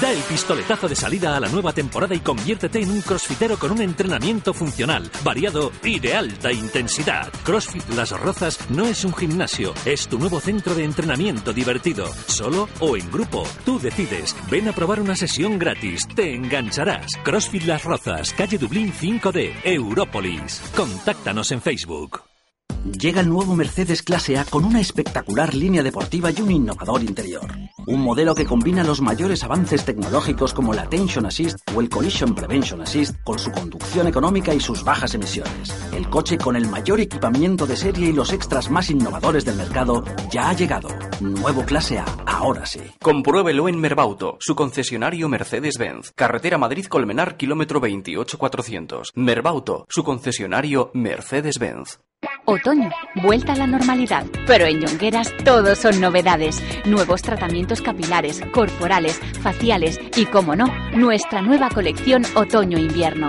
Da 0.00 0.12
el 0.12 0.20
pistoletazo 0.20 0.88
de 0.88 0.94
salida 0.94 1.36
a 1.36 1.40
la 1.40 1.48
nueva 1.48 1.72
temporada 1.72 2.14
y 2.14 2.20
conviértete 2.20 2.80
en 2.80 2.90
un 2.90 3.00
crossfitero 3.00 3.58
con 3.58 3.72
un 3.72 3.80
entrenamiento 3.80 4.54
funcional, 4.54 5.10
variado 5.24 5.72
y 5.82 5.98
de 5.98 6.14
alta 6.14 6.52
intensidad. 6.52 7.32
CrossFit 7.44 7.88
Las 7.96 8.12
Rozas 8.12 8.60
no 8.70 8.86
es 8.86 9.04
un 9.04 9.12
gimnasio, 9.12 9.74
es 9.84 10.06
tu 10.06 10.16
nuevo 10.20 10.38
centro 10.38 10.76
de 10.76 10.84
entrenamiento 10.84 11.52
divertido, 11.52 12.06
solo 12.28 12.68
o 12.78 12.96
en 12.96 13.10
grupo. 13.10 13.42
Tú 13.64 13.80
decides. 13.80 14.36
Ven 14.48 14.68
a 14.68 14.72
probar 14.72 15.00
una 15.00 15.16
sesión 15.16 15.58
gratis, 15.58 16.06
te 16.14 16.32
engancharás. 16.32 17.16
CrossFit 17.24 17.64
Las 17.64 17.82
Rozas, 17.82 18.32
calle 18.34 18.56
Dublín 18.56 18.92
5D, 18.92 19.62
Európolis. 19.64 20.62
Contáctanos 20.76 21.50
en 21.50 21.60
Facebook. 21.60 22.37
Llega 22.84 23.20
el 23.20 23.28
nuevo 23.28 23.56
Mercedes 23.56 24.02
Clase 24.02 24.38
A 24.38 24.44
con 24.44 24.64
una 24.64 24.80
espectacular 24.80 25.54
línea 25.54 25.82
deportiva 25.82 26.30
y 26.30 26.40
un 26.40 26.50
innovador 26.50 27.02
interior. 27.02 27.46
Un 27.86 28.02
modelo 28.02 28.34
que 28.34 28.46
combina 28.46 28.84
los 28.84 29.00
mayores 29.00 29.42
avances 29.44 29.84
tecnológicos 29.84 30.54
como 30.54 30.72
la 30.72 30.82
Attention 30.82 31.26
Assist 31.26 31.58
o 31.74 31.80
el 31.80 31.88
Collision 31.88 32.34
Prevention 32.34 32.80
Assist 32.80 33.16
con 33.24 33.38
su 33.38 33.50
conducción 33.50 34.06
económica 34.06 34.54
y 34.54 34.60
sus 34.60 34.84
bajas 34.84 35.14
emisiones. 35.14 35.74
El 35.92 36.08
coche 36.08 36.38
con 36.38 36.54
el 36.56 36.68
mayor 36.68 37.00
equipamiento 37.00 37.66
de 37.66 37.76
serie 37.76 38.10
y 38.10 38.12
los 38.12 38.32
extras 38.32 38.70
más 38.70 38.90
innovadores 38.90 39.44
del 39.44 39.56
mercado 39.56 40.04
ya 40.30 40.50
ha 40.50 40.52
llegado. 40.52 40.88
Nuevo 41.20 41.64
Clase 41.64 41.98
A, 41.98 42.04
ahora 42.26 42.66
sí. 42.66 42.80
Compruébelo 43.02 43.68
en 43.68 43.80
Merbauto, 43.80 44.36
su 44.40 44.54
concesionario 44.54 45.28
Mercedes-Benz. 45.28 46.12
Carretera 46.14 46.58
Madrid-Colmenar, 46.58 47.36
kilómetro 47.36 47.80
28400. 47.80 49.12
Merbauto, 49.14 49.86
su 49.88 50.04
concesionario 50.04 50.90
Mercedes-Benz. 50.94 51.98
Otoño, 52.46 52.90
vuelta 53.22 53.52
a 53.52 53.56
la 53.56 53.68
normalidad, 53.68 54.26
pero 54.46 54.66
en 54.66 54.80
Yongueras 54.80 55.32
todos 55.44 55.78
son 55.78 56.00
novedades. 56.00 56.60
Nuevos 56.84 57.22
tratamientos 57.22 57.80
capilares, 57.80 58.40
corporales, 58.52 59.20
faciales 59.40 60.00
y, 60.16 60.26
como 60.26 60.56
no, 60.56 60.66
nuestra 60.96 61.42
nueva 61.42 61.68
colección 61.68 62.24
Otoño-Invierno. 62.34 63.28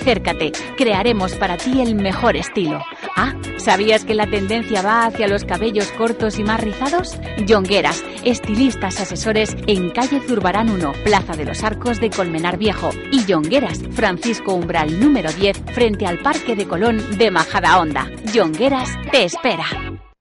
Acércate, 0.00 0.52
crearemos 0.76 1.34
para 1.34 1.56
ti 1.56 1.82
el 1.82 1.96
mejor 1.96 2.36
estilo. 2.36 2.80
Ah, 3.16 3.34
¿sabías 3.56 4.04
que 4.04 4.14
la 4.14 4.28
tendencia 4.28 4.80
va 4.80 5.06
hacia 5.06 5.26
los 5.26 5.44
cabellos 5.44 5.90
cortos 5.92 6.38
y 6.38 6.44
más 6.44 6.60
rizados? 6.60 7.18
Yongueras, 7.44 8.04
estilistas 8.24 9.00
asesores 9.00 9.56
en 9.66 9.90
calle 9.90 10.20
Zurbarán 10.20 10.70
1, 10.70 10.92
Plaza 11.04 11.34
de 11.34 11.44
los 11.44 11.64
Arcos 11.64 12.00
de 12.00 12.10
Colmenar 12.10 12.58
Viejo 12.58 12.90
y 13.10 13.24
Yongueras, 13.24 13.82
Francisco 13.90 14.54
Umbral 14.54 15.00
número 15.00 15.32
10, 15.32 15.64
frente 15.74 16.06
al 16.06 16.20
Parque 16.20 16.54
de 16.54 16.68
Colón 16.68 17.18
de 17.18 17.30
Majada 17.32 17.78
Honda. 17.78 18.08
Yongueras 18.32 18.90
te 19.10 19.24
espera. 19.24 19.66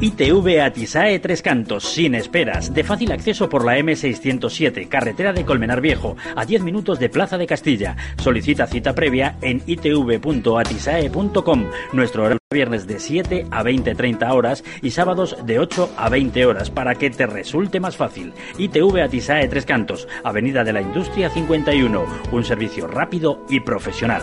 ITV 0.01 0.61
Atisae 0.61 1.19
Tres 1.21 1.41
Cantos, 1.43 1.85
sin 1.85 2.15
esperas, 2.15 2.75
de 2.75 2.85
fácil 2.85 3.13
acceso 3.13 3.49
por 3.49 3.65
la 3.65 3.79
M607, 3.79 4.89
carretera 4.89 5.33
de 5.33 5.45
Colmenar 5.45 5.81
Viejo, 5.81 6.17
a 6.37 6.45
10 6.45 6.63
minutos 6.63 6.99
de 6.99 7.09
Plaza 7.09 7.39
de 7.39 7.47
Castilla. 7.47 7.97
Solicita 8.17 8.67
cita 8.67 8.95
previa 8.95 9.37
en 9.41 9.63
itv.atisae.com. 9.67 11.65
Nuestro 11.93 12.25
horario 12.25 12.39
viernes 12.51 12.87
de 12.87 13.01
7 13.01 13.47
a 13.51 13.63
20-30 13.63 14.31
horas 14.33 14.65
y 14.81 14.91
sábados 14.91 15.37
de 15.45 15.59
8 15.59 15.95
a 15.97 16.09
20 16.09 16.47
horas 16.47 16.71
para 16.71 16.95
que 16.95 17.11
te 17.11 17.27
resulte 17.27 17.81
más 17.81 17.97
fácil. 17.97 18.33
ITV 18.59 19.03
Atisae 19.03 19.49
Tres 19.49 19.67
Cantos, 19.67 20.09
Avenida 20.23 20.65
de 20.65 20.73
la 20.73 20.81
Industria 20.83 21.31
51, 21.31 22.05
un 22.33 22.45
servicio 22.45 22.87
rápido 22.87 23.45
y 23.49 23.61
profesional. 23.61 24.23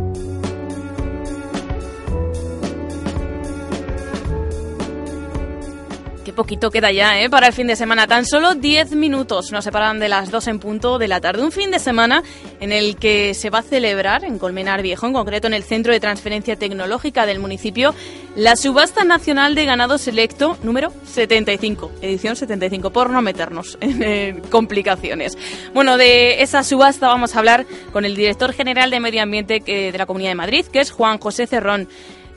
Poquito 6.33 6.71
queda 6.71 6.91
ya 6.91 7.19
¿eh? 7.19 7.29
para 7.29 7.47
el 7.47 7.53
fin 7.53 7.67
de 7.67 7.75
semana. 7.75 8.07
Tan 8.07 8.25
solo 8.25 8.55
10 8.55 8.93
minutos 8.93 9.51
nos 9.51 9.63
separan 9.63 9.99
de 9.99 10.09
las 10.09 10.31
2 10.31 10.47
en 10.47 10.59
punto 10.59 10.97
de 10.97 11.07
la 11.07 11.19
tarde. 11.21 11.43
Un 11.43 11.51
fin 11.51 11.71
de 11.71 11.79
semana 11.79 12.23
en 12.59 12.71
el 12.71 12.95
que 12.95 13.33
se 13.33 13.49
va 13.49 13.59
a 13.59 13.63
celebrar 13.63 14.23
en 14.23 14.39
Colmenar 14.39 14.81
Viejo, 14.81 15.07
en 15.07 15.13
concreto 15.13 15.47
en 15.47 15.53
el 15.53 15.63
Centro 15.63 15.93
de 15.93 15.99
Transferencia 15.99 16.55
Tecnológica 16.55 17.25
del 17.25 17.39
municipio, 17.39 17.93
la 18.35 18.55
subasta 18.55 19.03
nacional 19.03 19.55
de 19.55 19.65
ganado 19.65 19.97
selecto 19.97 20.57
número 20.63 20.93
75, 21.05 21.91
edición 22.01 22.35
75, 22.35 22.91
por 22.91 23.09
no 23.09 23.21
meternos 23.21 23.77
en 23.81 24.39
complicaciones. 24.41 25.37
Bueno, 25.73 25.97
de 25.97 26.41
esa 26.41 26.63
subasta 26.63 27.07
vamos 27.07 27.35
a 27.35 27.39
hablar 27.39 27.65
con 27.91 28.05
el 28.05 28.15
director 28.15 28.53
general 28.53 28.89
de 28.89 28.99
Medio 28.99 29.23
Ambiente 29.23 29.59
de 29.59 29.97
la 29.97 30.05
Comunidad 30.05 30.31
de 30.31 30.35
Madrid, 30.35 30.65
que 30.65 30.79
es 30.79 30.91
Juan 30.91 31.17
José 31.17 31.47
Cerrón. 31.47 31.87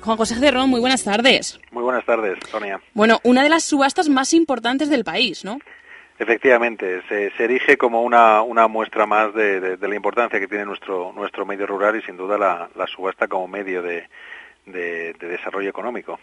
Juan 0.05 0.19
José 0.19 0.35
Cerrón, 0.35 0.69
muy 0.69 0.81
buenas 0.81 1.03
tardes. 1.03 1.59
Muy 1.71 1.83
buenas 1.83 2.05
tardes, 2.05 2.39
Sonia. 2.51 2.79
Bueno, 2.93 3.21
una 3.23 3.43
de 3.43 3.49
las 3.49 3.65
subastas 3.65 4.11
más 4.11 4.35
importantes 4.35 4.91
del 4.91 5.03
país, 5.03 5.47
¿no? 5.47 5.59
Efectivamente, 6.19 7.01
se, 7.09 7.31
se 7.31 7.45
erige 7.45 7.79
como 7.79 8.03
una, 8.03 8.43
una 8.43 8.69
muestra 8.69 9.07
más 9.07 9.35
de, 9.35 9.61
de, 9.61 9.77
de, 9.79 9.89
la 9.89 9.97
importancia 9.97 10.39
que 10.39 10.47
tiene 10.47 10.67
nuestro, 10.67 11.13
nuestro 11.15 11.47
medio 11.47 11.67
rural 11.67 11.97
y 11.97 12.03
sin 12.03 12.19
duda 12.19 12.37
la, 12.37 12.69
la 12.77 12.87
subasta 12.87 13.29
como 13.29 13.49
medio 13.49 13.81
de, 13.81 14.07
de, 14.67 15.15
de, 15.15 15.27
desarrollo 15.27 15.71
económico. 15.71 16.21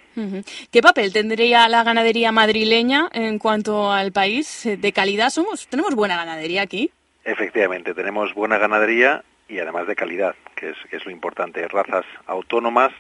¿Qué 0.72 0.82
papel 0.82 1.12
tendría 1.12 1.68
la 1.68 1.84
ganadería 1.84 2.32
madrileña 2.32 3.10
en 3.12 3.40
cuanto 3.40 3.92
al 3.92 4.12
país 4.12 4.70
de 4.78 4.94
calidad? 4.94 5.32
¿Somos, 5.32 5.68
¿Tenemos 5.68 5.96
buena 5.96 6.18
ganadería 6.18 6.62
aquí? 6.62 6.92
Efectivamente, 7.26 7.96
tenemos 7.96 8.34
buena 8.36 8.60
ganadería 8.60 9.24
y 9.50 9.58
además 9.58 9.88
de 9.88 9.96
calidad, 9.96 10.36
que 10.56 10.70
es, 10.70 10.78
que 10.90 10.98
es 10.98 11.06
lo 11.06 11.12
importante. 11.12 11.68
Razas 11.68 12.06
autónomas 12.28 12.94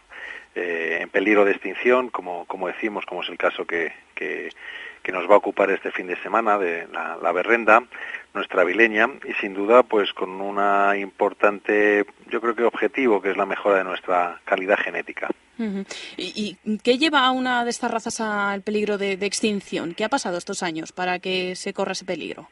eh, 0.55 0.99
en 1.01 1.09
peligro 1.09 1.45
de 1.45 1.51
extinción, 1.51 2.09
como, 2.09 2.45
como 2.45 2.67
decimos, 2.67 3.05
como 3.05 3.23
es 3.23 3.29
el 3.29 3.37
caso 3.37 3.65
que, 3.65 3.93
que, 4.15 4.49
que 5.01 5.11
nos 5.11 5.29
va 5.29 5.35
a 5.35 5.37
ocupar 5.37 5.71
este 5.71 5.91
fin 5.91 6.07
de 6.07 6.21
semana 6.21 6.57
de 6.57 6.87
la, 6.91 7.17
la 7.21 7.31
berrenda, 7.31 7.83
nuestra 8.33 8.63
vileña, 8.63 9.09
y 9.27 9.33
sin 9.35 9.53
duda 9.53 9.83
pues 9.83 10.13
con 10.13 10.29
una 10.41 10.97
importante, 10.97 12.05
yo 12.29 12.41
creo 12.41 12.55
que 12.55 12.63
objetivo, 12.63 13.21
que 13.21 13.31
es 13.31 13.37
la 13.37 13.45
mejora 13.45 13.79
de 13.79 13.83
nuestra 13.83 14.39
calidad 14.45 14.77
genética. 14.77 15.29
Uh 15.57 15.63
-huh. 15.63 15.85
¿Y, 16.17 16.57
¿Y, 16.65 16.77
qué 16.79 16.97
lleva 16.97 17.25
a 17.25 17.31
una 17.31 17.63
de 17.63 17.69
estas 17.69 17.91
razas 17.91 18.19
al 18.21 18.61
peligro 18.61 18.97
de, 18.97 19.17
de 19.17 19.25
extinción? 19.25 19.93
¿Qué 19.93 20.03
ha 20.03 20.09
pasado 20.09 20.37
estos 20.37 20.63
años 20.63 20.91
para 20.91 21.19
que 21.19 21.55
se 21.55 21.73
corra 21.73 21.91
ese 21.91 22.05
peligro? 22.05 22.49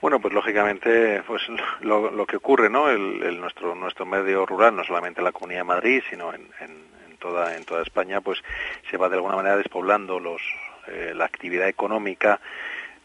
Bueno, 0.00 0.18
pues 0.20 0.34
lógicamente, 0.34 1.22
pues 1.24 1.42
lo, 1.80 2.10
lo 2.10 2.26
que 2.26 2.36
ocurre, 2.36 2.68
¿no? 2.68 2.90
El, 2.90 3.22
el, 3.22 3.40
nuestro 3.40 3.76
nuestro 3.76 4.04
medio 4.04 4.44
rural, 4.44 4.74
no 4.74 4.82
solamente 4.82 5.20
en 5.20 5.24
la 5.26 5.30
Comunidad 5.32 5.60
de 5.60 5.64
Madrid, 5.64 6.02
sino 6.10 6.34
en, 6.34 6.48
en, 6.58 6.70
en, 6.70 6.91
toda 7.22 7.56
en 7.56 7.64
toda 7.64 7.82
España, 7.82 8.20
pues 8.20 8.42
se 8.90 8.96
va 8.96 9.08
de 9.08 9.16
alguna 9.16 9.36
manera 9.36 9.56
despoblando 9.56 10.18
los 10.18 10.42
eh, 10.88 11.12
la 11.14 11.24
actividad 11.24 11.68
económica 11.68 12.40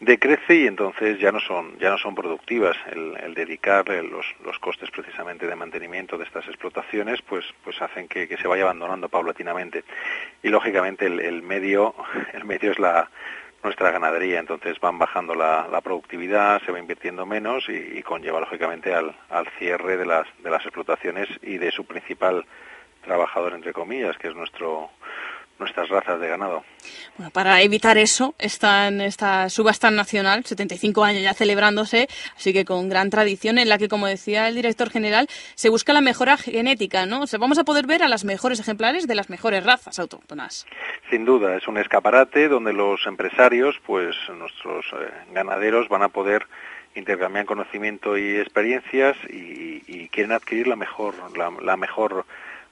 decrece 0.00 0.54
y 0.54 0.66
entonces 0.66 1.18
ya 1.18 1.32
no 1.32 1.40
son 1.40 1.78
ya 1.78 1.90
no 1.90 1.98
son 1.98 2.14
productivas. 2.14 2.76
El, 2.90 3.16
el 3.16 3.34
dedicar 3.34 3.88
los, 3.88 4.26
los 4.44 4.58
costes 4.58 4.90
precisamente 4.90 5.46
de 5.46 5.56
mantenimiento 5.56 6.18
de 6.18 6.24
estas 6.24 6.46
explotaciones 6.48 7.22
pues 7.22 7.44
pues 7.62 7.80
hacen 7.80 8.08
que, 8.08 8.26
se 8.36 8.48
vaya 8.48 8.64
abandonando 8.64 9.08
paulatinamente. 9.08 9.84
Y 10.42 10.48
lógicamente 10.48 11.06
el, 11.06 11.20
el 11.20 11.42
medio 11.42 11.94
el 12.32 12.44
medio 12.44 12.72
es 12.72 12.78
la 12.78 13.08
nuestra 13.62 13.90
ganadería, 13.90 14.38
entonces 14.38 14.78
van 14.80 14.98
bajando 14.98 15.34
la, 15.34 15.66
la 15.70 15.80
productividad, 15.80 16.62
se 16.64 16.70
va 16.70 16.78
invirtiendo 16.78 17.26
menos 17.26 17.68
y, 17.68 17.98
y 17.98 18.02
conlleva 18.02 18.38
lógicamente 18.38 18.94
al, 18.94 19.14
al, 19.30 19.48
cierre 19.58 19.96
de 19.96 20.06
las, 20.06 20.26
de 20.42 20.50
las 20.50 20.62
explotaciones 20.64 21.28
y 21.42 21.58
de 21.58 21.72
su 21.72 21.84
principal 21.84 22.44
trabajador, 23.08 23.54
entre 23.54 23.72
comillas, 23.72 24.16
que 24.18 24.28
es 24.28 24.36
nuestro 24.36 24.90
nuestras 25.58 25.88
razas 25.88 26.20
de 26.20 26.28
ganado. 26.28 26.64
Bueno, 27.16 27.30
para 27.32 27.60
evitar 27.62 27.98
eso, 27.98 28.34
están 28.38 29.00
esta 29.00 29.48
subasta 29.48 29.90
nacional, 29.90 30.44
75 30.44 31.04
años 31.04 31.22
ya 31.22 31.34
celebrándose, 31.34 32.08
así 32.36 32.52
que 32.52 32.64
con 32.64 32.88
gran 32.88 33.10
tradición, 33.10 33.58
en 33.58 33.68
la 33.68 33.78
que, 33.78 33.88
como 33.88 34.06
decía 34.06 34.48
el 34.48 34.54
director 34.54 34.90
general, 34.90 35.26
se 35.54 35.68
busca 35.68 35.92
la 35.92 36.00
mejora 36.00 36.36
genética, 36.36 37.06
¿no? 37.06 37.22
O 37.22 37.26
sea, 37.26 37.38
vamos 37.38 37.58
a 37.58 37.64
poder 37.64 37.86
ver 37.86 38.02
a 38.02 38.08
las 38.08 38.24
mejores 38.24 38.60
ejemplares 38.60 39.06
de 39.06 39.14
las 39.14 39.30
mejores 39.30 39.64
razas 39.64 39.98
autóctonas. 39.98 40.66
Sin 41.10 41.24
duda, 41.24 41.56
es 41.56 41.66
un 41.66 41.78
escaparate 41.78 42.48
donde 42.48 42.72
los 42.72 43.04
empresarios, 43.06 43.76
pues 43.84 44.14
nuestros 44.36 44.86
eh, 44.92 45.10
ganaderos 45.32 45.88
van 45.88 46.02
a 46.02 46.08
poder 46.08 46.46
intercambiar 46.94 47.46
conocimiento 47.46 48.16
y 48.16 48.36
experiencias 48.36 49.16
y, 49.28 49.82
y 49.86 50.08
quieren 50.08 50.32
adquirir 50.32 50.68
la 50.68 50.76
mejor, 50.76 51.14
la, 51.36 51.52
la 51.60 51.76
mejor 51.76 52.24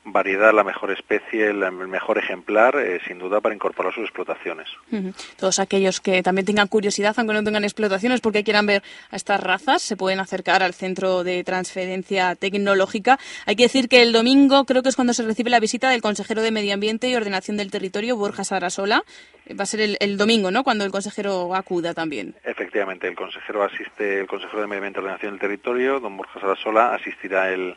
variedad, 0.07 0.55
la 0.55 0.65
mejor 0.65 0.93
especie, 0.93 1.49
el 1.49 1.59
mejor 1.89 2.17
ejemplar, 2.19 2.77
eh, 2.77 3.01
sin 3.07 3.19
duda, 3.19 3.41
para 3.41 3.55
incorporar 3.55 3.93
sus 3.93 4.05
explotaciones. 4.05 4.69
Uh 4.93 4.97
-huh. 4.97 5.15
Todos 5.37 5.59
aquellos 5.59 6.01
que 6.01 6.23
también 6.23 6.47
tengan 6.47 6.69
curiosidad, 6.69 7.15
aunque 7.17 7.35
no 7.35 7.43
tengan 7.43 7.65
explotaciones, 7.65 8.21
porque 8.21 8.45
quieran 8.45 8.67
ver 8.67 8.83
a 9.11 9.17
estas 9.17 9.41
razas, 9.41 9.83
se 9.83 9.97
pueden 9.97 10.21
acercar 10.21 10.63
al 10.63 10.75
Centro 10.75 11.25
de 11.25 11.43
Transferencia 11.45 12.37
Tecnológica. 12.37 13.19
Hay 13.47 13.57
que 13.57 13.65
decir 13.65 13.89
que 13.89 14.03
el 14.03 14.13
domingo 14.13 14.65
creo 14.65 14.83
que 14.83 14.89
es 14.91 14.97
cuando 14.97 15.13
se 15.13 15.25
recibe 15.25 15.51
la 15.51 15.61
visita 15.61 15.91
del 15.91 16.03
consejero 16.03 16.41
de 16.41 16.51
Medio 16.51 16.75
Ambiente 16.75 17.09
y 17.09 17.17
Ordenación 17.17 17.57
del 17.57 17.71
Territorio, 17.71 18.17
Borja 18.17 18.45
Sarasola. 18.45 19.03
Va 19.49 19.63
a 19.63 19.67
ser 19.67 19.81
el, 19.81 19.97
el 20.01 20.17
domingo, 20.17 20.51
¿no?, 20.51 20.65
cuando 20.65 20.85
el 20.85 20.91
consejero 20.91 21.55
acuda 21.55 21.95
también. 21.95 22.35
Efectivamente, 22.45 23.07
el 23.07 23.15
consejero 23.15 23.63
asiste, 23.63 24.21
el 24.21 24.27
consejero 24.27 24.61
de 24.61 24.67
Medio 24.67 24.81
Ambiente 24.81 25.01
y 25.01 25.05
Ordenación 25.05 25.33
del 25.33 25.41
Territorio, 25.41 26.01
don 26.01 26.17
Borja 26.17 26.41
Sarasola, 26.41 26.95
asistirá 26.95 27.53
el 27.53 27.77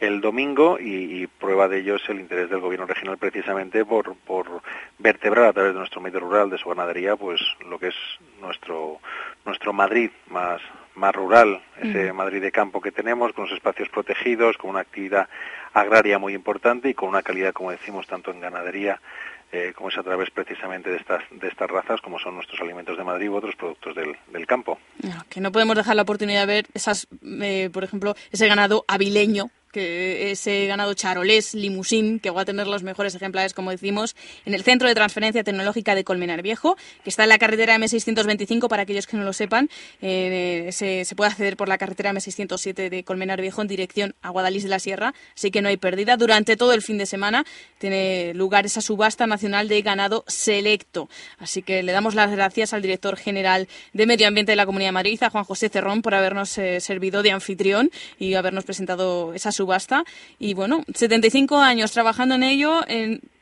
el 0.00 0.20
domingo 0.20 0.78
y, 0.78 1.22
y, 1.22 1.26
prueba 1.26 1.68
de 1.68 1.78
ello 1.78 1.96
es 1.96 2.08
el 2.08 2.20
interés 2.20 2.50
del 2.50 2.60
gobierno 2.60 2.86
regional 2.86 3.18
precisamente 3.18 3.84
por, 3.84 4.16
por 4.16 4.62
vertebrar 4.98 5.46
a 5.46 5.52
través 5.52 5.72
de 5.72 5.78
nuestro 5.78 6.00
medio 6.00 6.20
rural, 6.20 6.50
de 6.50 6.58
su 6.58 6.68
ganadería, 6.68 7.16
pues 7.16 7.40
lo 7.68 7.78
que 7.78 7.88
es 7.88 7.94
nuestro 8.40 9.00
nuestro 9.44 9.72
Madrid 9.72 10.10
más 10.28 10.60
más 10.94 11.14
rural, 11.14 11.60
ese. 11.82 12.12
Madrid 12.12 12.40
de 12.40 12.52
campo 12.52 12.80
que 12.80 12.92
tenemos, 12.92 13.32
con 13.32 13.44
los 13.44 13.52
espacios 13.52 13.88
protegidos, 13.88 14.56
con 14.56 14.70
una 14.70 14.80
actividad 14.80 15.28
agraria 15.72 16.18
muy 16.18 16.34
importante 16.34 16.88
y 16.88 16.94
con 16.94 17.08
una 17.08 17.22
calidad, 17.22 17.52
como 17.52 17.72
decimos, 17.72 18.06
tanto 18.06 18.30
en 18.30 18.40
ganadería 18.40 19.00
eh, 19.52 19.72
como 19.74 19.88
es 19.88 19.98
a 19.98 20.02
través 20.02 20.30
precisamente 20.30 20.90
de 20.90 20.96
estas, 20.96 21.22
de 21.30 21.48
estas 21.48 21.70
razas, 21.70 22.00
como 22.00 22.18
son 22.18 22.34
nuestros 22.34 22.60
alimentos 22.60 22.96
de 22.96 23.04
Madrid 23.04 23.28
u 23.28 23.36
otros 23.36 23.54
productos 23.56 23.94
del, 23.94 24.16
del 24.32 24.46
campo. 24.46 24.78
No, 25.02 25.24
que 25.28 25.40
no 25.40 25.52
podemos 25.52 25.76
dejar 25.76 25.96
la 25.96 26.02
oportunidad 26.02 26.46
de 26.46 26.46
ver 26.46 26.66
esas, 26.74 27.06
eh, 27.40 27.70
por 27.72 27.84
ejemplo, 27.84 28.14
ese 28.30 28.48
ganado 28.48 28.84
avileño 28.88 29.50
que 29.74 30.30
ese 30.30 30.66
ganado 30.68 30.94
charolés 30.94 31.52
limusín, 31.52 32.20
que 32.20 32.30
va 32.30 32.42
a 32.42 32.44
tener 32.44 32.68
los 32.68 32.84
mejores 32.84 33.12
ejemplares, 33.16 33.54
como 33.54 33.72
decimos, 33.72 34.14
en 34.46 34.54
el 34.54 34.62
Centro 34.62 34.86
de 34.86 34.94
Transferencia 34.94 35.42
Tecnológica 35.42 35.96
de 35.96 36.04
Colmenar 36.04 36.42
Viejo, 36.42 36.76
que 37.02 37.10
está 37.10 37.24
en 37.24 37.30
la 37.30 37.38
carretera 37.38 37.76
M625, 37.76 38.68
para 38.68 38.84
aquellos 38.84 39.08
que 39.08 39.16
no 39.16 39.24
lo 39.24 39.32
sepan. 39.32 39.68
Eh, 40.00 40.68
se, 40.70 41.04
se, 41.04 41.16
puede 41.16 41.30
acceder 41.32 41.56
por 41.56 41.68
la 41.68 41.76
carretera 41.76 42.12
M607 42.12 42.88
de 42.88 43.02
Colmenar 43.02 43.40
Viejo 43.40 43.62
en 43.62 43.68
dirección 43.68 44.14
a 44.22 44.30
Guadalís 44.30 44.62
de 44.62 44.68
la 44.68 44.78
Sierra, 44.78 45.12
así 45.34 45.50
que 45.50 45.60
no 45.60 45.68
hay 45.68 45.76
pérdida. 45.76 46.16
Durante 46.16 46.56
todo 46.56 46.72
el 46.72 46.80
fin 46.80 46.96
de 46.96 47.06
semana 47.06 47.44
tiene 47.78 48.32
lugar 48.34 48.66
esa 48.66 48.80
subasta 48.80 49.26
nacional 49.26 49.66
de 49.66 49.82
ganado 49.82 50.24
selecto. 50.28 51.08
Así 51.40 51.62
que 51.62 51.82
le 51.82 51.90
damos 51.90 52.14
las 52.14 52.30
gracias 52.30 52.72
al 52.72 52.80
director 52.80 53.16
general 53.16 53.66
de 53.92 54.06
Medio 54.06 54.28
Ambiente 54.28 54.52
de 54.52 54.56
la 54.56 54.66
Comunidad 54.66 54.90
de 54.90 54.92
Madrid, 54.92 55.20
a 55.24 55.30
Juan 55.30 55.42
José 55.42 55.68
Cerrón, 55.68 56.00
por 56.00 56.14
habernos 56.14 56.56
eh, 56.58 56.80
servido 56.80 57.24
de 57.24 57.32
anfitrión 57.32 57.90
y 58.20 58.34
habernos 58.34 58.62
presentado 58.62 59.34
esa 59.34 59.50
subasta 59.50 59.63
subasta 59.64 60.04
y 60.38 60.52
bueno, 60.52 60.82
75 60.94 61.58
años 61.58 61.92
trabajando 61.92 62.34
en 62.34 62.42
ello, 62.42 62.82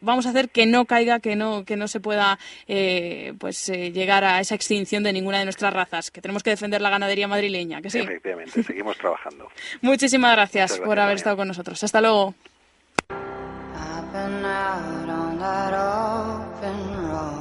vamos 0.00 0.26
a 0.26 0.30
hacer 0.30 0.50
que 0.50 0.66
no 0.66 0.84
caiga, 0.84 1.18
que 1.18 1.34
no, 1.34 1.64
que 1.64 1.76
no 1.76 1.88
se 1.88 1.98
pueda 1.98 2.38
eh, 2.68 3.34
pues 3.38 3.68
eh, 3.68 3.90
llegar 3.90 4.24
a 4.24 4.40
esa 4.40 4.54
extinción 4.54 5.02
de 5.02 5.12
ninguna 5.12 5.40
de 5.40 5.44
nuestras 5.44 5.72
razas, 5.72 6.10
que 6.10 6.20
tenemos 6.20 6.42
que 6.42 6.50
defender 6.50 6.80
la 6.80 6.90
ganadería 6.90 7.26
madrileña, 7.26 7.82
que 7.82 7.90
sí. 7.90 7.98
Efectivamente, 7.98 8.62
seguimos 8.66 8.96
trabajando. 8.98 9.48
Muchísimas 9.80 10.32
gracias, 10.32 10.70
gracias 10.70 10.86
por 10.86 10.98
haber 11.00 11.16
estado 11.16 11.36
con 11.36 11.48
nosotros. 11.48 11.82
Hasta 11.82 12.00
luego. 12.00 12.34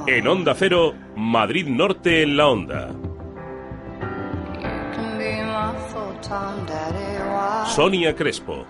En 0.06 0.26
Onda 0.26 0.54
Cero, 0.56 0.94
Madrid 1.14 1.66
Norte 1.68 2.22
en 2.22 2.36
la 2.36 2.48
Onda. 2.48 2.88
Sonia 7.74 8.14
Crespo. 8.14 8.66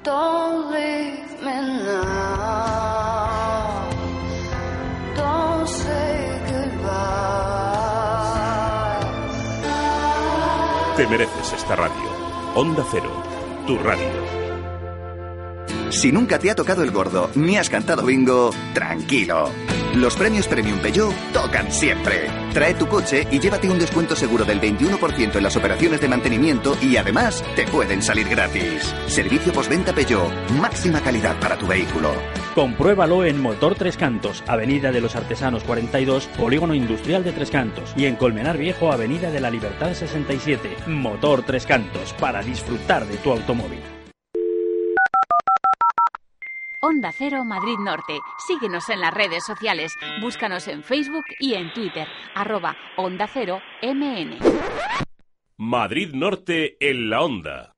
Te 10.97 11.07
mereces 11.07 11.53
esta 11.57 11.75
radio. 11.75 11.95
Onda 12.55 12.85
Cero, 12.91 13.11
tu 13.67 13.79
radio. 13.79 14.43
Si 15.91 16.13
nunca 16.13 16.39
te 16.39 16.51
ha 16.51 16.55
tocado 16.55 16.83
el 16.83 16.91
gordo 16.91 17.31
ni 17.35 17.57
has 17.57 17.69
cantado 17.69 18.05
bingo, 18.05 18.51
tranquilo. 18.75 19.49
Los 19.95 20.17
premios 20.17 20.47
Premium 20.49 20.79
Peugeot 20.79 21.13
tocan 21.33 21.71
siempre. 21.73 22.42
Trae 22.53 22.75
tu 22.75 22.87
coche 22.87 23.27
y 23.31 23.41
llévate 23.41 23.71
un 23.71 23.79
descuento 23.79 24.15
seguro 24.15 24.45
del 24.45 24.61
21% 24.61 25.37
en 25.37 25.43
las 25.43 25.57
operaciones 25.57 26.03
de 26.03 26.09
mantenimiento 26.09 26.77
y 26.83 26.99
además 26.99 27.43
te 27.57 27.67
pueden 27.67 28.03
salir 28.03 28.29
gratis. 28.29 28.95
Servicio 29.07 29.55
postventa 29.55 29.95
Peugeot, 29.95 30.31
máxima 30.61 31.01
calidad 31.01 31.35
para 31.41 31.57
tu 31.57 31.67
vehículo. 31.67 32.13
Compruébalo 32.55 33.25
en 33.25 33.41
Motor 33.41 33.75
Tres 33.77 33.97
Cantos, 33.97 34.45
Avenida 34.47 34.93
de 34.93 35.01
los 35.01 35.17
Artesanos 35.17 35.65
42, 35.65 36.27
Polígono 36.37 36.75
Industrial 36.75 37.25
de 37.25 37.33
Tres 37.33 37.51
Cantos 37.51 37.95
y 37.97 38.05
en 38.05 38.17
Colmenar 38.17 38.59
Viejo, 38.59 38.93
Avenida 38.93 39.31
de 39.31 39.41
la 39.41 39.51
Libertad 39.51 39.95
67. 39.95 40.77
Motor 40.89 41.45
Tres 41.45 41.65
Cantos, 41.65 42.13
para 42.21 42.43
disfrutar 42.43 43.07
de 43.07 43.17
tu 43.17 43.33
automóvil. 43.33 43.81
Onda 46.85 47.13
Cero 47.13 47.45
Madrid 47.45 47.79
Norte. 47.79 48.19
Síguenos 48.45 48.89
en 48.89 49.01
las 49.01 49.15
redes 49.15 49.45
sociales. 49.45 49.93
Búscanos 50.21 50.67
en 50.67 50.83
Facebook 50.83 51.23
y 51.39 51.55
en 51.55 51.73
Twitter. 51.73 52.09
Arroba 52.35 52.77
Onda 52.97 53.29
Cero 53.33 53.61
MN. 53.83 54.41
Madrid 55.59 56.13
Norte 56.13 56.77
en 56.81 57.09
la 57.09 57.23
Onda. 57.23 57.72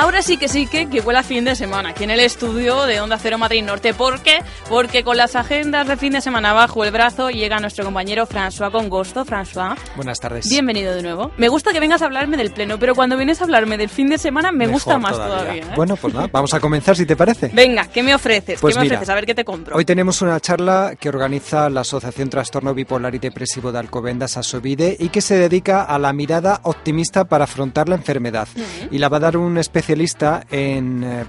Ahora 0.00 0.22
sí 0.22 0.36
que 0.36 0.46
sí 0.46 0.68
que, 0.68 0.88
que 0.88 1.00
huele 1.00 1.18
a 1.18 1.22
fin 1.24 1.44
de 1.44 1.56
semana, 1.56 1.88
aquí 1.88 2.04
en 2.04 2.10
el 2.10 2.20
estudio 2.20 2.84
de 2.86 3.00
Onda 3.00 3.18
Cero 3.18 3.36
Madrid 3.36 3.64
Norte. 3.64 3.94
¿Por 3.94 4.22
qué? 4.22 4.44
Porque 4.68 5.02
con 5.02 5.16
las 5.16 5.34
agendas 5.34 5.88
de 5.88 5.96
fin 5.96 6.12
de 6.12 6.20
semana 6.20 6.52
bajo 6.52 6.84
el 6.84 6.92
brazo 6.92 7.30
llega 7.30 7.58
nuestro 7.58 7.84
compañero 7.84 8.24
François 8.24 8.70
Congosto. 8.70 9.24
François. 9.24 9.76
Buenas 9.96 10.20
tardes. 10.20 10.48
Bienvenido 10.48 10.94
de 10.94 11.02
nuevo. 11.02 11.32
Me 11.36 11.48
gusta 11.48 11.72
que 11.72 11.80
vengas 11.80 12.00
a 12.02 12.04
hablarme 12.04 12.36
del 12.36 12.52
pleno, 12.52 12.78
pero 12.78 12.94
cuando 12.94 13.16
vienes 13.16 13.40
a 13.40 13.44
hablarme 13.44 13.76
del 13.76 13.88
fin 13.88 14.08
de 14.08 14.18
semana 14.18 14.52
me 14.52 14.68
gusta 14.68 14.98
más 14.98 15.16
todavía. 15.16 15.64
¿eh? 15.64 15.72
Bueno, 15.74 15.96
pues 15.96 16.14
nada, 16.14 16.28
vamos 16.30 16.54
a 16.54 16.60
comenzar 16.60 16.94
si 16.94 17.04
te 17.04 17.16
parece. 17.16 17.50
Venga, 17.52 17.88
¿qué 17.88 18.04
me 18.04 18.14
ofreces? 18.14 18.60
Pues 18.60 18.76
¿Qué 18.76 18.78
me 18.78 18.84
mira, 18.84 18.98
ofreces? 18.98 19.10
A 19.10 19.16
ver 19.16 19.26
qué 19.26 19.34
te 19.34 19.44
compro. 19.44 19.74
Hoy 19.74 19.84
tenemos 19.84 20.22
una 20.22 20.38
charla 20.38 20.92
que 20.94 21.08
organiza 21.08 21.68
la 21.70 21.80
Asociación 21.80 22.30
Trastorno 22.30 22.72
Bipolar 22.72 23.16
y 23.16 23.18
Depresivo 23.18 23.72
de 23.72 23.80
Alcobendas, 23.80 24.36
Asovide, 24.36 24.96
y 24.96 25.08
que 25.08 25.20
se 25.20 25.34
dedica 25.36 25.82
a 25.82 25.98
la 25.98 26.12
mirada 26.12 26.60
optimista 26.62 27.24
para 27.24 27.44
afrontar 27.44 27.88
la 27.88 27.96
enfermedad. 27.96 28.46
Y 28.92 28.98
la 28.98 29.08
va 29.08 29.16
a 29.16 29.20
dar 29.20 29.36
un 29.36 29.58
especialista 29.88 30.44
en 30.50 31.02
eh, 31.02 31.24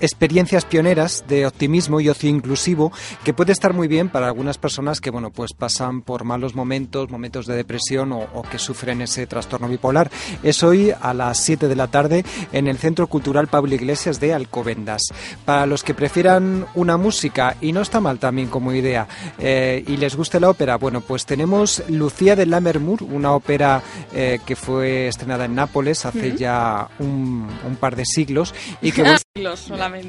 experiencias 0.00 0.64
pioneras 0.64 1.24
de 1.28 1.46
optimismo 1.46 2.00
y 2.00 2.08
ocio 2.08 2.30
inclusivo 2.30 2.92
que 3.24 3.34
puede 3.34 3.52
estar 3.52 3.72
muy 3.72 3.88
bien 3.88 4.08
para 4.08 4.26
algunas 4.26 4.58
personas 4.58 5.00
que 5.00 5.10
bueno 5.10 5.30
pues 5.30 5.52
pasan 5.52 6.02
por 6.02 6.24
malos 6.24 6.54
momentos, 6.54 7.10
momentos 7.10 7.46
de 7.46 7.56
depresión 7.56 8.12
o, 8.12 8.26
o 8.34 8.42
que 8.42 8.58
sufren 8.58 9.02
ese 9.02 9.26
trastorno 9.26 9.68
bipolar. 9.68 10.10
Es 10.42 10.62
hoy 10.62 10.92
a 11.00 11.14
las 11.14 11.38
7 11.38 11.68
de 11.68 11.76
la 11.76 11.88
tarde 11.88 12.24
en 12.52 12.66
el 12.66 12.78
Centro 12.78 13.06
Cultural 13.06 13.48
Pablo 13.48 13.74
Iglesias 13.74 14.20
de 14.20 14.34
Alcobendas. 14.34 15.02
Para 15.44 15.66
los 15.66 15.82
que 15.82 15.94
prefieran 15.94 16.66
una 16.74 16.96
música 16.96 17.56
y 17.60 17.72
no 17.72 17.80
está 17.80 18.00
mal 18.00 18.18
también 18.18 18.48
como 18.48 18.72
idea 18.72 19.06
eh, 19.38 19.84
y 19.86 19.96
les 19.96 20.16
guste 20.16 20.40
la 20.40 20.50
ópera, 20.50 20.76
bueno 20.76 21.00
pues 21.00 21.26
tenemos 21.26 21.82
Lucía 21.88 22.36
de 22.36 22.46
Lammermoor, 22.46 23.02
una 23.02 23.32
ópera 23.32 23.82
eh, 24.14 24.40
que 24.44 24.56
fue 24.56 25.08
estrenada 25.08 25.44
en 25.44 25.54
Nápoles 25.54 26.04
hace 26.06 26.36
ya 26.36 26.88
un, 26.98 27.48
un 27.66 27.76
par 27.76 27.96
de 27.96 28.04
siglos 28.04 28.54
y 28.82 28.92
que 28.92 29.02
bueno, 29.36 29.56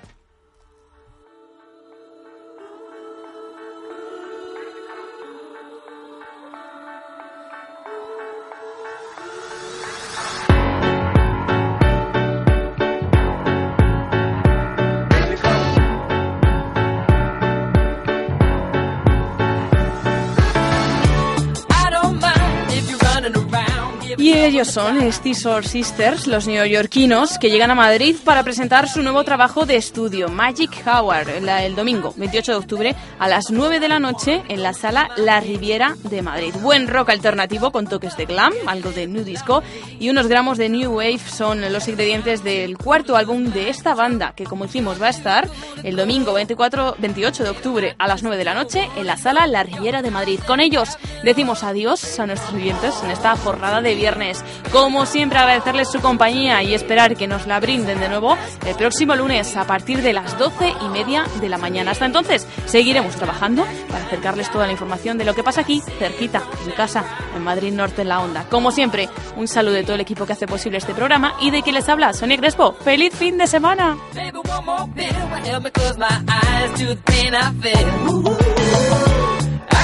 Ellos 24.51 24.67
son 24.67 25.09
Stisor 25.13 25.65
Sisters, 25.65 26.27
los 26.27 26.45
neoyorquinos, 26.45 27.37
que 27.37 27.49
llegan 27.49 27.71
a 27.71 27.75
Madrid 27.75 28.17
para 28.21 28.43
presentar 28.43 28.89
su 28.89 29.01
nuevo 29.01 29.23
trabajo 29.23 29.65
de 29.65 29.77
estudio, 29.77 30.27
Magic 30.27 30.83
Hour, 30.85 31.29
el 31.29 31.73
domingo 31.73 32.13
28 32.17 32.51
de 32.51 32.57
octubre 32.57 32.95
a 33.17 33.29
las 33.29 33.49
9 33.49 33.79
de 33.79 33.87
la 33.87 33.99
noche 33.99 34.43
en 34.49 34.61
la 34.61 34.73
sala 34.73 35.09
La 35.15 35.39
Riviera 35.39 35.95
de 36.03 36.21
Madrid. 36.21 36.53
Buen 36.61 36.89
rock 36.89 37.11
alternativo 37.11 37.71
con 37.71 37.87
toques 37.87 38.17
de 38.17 38.25
glam, 38.25 38.51
algo 38.67 38.91
de 38.91 39.07
new 39.07 39.23
disco 39.23 39.63
y 40.01 40.09
unos 40.09 40.27
gramos 40.27 40.57
de 40.57 40.67
new 40.67 40.97
wave 40.97 41.19
son 41.19 41.71
los 41.71 41.87
ingredientes 41.87 42.43
del 42.43 42.77
cuarto 42.77 43.15
álbum 43.15 43.45
de 43.51 43.69
esta 43.69 43.95
banda, 43.95 44.33
que 44.35 44.43
como 44.43 44.65
decimos 44.65 45.01
va 45.01 45.07
a 45.07 45.11
estar 45.11 45.47
el 45.83 45.95
domingo 45.95 46.33
24, 46.33 46.95
28 46.97 47.43
de 47.45 47.49
octubre 47.49 47.95
a 47.97 48.07
las 48.07 48.21
9 48.21 48.35
de 48.35 48.43
la 48.43 48.53
noche 48.53 48.89
en 48.97 49.07
la 49.07 49.15
sala 49.15 49.47
La 49.47 49.63
Riviera 49.63 50.01
de 50.01 50.11
Madrid. 50.11 50.41
Con 50.45 50.59
ellos 50.59 50.97
decimos 51.23 51.63
adiós 51.63 52.19
a 52.19 52.25
nuestros 52.25 52.53
oyentes 52.53 52.95
en 53.01 53.11
esta 53.11 53.37
jornada 53.37 53.81
de 53.81 53.95
viernes. 53.95 54.40
Como 54.71 55.05
siempre, 55.05 55.39
agradecerles 55.39 55.91
su 55.91 55.99
compañía 55.99 56.63
y 56.63 56.73
esperar 56.73 57.15
que 57.15 57.27
nos 57.27 57.47
la 57.47 57.59
brinden 57.59 57.99
de 57.99 58.09
nuevo 58.09 58.37
el 58.65 58.75
próximo 58.75 59.15
lunes 59.15 59.55
a 59.57 59.65
partir 59.65 60.01
de 60.01 60.13
las 60.13 60.37
12 60.37 60.73
y 60.81 60.89
media 60.89 61.25
de 61.39 61.49
la 61.49 61.57
mañana. 61.57 61.91
Hasta 61.91 62.05
entonces, 62.05 62.47
seguiremos 62.65 63.15
trabajando 63.15 63.65
para 63.89 64.05
acercarles 64.05 64.51
toda 64.51 64.65
la 64.65 64.71
información 64.71 65.17
de 65.17 65.25
lo 65.25 65.35
que 65.35 65.43
pasa 65.43 65.61
aquí, 65.61 65.81
cerquita, 65.99 66.41
en 66.65 66.71
casa, 66.71 67.03
en 67.35 67.43
Madrid 67.43 67.73
Norte, 67.73 68.03
en 68.03 68.09
la 68.09 68.21
Onda. 68.21 68.45
Como 68.49 68.71
siempre, 68.71 69.09
un 69.35 69.47
saludo 69.47 69.73
de 69.73 69.83
todo 69.83 69.95
el 69.95 70.01
equipo 70.01 70.25
que 70.25 70.33
hace 70.33 70.47
posible 70.47 70.77
este 70.77 70.93
programa 70.93 71.33
y 71.41 71.51
de 71.51 71.61
quien 71.61 71.75
les 71.75 71.89
habla, 71.89 72.13
Sonia 72.13 72.37
Crespo. 72.37 72.73
¡Feliz 72.73 73.13
fin 73.13 73.37
de 73.37 73.47
semana! 73.47 73.97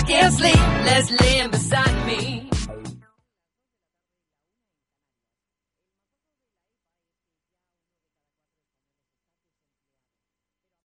Can't 0.07 0.33
sleep, 0.33 0.55
let's. 0.85 1.07